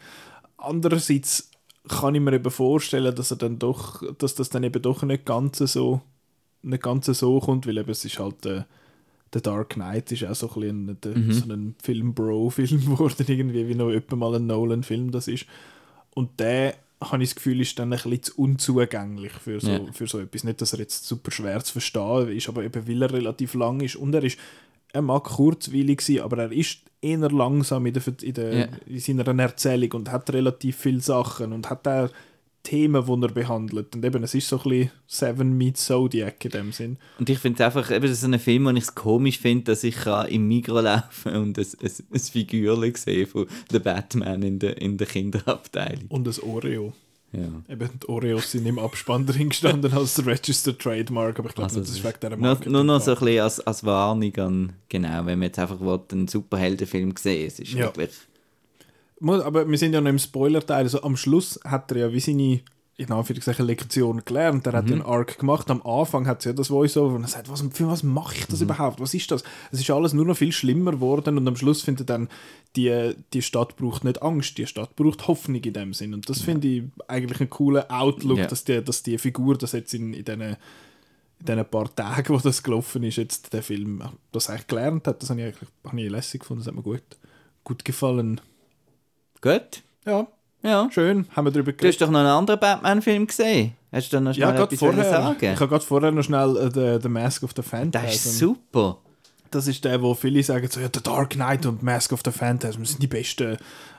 Andererseits 0.58 1.52
kann 1.88 2.16
ich 2.16 2.22
mir 2.22 2.34
eben 2.34 2.50
vorstellen, 2.50 3.14
dass 3.14 3.30
er 3.30 3.38
dann 3.38 3.60
doch, 3.60 4.02
dass 4.18 4.34
das 4.34 4.50
dann 4.50 4.64
eben 4.64 4.82
doch 4.82 5.04
nicht 5.04 5.28
ganz 5.28 5.60
so, 5.60 6.02
nicht 6.64 6.82
ganz 6.82 7.06
so 7.06 7.40
kommt, 7.42 7.68
weil 7.68 7.78
eben 7.78 7.92
es 7.92 8.06
ist 8.06 8.18
halt 8.18 8.44
der, 8.44 8.66
der 9.36 9.42
Dark 9.42 9.76
Knight 9.76 10.12
ist 10.12 10.24
auch 10.24 10.34
so 10.34 10.48
ein, 10.60 10.88
bisschen 10.88 11.02
der, 11.02 11.34
so 11.34 11.54
ein 11.54 11.76
Film-Bro-Film 11.84 12.82
geworden, 12.86 13.26
irgendwie 13.28 13.68
wie 13.68 13.76
noch 13.76 13.92
etwa 13.92 14.16
mal 14.16 14.34
ein 14.34 14.48
Nolan-Film 14.48 15.12
das 15.12 15.28
ist. 15.28 15.46
Und 16.16 16.40
der, 16.40 16.74
habe 17.12 17.24
ich 17.24 17.30
das 17.30 17.36
Gefühl, 17.36 17.62
ist 17.62 17.78
dann 17.80 17.92
ein 17.94 18.00
bisschen 18.00 18.24
zu 18.24 18.34
unzugänglich 18.38 19.32
für 19.34 19.60
so, 19.60 19.70
Ja. 19.72 19.80
für 19.92 20.08
so 20.08 20.20
etwas. 20.20 20.44
Nicht, 20.44 20.62
dass 20.62 20.74
er 20.74 20.80
jetzt 20.80 21.06
super 21.08 21.32
schwer 21.32 21.64
zu 21.64 21.74
verstehen 21.74 22.30
ist, 22.30 22.50
aber 22.50 22.64
eben 22.64 22.88
weil 22.88 23.02
er 23.02 23.12
relativ 23.14 23.54
lang 23.54 23.82
ist 23.82 23.96
und 23.96 24.14
er 24.16 24.24
ist, 24.24 24.38
er 24.92 25.02
mag 25.02 25.24
kurzweilig 25.24 26.02
sein, 26.02 26.20
aber 26.22 26.38
er 26.38 26.52
ist 26.52 26.80
eher 27.02 27.30
langsam 27.32 27.86
in, 27.86 27.94
der, 27.94 28.04
in, 28.22 28.34
der, 28.34 28.54
Ja. 28.54 28.68
in 28.86 29.00
seiner 29.00 29.40
Erzählung 29.44 29.92
und 29.94 30.12
hat 30.12 30.32
relativ 30.32 30.78
viele 30.78 31.02
Sachen 31.02 31.52
und 31.54 31.70
hat 31.70 31.88
auch 31.88 32.10
Themen, 32.64 33.06
die 33.06 33.26
er 33.26 33.32
behandelt. 33.34 33.94
Und 33.96 34.06
eben, 34.06 34.24
es 34.24 34.34
ist 34.34 34.48
so 34.48 34.58
ein 34.58 34.64
bisschen 34.64 34.92
Seven 35.06 35.58
meets 35.58 35.86
Zodiac 35.86 36.44
in 36.46 36.52
dem 36.52 36.72
Sinn. 36.72 36.98
Und 37.20 37.30
ich 37.30 37.38
finde 37.40 37.62
es 37.62 37.66
einfach, 37.66 37.92
eben, 37.92 38.02
das 38.08 38.12
ist 38.12 38.24
ein 38.24 38.40
Film, 38.40 38.66
wo 38.66 38.70
ich 38.72 38.84
es 38.84 38.96
komisch 38.96 39.38
finde, 39.40 39.66
dass 39.66 39.84
ich 39.84 39.96
kann 39.96 40.28
im 40.30 40.48
Mikro 40.48 40.80
laufen 40.80 41.36
und 41.36 41.58
ein, 41.58 41.66
ein, 41.82 41.92
ein 42.14 42.20
Figürchen 42.20 42.96
sehe 42.96 43.28
von 43.28 43.48
der 43.72 43.80
Batman 43.80 44.42
in 44.44 44.60
der, 44.60 44.82
in 44.82 44.98
der 44.98 45.08
Kinderabteilung. 45.08 46.06
Und 46.10 46.26
das 46.26 46.42
Oreo. 46.42 46.94
Ja. 47.34 47.50
Eben, 47.68 47.90
die 48.02 48.08
Oreos 48.10 48.52
sind 48.52 48.66
im 48.68 48.78
Abspann 48.78 49.26
drin 49.26 49.50
gestanden 49.50 49.92
als 49.92 50.24
Registered 50.24 50.78
Trademark, 50.80 51.40
aber 51.40 51.50
ich 51.50 51.56
glaube, 51.56 51.68
Also, 51.68 51.80
das 51.80 51.90
ist 51.90 52.04
wegen 52.04 52.14
dieser 52.22 52.30
nur, 52.30 52.40
Marketing- 52.40 52.72
nur 52.72 52.84
noch 52.84 53.02
so 53.02 53.12
ein 53.16 53.20
bisschen 53.20 53.40
als, 53.42 53.60
als 53.60 53.84
Warnung 53.84 54.36
an, 54.38 54.74
genau, 54.88 55.26
wenn 55.26 55.40
man 55.40 55.48
jetzt 55.48 55.58
einfach 55.58 55.80
will, 55.82 56.00
einen 56.12 56.28
Superheldenfilm 56.28 57.16
sehen 57.20 57.48
es 57.48 57.60
ist 57.60 57.74
Ja. 57.74 57.86
wirklich, 57.86 58.12
Aber 59.28 59.68
wir 59.70 59.78
sind 59.78 59.94
ja 59.94 60.02
noch 60.02 60.10
im 60.10 60.20
Spoiler-Teil. 60.20 60.84
Also 60.84 61.02
am 61.04 61.16
Schluss 61.18 61.60
hat 61.64 61.92
er 61.92 61.98
ja 61.98 62.12
wie 62.14 62.20
seine 62.20 62.62
in 62.96 63.12
Anführungszeichen 63.12 63.66
Lektion 63.66 64.22
gelernt. 64.24 64.68
Er 64.68 64.74
hat 64.74 64.86
Mhm. 64.86 64.92
einen 64.94 65.02
Arc 65.02 65.40
gemacht. 65.40 65.70
Am 65.72 65.82
Anfang 65.82 66.28
hat 66.28 66.40
es 66.40 66.46
ja 66.46 66.54
das 66.54 66.68
Voice-Over 66.68 67.16
und 67.16 67.24
er 67.24 67.28
sagt, 67.28 67.50
was, 67.50 67.62
für 67.72 67.88
was 67.88 68.04
mache 68.04 68.36
ich 68.38 68.46
das 68.46 68.60
Mhm. 68.60 68.66
überhaupt? 68.66 69.00
Was 69.00 69.16
ist 69.16 69.32
das? 69.32 69.44
Es 69.72 69.80
ist 69.80 69.90
alles 69.90 70.14
nur 70.14 70.26
noch 70.26 70.38
viel 70.38 70.52
schlimmer 70.52 70.92
geworden 70.92 71.38
und 71.40 71.48
am 71.48 71.56
Schluss 71.56 71.82
findet 71.82 72.02
er 72.10 72.18
dann, 72.20 72.30
die, 72.76 73.16
die 73.34 73.42
Stadt 73.42 73.78
braucht 73.78 74.04
nicht 74.04 74.22
Angst, 74.22 74.60
die 74.60 74.68
Stadt 74.68 74.96
braucht 74.96 75.28
Hoffnung 75.28 75.62
in 75.64 75.74
dem 75.74 75.94
Sinn. 75.96 76.14
Und 76.14 76.30
das 76.30 76.42
finde 76.42 76.68
ich 76.68 76.84
eigentlich 77.08 77.40
einen 77.42 77.50
coolen 77.50 77.90
Outlook, 77.90 78.38
Ja. 78.38 78.46
dass, 78.46 78.64
die, 78.64 78.84
dass 78.84 79.02
die 79.02 79.18
Figur 79.18 79.58
das 79.58 79.72
jetzt 79.72 79.94
in, 79.96 80.14
in 80.14 80.24
diesen 80.24 80.42
in 80.42 80.58
diesen 81.48 81.66
paar 81.66 81.94
Tagen, 81.94 82.30
wo 82.34 82.38
das 82.38 82.62
gelaufen 82.64 83.04
ist, 83.04 83.18
jetzt 83.18 83.52
der 83.54 83.64
Film 83.64 84.02
das 84.32 84.50
eigentlich 84.52 84.68
gelernt 84.68 85.08
hat. 85.08 85.22
Das 85.22 85.30
habe 85.32 85.42
ich 85.42 85.48
eigentlich 85.48 85.70
habe 85.84 86.02
ich 86.02 86.10
lässig 86.12 86.42
gefunden, 86.42 86.62
das 86.62 86.68
hat 86.68 86.76
mir 86.76 86.84
gut, 86.84 87.02
gut 87.66 87.84
gefallen. 87.84 88.40
Gut, 89.44 89.84
Ja, 90.06 90.28
ja. 90.64 90.90
schön, 90.92 91.28
haben 91.36 91.46
wir 91.46 91.52
darüber 91.52 91.72
Du 91.74 91.88
hast 91.88 92.02
doch 92.02 92.10
noch 92.10 92.20
einen 92.20 92.30
anderen 92.30 92.60
Batman-Film 92.60 93.28
gesehen. 93.28 93.74
Hast 93.92 94.12
du 94.12 94.18
da 94.18 94.22
noch 94.22 94.32
Ja, 94.36 94.48
schnell 94.48 94.58
gerade 94.58 94.64
etwas 94.76 94.80
vorher. 94.80 95.04
sagen? 95.10 95.38
Ich 95.54 95.60
habe 95.60 95.68
gerade 95.68 95.86
vorher 95.86 96.12
noch 96.12 96.24
schnell 96.24 96.58
äh, 96.58 96.72
The, 96.98 97.00
The 97.04 97.10
Mask 97.10 97.44
of 97.44 97.52
the 97.56 97.62
Phantasm. 97.62 98.06
Das 98.06 98.16
ist 98.26 98.40
super. 98.40 98.98
Das 99.52 99.68
ist 99.68 99.86
der, 99.86 100.02
wo 100.02 100.16
viele 100.16 100.42
sagen, 100.42 100.68
so, 100.68 100.80
ja, 100.80 100.88
The 100.92 101.04
Dark 101.04 101.32
Knight 101.32 101.68
und 101.68 101.84
Mask 101.84 102.12
of 102.12 102.22
the 102.26 102.32
Phantasm 102.32 102.86
sind 102.86 103.04
die 103.04 103.08
besten 103.08 103.58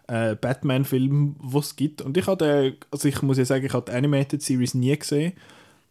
äh, 0.09 0.35
Batman-Filme, 0.35 1.37
die 1.41 1.59
es 1.59 1.77
gibt. 1.77 2.03
Und 2.03 2.17
ich 2.17 2.27
habe 2.27 2.75
also 2.91 3.07
ich 3.09 3.23
muss 3.23 3.39
ja 3.39 3.45
sagen, 3.45 3.65
ich 3.67 3.73
habe 3.73 3.89
die 3.91 3.97
Animated 3.97 4.43
Series 4.43 4.75
nie 4.75 4.97
gesehen. 4.99 5.35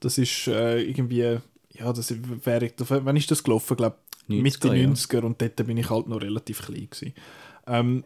Das 0.01 0.17
ist 0.17 0.47
äh, 0.47 0.81
irgendwie, 0.81 1.37
ja, 1.71 1.93
das 1.93 2.13
wäre, 2.43 2.71
wann 2.89 3.15
ist 3.15 3.31
das 3.31 3.41
gelaufen? 3.41 3.73
Ich 3.73 3.77
glaube, 3.77 3.95
90er, 4.29 4.41
Mitte 4.41 4.67
ja. 4.75 4.87
90er 4.89 5.21
und 5.21 5.41
dort 5.41 5.55
bin 5.55 5.77
ich 5.77 5.89
halt 5.89 6.07
noch 6.09 6.21
relativ 6.21 6.61
klein 6.65 6.89
gewesen. 6.89 7.13
Ähm, 7.67 8.03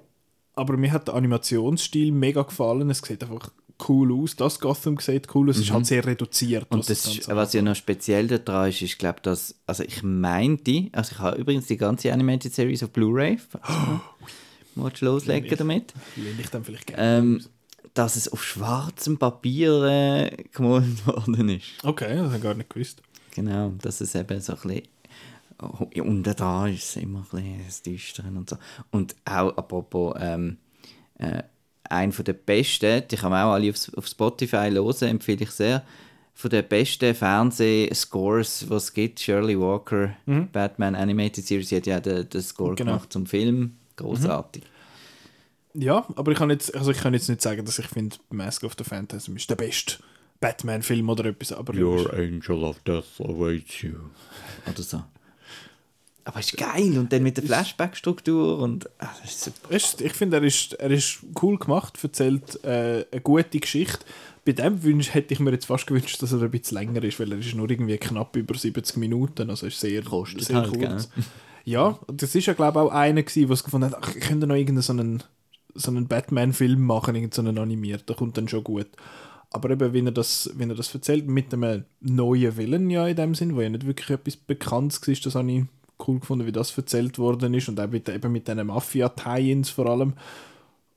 aber 0.58 0.78
mir 0.78 0.92
hat 0.92 1.08
der 1.08 1.16
Animationsstil 1.16 2.12
mega 2.12 2.42
gefallen. 2.44 2.90
Es 2.90 3.00
sieht 3.00 3.24
einfach 3.24 3.52
cool 3.88 4.12
aus. 4.24 4.36
Das 4.36 4.60
Gotham 4.60 4.98
sieht 5.00 5.34
cool 5.36 5.50
aus. 5.50 5.58
Es 5.58 5.64
ist 5.64 5.72
halt 5.72 5.86
sehr 5.86 6.06
reduziert. 6.06 6.64
Mhm. 6.72 6.76
Und 6.76 6.80
was 6.80 6.88
das, 6.88 7.06
ist- 7.16 7.28
was 7.30 7.54
ja 7.54 7.62
noch 7.62 7.76
speziell 7.76 8.28
daran 8.28 8.70
ist, 8.70 8.82
ist, 8.82 8.98
glaube 9.00 9.20
dass, 9.22 9.56
also 9.68 9.84
ich 9.84 10.02
meinte, 10.04 10.88
also 10.94 11.12
ich 11.14 11.20
habe 11.20 11.38
übrigens 11.38 11.68
die 11.68 11.78
ganze 11.78 12.12
Animated 12.12 12.54
Series 12.54 12.84
auf 12.84 12.90
Blu-ray. 12.90 13.38
Willst 14.76 15.02
du 15.02 15.06
loslegen 15.06 15.58
damit? 15.58 15.94
lehne 16.16 16.40
ich 16.42 16.50
dann 16.50 16.64
vielleicht 16.64 16.88
gerne. 16.88 17.18
Ähm, 17.18 17.44
dass 17.94 18.16
es 18.16 18.32
auf 18.32 18.44
schwarzem 18.44 19.18
Papier 19.18 19.84
äh, 19.84 20.44
gemalt 20.54 21.06
worden 21.08 21.50
ist. 21.50 21.66
Okay, 21.84 22.16
das 22.16 22.26
habe 22.26 22.36
ich 22.38 22.44
gar 22.44 22.54
nicht 22.54 22.70
gewusst. 22.70 23.02
Genau, 23.34 23.74
dass 23.82 24.02
es 24.02 24.14
eben 24.16 24.40
so 24.42 24.54
ein 24.54 24.60
bisschen 24.62 24.82
unten 25.60 26.36
da 26.36 26.68
ist 26.68 26.84
es 26.84 26.96
immer 26.98 27.20
ein 27.20 27.26
bisschen 27.32 27.66
das 27.66 27.82
Düstere 27.82 28.28
und 28.28 28.50
so. 28.50 28.58
Und 28.92 29.16
auch 29.26 29.56
apropos 29.58 30.16
ähm, 30.20 30.58
äh, 31.18 31.44
ein 31.90 32.12
von 32.12 32.26
der 32.26 32.34
besten, 32.34 33.04
die 33.10 33.16
kann 33.16 33.32
man 33.32 33.46
auch 33.46 33.54
alle 33.54 33.70
auf, 33.70 33.92
auf 33.96 34.08
Spotify 34.08 34.70
hören, 34.72 35.08
empfehle 35.10 35.44
ich 35.44 35.52
sehr, 35.52 35.84
von 36.34 36.50
den 36.52 36.68
besten 36.68 37.16
Fernsehscores, 37.16 38.70
was 38.70 38.84
es 38.86 38.94
gibt. 38.94 39.20
Shirley 39.20 39.60
Walker, 39.60 40.14
Batman 40.52 40.96
Animated 40.96 41.46
Series, 41.48 41.70
sie 41.70 41.78
hat 41.78 41.88
ja 41.88 42.00
den, 42.00 42.30
den 42.30 42.42
Score 42.42 42.72
Mhm. 42.72 42.76
Genau. 42.76 42.92
gemacht 42.92 43.14
zum 43.14 43.26
Film. 43.26 43.78
Großartig. 43.96 44.64
Ja, 45.74 46.06
aber 46.16 46.32
ich 46.32 46.38
kann 46.38 46.50
jetzt, 46.50 46.76
also 46.76 46.92
ich 46.92 46.98
kann 46.98 47.14
jetzt 47.14 47.30
nicht 47.30 47.42
sagen, 47.42 47.66
dass 47.66 47.80
ich 47.80 47.88
finde, 47.88 48.18
Mask 48.30 48.64
of 48.64 48.74
the 48.78 48.84
Phantasm 48.84 49.36
ist 49.36 49.50
der 49.50 49.56
beste 49.56 49.96
Batman-Film 50.40 51.10
oder 51.10 51.26
etwas, 51.26 51.52
aber 51.52 51.74
angel 52.14 52.64
of 52.64 52.80
death 52.82 53.20
awaits 53.20 53.82
you. 53.82 53.94
Oder 54.70 54.84
so. 54.84 55.04
Aber 56.28 56.40
ist 56.42 56.58
geil. 56.58 56.98
Und 56.98 57.14
dann 57.14 57.24
mit 57.24 57.38
der 57.38 57.46
Flashback-Struktur 57.46 58.60
und. 58.60 58.90
Ah, 59.00 59.08
das 59.22 59.32
ist 59.32 59.44
super. 59.46 59.74
Ist- 59.74 60.02
ich 60.02 60.12
finde, 60.14 60.38
er 60.38 60.44
ist, 60.44 60.74
er 60.74 60.92
ist 60.92 61.20
cool 61.42 61.58
gemacht, 61.58 61.98
erzählt 62.04 62.62
äh, 62.66 63.06
eine 63.12 63.22
gute 63.22 63.60
Geschichte. 63.60 64.00
Bei 64.46 64.52
dem 64.52 64.84
Wunsch 64.84 65.14
hätte 65.14 65.34
ich 65.34 65.40
mir 65.40 65.52
jetzt 65.52 65.66
fast 65.68 65.88
gewünscht, 65.88 66.22
dass 66.22 66.34
er 66.34 66.42
ein 66.42 66.52
bisschen 66.52 66.78
länger 66.78 67.02
ist, 67.04 67.18
weil 67.20 67.32
er 67.32 67.38
ist 67.40 67.56
nur 67.56 67.70
irgendwie 67.70 67.98
knapp 67.98 68.36
über 68.36 68.56
70 68.58 68.98
Minuten, 68.98 69.50
also 69.50 69.68
ist 69.68 69.80
sehr, 69.80 70.04
Kostet 70.04 70.44
sehr 70.44 70.58
halt, 70.58 70.74
kurz. 70.74 71.10
Ja, 71.66 72.00
und 72.08 72.22
das 72.22 72.34
ist 72.34 72.46
ja 72.46 72.54
glaube 72.54 72.80
ich 72.80 72.86
auch 72.86 72.92
einer 72.92 73.24
gewesen, 73.24 73.50
was 73.50 73.62
gefunden 73.64 73.92
hat, 73.92 73.98
ach, 74.02 74.16
ich 74.16 74.22
könnte 74.22 74.48
noch 74.48 74.56
irgendeinen 74.56 74.82
so 74.84 74.94
einen, 74.94 75.24
so 75.76 75.92
einen 75.92 76.08
Batman-Film 76.08 76.82
machen, 76.82 77.16
irgendeinen 77.16 77.46
so 77.46 77.50
einen 77.50 77.58
animierten, 77.58 78.16
kommt 78.16 78.38
dann 78.38 78.48
schon 78.48 78.64
gut. 78.64 78.88
Aber 79.52 79.70
eben, 79.70 79.92
wenn 79.92 80.06
er 80.06 80.14
das, 80.14 80.50
wenn 80.56 80.70
er 80.70 80.78
das 80.78 80.94
erzählt, 80.94 81.28
mit 81.28 81.54
einem 81.54 81.84
neuen 82.00 82.56
Willen 82.56 82.90
ja 82.90 83.06
in 83.06 83.18
dem 83.18 83.36
Sinn, 83.36 83.56
wo 83.58 83.62
ja 83.62 83.70
nicht 83.70 83.86
wirklich 83.86 84.10
etwas 84.12 84.38
Bekanntes 84.38 85.06
war, 85.06 85.16
das 85.22 85.36
habe 85.36 85.52
ich 85.52 85.64
cool 86.06 86.20
gefunden, 86.20 86.46
wie 86.46 86.52
das 86.52 86.78
erzählt 86.78 87.18
worden 87.18 87.54
ist 87.54 87.70
und 87.70 87.80
auch 87.80 87.88
mit, 87.88 88.10
eben 88.10 88.32
mit 88.32 88.48
diesen 88.48 88.68
Mafia-Tie-Ins 88.68 89.70
vor 89.70 89.88
allem. 89.88 90.14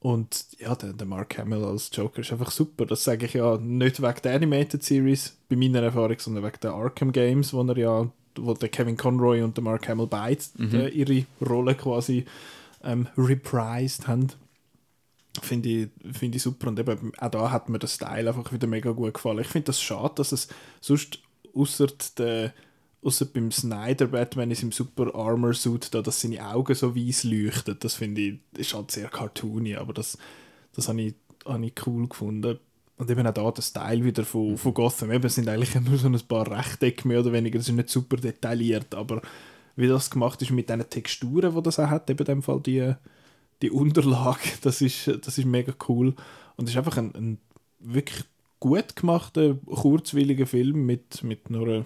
Und 0.01 0.46
ja, 0.59 0.74
der, 0.74 0.94
der 0.94 1.07
Mark 1.07 1.36
Hamill 1.38 1.62
als 1.64 1.90
Joker 1.92 2.20
ist 2.20 2.32
einfach 2.32 2.51
super. 2.51 2.86
Das 2.86 3.05
sage 3.05 3.26
ich 3.26 3.34
ja 3.34 3.59
nicht 3.59 4.01
wegen 4.01 4.22
der 4.22 4.34
Animated 4.34 4.82
Series, 4.82 5.36
bei 5.48 5.57
meiner 5.57 5.82
Erfahrung, 5.82 6.18
sondern 6.18 6.44
wegen 6.44 6.61
der 6.62 6.72
Arkham 6.72 7.12
Games, 7.12 7.53
wo 7.53 7.62
er 7.62 7.76
ja, 7.76 8.11
wo 8.36 8.55
der 8.55 8.70
Kevin 8.70 8.96
Conroy 8.96 9.42
und 9.42 9.57
der 9.57 9.64
Mark 9.64 9.88
Hamill 9.88 10.07
beide 10.07 10.40
äh, 10.59 10.88
ihre 10.88 11.26
Rolle 11.46 11.74
quasi 11.74 12.24
ähm, 12.82 13.09
reprised 13.18 14.09
haben. 14.09 14.28
Finde 15.42 15.68
ich, 15.68 15.88
finde 16.16 16.36
ich 16.36 16.42
super. 16.42 16.68
Und 16.68 16.78
eben 16.78 17.12
auch 17.18 17.30
da 17.30 17.51
hat 17.51 17.68
mir 17.68 17.78
der 17.78 17.86
Style 17.86 18.28
einfach 18.28 18.51
wieder 18.53 18.66
mega 18.66 18.92
gut 18.92 19.14
gefallen. 19.14 19.40
Ich 19.40 19.48
finde 19.48 19.66
das 19.66 19.82
schade, 19.82 20.14
dass 20.16 20.32
es 20.32 20.48
sonst 20.80 21.18
außer 21.55 21.88
der 22.16 22.55
Außer 23.03 23.26
beim 23.26 23.51
Snyder 23.51 24.09
Batman 24.09 24.51
ist 24.51 24.62
im 24.62 24.72
super 24.72 25.14
Armor 25.14 25.55
Suit 25.55 25.94
da, 25.94 26.03
dass 26.03 26.20
seine 26.20 26.46
Augen 26.46 26.74
so 26.74 26.94
weiß 26.94 27.24
leuchten. 27.24 27.76
Das 27.80 27.94
finde 27.94 28.20
ich, 28.20 28.38
ist 28.57 28.74
halt 28.74 28.90
sehr 28.90 29.09
cartoony, 29.09 29.76
aber 29.76 29.94
das, 29.94 30.18
das 30.74 30.88
habe 30.88 31.01
ich, 31.01 31.14
habe 31.46 31.64
ich 31.64 31.72
cool 31.86 32.09
gefunden. 32.09 32.59
Und 32.98 33.11
eben 33.11 33.26
auch 33.26 33.32
da 33.32 33.51
der 33.51 33.62
Style 33.62 34.05
wieder 34.05 34.24
von, 34.24 34.59
von 34.59 34.74
Gotham. 34.74 35.11
Eben, 35.11 35.24
es 35.24 35.36
sind 35.36 35.48
eigentlich 35.48 35.74
nur 35.80 35.96
so 35.96 36.09
ein 36.09 36.20
paar 36.28 36.51
Rechtecke 36.51 37.09
mehr 37.09 37.20
oder 37.20 37.32
weniger. 37.32 37.59
Das 37.59 37.66
ist 37.66 37.74
nicht 37.74 37.88
super 37.88 38.18
detailliert, 38.18 38.94
aber 38.94 39.22
wie 39.76 39.88
das 39.88 40.11
gemacht 40.11 40.42
ist 40.42 40.51
mit 40.51 40.68
diesen 40.68 40.90
Texturen, 40.90 41.55
die 41.55 41.62
das 41.62 41.78
auch 41.78 41.88
hat, 41.88 42.11
eben 42.11 42.18
in 42.18 42.24
dem 42.26 42.42
Fall 42.42 42.61
die, 42.61 42.92
die 43.62 43.70
Unterlage, 43.70 44.40
das 44.61 44.82
ist, 44.82 45.07
das 45.07 45.38
ist 45.38 45.46
mega 45.46 45.72
cool. 45.88 46.14
Und 46.57 46.64
es 46.64 46.72
ist 46.72 46.76
einfach 46.76 46.98
ein, 46.98 47.14
ein 47.14 47.38
wirklich 47.78 48.24
gut 48.59 48.94
gemachter, 48.94 49.55
kurzwilliger 49.64 50.46
Film 50.46 50.84
mit, 50.84 51.24
mit 51.24 51.48
nur 51.48 51.66
einer 51.66 51.84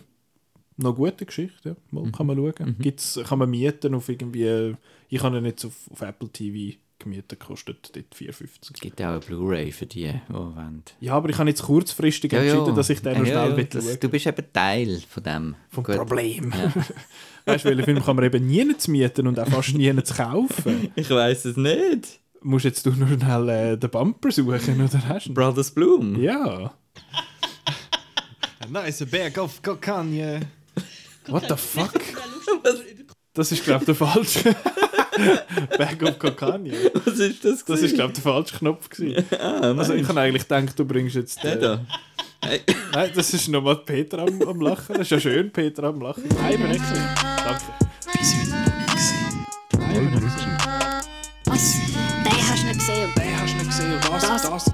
noch 0.77 0.95
gute 0.95 1.27
Geschichte. 1.27 1.71
Ja. 1.71 1.77
Mal 1.91 2.11
kann 2.11 2.27
man 2.27 2.37
schauen. 2.37 2.77
Gibt's, 2.79 3.21
kann 3.27 3.39
man 3.39 3.51
mieten 3.51 3.95
auf 3.95 4.09
irgendwie, 4.09 4.75
ich 5.09 5.23
habe 5.23 5.39
ihn 5.39 5.45
jetzt 5.45 5.65
auf, 5.65 5.75
auf 5.91 6.03
Apple 6.03 6.29
TV 6.29 6.77
gemietet, 6.99 7.41
kostet 7.41 7.95
dort 7.95 8.15
4,50. 8.15 8.73
Es 8.75 8.81
gibt 8.81 9.01
auch 9.03 9.09
eine 9.09 9.21
Blu-ray 9.21 9.71
für 9.73 9.87
die, 9.87 10.13
die 10.29 10.33
wollen. 10.33 10.83
Ja, 11.01 11.15
aber 11.15 11.29
ich 11.29 11.39
habe 11.39 11.49
jetzt 11.49 11.63
kurzfristig 11.63 12.33
entschieden, 12.33 12.75
dass 12.75 12.91
ich 12.91 13.01
den 13.01 13.19
noch 13.19 13.27
Ja, 13.27 13.47
schnell 13.47 13.59
ja, 13.59 13.65
das, 13.65 14.01
Du 14.01 14.09
bist 14.09 14.27
eben 14.27 14.47
Teil 14.53 15.01
von 15.09 15.23
dem. 15.23 15.55
Vom 15.69 15.85
Gut. 15.85 15.97
Problem. 15.97 16.53
Ja. 16.53 16.73
Weißt 17.53 17.65
du, 17.65 17.69
welchen 17.69 17.85
Film 17.85 18.03
kann 18.03 18.17
man 18.17 18.25
eben 18.25 18.47
nie 18.47 18.77
zu 18.77 18.91
mieten 18.91 19.27
und 19.27 19.39
auch 19.39 19.49
fast 19.49 19.75
nie 19.75 19.95
zu 20.03 20.15
kaufen? 20.15 20.91
Ich 20.97 21.11
weiß 21.11 21.45
es 21.45 21.57
nicht. 21.57 22.21
Musst 22.41 22.65
jetzt 22.65 22.85
du 22.87 22.91
nur 22.93 23.09
schnell 23.09 23.49
äh, 23.49 23.77
den 23.77 23.91
Bumper 23.91 24.31
suchen, 24.31 24.81
oder 24.83 25.09
hast 25.09 25.27
du? 25.27 25.35
Brothers 25.35 25.71
Bloom. 25.71 26.21
Ja. 26.21 26.75
A 28.61 28.67
nice 28.71 29.05
bag 29.07 29.37
of 29.39 29.63
cocaine. 29.63 30.41
What 31.29 31.45
the 31.49 31.57
fuck? 31.57 31.93
Das 33.37 33.51
ist, 33.51 33.65
glaube 33.65 33.81
ich, 33.83 33.87
der 33.87 33.95
falsche. 33.97 34.55
Bag 35.77 36.01
of 36.05 36.19
Cocaine. 36.21 36.73
Was 37.05 37.19
ist 37.19 37.45
das? 37.45 37.65
Das 37.65 37.81
ist, 37.83 37.95
glaube 37.97 38.13
ich, 38.15 38.23
der 38.23 38.33
falsche 38.33 38.57
Knopf. 38.59 38.89
Gewesen. 38.89 39.25
also, 39.41 39.93
ich 39.95 40.07
habe 40.07 40.21
eigentlich 40.21 40.47
gedacht, 40.47 40.79
du 40.79 40.85
bringst 40.85 41.17
jetzt. 41.17 41.43
der 41.43 41.55
Äh, 41.55 41.59
da. 41.61 41.81
Hey. 42.45 42.61
nein, 42.93 43.11
das 43.13 43.35
ist 43.35 43.49
nochmal 43.49 43.79
Peter 43.79 44.21
am, 44.21 44.41
am 44.43 44.61
Lachen. 44.61 44.93
Das 44.95 45.01
ist 45.01 45.11
ja 45.11 45.19
schön, 45.19 45.51
Peter 45.51 45.83
am 45.83 46.01
Lachen. 46.01 46.23
Nein, 46.29 46.59
bin 46.61 46.69
nicht 46.69 46.89
gesehen. 46.89 47.09
Danke. 47.45 47.63
Was? 51.47 51.75
Den 52.23 52.33
hast 52.33 52.63
du 52.63 52.67
nicht 52.69 52.79
gesehen. 52.79 53.13
Den 53.17 53.41
hast 53.41 53.53
du 53.53 53.57
nicht 53.57 53.67
gesehen. 53.67 53.95
Und 53.95 54.05
das, 54.13 54.43
Das- 54.43 54.43
das. 54.43 54.71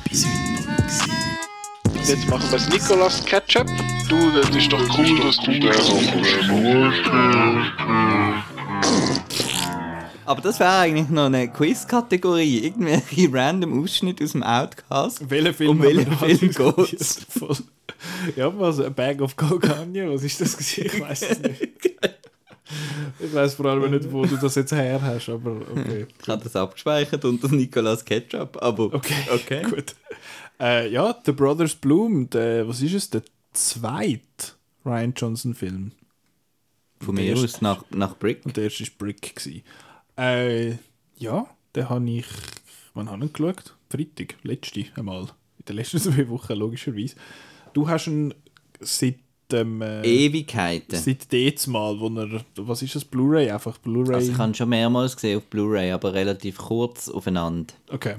Jetzt 2.10 2.28
machen 2.28 2.50
wir 2.50 2.58
das 2.58 2.68
Nicolas 2.68 3.24
Ketchup. 3.24 3.68
Du, 4.08 4.32
das 4.32 4.50
ist 4.56 4.72
doch 4.72 4.80
cool, 4.98 5.20
dass 5.20 5.36
du 5.36 5.52
Aber 10.26 10.40
das 10.40 10.58
wäre 10.58 10.78
eigentlich 10.78 11.08
noch 11.08 11.26
eine 11.26 11.46
Quiz-Kategorie. 11.46 12.64
Irgendwelche 12.64 13.32
random 13.32 13.84
Ausschnitte 13.84 14.24
aus 14.24 14.32
dem 14.32 14.42
Outcast. 14.42 15.30
Welchen 15.30 15.54
Film 15.54 15.70
Um 15.70 15.80
welchen 15.82 16.10
Film 16.10 16.38
geht's? 16.88 17.24
Voll. 17.28 17.58
Ja, 18.34 18.52
was? 18.58 18.80
A 18.80 18.88
Bag 18.88 19.20
of 19.20 19.36
Cocaine? 19.36 20.12
Was 20.12 20.24
ist 20.24 20.40
das? 20.40 20.56
gewesen? 20.56 20.86
Ich 20.86 21.00
weiß 21.00 21.22
es 21.30 21.38
nicht. 21.38 21.62
Ich 23.18 23.34
weiß 23.34 23.54
vor 23.54 23.66
allem 23.66 23.90
nicht, 23.90 24.12
wo 24.12 24.24
du 24.24 24.36
das 24.36 24.54
jetzt 24.54 24.70
her 24.70 25.00
hast, 25.02 25.28
aber 25.28 25.56
okay. 25.72 26.06
Ich 26.22 26.28
habe 26.28 26.44
das 26.44 26.54
abgespeichert 26.54 27.24
unter 27.24 27.48
Nicolas 27.48 28.04
Ketchup, 28.04 28.56
aber 28.62 28.84
Okay, 28.94 29.12
okay. 29.34 29.62
gut. 29.68 29.96
Äh, 30.60 30.92
ja, 30.92 31.16
The 31.24 31.32
Brothers 31.32 31.74
Bloom, 31.74 32.28
der, 32.28 32.68
was 32.68 32.82
ist 32.82 32.94
es? 32.94 33.10
Der 33.10 33.22
zweite 33.52 34.52
Ryan 34.84 35.14
Johnson-Film. 35.16 35.92
Von 37.00 37.14
mir 37.14 37.34
aus 37.34 37.62
nach, 37.62 37.84
nach 37.90 38.16
Brick. 38.16 38.44
Und 38.44 38.56
der 38.56 38.64
erste 38.64 38.84
war 38.84 38.90
Brick. 38.98 39.34
Gewesen. 39.34 39.62
Äh, 40.18 40.72
ja, 41.16 41.46
den 41.74 41.88
habe 41.88 42.10
ich. 42.10 42.26
Wann 42.92 43.10
habe 43.10 43.24
ich 43.24 43.30
ihn 43.30 43.32
geschaut? 43.32 43.74
Freitag, 43.88 44.36
letzte 44.42 44.84
einmal. 44.96 45.22
In 45.58 45.64
den 45.66 45.76
letzten 45.76 45.98
zwei 46.00 46.28
Wochen, 46.28 46.52
logischerweise. 46.52 47.16
Du 47.72 47.88
hast 47.88 48.06
ihn 48.06 48.34
seit 48.80 49.16
dem. 49.50 49.80
Äh, 49.80 50.02
Ewigkeiten. 50.02 50.98
seit 50.98 51.32
jetzt 51.32 51.68
mal, 51.68 51.98
wo 51.98 52.08
er. 52.08 52.44
Was 52.56 52.82
ist 52.82 52.94
das? 52.94 53.04
Blu-ray? 53.06 53.50
Einfach 53.50 53.78
Blu-ray. 53.78 54.16
Also 54.16 54.32
ich 54.32 54.38
habe 54.38 54.50
ihn 54.50 54.54
schon 54.54 54.68
mehrmals 54.68 55.14
gesehen 55.14 55.38
auf 55.38 55.44
Blu-ray, 55.44 55.92
aber 55.92 56.12
relativ 56.12 56.58
kurz 56.58 57.08
aufeinander. 57.08 57.72
okay. 57.90 58.16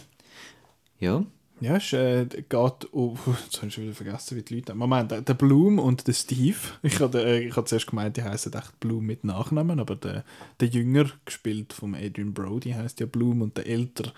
Ja. 0.99 1.23
Ja, 1.61 1.75
es 1.75 1.93
äh, 1.93 2.25
geht 2.25 2.49
auf. 2.51 3.27
Jetzt 3.43 3.57
habe 3.57 3.67
ich 3.67 3.73
schon 3.75 3.83
wieder 3.83 3.93
vergessen, 3.93 4.35
wie 4.35 4.41
die 4.41 4.55
Leute. 4.55 4.73
Moment, 4.73 5.11
der, 5.11 5.21
der 5.21 5.35
Bloom 5.35 5.77
und 5.77 6.07
der 6.07 6.13
Steve. 6.13 6.57
Ich 6.81 6.99
habe 6.99 7.23
äh, 7.23 7.47
ich 7.47 7.55
hab 7.55 7.67
zuerst 7.67 7.85
gemeint, 7.85 8.17
die 8.17 8.23
heißen 8.23 8.51
echt 8.53 8.79
Bloom 8.79 9.05
mit 9.05 9.23
Nachnamen, 9.23 9.79
aber 9.79 9.95
der, 9.95 10.25
der 10.59 10.67
Jünger, 10.69 11.05
gespielt 11.23 11.71
vom 11.71 11.93
Adrian 11.93 12.33
Brody, 12.33 12.71
heißt 12.71 12.99
ja 12.99 13.05
Bloom 13.05 13.43
und 13.43 13.57
der 13.57 13.67
Älter, 13.67 14.11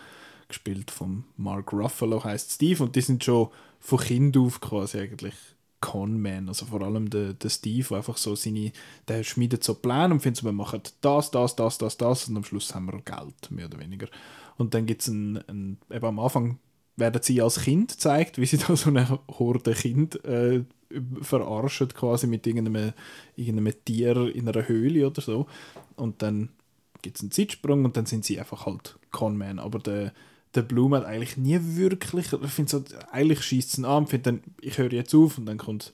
gespielt 0.48 0.90
vom 0.90 1.26
Mark 1.36 1.74
Ruffalo, 1.74 2.24
heißt 2.24 2.54
Steve. 2.54 2.82
Und 2.82 2.96
die 2.96 3.02
sind 3.02 3.22
schon 3.26 3.50
von 3.80 4.00
Kind 4.00 4.38
auf 4.38 4.62
quasi 4.62 5.00
eigentlich 5.00 5.36
Conman. 5.82 6.48
Also 6.48 6.66
vor 6.66 6.82
allem 6.82 7.10
der, 7.10 7.34
der 7.34 7.50
Steve, 7.50 7.86
der 7.90 7.98
einfach 7.98 8.16
so 8.16 8.36
seine. 8.36 8.72
Der 9.10 9.22
schmiedet 9.26 9.66
so 9.66 9.74
Pläne 9.74 10.14
und 10.14 10.22
findet 10.22 10.38
so, 10.38 10.46
wir 10.46 10.54
machen 10.54 10.82
das, 11.02 11.30
das, 11.30 11.58
das, 11.58 11.78
das, 11.78 11.98
das 11.98 12.30
und 12.30 12.38
am 12.38 12.46
Schluss 12.46 12.74
haben 12.74 12.86
wir 12.86 13.02
Geld, 13.02 13.52
mehr 13.52 13.66
oder 13.66 13.80
weniger. 13.80 14.08
Und 14.56 14.74
dann 14.74 14.86
gibt 14.86 15.02
es 15.02 15.10
ein, 15.10 15.44
ein. 15.50 15.78
Eben 15.92 16.06
am 16.06 16.20
Anfang 16.20 16.58
werden 16.96 17.22
sie 17.22 17.42
als 17.42 17.62
Kind 17.62 17.92
gezeigt, 17.92 18.38
wie 18.38 18.46
sie 18.46 18.58
da 18.68 18.76
so 18.76 18.90
eine 18.90 19.20
Horde 19.28 19.74
Kind 19.74 20.24
äh, 20.26 20.64
verarschen 21.22 21.90
quasi 21.90 22.28
mit 22.28 22.46
irgendeinem, 22.46 22.94
irgendeinem 23.36 23.74
Tier 23.84 24.34
in 24.36 24.48
einer 24.48 24.68
Höhle 24.68 25.08
oder 25.08 25.22
so. 25.22 25.48
Und 25.96 26.22
dann 26.22 26.50
gibt 27.02 27.18
es 27.18 27.24
einen 27.24 27.32
Zeitsprung 27.32 27.86
und 27.86 27.98
dann 27.98 28.06
sind 28.06 28.26
sie 28.26 28.40
einfach 28.40 28.66
halt 28.66 28.98
Conman. 29.12 29.60
Aber 29.60 29.80
der, 29.80 30.14
der 30.54 30.62
Bloom 30.62 30.94
hat 30.94 31.06
eigentlich 31.06 31.38
nie 31.38 31.60
wirklich, 31.62 32.32
ich 32.32 32.52
finde 32.52 32.72
so, 32.72 32.84
eigentlich 33.12 33.42
schießt 33.42 33.78
es 33.78 33.84
an, 33.84 34.08
findet 34.08 34.28
dann, 34.28 34.42
ich 34.62 34.78
höre 34.78 34.94
jetzt 34.94 35.16
auf 35.16 35.38
und 35.38 35.46
dann 35.46 35.58
kommt 35.58 35.94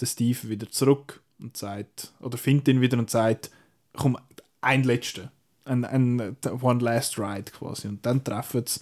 der 0.00 0.06
Steve 0.06 0.48
wieder 0.48 0.70
zurück 0.70 1.20
und 1.38 1.56
sagt, 1.56 2.12
oder 2.20 2.38
findet 2.38 2.68
ihn 2.68 2.80
wieder 2.80 2.98
und 2.98 3.10
sagt, 3.10 3.50
komm, 3.94 4.16
ein 4.60 4.84
letzter, 4.84 5.32
ein, 5.64 5.84
ein 5.84 6.36
One 6.60 6.80
Last 6.80 7.18
Ride 7.18 7.50
quasi. 7.50 7.88
Und 7.88 8.04
dann 8.06 8.22
treffen 8.22 8.64
sie 8.66 8.80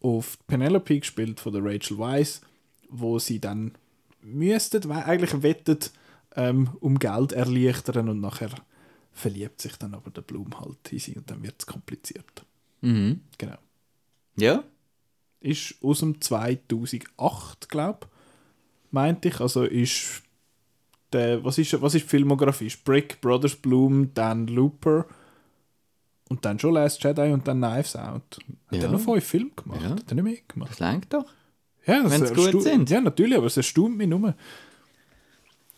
auf 0.00 0.38
Penelope, 0.46 1.00
gespielt 1.00 1.40
von 1.40 1.52
der 1.52 1.64
Rachel 1.64 1.98
Weisz, 1.98 2.40
wo 2.88 3.18
sie 3.18 3.40
dann 3.40 3.72
müssten, 4.22 4.88
weil 4.88 5.04
eigentlich 5.04 5.42
wettet, 5.42 5.92
ähm, 6.36 6.70
um 6.80 6.98
Geld 6.98 7.32
erleichtern 7.32 8.08
und 8.08 8.20
nachher 8.20 8.50
verliebt 9.12 9.60
sich 9.60 9.76
dann 9.76 9.94
aber 9.94 10.10
der 10.10 10.22
Blum 10.22 10.58
halt 10.58 10.92
in 10.92 10.98
sie 10.98 11.16
und 11.16 11.30
dann 11.30 11.42
wird 11.42 11.56
es 11.58 11.66
kompliziert. 11.66 12.44
Mhm. 12.80 13.20
Genau. 13.38 13.58
Ja. 14.36 14.64
Ist 15.40 15.76
aus 15.82 16.00
dem 16.00 16.20
2008, 16.20 17.68
glaube 17.68 18.00
ich, 18.02 18.92
meinte 18.92 19.28
ich. 19.28 19.40
Also 19.40 19.64
ist 19.64 20.22
der, 21.12 21.42
was, 21.44 21.58
ist, 21.58 21.80
was 21.80 21.94
ist 21.94 22.04
die 22.04 22.08
Filmografie? 22.08 22.66
Ist 22.66 22.84
Brick, 22.84 23.20
Brothers 23.20 23.56
Bloom, 23.56 24.12
dann 24.14 24.46
Looper 24.46 25.06
und 26.30 26.44
dann 26.46 26.58
schon 26.58 26.72
Last 26.72 27.04
Jedi 27.04 27.30
und 27.32 27.46
dann 27.46 27.58
Knives 27.60 27.94
Out. 27.96 28.38
Hat 28.68 28.76
Ja. 28.78 28.84
er 28.84 28.90
noch 28.92 29.00
fünf 29.00 29.24
Filme 29.24 29.50
gemacht? 29.54 29.82
Ja. 29.82 29.90
Hat 29.90 30.04
er 30.08 30.14
nicht 30.14 30.24
mehr 30.24 30.36
gemacht? 30.48 30.70
Das 30.70 30.78
lenkt 30.80 31.12
doch. 31.12 31.26
Ja, 31.86 32.02
das 32.02 32.12
Wenn 32.12 32.26
sie 32.26 32.34
gut 32.52 32.62
sind. 32.62 32.88
Ja, 32.88 33.00
natürlich, 33.02 33.36
aber 33.36 33.46
es 33.46 33.56
erstaunt 33.58 33.96
mich 33.98 34.08
nur. 34.08 34.34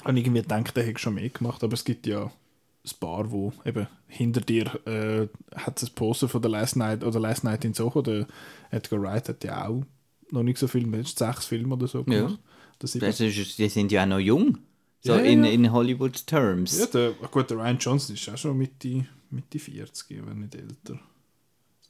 Und 0.04 0.16
irgendwie 0.16 0.42
gedacht, 0.42 0.76
der 0.76 0.84
hätte 0.84 0.98
schon 0.98 1.14
mehr 1.14 1.28
gemacht, 1.28 1.62
aber 1.62 1.74
es 1.74 1.84
gibt 1.84 2.06
ja 2.06 2.24
ein 2.24 2.90
paar, 2.98 3.30
wo 3.30 3.52
eben 3.64 3.86
hinter 4.08 4.40
dir 4.40 4.66
äh, 4.86 5.28
hat 5.56 5.80
es 5.80 5.88
ein 5.90 5.94
Poster 5.94 6.28
von 6.28 6.42
der 6.42 6.50
Last 6.50 6.76
Night 6.76 7.04
oder 7.04 7.20
Last 7.20 7.44
Night 7.44 7.64
in 7.64 7.72
Soho, 7.74 8.02
der 8.02 8.26
Edgar 8.70 9.00
Wright 9.00 9.28
hat 9.28 9.44
ja 9.44 9.68
auch 9.68 9.84
noch 10.30 10.42
nicht 10.42 10.58
so 10.58 10.66
viel, 10.66 10.86
mehr, 10.86 11.04
sechs 11.04 11.46
Filme 11.46 11.74
oder 11.74 11.86
so 11.86 11.98
Ja. 11.98 12.04
gemacht. 12.22 12.40
Das 12.80 12.94
ist 12.96 13.02
Das 13.02 13.20
ist, 13.20 13.58
die 13.58 13.68
sind 13.68 13.92
ja 13.92 14.02
auch 14.02 14.08
noch 14.08 14.18
jung. 14.18 14.58
So 15.00 15.12
Ja, 15.12 15.18
ja, 15.20 15.24
in, 15.30 15.44
ja. 15.44 15.50
in 15.52 15.70
Hollywood 15.72 16.26
Terms. 16.26 16.78
ja, 16.78 16.86
der, 16.86 17.12
gut, 17.30 17.48
der 17.50 17.58
Ryan 17.58 17.78
Johnson 17.78 18.16
ist 18.16 18.28
auch 18.28 18.36
schon 18.36 18.58
Mitte, 18.58 19.06
Mitte 19.32 19.58
40, 19.58 20.22
wenn 20.26 20.38
nicht 20.40 20.54
älter. 20.54 20.98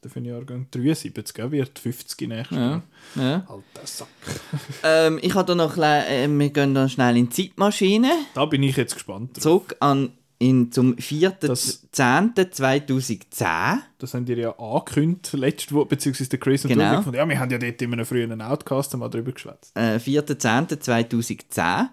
Der 0.02 0.10
für 0.10 0.18
ein 0.18 0.24
Jahrgang 0.24 0.66
73, 0.72 1.38
er 1.38 1.52
wird 1.52 1.78
50 1.78 2.28
nächstes 2.28 2.56
Ja. 2.58 2.70
Jahr. 2.70 2.82
Ja. 3.14 3.34
Alter 3.48 3.86
Sack. 3.86 4.08
Ähm, 4.82 5.18
ich 5.22 5.34
habe 5.34 5.46
da 5.46 5.54
noch, 5.54 5.76
äh, 5.76 6.26
wir 6.28 6.50
gehen 6.50 6.74
dann 6.74 6.88
schnell 6.88 7.16
in 7.16 7.28
die 7.28 7.48
Zeitmaschine. 7.48 8.10
Da 8.34 8.44
bin 8.46 8.62
ich 8.64 8.76
jetzt 8.76 8.94
gespannt. 8.94 9.36
drauf. 9.36 9.42
Zurück 9.42 9.76
an, 9.78 10.10
in, 10.40 10.72
zum 10.72 10.96
Das- 10.96 11.86
4.10.2010. 11.92 13.78
Das 13.98 14.14
haben 14.14 14.24
die 14.24 14.32
ja 14.34 14.58
angekündigt, 14.58 15.32
letzte 15.34 15.74
Woche, 15.74 15.86
beziehungsweise 15.86 16.30
der 16.30 16.40
Chris 16.40 16.64
und 16.64 16.70
Genau. 16.72 16.96
gefunden, 16.96 17.18
ja, 17.18 17.28
wir 17.28 17.38
haben 17.38 17.50
ja 17.50 17.58
dort 17.58 17.80
in 17.82 17.92
einem 17.92 18.04
frühen 18.04 18.40
Outcast 18.42 18.96
mal 18.96 19.08
drüber 19.08 19.30
geschwätzt. 19.32 19.70
Äh, 19.76 19.98
4.10.2010. 19.98 21.88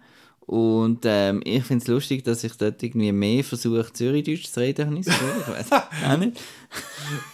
Und 0.50 1.02
ähm, 1.06 1.42
ich 1.44 1.64
finde 1.64 1.84
es 1.84 1.88
lustig, 1.88 2.24
dass 2.24 2.44
ich 2.44 2.54
dort 2.54 2.82
irgendwie 2.82 3.12
mehr 3.12 3.44
versuche, 3.44 3.94
Zürichdeutsch 3.94 4.48
zu 4.48 4.60
reden, 4.60 4.98
ich 4.98 5.06
das. 5.06 5.16
Ich 5.16 5.48
weiß 5.48 5.72
auch 6.12 6.18
nicht. 6.18 6.42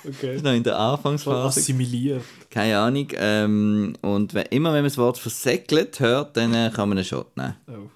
Okay. 0.06 0.42
Noch 0.42 0.52
in 0.52 0.64
der 0.64 0.78
Anfangsphase. 0.78 1.62
assimiliert. 1.62 2.24
Keine 2.50 2.78
Ahnung. 2.78 3.08
Ähm, 3.16 3.94
und 4.02 4.34
wenn, 4.34 4.48
immer 4.48 4.74
wenn 4.74 4.80
man 4.80 4.90
das 4.90 4.98
Wort 4.98 5.18
versäckelt 5.18 5.98
hört, 6.02 6.36
dann 6.36 6.54
äh, 6.54 6.70
kann 6.76 6.90
man 6.90 6.98
einen 6.98 7.06
Shot 7.06 7.38
nehmen. 7.38 7.56
Oh. 7.70 7.90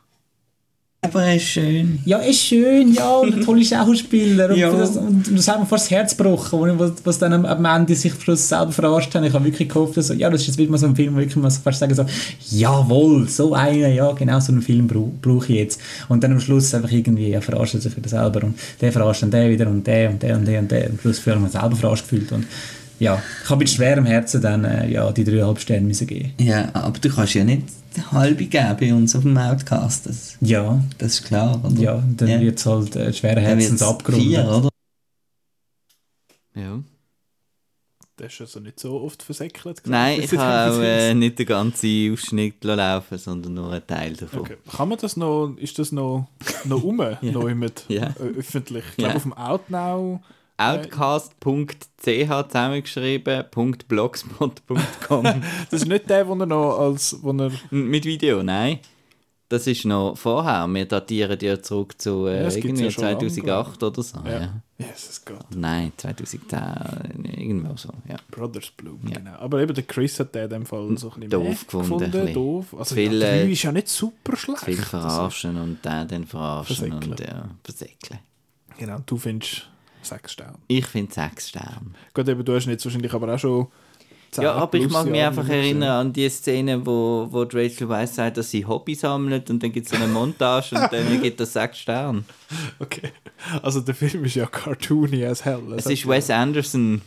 Aber 1.01 1.23
er 1.23 1.37
ist 1.37 1.43
schön. 1.45 1.99
Ja, 2.03 2.17
ist 2.17 2.41
schön, 2.41 2.93
ja, 2.93 3.09
und 3.19 3.33
ein 3.33 3.41
toller 3.45 3.63
Schauspieler. 3.63 4.49
Und, 4.49 4.57
Ja. 4.57 4.69
das, 4.69 4.97
und 4.97 5.31
das 5.37 5.47
hat 5.47 5.57
mir 5.57 5.65
fast 5.65 5.85
das 5.85 5.91
Herz 5.91 6.17
gebrochen, 6.17 6.77
was, 6.77 6.91
was 7.05 7.17
dann 7.17 7.31
am, 7.31 7.45
am 7.45 7.63
Ende 7.63 7.95
sich 7.95 8.13
Schluss 8.21 8.49
selber 8.49 8.73
verarscht 8.73 9.15
haben. 9.15 9.23
Ich 9.23 9.31
habe 9.33 9.45
wirklich 9.45 9.69
gehofft, 9.69 9.95
dass, 9.95 10.09
ja, 10.17 10.29
das 10.29 10.41
ist 10.41 10.47
jetzt 10.47 10.57
wieder 10.57 10.69
mal 10.71 10.77
so 10.77 10.87
ein 10.87 10.95
Film, 10.97 11.15
wo 11.15 11.49
so 11.49 11.61
fast 11.61 11.79
sagen 11.79 11.95
so, 11.95 12.05
jawohl, 12.51 13.29
so 13.29 13.53
einen, 13.53 13.95
ja, 13.95 14.11
genau 14.11 14.41
so 14.41 14.51
einen 14.51 14.61
Film 14.61 14.87
brau- 14.87 15.11
brauche 15.21 15.53
ich 15.53 15.59
jetzt. 15.59 15.81
Und 16.09 16.21
dann 16.21 16.33
am 16.33 16.41
Schluss 16.41 16.73
einfach 16.73 16.91
irgendwie, 16.91 17.29
ja, 17.29 17.39
verarscht 17.39 17.75
er 17.75 17.81
sich 17.81 17.95
wieder 17.95 18.09
selber 18.09 18.43
und 18.43 18.55
der 18.81 18.91
verarscht 18.91 19.21
dann 19.23 19.31
der 19.31 19.49
wieder 19.49 19.67
und 19.67 19.87
der 19.87 20.09
und 20.09 20.21
der 20.21 20.35
und 20.35 20.45
der 20.45 20.59
und 20.59 20.69
der. 20.69 20.89
Am 20.89 20.99
Schluss 20.99 21.19
fühle 21.19 21.37
ich 21.37 21.41
mich 21.43 21.51
selber 21.53 21.77
verarscht 21.77 22.03
gefühlt 22.09 22.29
und 22.33 22.45
ja, 22.99 23.21
ich 23.43 23.49
habe 23.49 23.59
mit 23.59 23.69
schwerem 23.69 24.05
Herzen 24.05 24.41
dann 24.41 24.65
äh, 24.65 24.89
ja, 24.91 25.11
die 25.11 25.23
dreieinhalb 25.23 25.59
Sterne 25.59 25.87
müssen 25.87 26.07
geben. 26.07 26.33
Ja, 26.39 26.69
aber 26.73 26.99
du 26.99 27.09
kannst 27.09 27.33
ja 27.33 27.43
nicht 27.43 27.63
die 27.95 28.01
halbe 28.03 28.45
geben 28.45 28.75
bei 28.79 28.93
uns 28.93 29.15
auf 29.15 29.23
dem 29.23 29.37
Outcast. 29.37 30.05
Das, 30.05 30.37
Ja, 30.41 30.79
das 30.97 31.13
ist 31.13 31.23
klar, 31.25 31.59
oder? 31.63 31.81
ja, 31.81 32.03
dann 32.17 32.27
Ja. 32.27 32.39
wird 32.39 32.59
es 32.59 32.65
halt 32.65 32.95
äh, 32.95 33.11
schweren 33.13 33.39
Herzens 33.43 33.81
abgerundet. 33.81 34.27
vier, 34.29 34.47
oder? 34.47 34.69
Ja. 36.55 36.79
Das 38.17 38.33
ist 38.33 38.41
also 38.41 38.59
nicht 38.59 38.77
so 38.81 38.99
oft 38.99 39.23
versäckelt. 39.23 39.81
Nein, 39.85 40.19
ich 40.21 40.35
habe 40.37 40.73
auch 40.75 40.81
äh, 40.81 41.13
nicht 41.13 41.39
den 41.39 41.45
ganzen 41.45 42.11
Ausschnitt 42.11 42.61
laufen, 42.65 43.17
sondern 43.17 43.53
nur 43.53 43.71
einen 43.71 43.87
Teil 43.87 44.11
davon. 44.13 44.41
Okay. 44.41 44.57
Kann 44.75 44.89
man 44.89 44.97
das 44.97 45.15
noch, 45.15 45.55
ist 45.57 45.79
das 45.79 45.93
noch, 45.93 46.27
noch 46.65 46.83
rum, 46.83 47.01
noch 47.21 47.53
mit, 47.55 47.85
Ja. 47.87 48.07
äh, 48.19 48.37
öffentlich? 48.39 48.83
Ich 48.89 48.97
glaube 48.97 49.11
Ja. 49.11 49.15
auf 49.15 49.23
dem 49.23 49.31
Outnow, 49.33 50.19
Outcast.ch 50.59 52.47
zusammengeschrieben, 52.47 53.45
.blogspot.com. 53.87 55.23
das 55.71 55.81
ist 55.81 55.87
nicht 55.87 56.09
der, 56.09 56.27
wo 56.27 56.33
er 56.35 56.45
noch 56.45 56.79
als, 56.79 57.17
wo 57.21 57.31
er, 57.31 57.51
Mit 57.71 58.05
Video, 58.05 58.43
nein. 58.43 58.79
Das 59.51 59.65
ist 59.65 59.83
noch 59.83 60.15
vorher. 60.15 60.67
Wir 60.67 60.85
datieren 60.85 61.39
ja 61.41 61.59
zurück 61.59 61.99
zu 61.99 62.27
Ja, 62.27 62.33
äh, 62.33 62.43
gibt's 62.43 62.55
irgendwie 62.57 62.83
ja 62.83 62.91
schon 62.91 63.03
lange, 63.05 63.17
2008 63.17 63.81
oder 63.83 64.03
so. 64.03 64.19
ja, 64.23 64.31
Ja. 64.41 64.53
Jesus 64.77 65.25
Gott, 65.25 65.43
Nein, 65.55 65.91
2010, 65.97 66.59
äh, 67.25 67.41
irgendwo 67.41 67.75
so, 67.75 67.89
ja. 68.07 68.15
Brothers 68.29 68.69
Bloom, 68.77 68.99
Ja. 69.07 69.17
genau. 69.17 69.31
Aber 69.39 69.59
eben 69.59 69.73
der 69.73 69.83
Chris 69.85 70.19
hat 70.19 70.35
den 70.35 70.43
in 70.43 70.49
dem 70.51 70.65
Fall 70.67 70.95
so 70.97 71.09
ein 71.09 71.19
bisschen 71.21 71.29
Doof 71.31 71.43
mehr 71.73 71.81
gefunden, 71.81 72.11
bisschen. 72.11 72.33
doof. 72.35 72.75
Also 72.77 72.93
viel, 72.95 73.19
ja, 73.19 73.27
äh, 73.27 73.51
ist 73.51 73.63
ja 73.63 73.71
nicht 73.71 73.87
super 73.87 74.37
schlecht. 74.37 74.65
Viel 74.65 74.77
Also, 74.77 74.87
verarschen 74.89 75.57
und 75.57 75.83
den 75.83 76.07
dann 76.07 76.25
verarschen 76.27 76.75
Versäckeln. 76.75 77.11
und 77.11 77.19
ja, 77.19 77.49
versäckeln. 77.63 78.19
Genau, 78.77 78.99
du 79.03 79.17
findest 79.17 79.67
sechs 80.01 80.33
Sterne. 80.33 80.57
Ich 80.67 80.85
finde 80.85 81.13
sechs 81.13 81.49
Sterne. 81.49 81.91
Gut, 82.13 82.27
eben, 82.27 82.43
du 82.43 82.55
hast 82.55 82.65
jetzt 82.65 82.85
wahrscheinlich 82.85 83.13
aber 83.13 83.33
auch 83.33 83.39
schon 83.39 83.67
10 84.31 84.43
Ja, 84.43 84.53
aber 84.53 84.77
ich 84.77 84.89
mag 84.89 85.07
mich 85.07 85.21
einfach 85.21 85.47
erinnern 85.47 85.89
an 85.89 86.13
die 86.13 86.29
Szene, 86.29 86.85
wo, 86.85 87.27
wo 87.29 87.41
Rachel 87.41 87.89
Weisz 87.89 88.15
sagt, 88.15 88.37
dass 88.37 88.51
sie 88.51 88.65
Hobby 88.65 88.93
sammelt 88.93 89.49
und 89.49 89.63
dann 89.63 89.71
gibt 89.71 89.87
es 89.87 89.93
eine 89.93 90.07
Montage 90.07 90.75
und 90.75 90.91
dann 90.91 91.21
gibt 91.21 91.39
es 91.41 91.53
sechs 91.53 91.79
Sterne. 91.79 92.23
Okay. 92.79 93.11
Also 93.61 93.79
der 93.81 93.95
Film 93.95 94.25
ist 94.25 94.35
ja 94.35 94.45
cartoony 94.45 95.23
as 95.25 95.45
hell. 95.45 95.61
Es 95.75 95.85
hat 95.85 95.93
ist 95.93 96.07
Wes 96.07 96.29
Anderson. 96.29 97.01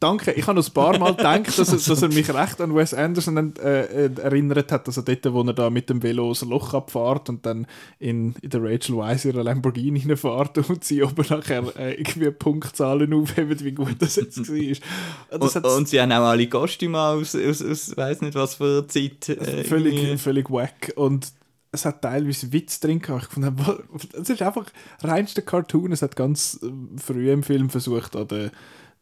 Danke, 0.00 0.32
ich 0.32 0.46
habe 0.46 0.58
noch 0.58 0.66
ein 0.66 0.72
paar 0.72 0.98
Mal 0.98 1.14
gedacht, 1.14 1.58
dass 1.58 1.72
er, 1.72 1.94
dass 1.94 2.02
er 2.02 2.08
mich 2.08 2.32
recht 2.32 2.60
an 2.60 2.74
Wes 2.74 2.94
Anderson 2.94 3.54
äh, 3.56 4.06
äh, 4.06 4.10
erinnert 4.20 4.70
hat, 4.70 4.86
also 4.86 5.02
dort, 5.02 5.32
wo 5.32 5.42
er 5.42 5.52
da 5.52 5.70
mit 5.70 5.90
dem 5.90 6.02
Velo 6.02 6.28
das 6.28 6.42
Loch 6.42 6.74
abfährt 6.74 7.28
und 7.28 7.44
dann 7.46 7.66
in, 7.98 8.34
in 8.42 8.50
der 8.50 8.62
Rachel 8.62 8.96
Weisz 8.96 9.24
ihre 9.24 9.42
Lamborghini 9.42 10.02
reinfährt 10.06 10.58
und 10.68 10.84
sie 10.84 11.02
oben 11.02 11.24
nachher 11.28 11.64
äh, 11.76 11.94
irgendwie 11.94 12.30
Punktzahlen 12.30 13.12
aufheben, 13.14 13.58
wie 13.60 13.72
gut 13.72 13.96
das 14.00 14.16
jetzt 14.16 14.38
war. 14.48 15.38
Das 15.38 15.56
Und, 15.56 15.64
und 15.64 15.88
sie 15.88 16.00
haben 16.00 16.12
auch 16.12 16.24
alle 16.24 16.48
Kostüme 16.48 16.98
aus, 16.98 17.34
aus, 17.34 17.62
aus 17.62 17.96
weiß 17.96 18.20
nicht 18.22 18.34
was 18.34 18.56
für 18.56 18.86
Zeit. 18.86 19.28
Äh, 19.28 19.64
völlig, 19.64 19.94
irgendwie. 19.94 20.18
völlig 20.18 20.50
wack 20.50 20.92
und 20.96 21.32
es 21.72 21.86
hat 21.86 22.02
teilweise 22.02 22.52
Witz 22.52 22.80
drin 22.80 23.00
gehabt. 23.00 23.28
Ich 23.34 23.42
habe, 23.42 23.84
es 24.12 24.28
ist 24.28 24.42
einfach 24.42 24.66
reinster 25.00 25.40
Cartoon. 25.40 25.90
Es 25.90 26.02
hat 26.02 26.16
ganz 26.16 26.60
äh, 26.62 26.70
früh 27.00 27.32
im 27.32 27.42
Film 27.42 27.70
versucht, 27.70 28.14
an 28.14 28.28
den, 28.28 28.50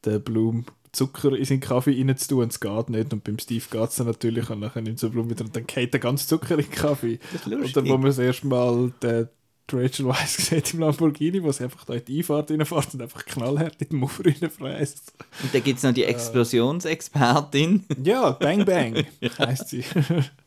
den 0.04 0.22
Bloom 0.22 0.64
Zucker 0.92 1.36
in 1.36 1.44
seinen 1.44 1.60
Kaffee 1.60 1.96
reinzutun 1.96 2.42
und 2.42 2.52
es 2.52 2.58
geht 2.60 2.90
nicht. 2.90 3.12
Und 3.12 3.22
beim 3.22 3.38
Steve 3.38 3.64
geht 3.70 3.88
es 3.90 3.98
natürlich 3.98 4.50
und 4.50 4.60
dann 4.60 4.84
nimmt 4.84 4.98
so 4.98 5.08
Bloom 5.10 5.30
wieder 5.30 5.44
und 5.44 5.54
dann 5.54 5.66
geht 5.66 5.92
der 5.92 6.00
ganze 6.00 6.26
Zucker 6.26 6.58
in 6.58 6.62
den 6.62 6.70
Kaffee. 6.70 7.18
Das 7.32 7.42
ist 7.42 7.46
Und 7.46 7.52
lustig. 7.52 7.74
dann, 7.74 7.88
wo 7.88 7.92
man 7.96 8.06
das 8.06 8.18
erste 8.18 8.46
Mal 8.46 8.92
den 9.02 9.28
Rachel 9.72 10.06
Weisz 10.06 10.48
sieht 10.48 10.74
im 10.74 10.80
Lamborghini, 10.80 11.42
wo 11.42 11.52
sie 11.52 11.64
einfach 11.64 11.84
da 11.84 11.94
in 11.94 12.04
die 12.04 12.18
Einfahrt 12.18 12.50
reinfährt 12.50 12.94
und 12.94 13.02
einfach 13.02 13.24
knallhart 13.24 13.80
in 13.80 13.88
den 13.90 13.98
Muffer 13.98 14.24
reinfräst. 14.26 15.12
Und 15.42 15.54
dann 15.54 15.62
gibt 15.62 15.78
es 15.78 15.84
noch 15.84 15.92
die 15.92 16.04
Explosionsexpertin. 16.04 17.84
Ja, 18.02 18.32
Bang 18.32 18.64
Bang 18.64 19.04
heißt 19.38 19.68
sie. 19.68 19.84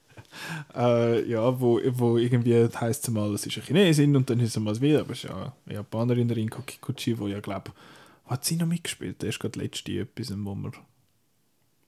äh, 0.75 1.29
ja, 1.29 1.59
wo, 1.59 1.79
wo 1.91 2.17
irgendwie 2.17 2.67
heißt 2.67 3.05
sie 3.05 3.11
mal, 3.11 3.33
es 3.33 3.45
ist 3.45 3.57
eine 3.57 3.65
Chinesin 3.65 4.15
und 4.15 4.29
dann 4.29 4.39
ist 4.39 4.53
sie 4.53 4.59
mal 4.59 4.79
wieder, 4.81 5.01
aber 5.01 5.11
es 5.11 5.23
ist 5.23 5.29
ja 5.29 5.53
eine 5.65 5.75
Japanerin, 5.75 6.29
Rinko 6.29 6.61
Kikuchi, 6.63 7.17
wo 7.17 7.27
ja 7.27 7.39
glaube 7.39 7.71
hat 8.25 8.45
sie 8.45 8.55
noch 8.55 8.67
mitgespielt? 8.67 9.21
Der 9.21 9.29
ist 9.29 9.39
gerade 9.39 9.59
letzte 9.59 9.99
etwas, 9.99 10.31
wo 10.31 10.55
man, 10.55 10.71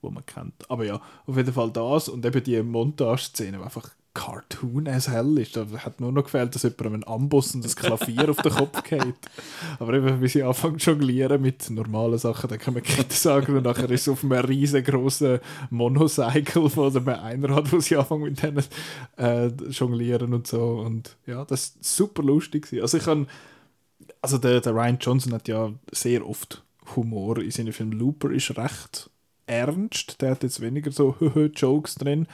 wo 0.01 0.09
man 0.09 0.25
kennt. 0.25 0.69
Aber 0.69 0.85
ja, 0.85 1.01
auf 1.25 1.37
jeden 1.37 1.53
Fall 1.53 1.71
das 1.71 2.09
und 2.09 2.25
eben 2.25 2.43
die 2.43 2.61
Montage-Szene, 2.61 3.57
die 3.57 3.63
einfach 3.63 3.89
Cartoon 4.15 4.87
as 4.87 5.09
hell 5.09 5.37
ist. 5.37 5.55
Da 5.55 5.67
hat 5.77 5.99
nur 5.99 6.11
noch 6.11 6.23
gefehlt, 6.23 6.55
dass 6.55 6.63
jemand 6.63 6.85
einen 6.85 7.03
Amboss 7.03 7.53
und 7.53 7.63
das 7.63 7.75
Klavier 7.75 8.29
auf 8.29 8.37
den 8.37 8.51
Kopf 8.53 8.81
geht. 8.83 9.01
Aber 9.79 9.93
eben, 9.93 10.21
wie 10.21 10.27
sie 10.27 10.41
anfangen 10.41 10.79
zu 10.79 10.91
jonglieren 10.91 11.41
mit 11.41 11.69
normalen 11.69 12.17
Sachen, 12.17 12.49
dann 12.49 12.57
kann 12.57 12.73
man 12.73 12.81
Ketten 12.81 13.11
sagen 13.11 13.55
und 13.57 13.63
nachher 13.63 13.91
ist 13.91 14.07
es 14.07 14.09
auf 14.09 14.23
einem 14.23 14.45
riesengroßen 14.45 15.39
Monocycle 15.69 16.63
oder 16.63 17.01
einem 17.01 17.23
Einrad, 17.23 17.71
wo 17.71 17.79
sie 17.79 17.97
anfangen 17.97 18.23
mit 18.23 18.41
denen 18.41 18.63
äh, 19.17 19.47
jonglieren 19.69 20.33
und 20.33 20.47
so. 20.47 20.79
Und 20.79 21.17
ja, 21.27 21.43
das 21.43 21.75
ist 21.81 21.83
super 21.83 22.23
lustig. 22.23 22.67
Also 22.81 22.97
ich 22.97 23.03
kann, 23.03 23.27
also 24.25 24.37
der, 24.39 24.59
der 24.59 24.73
Ryan 24.73 24.97
Johnson 24.99 25.33
hat 25.33 25.47
ja 25.47 25.71
sehr 25.91 26.27
oft 26.27 26.63
Humor 26.95 27.37
in 27.39 27.51
seinen 27.51 27.73
Filmen. 27.73 27.93
Looper 27.93 28.31
ist 28.31 28.57
recht 28.57 29.09
ernst, 29.47 30.19
der 30.21 30.31
hat 30.31 30.43
jetzt 30.43 30.61
weniger 30.61 30.91
so 30.91 31.15
Jokes 31.55 31.95
drin. 31.95 32.27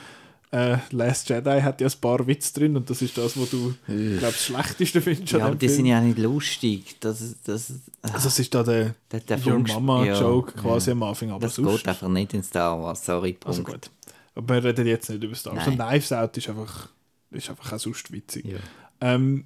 Äh, 0.52 0.78
Last 0.92 1.30
Jedi 1.30 1.62
hat 1.62 1.80
ja 1.80 1.88
ein 1.88 2.02
paar 2.02 2.28
Witze 2.28 2.54
drin 2.54 2.76
und 2.76 2.90
das 2.90 3.02
ist 3.02 3.18
das, 3.18 3.40
was 3.40 3.50
du, 3.50 3.74
glaube 3.86 4.20
das 4.20 4.46
Schlechteste 4.46 5.02
findest 5.02 5.32
Ja, 5.32 5.46
aber 5.46 5.56
die 5.56 5.68
Film. 5.68 5.78
sind 5.78 5.86
ja 5.86 6.02
nicht 6.02 6.18
lustig. 6.18 6.98
Das, 7.00 7.36
das, 7.46 7.74
Also 8.02 8.28
es 8.28 8.40
ist 8.40 8.54
da 8.54 8.64
der, 8.64 8.96
der, 9.12 9.22
der 9.22 9.48
Your 9.48 9.60
Mama-Joke 9.60 10.54
ja, 10.56 10.62
quasi 10.62 10.90
ja. 10.90 10.92
am 10.94 11.04
Anfang, 11.04 11.32
aber 11.32 11.42
Das 11.42 11.56
sonst... 11.56 11.78
geht 11.78 11.88
einfach 11.88 12.10
nicht 12.10 12.34
in 12.34 12.44
Star 12.44 12.82
Wars, 12.82 13.06
sorry, 13.06 13.34
Punkt. 13.34 13.48
Also 13.48 13.64
gut. 13.64 13.90
Aber 14.36 14.56
wir 14.56 14.64
reden 14.66 14.88
jetzt 14.88 15.10
nicht 15.10 15.24
über 15.24 15.36
Star 15.36 15.56
Wars. 15.56 15.68
Nein. 15.68 15.80
Und 15.80 15.88
Knives 15.88 16.12
Out 16.12 16.38
ist 16.38 16.50
einfach, 16.50 16.90
ist 17.32 17.50
einfach 17.50 17.74
auch 17.74 17.80
sonst 17.80 18.12
witzig. 18.12 18.46
Ja. 18.46 18.58
Ähm, 19.00 19.46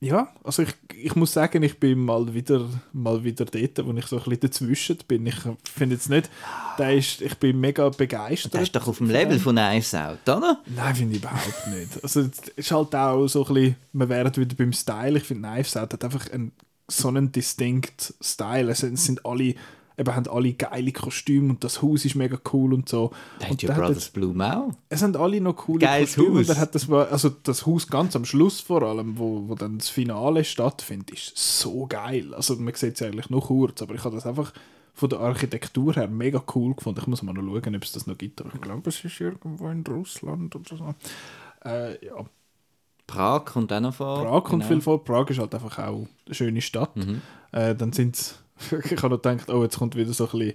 ja, 0.00 0.28
also 0.44 0.62
ich, 0.62 0.74
ich 0.94 1.16
muss 1.16 1.32
sagen, 1.32 1.62
ich 1.62 1.78
bin 1.78 1.98
mal 1.98 2.32
wieder, 2.32 2.68
mal 2.92 3.22
wieder 3.24 3.44
dort, 3.44 3.86
wo 3.86 3.92
ich 3.92 4.06
so 4.06 4.16
ein 4.16 4.22
bisschen 4.22 4.40
dazwischen 4.40 4.98
bin. 5.08 5.26
Ich 5.26 5.36
finde 5.64 5.96
jetzt 5.96 6.08
nicht, 6.08 6.30
der 6.78 6.94
ist, 6.94 7.20
ich 7.20 7.34
bin 7.36 7.58
mega 7.58 7.88
begeistert. 7.88 8.54
Das 8.54 8.62
ist 8.62 8.76
doch 8.76 8.86
auf 8.86 8.98
dem 8.98 9.10
Level 9.10 9.38
von 9.40 9.56
Knives 9.56 9.94
Out, 9.94 10.20
oder? 10.28 10.60
Nein, 10.66 10.94
finde 10.94 11.16
ich 11.16 11.22
überhaupt 11.22 11.66
nicht. 11.68 12.02
Also 12.02 12.20
es 12.20 12.38
ist 12.54 12.70
halt 12.70 12.94
auch 12.94 13.26
so 13.26 13.44
ein 13.46 13.54
bisschen, 13.54 13.76
wir 13.92 14.08
wären 14.08 14.36
wieder 14.36 14.54
beim 14.54 14.72
Style. 14.72 15.18
Ich 15.18 15.24
finde, 15.24 15.48
Knives 15.48 15.76
Out 15.76 15.92
hat 15.92 16.04
einfach 16.04 16.30
einen, 16.30 16.52
so 16.86 17.08
einen 17.08 17.32
distinct 17.32 18.14
Style. 18.20 18.68
Also, 18.68 18.86
es 18.86 19.04
sind 19.04 19.26
alle, 19.26 19.54
eben 19.98 20.14
haben 20.14 20.28
alle 20.28 20.52
geile 20.52 20.92
Kostüme 20.92 21.50
und 21.50 21.64
das 21.64 21.82
Haus 21.82 22.04
ist 22.04 22.14
mega 22.14 22.38
cool 22.52 22.72
und 22.72 22.88
so. 22.88 23.10
Und 23.40 23.50
hat 23.50 23.62
der 23.62 23.68
hat 23.70 23.76
Brothers 23.78 23.96
jetzt- 24.04 24.12
Bloom 24.14 24.40
auch. 24.40 24.70
es 24.88 25.00
sind 25.00 25.16
alle 25.16 25.40
noch 25.40 25.56
coole 25.56 25.80
Geiles 25.80 26.14
Kostüme. 26.14 26.38
Haus. 26.40 26.48
Und 26.48 26.54
er 26.56 26.60
hat 26.60 26.74
das, 26.74 26.88
war- 26.88 27.08
also 27.10 27.28
das 27.30 27.66
Haus 27.66 27.86
ganz 27.88 28.14
am 28.16 28.24
Schluss 28.24 28.60
vor 28.60 28.82
allem, 28.82 29.18
wo, 29.18 29.48
wo 29.48 29.54
dann 29.54 29.78
das 29.78 29.88
Finale 29.88 30.44
stattfindet, 30.44 31.10
ist 31.10 31.36
so 31.36 31.86
geil. 31.86 32.32
Also 32.34 32.54
man 32.56 32.72
sieht 32.74 32.94
es 32.94 33.02
eigentlich 33.02 33.28
nur 33.30 33.42
kurz, 33.42 33.82
aber 33.82 33.94
ich 33.94 34.04
habe 34.04 34.14
das 34.14 34.24
einfach 34.26 34.52
von 34.94 35.08
der 35.10 35.20
Architektur 35.20 35.94
her 35.94 36.08
mega 36.08 36.42
cool 36.54 36.74
gefunden. 36.74 37.00
Ich 37.00 37.06
muss 37.06 37.22
mal 37.22 37.32
noch 37.32 37.42
schauen, 37.42 37.76
ob 37.76 37.82
es 37.84 37.92
das 37.92 38.06
noch 38.06 38.18
gibt. 38.18 38.40
Aber 38.40 38.50
ich 38.54 38.60
glaube, 38.60 38.88
es 38.88 39.04
ist 39.04 39.20
irgendwo 39.20 39.68
in 39.68 39.84
Russland 39.86 40.54
oder 40.56 40.76
so. 40.76 40.94
Äh, 41.64 42.04
ja, 42.04 42.24
Prag 43.06 43.44
kommt 43.46 43.72
auch 43.72 43.80
noch 43.80 43.94
vor. 43.94 44.24
Prag 44.24 44.44
kommt 44.44 44.62
genau. 44.62 44.66
viel 44.74 44.80
vor. 44.80 45.02
Prag 45.04 45.30
ist 45.30 45.38
halt 45.38 45.54
einfach 45.54 45.78
auch 45.78 46.06
eine 46.26 46.34
schöne 46.34 46.60
Stadt. 46.60 46.90
Äh, 47.52 47.74
dann 47.74 47.92
sind 47.92 48.34
ich 48.84 49.02
habe 49.02 49.14
noch 49.14 49.22
gedacht, 49.22 49.50
oh, 49.50 49.62
jetzt 49.62 49.78
kommt 49.78 49.96
wieder 49.96 50.12
so 50.12 50.24
ein 50.26 50.38
bisschen 50.38 50.54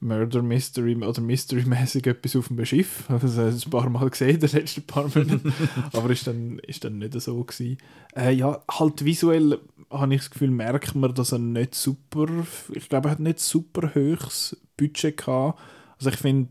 Murder 0.00 0.42
Mystery 0.42 0.96
oder 0.96 1.22
Mystery-mäßig 1.22 2.06
etwas 2.06 2.36
auf 2.36 2.48
dem 2.48 2.64
Schiff. 2.64 3.04
Also 3.08 3.42
ein 3.42 3.70
paar 3.70 3.88
Mal 3.88 4.10
gesehen 4.10 4.34
in 4.34 4.40
den 4.40 4.50
letzten 4.50 4.82
paar 4.82 5.08
Monaten. 5.08 5.52
Aber 5.92 6.10
ist 6.10 6.26
dann, 6.26 6.58
ist 6.60 6.84
dann 6.84 6.98
nicht 6.98 7.18
so 7.20 7.42
gewesen. 7.42 7.78
Äh, 8.14 8.32
ja, 8.32 8.62
halt 8.70 9.04
visuell 9.04 9.58
habe 9.90 10.14
ich 10.14 10.20
das 10.20 10.30
Gefühl, 10.30 10.50
merkt 10.50 10.94
man, 10.94 11.14
dass 11.14 11.32
er 11.32 11.38
nicht 11.38 11.74
super, 11.74 12.26
ich 12.72 12.88
glaube, 12.88 13.08
er 13.08 13.12
hat 13.12 13.20
nicht 13.20 13.40
super 13.40 13.94
hohes 13.94 14.56
Budget 14.76 15.16
gehabt. 15.16 15.58
Also 15.98 16.10
ich 16.10 16.16
finde, 16.16 16.50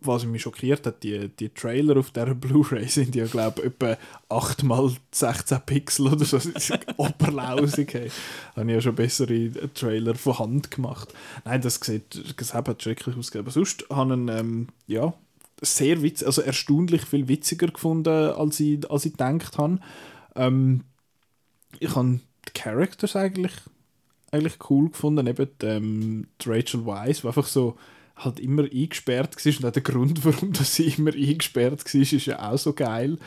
was 0.00 0.24
mich 0.24 0.42
schockiert 0.42 0.86
hat, 0.86 1.02
die, 1.02 1.28
die 1.28 1.48
Trailer 1.48 1.96
auf 1.96 2.12
dieser 2.12 2.34
Blu-ray 2.34 2.86
sind 2.86 3.14
ja, 3.14 3.26
glaube 3.26 3.60
ich, 3.60 3.66
etwa 3.66 3.96
8 4.28 4.62
mal 4.62 4.90
16 5.10 5.60
Pixel 5.66 6.06
oder 6.06 6.24
so. 6.24 6.36
Das 6.36 6.46
ist 6.46 6.78
oberlausig. 6.96 7.92
Hey. 7.92 8.10
Habe 8.54 8.70
ich 8.70 8.74
ja 8.76 8.80
schon 8.80 8.94
bessere 8.94 9.50
Trailer 9.74 10.14
von 10.14 10.38
Hand 10.38 10.70
gemacht. 10.70 11.12
Nein, 11.44 11.60
das 11.60 11.76
sieht, 11.76 12.40
das 12.40 12.54
hat 12.54 12.82
schrecklich 12.82 13.16
ausgesehen. 13.16 13.44
Aber 13.44 13.50
sonst 13.50 13.84
habe 13.90 14.14
ich 14.14 14.38
ähm, 14.38 14.68
ja, 14.86 15.12
sehr 15.60 16.02
witz, 16.02 16.22
also 16.22 16.42
erstaunlich 16.42 17.04
viel 17.04 17.26
witziger 17.28 17.66
gefunden, 17.66 18.08
als 18.08 18.60
ich, 18.60 18.88
als 18.90 19.06
ich 19.06 19.12
gedacht 19.12 19.58
habe. 19.58 19.80
Ähm, 20.36 20.84
ich 21.80 21.94
habe 21.96 22.20
die 22.46 22.52
Characters 22.54 23.16
eigentlich, 23.16 23.52
eigentlich 24.30 24.54
cool 24.70 24.90
gefunden. 24.90 25.26
Eben 25.26 25.48
die, 25.60 25.66
ähm, 25.66 26.26
die 26.40 26.48
Rachel 26.48 26.86
Weisz, 26.86 27.22
die 27.22 27.26
einfach 27.26 27.46
so 27.46 27.76
halt 28.18 28.40
immer 28.40 28.64
eingesperrt 28.64 29.36
war. 29.36 29.52
Und 29.52 29.64
auch 29.66 29.72
der 29.72 29.82
Grund, 29.82 30.24
warum 30.24 30.52
dass 30.52 30.74
sie 30.74 30.94
immer 30.96 31.12
eingesperrt 31.12 31.84
war, 31.84 32.00
ist 32.00 32.26
ja 32.26 32.50
auch 32.50 32.58
so 32.58 32.72
geil. 32.72 33.18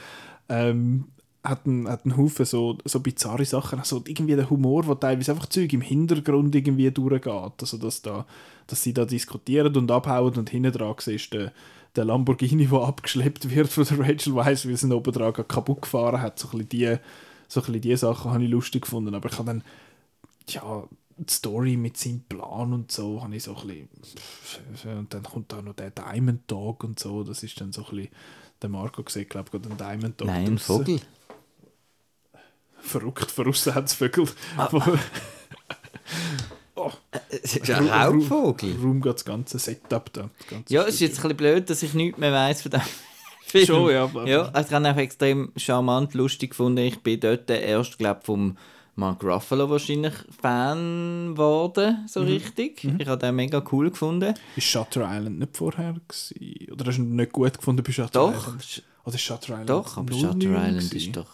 Ähm, 0.49 1.05
hat 1.43 1.65
einen, 1.65 1.89
hat 1.89 2.05
einen 2.05 2.17
Haufen 2.17 2.45
so, 2.45 2.77
so 2.85 2.99
bizarre 2.99 3.45
Sachen, 3.45 3.79
also 3.79 4.03
irgendwie 4.05 4.35
der 4.35 4.49
Humor, 4.49 4.85
wo 4.85 4.93
teilweise 4.93 5.31
einfach 5.31 5.47
Zeug 5.47 5.73
im 5.73 5.81
Hintergrund 5.81 6.53
irgendwie 6.53 6.91
durchgeht. 6.91 7.53
Also 7.59 7.77
dass, 7.77 8.01
da, 8.01 8.25
dass 8.67 8.83
sie 8.83 8.93
da 8.93 9.05
diskutieren 9.05 9.75
und 9.75 9.89
abhauen 9.89 10.35
und 10.35 10.49
hinten 10.49 10.71
dran 10.71 10.95
ist 11.07 11.33
der, 11.33 11.51
der 11.95 12.05
Lamborghini, 12.05 12.67
der 12.67 12.79
abgeschleppt 12.81 13.49
wird 13.49 13.69
von 13.69 13.85
der 13.85 13.99
Rachel 13.99 14.35
Weisz, 14.35 14.67
weil 14.67 14.77
sie 14.77 14.85
ihn 14.85 14.93
oben 14.93 15.11
dran 15.11 15.33
kaputt 15.33 15.81
gefahren 15.81 16.21
hat. 16.21 16.37
So 16.37 16.47
ein 16.49 16.51
bisschen 16.51 16.69
die, 16.69 16.97
so 17.47 17.59
ein 17.59 17.65
bisschen 17.65 17.81
die 17.81 17.95
Sachen 17.97 18.31
habe 18.31 18.43
ich 18.43 18.49
lustig 18.49 18.83
gefunden. 18.83 19.15
Aber 19.15 19.29
ich 19.29 19.37
habe 19.37 19.47
dann, 19.47 19.63
ja, 20.47 20.83
die 21.25 21.33
Story 21.33 21.77
mit 21.77 21.97
seinem 21.97 22.21
Plan 22.21 22.73
und 22.73 22.91
so, 22.91 23.21
habe 23.23 23.35
ich 23.35 23.43
so 23.43 23.55
ein 23.55 23.87
bisschen, 24.73 24.97
und 24.99 25.13
dann 25.13 25.23
kommt 25.23 25.51
da 25.51 25.61
noch 25.61 25.73
der 25.75 25.91
Diamond 25.91 26.49
Dog 26.49 26.83
und 26.83 26.99
so, 26.99 27.23
das 27.23 27.43
ist 27.43 27.59
dann 27.61 27.71
so 27.71 27.83
ein 27.85 27.89
bisschen, 27.95 28.09
der 28.61 28.69
Marco 28.69 29.03
sieht, 29.07 29.29
glaube 29.29 29.49
ich, 29.53 29.63
einen 29.65 29.77
Diamond 29.77 30.19
Dog 30.19 30.27
Nein, 30.27 30.45
ein 30.47 30.55
draussen. 30.57 30.77
Vogel. 30.85 30.99
Verrückt, 32.79 33.29
verrissen 33.31 33.75
hat 33.75 33.85
es 33.85 33.93
Vögel. 33.93 34.27
Ah. 34.57 34.69
oh, 36.75 36.91
Es 37.29 37.55
ist 37.55 37.69
ein 37.69 37.87
Raubvogel. 37.87 38.75
Raum 38.81 39.01
geht 39.01 39.13
das 39.13 39.25
ganze 39.25 39.59
Setup 39.59 40.11
da. 40.13 40.29
ganze 40.49 40.73
Ja, 40.73 40.81
es 40.83 40.95
ist 40.95 40.99
jetzt 41.01 41.17
ein 41.17 41.21
bisschen 41.23 41.37
blöd, 41.37 41.69
dass 41.69 41.83
ich 41.83 41.93
nichts 41.93 42.17
mehr 42.17 42.31
weiss 42.31 42.61
von 42.63 42.71
dem 42.71 42.81
Film. 43.45 43.65
Schon, 43.67 43.91
ja, 43.91 44.03
aber- 44.05 44.27
ja 44.27 44.43
also 44.49 44.69
ich 44.69 44.73
habe 44.73 44.87
einfach 44.87 45.01
extrem 45.01 45.51
charmant, 45.55 46.13
lustig 46.15 46.51
gefunden. 46.51 46.79
Ich 46.79 47.01
bin 47.03 47.19
dort 47.19 47.49
erst, 47.49 47.97
glaube 47.97 48.21
vom 48.23 48.57
Mark 48.95 49.23
Ruffalo 49.23 49.69
wahrscheinlich 49.69 50.13
Fan 50.41 51.31
geworden, 51.33 52.05
so 52.07 52.21
richtig. 52.21 52.83
Ich 52.83 53.07
habe 53.07 53.17
den 53.17 53.35
mega 53.35 53.63
cool 53.71 53.89
gefunden. 53.89 54.33
Ist 54.55 54.65
Shutter 54.67 55.07
Island 55.09 55.39
nicht 55.39 55.57
vorher 55.57 55.93
gewesen? 56.07 56.71
Oder 56.71 56.85
hast 56.85 56.97
du 56.97 57.01
ihn 57.03 57.15
nicht 57.15 57.31
gut 57.31 57.57
gefunden 57.57 57.83
bei 57.83 57.91
Shutter 57.91 58.09
Doch, 58.11 58.47
Island? 58.47 58.61
sch- 58.61 58.81
Oder 59.05 59.15
ist 59.15 59.21
Shutter 59.21 59.53
Island 59.53 59.69
doch, 59.69 59.97
aber 59.97 60.13
09 60.13 60.19
Shutter 60.19 60.37
Island 60.37 60.77
gewesen? 60.79 60.97
ist 60.97 61.15
doch... 61.15 61.27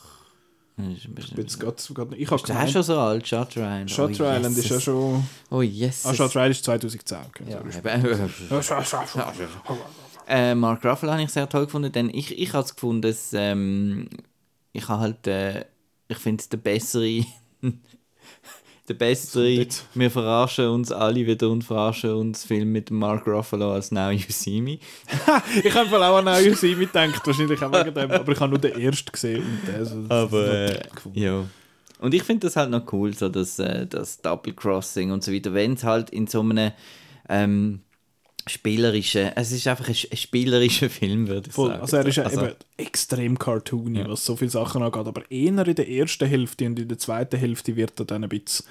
Ist 0.77 1.05
ein 1.05 1.15
bisschen- 1.15 1.37
Jetzt 1.37 1.59
grad 1.59 1.81
ich 2.15 2.31
Ist 2.31 2.71
schon 2.71 2.83
so 2.83 2.99
alt, 2.99 3.27
Shutter 3.27 3.61
Island? 3.61 3.89
Shutter 3.91 4.31
oh, 4.31 4.35
Island 4.37 4.57
ist 4.57 4.69
ja 4.69 4.79
schon... 4.79 5.23
Oh, 5.49 5.61
yes. 5.63 6.05
Ah, 6.05 6.13
Shutter 6.13 6.47
Island 6.47 6.51
ist 6.51 6.63
2010. 6.65 7.17
Okay, 7.27 7.43
Ja, 7.49 7.59
Äh, 10.29 10.55
Mark 10.55 10.83
Ruffalo 10.85 11.13
habe 11.13 11.23
ich 11.23 11.29
sehr 11.29 11.47
toll 11.47 11.65
gefunden, 11.65 11.89
denn 11.91 12.09
ich, 12.09 12.37
ich 12.37 12.51
habe 12.53 12.63
es 12.65 12.75
gefunden, 12.75 13.01
dass, 13.01 13.31
ähm, 13.33 14.09
ich 14.73 14.87
habe 14.89 14.99
halt, 15.01 15.25
äh, 15.25 15.63
ich 16.09 16.17
finde 16.17 16.41
es 16.41 16.49
der 16.49 16.57
bessere, 16.57 17.23
der 18.87 18.93
bessere, 18.93 19.47
jetzt? 19.47 19.85
wir 19.93 20.09
verarschen 20.09 20.67
uns 20.67 20.91
alle 20.91 21.25
wieder 21.25 21.49
und 21.49 21.63
verarschen 21.63 22.11
uns 22.11 22.45
Film 22.45 22.71
mit 22.71 22.91
Mark 22.91 23.27
Ruffalo 23.27 23.73
als 23.73 23.91
Now 23.91 24.11
You 24.11 24.25
See 24.29 24.61
Me. 24.61 24.79
Ich 25.63 25.73
habe 25.73 25.89
voll 25.89 26.03
auch 26.03 26.17
an 26.17 26.25
Now 26.25 26.39
You 26.39 26.53
See 26.53 26.75
Me 26.75 26.85
gedacht, 26.85 27.25
wahrscheinlich 27.25 27.61
auch 27.61 27.71
wegen 27.71 27.93
dem, 27.93 28.11
aber 28.11 28.31
ich 28.31 28.39
habe 28.39 28.49
nur 28.49 28.59
den 28.59 28.79
ersten 28.79 29.11
gesehen 29.11 29.43
und 29.43 29.67
der 29.67 29.85
so, 29.85 30.05
Aber, 30.09 30.47
äh, 30.47 30.79
ja. 31.13 31.45
Und 31.99 32.13
ich 32.13 32.23
finde 32.23 32.47
das 32.47 32.55
halt 32.55 32.69
noch 32.69 32.91
cool, 32.93 33.13
so 33.13 33.27
das, 33.27 33.57
äh, 33.59 33.87
das 33.87 34.21
Double 34.21 34.53
Crossing 34.53 35.11
und 35.11 35.23
so 35.23 35.33
weiter, 35.33 35.53
wenn 35.53 35.73
es 35.73 35.83
halt 35.83 36.11
in 36.11 36.27
so 36.27 36.41
einem 36.41 36.71
ähm, 37.27 37.81
spielerischen, 38.49 39.31
es 39.35 39.51
ist 39.51 39.67
einfach 39.67 39.87
ein, 39.89 39.95
ein 40.11 40.17
spielerischer 40.17 40.89
Film, 40.89 41.27
würde 41.27 41.49
ich 41.49 41.53
Voll. 41.55 41.69
sagen. 41.69 41.81
Also 41.81 41.97
er 41.97 42.05
ist 42.07 42.15
ja 42.17 42.23
Also- 42.23 42.41
eben 42.45 42.55
extrem 42.77 43.37
cartoony, 43.39 43.99
Ja. 43.99 44.09
was 44.09 44.25
so 44.25 44.35
viele 44.35 44.51
Sachen 44.51 44.81
angeht, 44.83 45.07
aber 45.07 45.29
eher 45.31 45.65
in 45.67 45.75
der 45.75 45.89
ersten 45.89 46.27
Hälfte 46.27 46.65
und 46.65 46.79
in 46.79 46.87
der 46.87 46.97
zweiten 46.97 47.37
Hälfte 47.37 47.75
wird 47.75 47.99
er 47.99 48.05
dann 48.05 48.23
ein 48.23 48.29
bisschen 48.29 48.65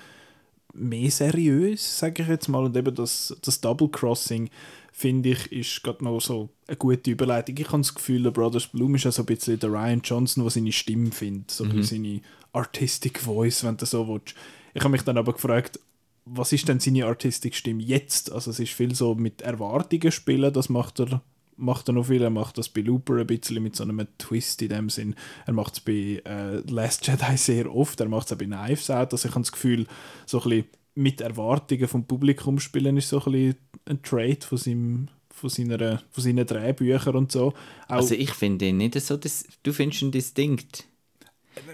mehr 0.74 1.11
seriös, 1.11 1.99
sage 1.99 2.22
ich 2.22 2.29
jetzt 2.29 2.49
mal. 2.49 2.64
Und 2.64 2.77
eben 2.77 2.95
das, 2.95 3.35
das 3.43 3.61
Double 3.61 3.89
Crossing, 3.89 4.51
finde 4.93 5.31
ich, 5.31 5.51
ist 5.53 5.83
gerade 5.83 6.05
noch 6.05 6.20
so 6.20 6.49
eine 6.66 6.77
gute 6.77 7.11
Überleitung. 7.11 7.57
Ich 7.59 7.68
habe 7.68 7.79
das 7.79 7.95
Gefühl, 7.95 8.22
der 8.22 8.31
Brothers 8.31 8.66
Bloom 8.66 8.95
ist 8.95 9.05
ja 9.05 9.12
so 9.12 9.22
ein 9.22 9.27
bisschen 9.27 9.59
der 9.59 9.70
Ryan 9.70 10.01
Johnson, 10.03 10.43
der 10.43 10.51
seine 10.51 10.72
Stimme 10.72 11.12
findet, 11.12 11.51
so 11.51 11.64
bisschen 11.64 11.83
seine 12.05 12.20
Artistic 12.53 13.18
Voice, 13.20 13.64
wenn 13.64 13.77
du 13.77 13.85
so 13.87 14.07
willst. 14.09 14.35
Ich 14.74 14.81
habe 14.83 14.91
mich 14.93 15.03
dann 15.03 15.18
aber 15.18 15.33
gefragt, 15.33 15.79
was 16.27 16.53
ist 16.53 16.68
denn 16.68 16.81
seine 16.81 17.07
Artistic 17.07 17.55
Stimme 17.55 17.83
jetzt? 17.83 18.33
Also 18.33 18.51
es 18.51 18.59
ist 18.59 18.72
viel 18.72 18.95
so 18.95 19.14
mit 19.14 19.43
Erwartungen 19.43 20.11
spielen, 20.11 20.53
das 20.53 20.68
macht 20.68 20.99
er, 20.99 21.22
macht 21.57 21.89
er 21.89 21.95
noch 21.95 22.07
viel. 22.07 22.20
Er 22.20 22.31
macht 22.31 22.59
das 22.59 22.68
bei 22.68 22.81
Looper 22.81 23.14
ein 23.14 23.27
bisschen 23.27 23.62
mit 23.62 23.77
so 23.77 23.85
einem 23.85 24.07
Twist 24.18 24.61
in 24.61 24.68
dem 24.68 24.91
Sinn. 24.91 25.14
Er 25.47 25.53
macht 25.53 25.74
es 25.74 25.81
bei 25.81 26.20
äh, 26.24 26.57
Last 26.68 27.07
Jedi 27.07 27.37
sehr 27.37 27.74
oft, 27.74 28.01
er 28.01 28.09
macht 28.09 28.27
es 28.27 28.33
auch 28.33 28.39
bei 28.39 28.45
Knives 28.45 28.91
Out. 28.91 29.12
Also 29.12 29.29
ich 29.29 29.35
habe 29.35 29.43
das 29.43 29.53
Gefühl, 29.53 29.87
so 30.27 30.43
ein 30.43 30.51
bisschen 30.51 30.66
mit 30.97 31.20
Erwartungen 31.20 31.89
vom 31.89 32.05
Publikum 32.05 32.59
spielen 32.59 32.97
ist 32.97 33.11
so 33.11 33.23
ein 33.24 33.32
bisschen 33.32 33.57
ein 33.85 34.03
Trait 34.03 34.44
von, 34.44 34.59
seinem, 34.59 35.09
von, 35.31 35.51
seiner, 35.51 36.03
von 36.11 36.24
seinen 36.24 36.47
Drehbüchern 36.47 37.15
und 37.15 37.31
so. 37.31 37.48
Auch, 37.48 37.55
Also 37.89 38.15
ich 38.15 38.32
finde 38.32 38.66
ihn 38.66 38.78
nicht 38.78 38.98
so, 39.01 39.16
dis 39.16 39.47
du 39.62 39.73
findest 39.73 40.03
ihn 40.03 40.11
distinkt. 40.11 40.89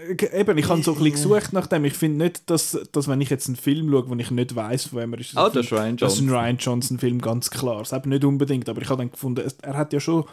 Äh, 0.09 0.39
Eben, 0.39 0.57
ich 0.57 0.69
habe 0.69 0.81
so 0.83 0.91
ein 0.93 1.03
bisschen 1.03 1.11
gesucht 1.11 1.53
nach 1.53 1.67
dem. 1.67 1.85
Ich 1.85 1.93
finde 1.93 2.23
nicht, 2.25 2.49
dass, 2.49 2.77
dass 2.91 3.07
wenn 3.07 3.21
ich 3.21 3.29
jetzt 3.29 3.47
einen 3.47 3.55
Film 3.55 3.89
schaue, 3.91 4.09
wo 4.09 4.15
ich 4.15 4.31
nicht 4.31 4.55
weiß, 4.55 4.87
von 4.87 4.99
wem 4.99 5.13
er 5.13 5.19
ist. 5.19 5.37
Ah, 5.37 5.47
ein 5.47 5.53
das 5.53 5.63
ist 5.63 5.69
Film- 5.69 5.81
Ryan 5.81 5.97
Das 5.97 6.13
ist 6.13 6.19
ein 6.19 6.25
Johnson. 6.27 6.39
Ryan 6.39 6.57
Johnson-Film, 6.57 7.21
ganz 7.21 7.49
klar. 7.51 7.79
Das 7.79 7.93
eben 7.93 8.09
nicht 8.09 8.23
unbedingt, 8.25 8.69
aber 8.69 8.81
ich 8.81 8.89
habe 8.89 8.99
dann 8.99 9.11
gefunden, 9.11 9.43
er 9.61 9.77
hat 9.77 9.93
ja 9.93 9.99
schon 9.99 10.25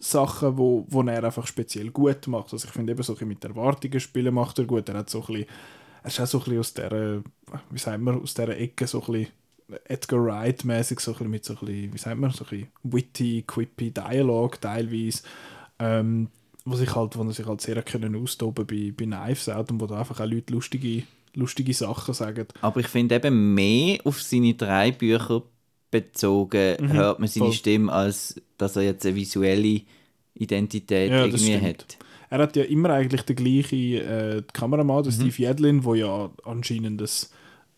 Sachen, 0.00 0.56
wo, 0.58 0.86
wo 0.88 1.02
er 1.02 1.24
einfach 1.24 1.46
speziell 1.46 1.90
gut 1.90 2.26
macht. 2.28 2.52
Also 2.52 2.66
ich 2.68 2.72
finde 2.72 2.92
eben 2.92 3.02
so 3.02 3.16
ein 3.18 3.28
mit 3.28 3.44
Erwartungen 3.44 3.98
spielen 4.00 4.34
macht 4.34 4.58
er 4.58 4.64
gut. 4.64 4.88
Er 4.88 4.98
hat 4.98 5.10
so 5.10 5.20
ein 5.20 5.26
bisschen, 5.26 5.46
er 6.02 6.08
ist 6.08 6.20
auch 6.20 6.26
so 6.26 6.38
ein 6.38 6.44
bisschen 6.44 6.58
aus 6.60 6.74
der, 6.74 7.22
wie 7.70 7.78
sagt 7.78 8.00
man, 8.00 8.22
aus 8.22 8.34
dieser 8.34 8.56
Ecke 8.56 8.86
so 8.86 9.00
ein 9.02 9.12
bisschen 9.12 9.32
Edgar 9.86 10.24
Wright-mäßig, 10.24 11.00
so 11.00 11.10
ein 11.10 11.14
bisschen 11.14 11.30
mit 11.30 11.44
so 11.44 11.54
ein 11.54 11.58
bisschen, 11.66 11.92
wie 11.94 11.98
sagt 11.98 12.16
man, 12.18 12.30
so 12.30 12.44
ein 12.44 12.48
bisschen 12.50 12.68
witty, 12.84 13.44
quippy 13.46 13.90
Dialog 13.90 14.60
teilweise. 14.60 15.22
Ähm, 15.80 16.28
wo 16.70 16.76
sich 16.76 16.94
halt, 16.94 17.16
wo 17.16 17.22
er 17.22 17.32
sich 17.32 17.46
halt 17.46 17.60
sehr 17.60 17.82
können 17.82 18.14
austoben 18.16 18.66
bei, 18.66 18.92
bei 18.96 19.04
Knives 19.04 19.48
Out 19.48 19.70
und 19.70 19.80
wo 19.80 19.86
da 19.86 19.98
einfach 19.98 20.20
auch 20.20 20.26
Leute 20.26 20.52
lustige, 20.52 21.02
lustige 21.34 21.74
Sachen 21.74 22.14
sagen. 22.14 22.46
Aber 22.60 22.80
ich 22.80 22.88
finde 22.88 23.16
eben 23.16 23.54
mehr 23.54 23.98
auf 24.04 24.22
seine 24.22 24.54
drei 24.54 24.92
Bücher 24.92 25.42
bezogen 25.90 26.76
hört 26.92 27.18
man 27.18 27.28
seine 27.28 27.46
voll. 27.46 27.54
Stimme, 27.54 27.92
als 27.92 28.40
dass 28.58 28.76
er 28.76 28.82
jetzt 28.82 29.06
eine 29.06 29.16
visuelle 29.16 29.82
Identität 30.34 31.10
Ja, 31.10 31.24
irgendwie 31.24 31.60
hat. 31.60 31.96
er 32.30 32.38
hat 32.40 32.56
ja 32.56 32.64
immer 32.64 32.90
eigentlich 32.90 33.22
den 33.22 33.36
gleichen 33.36 33.94
äh, 33.94 34.42
Kameramann, 34.52 35.02
der 35.04 35.12
Steve 35.12 35.34
Yedlin, 35.42 35.84
wo 35.84 35.94
ja 35.94 36.30
anscheinend 36.44 37.00
das 37.00 37.30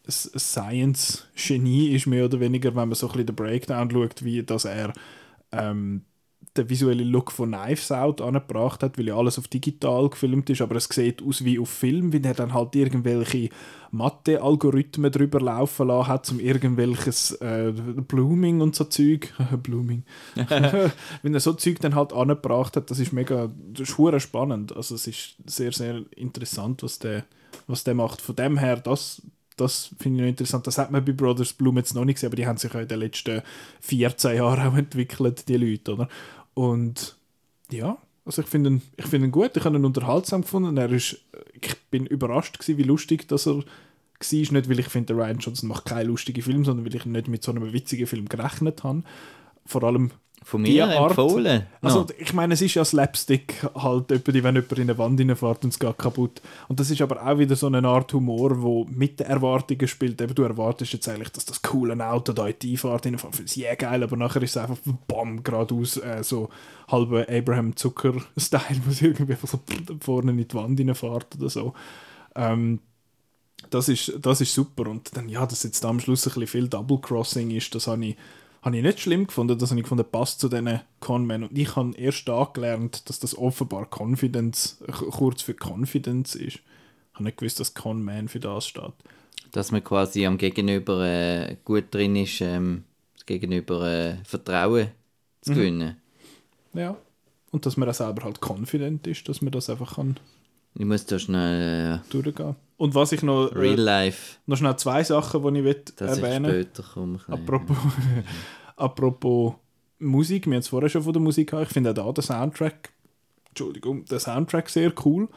ein 0.07 0.39
Science-Genie 0.41 1.95
ist, 1.95 2.07
mehr 2.07 2.25
oder 2.25 2.41
weniger, 2.41 2.75
wenn 2.75 2.89
man 2.89 2.95
so 2.95 3.07
ein 3.07 3.13
bisschen 3.13 3.27
den 3.27 3.37
Breakdown 3.37 3.91
schaut, 3.91 4.25
wie 4.25 4.43
dass 4.43 4.65
er 4.65 4.93
ähm, 5.53 6.03
den 6.57 6.69
visuellen 6.69 7.09
Look 7.09 7.31
von 7.31 7.53
Knives 7.53 7.93
Out 7.93 8.21
angebracht 8.21 8.83
hat, 8.83 8.99
weil 8.99 9.07
ja 9.07 9.17
alles 9.17 9.39
auf 9.39 9.47
digital 9.47 10.09
gefilmt 10.09 10.51
ist, 10.51 10.61
aber 10.61 10.77
es 10.77 10.87
sieht 10.87 11.23
aus 11.23 11.45
wie 11.45 11.59
auf 11.59 11.69
Film, 11.69 12.13
weil 12.13 12.25
er 12.27 12.35
dann 12.35 12.55
halt 12.55 12.75
irgendwelche 12.75 13.51
Mathe-Algorithmen 13.93 15.13
drüber 15.13 15.41
laufen 15.41 15.89
lassen 15.89 16.09
hat, 16.09 16.31
um 16.31 16.41
irgendwelches 16.41 17.33
äh, 17.33 17.73
Blooming 17.73 18.61
und 18.61 18.75
so 18.75 18.85
Zeug, 18.85 19.33
Blooming, 19.63 20.03
wenn 21.23 21.35
er 21.35 21.41
so 21.41 21.53
Zeug 21.53 21.79
dann 21.81 21.95
halt 21.95 22.13
angebracht 22.13 22.77
hat, 22.77 22.91
das 22.91 22.99
ist 22.99 23.13
mega, 23.13 23.51
das 23.73 23.89
ist 23.89 24.23
spannend, 24.23 24.75
also 24.77 24.97
es 24.97 25.07
ist 25.07 25.37
sehr, 25.47 25.73
sehr 25.73 26.03
interessant, 26.17 26.83
was 26.83 26.99
der, 26.99 27.25
was 27.69 27.85
der 27.85 27.95
macht. 27.95 28.21
Von 28.21 28.37
dem 28.37 28.59
her, 28.59 28.77
das, 28.77 29.23
das 29.61 29.91
finde 29.99 30.19
ich 30.19 30.23
noch 30.23 30.29
interessant. 30.29 30.67
Das 30.67 30.79
hat 30.79 30.91
man 30.91 31.05
bei 31.05 31.13
Brothers 31.13 31.53
Bloom 31.53 31.77
jetzt 31.77 31.95
noch 31.95 32.05
nicht 32.05 32.17
gesehen, 32.17 32.29
aber 32.29 32.37
die 32.37 32.47
haben 32.47 32.57
sich 32.57 32.73
ja 32.73 32.81
in 32.81 32.89
den 32.89 33.01
letzten 33.01 33.43
14 33.81 34.37
Jahren 34.37 34.67
auch 34.67 34.77
entwickelt, 34.77 35.49
die 35.49 35.57
Leute, 35.57 35.93
oder? 35.93 36.09
Und 36.55 37.17
ja, 37.71 37.99
also 38.25 38.43
ich 38.43 38.49
finde 38.49 38.71
ihn, 38.71 38.83
ich 38.97 39.07
finde 39.07 39.29
ihn 39.29 39.33
gut, 39.33 39.57
ich 39.57 39.65
habe 39.65 39.77
ihn 39.77 39.85
unterhaltsam 39.85 40.43
gefunden. 40.43 40.77
Er 40.77 40.91
ist, 40.91 41.19
ich 41.61 41.77
bin 41.91 42.07
überrascht 42.07 42.59
gewesen, 42.59 42.79
wie 42.79 42.85
lustig 42.85 43.29
dass 43.29 43.47
er 43.47 43.57
war. 43.57 43.65
Nicht, 44.31 44.69
weil 44.69 44.79
ich 44.79 44.89
finde, 44.89 45.15
Ryan 45.15 45.39
Johnson 45.39 45.69
macht 45.69 45.87
keine 45.87 46.05
lustigen 46.05 46.43
Filme, 46.43 46.65
sondern 46.65 46.85
weil 46.85 46.95
ich 46.95 47.07
nicht 47.07 47.29
mit 47.29 47.43
so 47.43 47.53
einem 47.53 47.73
witzigen 47.73 48.07
Film 48.07 48.29
gerechnet 48.29 48.85
habe. 48.85 49.03
Vor 49.65 49.83
allem 49.83 50.11
Von 50.43 50.63
mir 50.63 50.85
empfohlen. 50.91 51.67
also 51.83 52.01
No. 52.01 52.07
ich 52.19 52.33
meine, 52.33 52.55
es 52.55 52.63
ist 52.63 52.75
ja 52.75 52.85
Slapstick 52.85 53.67
halt, 53.75 54.11
wenn 54.11 54.35
jemand 54.35 54.73
in 54.73 54.81
eine 54.83 54.97
Wand 54.99 55.21
reinfährt 55.21 55.65
und 55.65 55.71
es 55.71 55.79
geht 55.79 55.99
kaputt. 55.99 56.41
Und 56.67 56.81
das 56.81 56.91
ist 56.91 57.03
aber 57.03 57.25
auch 57.27 57.39
wieder 57.39 57.57
so 57.57 57.67
eine 57.67 57.87
Art 57.87 58.13
Humor, 58.15 58.61
wo 58.63 58.87
mit 58.87 59.21
den 59.21 59.27
Erwartungen 59.27 59.87
spielt. 59.87 60.21
Eben, 60.21 60.35
du 60.35 60.43
erwartest 60.43 60.95
jetzt 60.95 61.09
eigentlich, 61.09 61.29
dass 61.31 61.45
das 61.45 61.61
coole 61.61 61.95
Auto 62.09 62.33
da 62.33 62.49
in 62.49 62.55
die 62.61 62.73
Einfahrt 62.73 63.05
reinfährt. 63.05 63.37
Findest 63.37 63.57
ja 63.57 63.75
geil, 63.75 64.03
aber 64.03 64.17
nachher 64.17 64.43
ist 64.43 64.57
es 64.57 64.57
einfach 64.57 64.79
bam, 65.07 65.43
geradeaus 65.43 65.99
äh, 65.99 66.25
so 66.25 66.49
halber 66.89 67.27
Abraham 67.29 67.77
Zucker-Style, 67.77 68.81
wo 68.87 68.91
es 68.91 69.03
irgendwie 69.03 69.33
einfach 69.33 69.49
so 69.49 69.61
vorne 70.01 70.33
in 70.33 70.39
die 70.49 70.55
Wand 70.55 70.81
reinfährt 70.81 71.37
oder 71.37 71.51
so. 71.51 71.75
Ähm, 72.35 72.81
das 73.69 73.89
ist, 73.91 74.15
das 74.21 74.41
ist 74.41 74.55
super. 74.55 74.89
Und 74.89 75.15
dann, 75.17 75.29
ja, 75.29 75.45
dass 75.45 75.63
jetzt 75.65 75.85
da 75.85 75.89
am 75.91 76.01
Schluss 76.01 76.27
ein 76.27 76.31
bisschen 76.33 76.47
viel 76.47 76.69
Double 76.69 76.99
Crossing 76.99 77.51
ist, 77.51 77.75
das 77.75 77.87
habe 77.87 78.07
ich, 78.07 78.17
habe 78.63 78.77
ich 78.77 78.83
nicht 78.83 79.01
schlimm 79.01 79.27
gefunden. 79.27 79.59
Das 79.59 79.71
habe 79.71 79.81
ich 79.81 79.85
gefunden, 79.85 80.05
passt 80.11 80.41
zu 80.41 80.49
diesen 80.49 80.81
Conmen. 81.01 81.45
Und 81.45 81.57
ich 81.57 81.77
habe 81.77 81.97
erst 81.97 82.29
da 82.29 82.49
gelernt, 82.53 83.09
dass 83.09 83.19
das 83.19 83.37
offenbar 83.37 83.89
Confidence, 83.91 84.79
äh, 84.87 84.93
kurz 84.93 85.43
für 85.43 85.55
Confidence 85.55 86.35
ist. 86.35 86.57
Ich 86.57 87.15
habe 87.15 87.25
nicht 87.25 87.39
gewusst, 87.39 87.61
dass 87.61 87.75
Conman 87.75 88.29
für 88.29 88.41
das 88.41 88.67
steht. 88.67 88.93
Dass 89.53 89.73
man 89.73 89.83
quasi 89.83 90.27
am 90.27 90.39
Gegenüber 90.39 91.05
äh, 91.05 91.57
gut 91.65 91.87
drin 91.91 92.17
ist, 92.17 92.41
ähm, 92.41 92.85
das 93.15 93.27
Gegenüber 93.27 93.87
äh, 93.89 94.17
Vertrauen 94.25 94.89
zu 95.41 95.55
gewinnen. 95.55 95.97
Ja. 96.75 96.97
Und 97.51 97.67
dass 97.67 97.77
man 97.77 97.89
auch 97.89 97.95
selber 97.95 98.25
halt 98.25 98.41
confident 98.41 99.07
ist, 99.07 99.29
dass 99.29 99.43
man 99.43 99.51
das 99.51 99.69
einfach 99.69 99.97
kann 99.97 100.21
Ich 100.75 100.85
muss 100.85 101.05
da 101.07 101.19
schnell 101.19 102.01
durchgehen. 102.11 102.55
Und 102.81 102.95
was 102.95 103.13
ich 103.13 103.23
noch, 103.23 103.53
äh, 103.53 103.59
Real 103.59 103.79
äh, 103.79 103.83
Life, 103.83 104.39
noch 104.47 104.57
schnell 104.57 104.75
zwei 104.77 105.05
Sachen, 105.05 105.43
die 105.43 105.59
ich 105.59 105.65
will 105.67 105.85
das 105.97 106.17
erwähnen 106.17 106.67
komme. 106.95 107.21
Apropos, 107.29 107.77
apropos 108.77 109.53
Musik, 109.99 110.47
wir 110.47 110.55
haben 110.55 110.61
es 110.61 110.69
vorher 110.69 110.89
schon 110.89 111.03
von 111.03 111.13
der 111.13 111.21
Musik 111.21 111.51
gehabt. 111.51 111.67
Ich 111.67 111.75
finde 111.75 111.91
auch 111.91 111.95
da 111.95 112.11
den 112.11 112.23
Soundtrack, 112.23 112.89
Entschuldigung, 113.49 114.07
den 114.07 114.19
Soundtrack 114.19 114.71
sehr 114.71 114.95
cool. 115.05 115.29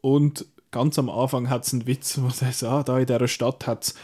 Und 0.00 0.46
ganz 0.72 0.98
am 0.98 1.10
Anfang 1.10 1.48
hat 1.48 1.64
es 1.64 1.72
einen 1.72 1.86
Witz, 1.86 2.18
wo 2.20 2.26
er 2.26 2.32
sagt, 2.32 2.64
ah, 2.64 2.82
da 2.82 2.98
in 2.98 3.06
dieser 3.06 3.28
Stadt 3.28 3.68
hat 3.68 3.84
es, 3.84 3.94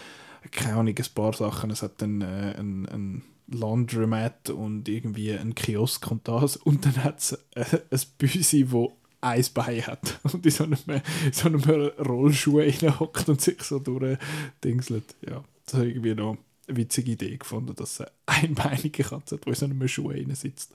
keine 0.52 0.76
Ahnung, 0.76 0.94
ein 0.96 1.06
paar 1.12 1.32
Sachen. 1.32 1.72
Es 1.72 1.82
hat 1.82 2.00
einen, 2.04 2.20
äh, 2.20 2.54
einen, 2.56 2.88
einen 2.88 3.22
Laundromat 3.48 4.50
und 4.50 4.88
irgendwie 4.88 5.32
einen 5.32 5.56
Kiosk 5.56 6.08
und 6.08 6.28
das. 6.28 6.56
Und 6.56 6.86
dann 6.86 7.02
hat 7.02 7.18
es 7.18 7.32
äh, 7.56 7.64
ein 7.90 8.00
Büsi, 8.16 8.66
wo 8.70 8.92
ein 9.20 9.44
Bein 9.54 9.86
hat 9.86 10.18
und 10.32 10.44
in 10.44 10.52
so 10.52 10.64
einem, 10.64 10.78
so 11.32 11.46
einem 11.46 11.62
Rollschuh 11.62 12.60
hockt 12.60 13.28
und 13.28 13.40
sich 13.40 13.62
so 13.62 13.78
durchdingselt. 13.78 15.14
Ja, 15.28 15.44
das 15.64 15.74
habe 15.74 15.86
ich 15.86 15.96
irgendwie 15.96 16.14
noch 16.14 16.36
eine 16.68 16.76
witzige 16.76 17.12
Idee 17.12 17.36
gefunden, 17.36 17.74
dass 17.74 18.00
eine 18.00 18.10
einbeinige 18.26 19.02
Katze 19.02 19.36
hat, 19.36 19.44
die 19.44 19.48
in 19.48 19.54
so 19.54 19.64
einem 19.66 19.88
Schuh 19.88 20.12
sitzt. 20.34 20.74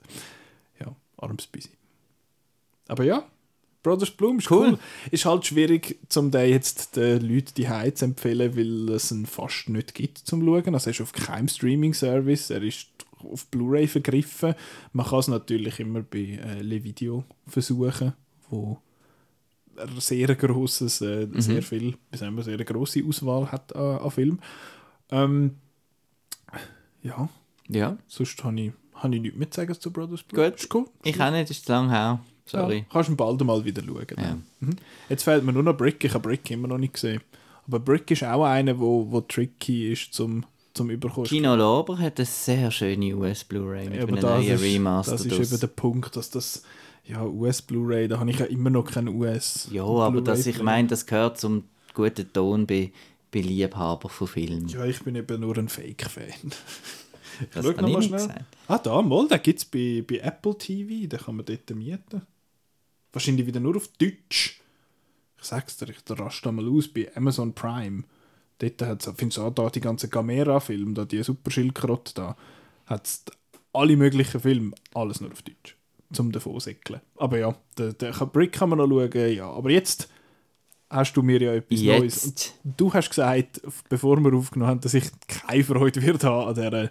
Ja, 0.80 0.94
armes 1.16 1.46
Büsi. 1.46 1.70
Aber 2.88 3.04
ja, 3.04 3.26
Brothers 3.82 4.10
Bloom 4.10 4.38
ist 4.38 4.50
cool. 4.50 4.70
Cool. 4.70 4.78
Ist 5.10 5.24
halt 5.24 5.46
schwierig, 5.46 5.98
um 6.16 6.30
den 6.30 6.50
jetzt 6.50 6.96
den 6.96 7.20
Leuten 7.20 7.54
die 7.56 7.94
zu 7.94 8.04
empfehlen, 8.04 8.56
weil 8.56 8.94
es 8.94 9.10
ihn 9.10 9.26
fast 9.26 9.68
nicht 9.68 9.94
gibt 9.94 10.18
zum 10.18 10.44
Schauen. 10.44 10.74
Also 10.74 10.90
er 10.90 10.94
ist 10.94 11.00
auf 11.00 11.12
keinem 11.12 11.48
Streaming-Service, 11.48 12.50
er 12.50 12.62
ist 12.62 12.88
auf 13.18 13.46
Blu-ray 13.46 13.86
vergriffen. 13.88 14.54
Man 14.92 15.06
kann 15.06 15.18
es 15.18 15.28
natürlich 15.28 15.80
immer 15.80 16.02
bei 16.02 16.40
äh, 16.42 16.62
Le 16.62 16.82
Video 16.84 17.24
versuchen, 17.46 18.14
wo 18.52 18.78
er 19.76 19.88
sehr 20.00 20.34
grosses, 20.36 21.00
äh, 21.00 21.26
sehr 21.38 21.62
viel, 21.62 21.96
sagen 22.12 22.36
wir, 22.36 22.42
sehr 22.44 22.58
grosse 22.58 23.02
Auswahl 23.04 23.50
hat 23.50 23.74
an, 23.74 23.98
an 23.98 24.10
Filmen. 24.10 24.40
Ähm, 25.10 25.56
ja, 27.02 27.28
Ja, 27.68 27.96
sonst 28.06 28.42
habe 28.44 28.60
ich, 28.60 28.72
hab 28.94 29.12
ich 29.12 29.20
nichts 29.20 29.36
mehr 29.38 29.50
zu 29.50 29.60
sagen 29.60 29.80
zu 29.80 29.90
Brothers. 29.90 30.24
Gut. 30.28 30.68
Ich 31.04 31.20
auch 31.20 31.30
nicht, 31.30 31.50
ist 31.50 31.66
zu 31.66 31.72
lang 31.72 31.88
her. 31.90 32.20
Sorry. 32.44 32.78
Ja, 32.78 32.84
kannst 32.90 33.08
du 33.10 33.16
bald 33.16 33.42
mal 33.44 33.64
wieder 33.64 33.82
schauen. 33.82 34.06
Ja. 34.18 34.36
Mhm. 34.60 34.76
Jetzt 35.08 35.22
fehlt 35.24 35.44
mir 35.44 35.52
nur 35.52 35.62
noch 35.62 35.76
Brick. 35.76 36.04
Ich 36.04 36.12
habe 36.12 36.28
Brick 36.28 36.50
immer 36.50 36.68
noch 36.68 36.78
nicht 36.78 36.94
gesehen. 36.94 37.20
Aber 37.66 37.78
Brick 37.78 38.10
ist 38.10 38.24
auch 38.24 38.44
einer, 38.44 38.78
wo, 38.78 39.10
wo 39.10 39.20
tricky 39.20 39.92
ist 39.92 40.12
zum, 40.12 40.44
zum 40.74 40.90
Überkommen. 40.90 41.28
Kino 41.28 41.54
Lauber 41.54 41.98
hat 41.98 42.18
eine 42.18 42.26
sehr 42.26 42.70
schöne 42.72 43.14
US-Blu-ray 43.16 43.88
mit 43.88 43.94
Ja, 43.98 44.02
einem 44.02 44.16
das 44.16 44.24
neuen 44.24 44.48
ist, 44.54 44.62
Remaster. 44.62 45.12
das 45.12 45.24
ist 45.24 45.52
eben 45.52 45.60
der 45.60 45.66
Punkt, 45.68 46.16
dass 46.16 46.30
das 46.30 46.64
ja, 47.04 47.24
US-Blu-ray, 47.24 48.08
da 48.08 48.18
habe 48.20 48.30
ich 48.30 48.38
ja 48.38 48.46
immer 48.46 48.70
noch 48.70 48.90
keinen 48.90 49.08
US. 49.08 49.68
Ja, 49.70 49.84
aber 49.84 50.20
das, 50.20 50.46
ich 50.46 50.62
meine, 50.62 50.88
das 50.88 51.06
gehört 51.06 51.38
zum 51.38 51.64
guten 51.94 52.32
Ton 52.32 52.66
bei, 52.66 52.92
bei 53.30 53.40
Liebhaber 53.40 54.08
von 54.08 54.28
Filmen. 54.28 54.68
Ja, 54.68 54.84
ich 54.84 55.02
bin 55.02 55.16
eben 55.16 55.40
nur 55.40 55.56
ein 55.58 55.68
Fake-Fan. 55.68 56.52
das 57.52 57.66
schau 57.66 57.74
habe 57.76 57.82
noch 57.82 57.88
ich 57.88 57.92
mal 57.92 58.00
nicht 58.00 58.08
schnell. 58.08 58.28
gesagt. 58.28 58.44
Ah, 58.68 58.78
da, 58.78 59.02
mal, 59.02 59.26
den 59.28 59.42
gibt 59.42 59.58
es 59.58 59.64
bei, 59.64 60.04
bei 60.06 60.18
Apple 60.18 60.56
TV, 60.56 61.08
den 61.08 61.18
kann 61.18 61.36
man 61.36 61.44
dort 61.44 61.70
mieten. 61.70 62.22
Wahrscheinlich 63.12 63.46
wieder 63.46 63.60
nur 63.60 63.76
auf 63.76 63.88
Deutsch. 63.98 64.60
Ich 65.38 65.44
sag's 65.44 65.76
dir, 65.76 65.88
ich 65.88 65.98
raste 66.08 66.42
da 66.44 66.52
mal 66.52 66.68
aus, 66.68 66.88
bei 66.88 67.10
Amazon 67.16 67.52
Prime. 67.52 68.04
Dort 68.58 68.80
hat 68.82 69.06
es, 69.06 69.12
findest 69.16 69.38
du 69.38 69.42
auch 69.42 69.50
da 69.50 69.68
die 69.70 69.80
ganzen 69.80 70.08
Gamera-Filme, 70.08 70.94
da 70.94 71.04
die 71.04 71.22
Super 71.24 71.50
Schildkröte 71.50 72.14
da, 72.14 72.36
hat 72.86 73.06
es 73.06 73.24
alle 73.72 73.96
möglichen 73.96 74.40
Filme, 74.40 74.72
alles 74.94 75.20
nur 75.20 75.32
auf 75.32 75.42
Deutsch. 75.42 75.76
Zum 76.12 76.30
davon 76.32 76.58
säckeln. 76.60 77.00
Aber 77.16 77.38
ja, 77.38 77.54
der, 77.78 77.92
der 77.94 78.12
Brick 78.26 78.52
kann 78.52 78.68
man 78.68 78.78
noch 78.78 78.88
schauen, 78.88 79.32
ja. 79.34 79.50
Aber 79.50 79.70
jetzt 79.70 80.08
hast 80.90 81.14
du 81.14 81.22
mir 81.22 81.40
ja 81.40 81.54
etwas 81.54 81.80
Neues. 81.80 82.24
Und 82.24 82.30
Jetzt. 82.30 82.54
du 82.64 82.92
hast 82.92 83.08
gesagt, 83.08 83.60
bevor 83.88 84.18
wir 84.20 84.34
aufgenommen 84.34 84.70
haben, 84.70 84.80
dass 84.80 84.94
ich 84.94 85.04
keine 85.26 85.64
Freude 85.64 86.02
wird 86.02 86.22
haben 86.24 86.48
an 86.48 86.54
dieser, 86.54 86.84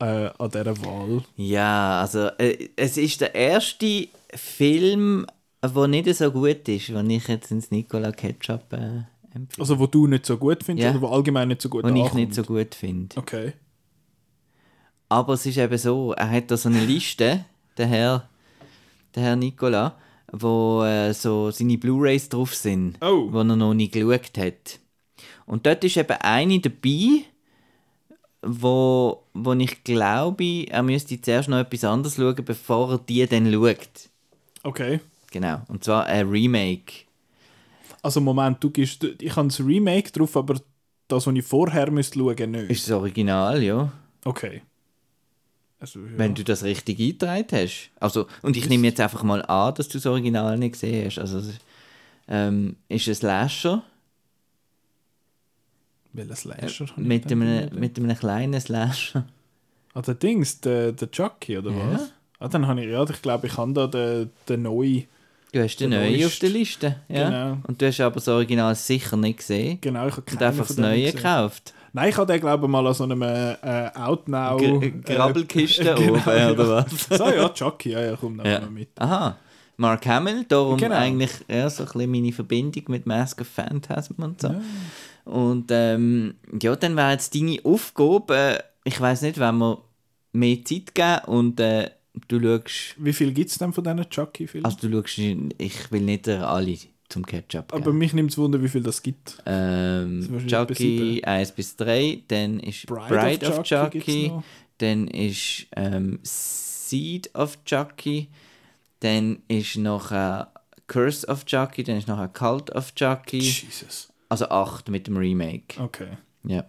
äh, 0.00 0.30
an 0.36 0.50
dieser 0.50 0.84
Wahl. 0.84 1.22
Ja, 1.36 2.00
also 2.00 2.26
äh, 2.38 2.70
es 2.76 2.96
ist 2.96 3.20
der 3.20 3.34
erste 3.34 4.08
Film, 4.34 5.26
der 5.64 5.86
nicht 5.88 6.12
so 6.16 6.30
gut 6.32 6.68
ist, 6.68 6.88
den 6.88 7.10
ich 7.10 7.28
jetzt 7.28 7.50
ins 7.52 7.70
Nicola 7.70 8.10
Ketchup 8.10 8.72
äh, 8.72 9.02
empfehle. 9.32 9.60
Also, 9.60 9.78
wo 9.78 9.86
du 9.86 10.06
nicht 10.08 10.26
so 10.26 10.36
gut 10.36 10.64
findest 10.64 10.84
Ja. 10.84 10.90
oder 10.90 11.00
wo 11.02 11.08
allgemein 11.14 11.48
nicht 11.48 11.62
so 11.62 11.68
gut 11.68 11.84
Den 11.84 11.94
ich 11.94 12.02
ankommt. 12.02 12.20
nicht 12.20 12.34
so 12.34 12.42
gut 12.42 12.74
finde. 12.74 13.16
Okay. 13.16 13.52
Aber 15.08 15.34
es 15.34 15.46
ist 15.46 15.56
eben 15.58 15.78
so, 15.78 16.12
er 16.14 16.30
hat 16.30 16.50
da 16.50 16.56
so 16.56 16.68
eine 16.68 16.84
Liste, 16.84 17.44
der 17.76 17.86
Herr, 17.86 18.28
der 19.14 19.22
Herr 19.22 19.36
Nicola, 19.36 19.96
wo 20.32 20.82
äh, 20.84 21.12
so 21.14 21.50
seine 21.50 21.78
Blu-Rays 21.78 22.28
drauf 22.28 22.54
sind, 22.54 22.96
Oh. 23.00 23.28
wo 23.32 23.38
er 23.38 23.44
noch 23.44 23.74
nicht 23.74 23.92
geschaut 23.92 24.36
hat. 24.38 24.80
Und 25.46 25.66
dort 25.66 25.84
ist 25.84 25.96
eben 25.96 26.16
eine 26.20 26.58
dabei, 26.60 27.24
wo, 28.42 29.24
wo 29.32 29.52
ich 29.54 29.84
glaube, 29.84 30.66
er 30.68 30.82
müsste 30.82 31.20
zuerst 31.20 31.48
noch 31.48 31.58
etwas 31.58 31.84
anderes 31.84 32.16
schauen, 32.16 32.44
bevor 32.44 32.92
er 32.92 32.98
die 32.98 33.26
dann 33.26 33.50
schaut. 33.52 34.10
Okay. 34.62 35.00
Genau, 35.30 35.62
und 35.68 35.84
zwar 35.84 36.06
ein 36.06 36.28
Remake. 36.28 37.04
Also, 38.02 38.20
Moment, 38.20 38.62
du 38.62 38.70
gibst, 38.70 39.02
ich 39.04 39.34
habe 39.34 39.48
das 39.48 39.60
Remake 39.60 40.10
drauf, 40.12 40.36
aber 40.36 40.60
das, 41.08 41.26
was 41.26 41.34
ich 41.34 41.44
vorher 41.44 41.90
müsste 41.90 42.18
schauen, 42.18 42.50
nicht. 42.50 42.70
Ist 42.70 42.88
das 42.88 42.96
Original, 42.96 43.62
ja. 43.62 43.90
Okay. 44.24 44.62
Also, 45.84 46.00
ja. 46.00 46.06
Wenn 46.16 46.34
du 46.34 46.42
das 46.44 46.62
richtig 46.64 46.98
eingetragen 46.98 47.46
hast. 47.52 47.90
Also, 48.00 48.26
und 48.40 48.56
ich 48.56 48.70
nehme 48.70 48.86
jetzt 48.86 49.00
einfach 49.00 49.22
mal 49.22 49.42
an, 49.42 49.74
dass 49.74 49.86
du 49.88 49.98
das 49.98 50.06
Original 50.06 50.56
nicht 50.56 50.72
gesehen 50.72 51.04
hast. 51.04 51.18
Also, 51.18 51.42
ähm, 52.26 52.76
ist 52.88 53.06
ein 53.06 53.14
Slasher 53.14 53.82
Welches 56.14 56.40
Slasher? 56.40 56.84
ich 56.86 56.96
mit 56.96 57.30
einem, 57.30 57.68
mit 57.78 57.98
einem 57.98 58.16
kleinen 58.16 58.58
Slasher. 58.62 59.26
Ah, 59.92 60.00
der 60.00 60.14
Dings, 60.14 60.58
der, 60.62 60.92
der 60.92 61.10
Chucky, 61.10 61.58
oder 61.58 61.70
Ja. 61.70 61.92
was? 61.92 62.12
Ah, 62.38 62.48
dann 62.48 62.66
habe 62.66 62.82
ich, 62.82 62.90
ja, 62.90 63.02
ich 63.04 63.20
glaube, 63.20 63.46
ich 63.46 63.56
habe 63.58 63.72
da 63.74 63.86
den, 63.86 64.30
den 64.48 64.62
neuen, 64.62 65.04
Du 65.52 65.62
hast 65.62 65.76
den 65.76 65.90
Der 65.90 66.00
neuen 66.00 66.14
auf 66.14 66.20
neueste. 66.22 66.40
der 66.40 66.50
Liste. 66.50 66.96
Ja. 67.08 67.28
Genau. 67.28 67.58
Und 67.68 67.80
du 67.82 67.86
hast 67.86 68.00
aber 68.00 68.14
das 68.14 68.26
Original 68.28 68.74
sicher 68.74 69.16
nicht 69.18 69.36
gesehen. 69.38 69.78
Genau, 69.82 70.08
ich 70.08 70.16
habe 70.16 70.32
Und 70.32 70.42
einfach 70.42 70.66
das 70.66 70.78
Neue 70.78 71.12
gekauft. 71.12 71.74
Nein, 71.96 72.08
ich 72.08 72.16
habe 72.16 72.30
den, 72.32 72.40
glaube 72.40 72.66
ich, 72.66 72.70
mal 72.70 72.84
an 72.86 72.92
so 72.94 73.04
einem 73.04 73.22
äh, 73.22 73.56
Outnow... 73.94 74.58
G 74.58 74.66
äh, 74.86 74.90
Grabbelkiste 74.90 75.84
genau, 75.94 76.14
oben, 76.14 76.22
ja. 76.26 76.50
oder 76.50 76.68
was? 76.68 77.08
So, 77.18 77.24
ja, 77.28 77.48
Chucky, 77.50 77.90
ja, 77.92 78.00
ja, 78.02 78.16
komm, 78.20 78.38
Ja. 78.44 78.60
wir 78.62 78.68
mit. 78.70 78.88
Aha. 78.98 79.36
Mark 79.76 80.04
Hamill, 80.06 80.44
darum 80.48 80.76
Genau. 80.76 80.96
eigentlich 80.96 81.30
ja, 81.48 81.70
so 81.70 81.84
ein 81.84 81.86
bisschen 81.92 82.10
meine 82.10 82.32
Verbindung 82.32 82.82
mit 82.88 83.06
Mask 83.06 83.40
of 83.40 83.46
Phantasm 83.48 84.22
und 84.22 84.40
so. 84.40 84.54
Und 85.24 85.66
ähm, 85.70 86.34
ja, 86.60 86.74
dann 86.76 86.96
wäre 86.96 87.12
jetzt 87.12 87.34
deine 87.34 87.58
Aufgabe, 87.64 88.36
äh, 88.36 88.58
ich 88.84 89.00
weiß 89.00 89.22
nicht, 89.22 89.38
wenn 89.38 89.56
wir 89.58 89.78
mehr 90.32 90.64
Zeit 90.64 90.94
geben 90.94 91.18
und 91.26 91.60
äh, 91.60 91.90
du 92.28 92.40
schaust, 92.40 92.94
Wie 92.98 93.12
viel 93.12 93.32
gibt 93.32 93.50
es 93.50 93.58
denn 93.58 93.72
von 93.72 93.82
diesen 93.84 94.08
Chucky-Filmen? 94.10 94.64
also 94.64 94.88
du 94.88 94.90
schaust, 95.02 95.18
ich 95.18 95.92
will 95.92 96.02
nicht 96.02 96.28
äh, 96.28 96.34
alle 96.38 96.76
zum 97.08 97.24
Ketchup 97.26 97.72
Aber 97.72 97.84
geben. 97.86 97.98
mich 97.98 98.12
nimmt 98.14 98.30
es 98.30 98.38
Wunder, 98.38 98.62
wie 98.62 98.68
viel 98.68 98.82
das 98.82 99.02
gibt. 99.02 99.42
Ähm, 99.46 100.46
Chucky 100.46 101.22
1 101.24 101.52
bis 101.52 101.76
3, 101.76 102.22
dann 102.28 102.60
ist 102.60 102.86
Bride, 102.86 103.08
Bride, 103.08 103.46
of 103.48 103.58
of 103.58 103.64
Chucky, 103.64 104.28
noch. 104.28 104.42
dann 104.78 105.08
ist 105.08 105.66
ähm, 105.76 106.18
Seed 106.22 107.34
of 107.34 107.62
Chucky, 107.64 108.28
dann 109.00 109.42
ist 109.48 109.76
noch 109.76 110.10
äh, 110.12 110.44
Curse 110.86 111.26
of 111.28 111.44
Chucky, 111.44 111.82
dann 111.84 111.96
ist 111.98 112.08
noch 112.08 112.18
ein 112.18 112.32
Cult 112.32 112.70
of 112.74 112.94
Chucky, 112.94 113.38
Jesus. 113.38 114.08
also 114.28 114.48
8 114.48 114.88
mit 114.88 115.06
dem 115.06 115.16
Remake. 115.16 115.80
Okay. 115.80 116.16
Ja. 116.44 116.64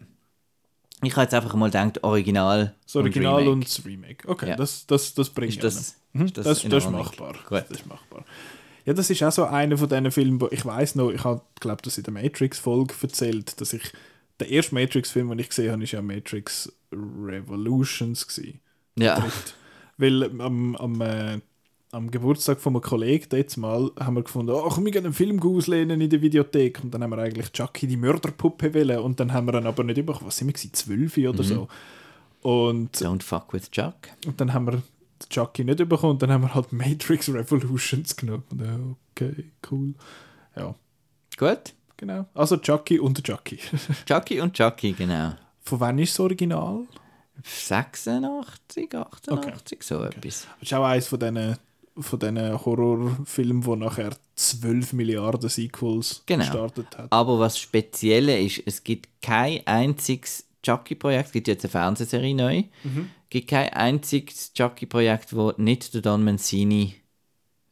Ich 1.03 1.11
habe 1.13 1.23
jetzt 1.23 1.33
einfach 1.33 1.53
mal 1.55 1.67
gedacht, 1.67 2.03
Original. 2.03 2.73
Das 2.83 2.95
Original 2.95 3.35
Remake. 3.39 3.51
und 3.51 3.65
das 3.65 3.85
Remake. 3.85 4.27
Okay, 4.27 4.49
Ja. 4.49 4.55
das, 4.55 4.87
das, 4.87 5.13
das 5.13 5.29
bringt 5.29 5.53
Ist 5.53 5.63
das, 5.63 5.95
Mhm, 6.13 6.25
ist 6.27 6.37
das, 6.37 6.45
das, 6.45 6.61
das, 6.63 6.85
ist 6.85 6.91
machbar. 6.91 7.33
Gut. 7.47 7.65
Das 7.69 7.71
ist 7.71 7.85
machbar. 7.85 8.23
Ja, 8.85 8.93
das 8.93 9.09
ist 9.09 9.23
auch 9.23 9.31
so 9.31 9.45
einer 9.45 9.77
von 9.77 9.89
diesen 9.89 10.11
Filmen, 10.11 10.39
wo 10.39 10.47
ich 10.51 10.65
weiß 10.65 10.95
noch, 10.95 11.09
ich 11.11 11.23
habe, 11.23 11.41
glaube 11.59 11.81
das 11.83 11.97
in 11.97 12.03
der 12.03 12.13
Matrix-Folge 12.13 12.93
erzählt, 13.01 13.59
dass 13.59 13.73
ich 13.73 13.91
der 14.39 14.49
erste 14.49 14.75
Matrix-Film, 14.75 15.29
den 15.29 15.39
ich 15.39 15.49
gesehen 15.49 15.71
habe, 15.71 15.83
ist 15.83 15.91
ja 15.91 16.01
Matrix 16.01 16.71
Revolutions 16.91 18.27
gewesen. 18.27 18.59
Ja, 18.97 19.19
Dritt. 19.19 19.55
Weil 19.97 20.23
am, 20.41 20.75
am, 20.75 21.01
äh, 21.01 21.39
am 21.91 22.11
Geburtstag 22.11 22.59
von 22.59 22.73
einem 22.73 22.81
Kollegen 22.81 23.35
jetzt 23.35 23.55
mal 23.57 23.91
haben 23.99 24.15
wir 24.15 24.23
gefunden, 24.23 24.51
oh, 24.51 24.69
komm, 24.69 24.85
wir 24.85 24.91
gehen 24.91 25.05
einen 25.05 25.13
Film 25.13 25.41
auslehnen 25.41 26.01
in 26.01 26.09
der 26.09 26.21
Videothek. 26.21 26.83
Und 26.83 26.93
dann 26.93 27.03
haben 27.03 27.11
wir 27.11 27.17
eigentlich 27.19 27.51
Chucky 27.53 27.87
die 27.87 27.97
Mörderpuppe 27.97 28.73
wollen. 28.73 28.99
Und 28.99 29.19
dann 29.19 29.31
haben 29.31 29.47
wir 29.47 29.55
ihn 29.55 29.65
aber 29.65 29.83
nicht 29.83 29.97
überkommen. 29.97 30.27
Was 30.27 30.37
sind 30.37 30.47
wir? 30.47 30.73
Zwölf 30.73 31.17
oder 31.17 31.43
so. 31.43 31.67
Und, 32.41 32.95
Don't 32.97 33.23
fuck 33.23 33.53
with 33.53 33.71
Chuck. 33.71 33.95
und 34.27 34.39
dann 34.39 34.53
haben 34.53 34.67
wir 34.67 34.83
Chucky 35.29 35.63
nicht 35.63 35.77
bekommen. 35.89 36.11
Und 36.13 36.21
dann 36.21 36.31
haben 36.31 36.41
wir 36.43 36.53
halt 36.55 36.71
Matrix 36.73 37.29
Revolutions 37.29 38.15
genommen. 38.15 38.43
Ja, 38.59 38.79
okay, 39.11 39.51
cool. 39.71 39.93
Ja, 40.55 40.73
Gut. 41.37 41.73
genau. 41.97 42.25
Also 42.33 42.57
Chucky 42.57 42.99
und 42.99 43.23
Chucky. 43.23 43.59
Chucky 44.05 44.39
und 44.41 44.53
Chucky, 44.53 44.93
genau. 44.93 45.33
von 45.61 45.79
wann 45.79 45.99
ist 45.99 46.13
das 46.13 46.19
Original? 46.21 46.83
86, 47.43 48.95
88, 48.95 49.83
so 49.83 50.03
etwas. 50.03 50.47
Das 50.59 50.69
ist 50.69 50.73
auch 50.73 50.85
eines 50.85 51.07
von 51.07 51.19
diesen, 51.19 51.57
von 51.97 52.19
diesen 52.19 52.65
Horrorfilmen, 52.65 53.65
wo 53.65 53.75
nachher 53.75 54.11
12 54.35 54.93
Milliarden 54.93 55.49
Sequels 55.49 56.23
Genau. 56.25 56.43
gestartet 56.45 56.97
hat. 56.97 57.11
Aber 57.11 57.39
was 57.39 57.59
Spezielle 57.59 58.39
ist, 58.39 58.61
es 58.65 58.83
gibt 58.83 59.09
kein 59.21 59.65
einziges 59.65 60.45
Chucky-Projekt, 60.65 61.27
es 61.27 61.31
gibt 61.31 61.47
jetzt 61.47 61.63
eine 61.65 61.71
Fernsehserie 61.71 62.33
neu, 62.35 62.63
Mhm. 62.83 63.09
es 63.25 63.29
gibt 63.29 63.49
kein 63.49 63.69
einziges 63.69 64.53
Chucky-Projekt, 64.53 65.35
wo 65.35 65.53
nicht 65.57 65.93
der 65.93 66.01
Don 66.01 66.23
Mancini 66.23 66.95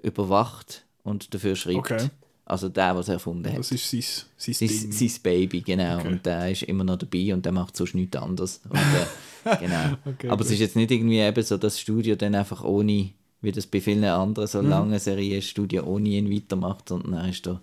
überwacht 0.02 0.86
und 1.04 1.34
dafür 1.34 1.56
schreibt. 1.56 1.78
Okay. 1.92 2.08
Also 2.46 2.68
der, 2.68 2.94
was 2.96 3.08
er 3.08 3.16
erfunden 3.16 3.50
hat. 3.50 3.58
Das 3.60 3.72
ist 3.72 3.90
sein, 3.90 4.02
sein 4.38 4.68
Sein, 4.68 4.92
sein 4.92 5.12
Baby, 5.24 5.62
genau. 5.62 6.00
Okay. 6.00 6.08
Und 6.10 6.26
der 6.26 6.52
ist 6.52 6.64
immer 6.64 6.84
noch 6.84 6.98
dabei 6.98 7.34
und 7.34 7.46
der 7.46 7.54
macht 7.54 7.78
sonst 7.78 7.96
nichts 7.96 8.18
anderes. 8.18 8.60
Und, 8.68 8.76
äh, 8.76 9.58
genau. 9.60 9.98
Okay, 10.06 10.28
Aber 10.30 10.42
es 10.42 10.48
gut. 10.48 10.56
ist 10.56 10.60
jetzt 10.60 10.76
nicht 10.76 10.92
irgendwie 10.92 11.20
eben 11.20 11.42
so, 11.44 11.56
dass 11.58 11.74
das 11.76 11.80
Studio 11.80 12.16
dann 12.18 12.36
einfach 12.36 12.64
ohne, 12.66 13.12
wie 13.42 13.52
das 13.54 13.66
bei 13.66 13.80
vielen 13.80 14.04
anderen 14.04 14.44
Mhm. 14.44 14.52
so 14.52 14.62
langen 14.62 15.00
Serien 15.00 15.42
Studio 15.42 15.84
ohne 15.86 16.10
ihn 16.10 16.30
weitermacht, 16.30 16.90
sondern 16.90 17.14
er 17.14 17.30
ist 17.30 17.46
da 17.48 17.62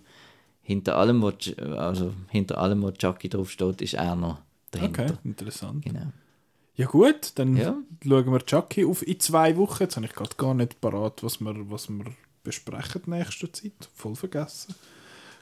hinter 0.63 0.97
allem, 0.97 1.21
wo, 1.21 1.31
also 1.77 2.13
hinter 2.29 2.57
allem, 2.57 2.81
wo 2.81 2.89
Chucky 2.91 3.29
draufsteht, 3.29 3.81
ist 3.83 3.93
er 3.93 4.15
noch 4.15 4.39
dahinter. 4.71 5.05
Okay, 5.05 5.13
interessant. 5.23 5.85
Genau. 5.85 6.11
Ja 6.75 6.87
gut, 6.87 7.33
dann 7.35 7.55
Ja. 7.57 7.75
schauen 8.03 8.31
wir 8.31 8.45
Chucky 8.45 8.85
auf 8.85 9.05
in 9.05 9.19
zwei 9.19 9.55
Wochen. 9.57 9.83
Jetzt 9.83 9.97
habe 9.97 10.05
ich 10.05 10.13
gerade 10.13 10.35
gar 10.37 10.53
nicht 10.53 10.81
parat, 10.81 11.23
was 11.23 11.39
wir, 11.39 11.53
was 11.69 11.89
wir 11.89 12.05
besprechen 12.43 13.01
in 13.05 13.11
nächster 13.11 13.51
Zeit. 13.51 13.89
Voll 13.93 14.15
vergessen. 14.15 14.73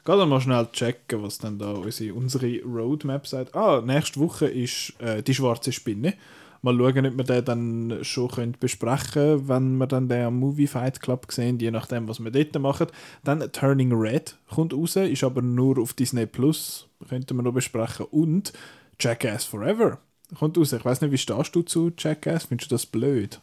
Geh 0.04 0.12
dann 0.16 0.28
mal 0.28 0.40
schnell 0.40 0.66
checken, 0.72 1.22
was 1.22 1.38
dann 1.38 1.58
da 1.58 1.72
unsere, 1.72 2.14
unsere 2.14 2.60
Roadmap 2.62 3.26
sagt. 3.26 3.54
Ah, 3.54 3.80
nächste 3.84 4.18
Woche 4.20 4.46
ist 4.46 4.94
äh, 4.98 5.22
die 5.22 5.34
schwarze 5.34 5.72
Spinne. 5.72 6.14
Mal 6.62 6.76
schauen, 6.76 7.06
ob 7.06 7.16
wir 7.16 7.24
den 7.24 7.44
dann 7.44 7.98
schon 8.04 8.28
können 8.28 8.56
besprechen 8.58 9.12
können, 9.12 9.48
wenn 9.48 9.76
wir 9.78 9.86
dann 9.86 10.08
den 10.08 10.24
am 10.26 10.36
Movie 10.38 10.66
Fight 10.66 11.00
Club 11.00 11.26
sehen, 11.30 11.58
je 11.58 11.70
nachdem, 11.70 12.06
was 12.08 12.20
wir 12.22 12.30
dort 12.30 12.58
machen. 12.58 12.88
Dann 13.24 13.50
Turning 13.52 13.92
Red 13.92 14.36
kommt 14.50 14.74
raus, 14.74 14.96
ist 14.96 15.24
aber 15.24 15.40
nur 15.42 15.78
auf 15.78 15.94
Disney 15.94 16.26
Plus, 16.26 16.86
könnten 17.08 17.36
wir 17.36 17.42
noch 17.42 17.52
besprechen. 17.54 18.06
Und 18.10 18.52
Jackass 19.00 19.44
Forever 19.44 19.98
kommt 20.38 20.56
raus. 20.58 20.72
Ich 20.72 20.84
weiß 20.84 21.00
nicht, 21.00 21.10
wie 21.10 21.18
stehst 21.18 21.54
du 21.56 21.62
zu 21.62 21.90
Jackass? 21.96 22.44
Findest 22.44 22.70
du 22.70 22.74
das 22.74 22.86
blöd? 22.86 23.40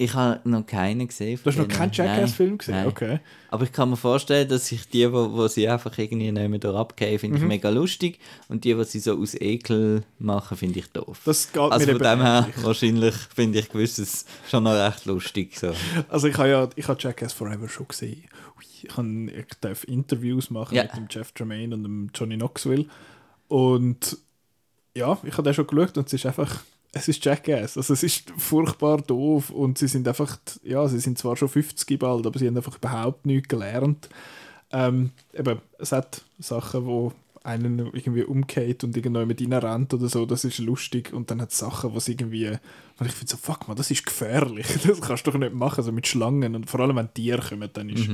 Ich 0.00 0.14
habe 0.14 0.48
noch 0.48 0.64
keinen 0.64 1.08
gesehen. 1.08 1.40
Du 1.42 1.50
hast 1.50 1.56
noch 1.58 1.66
keinen. 1.66 1.90
Jackass-Film 1.90 2.58
gesehen? 2.58 2.74
nein. 2.76 2.86
Okay. 2.86 3.18
Aber 3.50 3.64
ich 3.64 3.72
kann 3.72 3.90
mir 3.90 3.96
vorstellen, 3.96 4.48
dass 4.48 4.70
ich 4.70 4.88
die, 4.88 5.12
wo, 5.12 5.32
wo 5.32 5.48
sie 5.48 5.68
einfach 5.68 5.98
irgendwie 5.98 6.30
nicht 6.30 6.64
mehr 6.64 6.74
abgehen, 6.74 7.18
finde 7.18 7.36
Mhm. 7.38 7.42
ich 7.42 7.48
mega 7.48 7.68
lustig. 7.68 8.20
Und 8.48 8.62
die, 8.62 8.74
die 8.74 8.84
sie 8.84 9.00
so 9.00 9.18
aus 9.20 9.34
Ekel 9.34 10.04
machen, 10.20 10.56
finde 10.56 10.78
ich 10.78 10.86
doof. 10.92 11.20
Das 11.24 11.50
geht 11.52 11.60
also 11.60 11.84
mir 11.84 11.92
von 11.96 12.02
dem 12.02 12.20
her, 12.20 12.44
ähnlich. 12.48 12.64
wahrscheinlich 12.64 13.14
finde 13.34 13.58
ich 13.58 13.68
gewisses 13.70 14.24
schon 14.48 14.62
noch 14.62 14.74
recht 14.74 15.04
lustig. 15.04 15.58
So. 15.58 15.72
Also 16.08 16.28
ich 16.28 16.38
habe 16.38 16.48
ja 16.48 16.68
ich 16.76 16.86
habe 16.86 16.98
Jackass 17.02 17.32
Forever 17.32 17.68
schon 17.68 17.88
gesehen. 17.88 18.22
Ich, 18.60 18.86
kann, 18.88 19.26
ich 19.28 19.46
darf 19.60 19.82
Interviews 19.82 20.50
machen 20.50 20.76
Ja. 20.76 20.84
mit 20.84 20.94
dem 20.94 21.06
Jeff 21.10 21.32
Tremaine 21.32 21.74
und 21.74 21.82
dem 21.82 22.10
Johnny 22.14 22.36
Knoxville. 22.36 22.86
Und 23.48 24.16
ja, 24.98 25.18
ich 25.22 25.32
habe 25.32 25.44
den 25.44 25.54
schon 25.54 25.66
geschaut 25.66 25.96
und 25.96 26.06
es 26.06 26.12
ist 26.12 26.26
einfach, 26.26 26.62
es 26.92 27.08
ist 27.08 27.24
Jackass. 27.24 27.76
Also 27.76 27.92
es 27.92 28.02
ist 28.02 28.30
furchtbar 28.36 28.98
doof 28.98 29.50
und 29.50 29.78
sie 29.78 29.88
sind 29.88 30.06
einfach, 30.08 30.38
ja, 30.62 30.86
sie 30.88 30.98
sind 30.98 31.18
zwar 31.18 31.36
schon 31.36 31.48
50 31.48 31.98
bald, 31.98 32.26
aber 32.26 32.38
sie 32.38 32.46
haben 32.46 32.56
einfach 32.56 32.76
überhaupt 32.76 33.26
nichts 33.26 33.48
gelernt. 33.48 34.08
Ähm, 34.70 35.10
eben, 35.32 35.60
es 35.78 35.92
hat 35.92 36.22
Sachen, 36.38 36.84
wo 36.84 37.12
einen 37.44 37.78
irgendwie 37.78 38.24
umgeht 38.24 38.84
und 38.84 38.96
irgendwo 38.96 39.24
mit 39.24 39.40
ihnen 39.40 39.58
rennt 39.58 39.94
oder 39.94 40.08
so, 40.08 40.26
das 40.26 40.44
ist 40.44 40.58
lustig. 40.58 41.12
Und 41.12 41.30
dann 41.30 41.40
hat 41.40 41.52
es 41.52 41.58
Sachen, 41.58 41.94
was 41.94 42.08
irgendwie, 42.08 42.50
wo 42.98 43.04
ich 43.04 43.12
finde 43.12 43.30
so, 43.30 43.36
fuck 43.38 43.68
man, 43.68 43.76
das 43.76 43.90
ist 43.90 44.04
gefährlich. 44.04 44.66
Das 44.86 45.00
kannst 45.00 45.26
du 45.26 45.30
doch 45.30 45.38
nicht 45.38 45.54
machen, 45.54 45.82
so 45.84 45.92
mit 45.92 46.06
Schlangen. 46.06 46.54
Und 46.54 46.68
vor 46.68 46.80
allem, 46.80 46.96
wenn 46.96 47.12
Tiere 47.14 47.40
kommen, 47.40 47.70
dann 47.72 47.88
ist, 47.88 48.10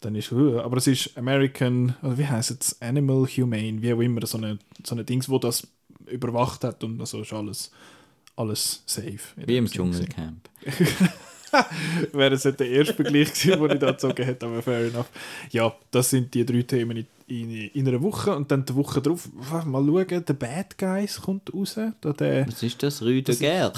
dann 0.00 0.14
ist 0.14 0.32
uh, 0.32 0.60
aber 0.60 0.78
es 0.78 0.86
ist 0.86 1.16
American, 1.16 1.94
wie 2.02 2.26
heißt 2.26 2.50
es, 2.50 2.80
Animal 2.80 3.26
Humane, 3.26 3.80
wie 3.80 3.92
auch 3.92 4.00
immer, 4.00 4.26
so 4.26 4.38
eine, 4.38 4.58
so 4.84 4.94
eine 4.94 5.04
Dings, 5.04 5.28
wo 5.28 5.38
das 5.38 5.68
überwacht 6.06 6.64
hat 6.64 6.82
und 6.84 7.00
also 7.00 7.22
ist 7.22 7.32
alles, 7.32 7.70
alles 8.36 8.82
safe. 8.86 9.18
Wie 9.36 9.56
im. 9.56 9.66
Dschungelcamp. 9.66 10.48
Wäre 12.12 12.34
es 12.34 12.42
der 12.42 12.68
erste 12.68 12.94
Vergleich 12.94 13.32
gewesen, 13.32 13.60
den 13.60 13.70
ich 13.72 13.78
da 13.78 13.92
gezogen 13.92 14.24
hätte, 14.24 14.46
aber 14.46 14.62
fair 14.62 14.88
enough. 14.88 15.08
Ja, 15.50 15.72
das 15.90 16.10
sind 16.10 16.34
die 16.34 16.44
drei 16.44 16.62
Themen 16.62 16.96
in, 16.96 17.06
in, 17.28 17.50
in 17.68 17.88
einer 17.88 18.02
Woche 18.02 18.34
und 18.34 18.50
dann 18.50 18.64
die 18.64 18.74
Woche 18.74 19.00
drauf, 19.00 19.28
mal 19.64 19.84
schauen, 19.84 20.24
The 20.26 20.32
Bad 20.32 20.76
Guys 20.76 21.20
kommt 21.20 21.54
raus. 21.54 21.78
Da 22.00 22.12
der, 22.12 22.48
Was 22.48 22.62
ist 22.62 22.82
das? 22.82 23.00
Guerre? 23.38 23.72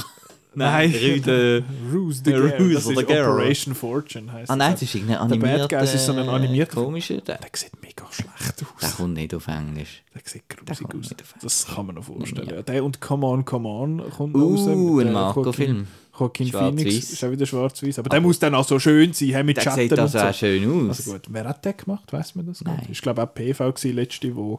Nein, 0.57 0.91
Rue 0.93 1.21
de... 1.21 1.63
Ruse 1.93 2.23
the 2.25 2.33
Ruse 2.33 2.53
Guerre. 2.53 2.75
Das 2.75 2.87
ist. 2.87 2.99
Operation 2.99 3.75
Fortune 3.75 4.33
heisst 4.33 4.51
Ah 4.51 4.57
nein, 4.57 4.73
das. 4.73 4.81
das 4.81 4.89
ist 4.89 4.95
irgendein 4.95 5.29
The 5.29 5.37
Bad 5.39 5.49
animierter... 5.51 5.79
Guys 5.79 5.95
ist 5.95 6.07
so 6.07 6.13
ein 6.13 6.29
animierter- 6.29 6.75
Komischer. 6.83 7.21
Der, 7.21 7.39
Der 7.39 7.51
sieht 7.55 7.83
mega 7.83 8.05
schlecht 8.11 8.61
der 8.61 8.67
aus. 8.89 8.97
kommt 8.97 9.15
nicht 9.15 9.35
auf 9.35 9.47
Englisch. 9.49 10.03
Der 10.15 10.23
sieht 10.25 10.43
Der 10.51 10.57
grusig 10.65 10.89
kommt 10.89 11.05
aus. 11.07 11.15
Das 11.43 11.67
kann 11.67 11.87
man 11.87 11.95
noch 11.97 12.05
vorstellen. 12.05 12.49
Ja. 12.49 12.55
Ja. 12.57 12.63
Der 12.63 12.85
und 12.85 13.01
Come 13.01 13.27
On, 13.27 13.45
Come 13.45 13.69
On 13.69 14.11
kommt 14.11 14.35
noch 14.35 14.41
raus. 14.43 14.61
Uh, 14.67 14.95
mit, 14.97 15.07
ein 15.07 15.11
äh, 15.11 15.15
Marco-Film. 15.15 15.87
Joaquin. 16.19 16.51
Phoenix 16.51 17.13
ist 17.13 17.23
auch 17.25 17.31
wieder 17.31 17.45
schwarz-weiß. 17.45 17.99
Aber 17.99 18.09
der 18.09 18.23
muss 18.23 18.39
dann 18.39 18.55
auch 18.55 18.67
so 18.67 18.79
schön 18.79 19.13
sein, 19.13 19.29
hä, 19.29 19.43
mit 19.43 19.59
Der 19.59 19.63
Schatten 19.63 19.81
sieht 19.83 19.93
und 19.93 19.99
also 19.99 20.19
so. 20.19 20.25
auch 20.25 20.33
schön 20.35 20.89
aus. 20.91 20.97
Also 21.01 21.13
gut, 21.13 21.23
wer 21.29 21.45
hat 21.45 21.63
den 21.65 21.77
gemacht? 21.77 22.11
Weiß 22.11 22.35
man 22.35 22.47
das? 22.47 22.63
Nein. 22.65 22.77
Nicht? 22.79 22.91
Ich 22.93 23.03
glaube 23.03 23.23
auch 23.23 23.35
PV 23.35 23.73
gewesen, 23.73 23.95
letzte, 23.95 24.35
wo 24.35 24.59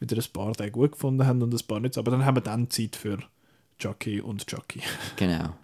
wieder 0.00 0.16
ein 0.16 0.24
paar 0.32 0.52
den 0.52 0.72
gut 0.72 0.92
gefunden 0.92 1.24
haben 1.24 1.40
und 1.42 1.54
ein 1.54 1.66
paar 1.68 1.78
nicht. 1.78 1.96
Aber 1.96 2.10
dann 2.10 2.24
haben 2.24 2.36
wir 2.36 2.40
dann 2.40 2.68
Zeit 2.70 2.96
für 2.96 3.18
Chucky 3.78 4.20
und 4.20 4.46
Chucky. 4.46 4.80
Genau. 5.16 5.54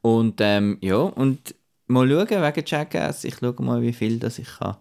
Und 0.00 0.40
ähm, 0.40 0.78
ja, 0.80 0.96
und 0.96 1.54
mal 1.86 2.08
schauen 2.08 2.28
wegen 2.28 2.64
Jackass. 2.66 3.24
Ich 3.24 3.36
schaue 3.36 3.54
mal, 3.62 3.80
wie 3.82 3.92
viel 3.92 4.18
das 4.18 4.38
ich 4.38 4.48
kann. 4.58 4.76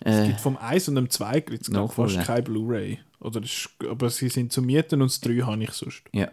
Es 0.00 0.16
Äh, 0.20 0.26
gibt 0.28 0.40
vom 0.40 0.56
1 0.56 0.88
und 0.88 0.94
dem 0.94 1.10
2 1.10 1.40
gibt's 1.40 1.68
Nachholen. 1.68 2.22
fast 2.22 2.44
Blu-ray. 2.44 3.00
Oder 3.18 3.40
es 3.40 3.50
ist, 3.50 3.68
aber 3.88 4.08
sie 4.08 4.28
sind 4.28 4.52
zu 4.52 4.62
mieten 4.62 5.02
und 5.02 5.10
das 5.10 5.20
3 5.20 5.40
habe 5.40 5.62
ich 5.62 5.72
sonst. 5.72 6.02
ja. 6.12 6.28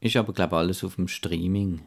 Ist 0.00 0.16
aber, 0.16 0.32
glaube 0.32 0.56
ich, 0.56 0.58
alles 0.58 0.82
auf 0.82 0.96
dem 0.96 1.06
Streaming. 1.06 1.80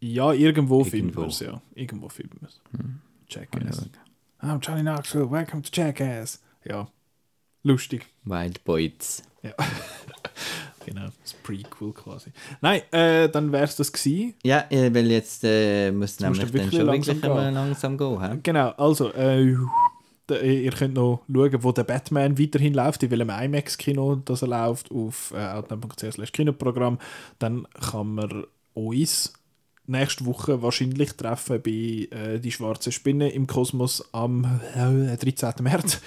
Ja, 0.00 0.32
irgendwo, 0.32 0.84
Irgendwo. 0.86 1.20
wir 1.22 1.26
es, 1.28 1.40
ja. 1.40 1.60
Irgendwo 1.74 2.08
filmen 2.08 2.38
wir 2.40 2.48
es. 2.48 2.60
Mal 2.72 2.84
Jackass. 3.28 3.90
I'm 4.40 4.58
Johnny 4.60 4.80
Knoxville, 4.80 5.30
welcome 5.30 5.60
to 5.62 5.68
Jackass. 5.70 6.40
Ja, 6.64 6.88
lustig. 7.62 8.06
Wild 8.24 8.64
Boys. 8.64 9.22
Ja. 9.42 9.52
genau, 10.84 11.06
das 11.22 11.34
Prequel 11.42 11.92
quasi. 11.92 12.30
Nein, 12.60 12.82
äh, 12.92 13.28
dann 13.28 13.50
wäre 13.52 13.64
es 13.64 13.76
das 13.76 13.92
gewesen. 13.92 14.34
Ja, 14.42 14.64
äh, 14.70 14.92
weil 14.94 15.10
jetzt 15.10 15.42
äh, 15.44 15.90
muss 15.92 16.18
nämlich 16.20 16.40
dann 16.40 16.52
wirklich 16.52 16.74
schon 16.74 16.86
langsam 16.86 17.22
wirklich 17.22 17.54
langsam 17.54 17.98
gehen. 17.98 18.40
Genau, 18.42 18.68
also, 18.70 19.12
äh, 19.12 19.56
d- 20.28 20.62
ihr 20.64 20.70
könnt 20.72 20.94
noch 20.94 21.22
schauen, 21.32 21.62
wo 21.62 21.72
der 21.72 21.84
Batman 21.84 22.38
weiterhin 22.38 22.74
läuft, 22.74 23.02
in 23.02 23.10
welchem 23.10 23.30
IMAX-Kino 23.30 24.16
das 24.24 24.42
er 24.42 24.48
läuft, 24.48 24.90
auf 24.90 25.32
äh, 25.36 25.46
outnow.ch 25.48 26.32
Kinoprogramm. 26.32 26.98
Dann 27.38 27.66
kann 27.90 28.14
man 28.14 28.44
uns 28.74 29.32
nächste 29.86 30.24
Woche 30.26 30.62
wahrscheinlich 30.62 31.12
treffen 31.14 31.60
bei 31.60 32.08
äh, 32.16 32.38
Die 32.38 32.52
Schwarze 32.52 32.92
Spinne 32.92 33.30
im 33.30 33.46
Kosmos 33.46 34.08
am 34.12 34.44
äh, 34.74 35.16
13. 35.16 35.54
März. 35.62 36.00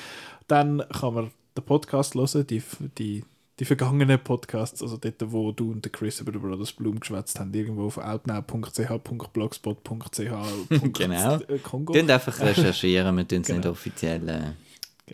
Dann 0.47 0.81
kann 0.99 1.13
man 1.13 1.31
den 1.57 1.63
Podcast 1.63 2.15
hören, 2.15 2.47
die, 2.47 2.61
die, 2.97 3.23
die 3.59 3.65
vergangenen 3.65 4.19
Podcasts, 4.21 4.81
also 4.81 4.97
dort, 4.97 5.31
wo 5.31 5.51
du 5.53 5.71
und 5.71 5.85
der 5.85 5.91
Chris 5.91 6.19
über 6.19 6.31
den 6.33 6.41
Brothers 6.41 6.73
Bloom 6.73 6.99
geschwätzt 6.99 7.39
haben, 7.39 7.53
irgendwo 7.53 7.85
auf 7.87 7.97
outnow.ch.blogspot.ch. 7.97 10.19
Genau. 10.93 11.39
Kongo. 11.63 11.93
Könnt 11.93 12.11
einfach 12.11 12.37
recherchieren, 12.39 13.15
wir 13.15 13.27
tun 13.27 13.41
es 13.41 13.47
nicht 13.49 13.61
Genau. 13.61 13.71
offiziell. 13.71 14.27
Äh, 14.27 14.51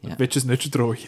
Ja. 0.03 0.17
Willst 0.17 0.35
du 0.35 0.39
es 0.39 0.45
nicht 0.45 0.63
streuen? 0.63 0.97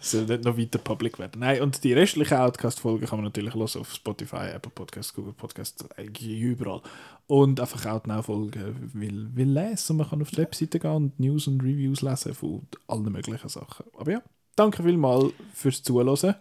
Soll 0.00 0.24
nicht 0.26 0.42
noch 0.44 0.58
weiter 0.58 0.78
public 0.78 1.18
werden. 1.20 1.38
Nein, 1.40 1.62
und 1.62 1.84
die 1.84 1.92
restlichen 1.92 2.36
Outcast-Folgen 2.38 3.06
kann 3.06 3.18
man 3.18 3.24
natürlich 3.26 3.54
hören 3.54 3.80
auf 3.80 3.94
Spotify, 3.94 4.48
Apple 4.52 4.72
Podcasts, 4.74 5.14
Google 5.14 5.32
Podcasts, 5.32 5.88
eigentlich 5.96 6.40
überall. 6.40 6.82
Und 7.28 7.60
einfach 7.60 7.86
Outnow-Folgen 7.86 8.90
will, 8.94 9.28
will 9.34 9.48
lesen. 9.50 9.96
Man 9.96 10.08
kann 10.10 10.22
auf 10.22 10.30
die 10.30 10.38
Webseite 10.38 10.80
gehen 10.80 10.90
und 10.90 11.20
News 11.20 11.46
und 11.46 11.60
Reviews 11.62 12.02
lesen 12.02 12.34
von 12.34 12.62
allen 12.88 13.12
möglichen 13.12 13.48
Sachen. 13.48 13.86
Aber 13.96 14.10
ja, 14.10 14.22
danke 14.56 14.82
vielmals 14.82 15.32
fürs 15.54 15.82
Zuhören. 15.82 16.34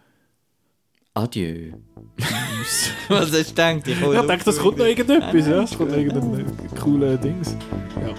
adieu. 1.13 1.73
Was 3.09 3.31
hast 3.31 3.33
du 3.33 3.55
gedacht? 3.55 3.87
Ich 3.87 4.01
ich 4.01 4.27
denke, 4.27 4.45
das 4.45 4.57
kommt 4.57 4.77
noch 4.77 4.85
irgendetwas. 4.85 5.47
Ja, 5.47 5.63
es 5.63 5.77
kommt 5.77 5.91
noch 5.91 5.97
irgendein 5.97 6.45
cooler 6.81 7.17
Dings. 7.17 7.55
Ja. 8.01 8.13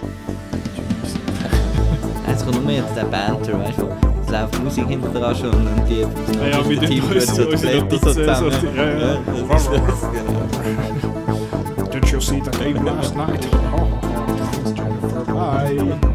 Es 2.33 2.45
kommt 2.45 2.62
nur 2.62 2.73
jetzt 2.73 2.95
der 2.97 3.05
Banter, 3.05 3.59
weißt 3.59 3.79
du? 3.79 3.89
Es 4.25 4.31
läuft 4.31 4.62
Musik 4.65 4.87
hinter 4.89 5.09
dran 5.09 5.37
schon 5.37 5.51
und 5.51 5.87
die 5.89 6.01
Ja, 6.01 6.47
ja, 6.49 6.69
wir 6.69 6.81
tun 6.81 7.01
unsere- 7.15 7.49
unsere 7.49 7.77
Notizen 7.81 8.12
sortieren, 8.15 8.77
ja, 8.77 8.99
ja. 8.99 9.19
Did 11.91 12.05
you 12.11 12.21
see 12.21 12.43
the 12.45 12.51
game 12.59 12.85
last 12.85 13.15
night? 13.16 13.47
Bye. 15.27 16.14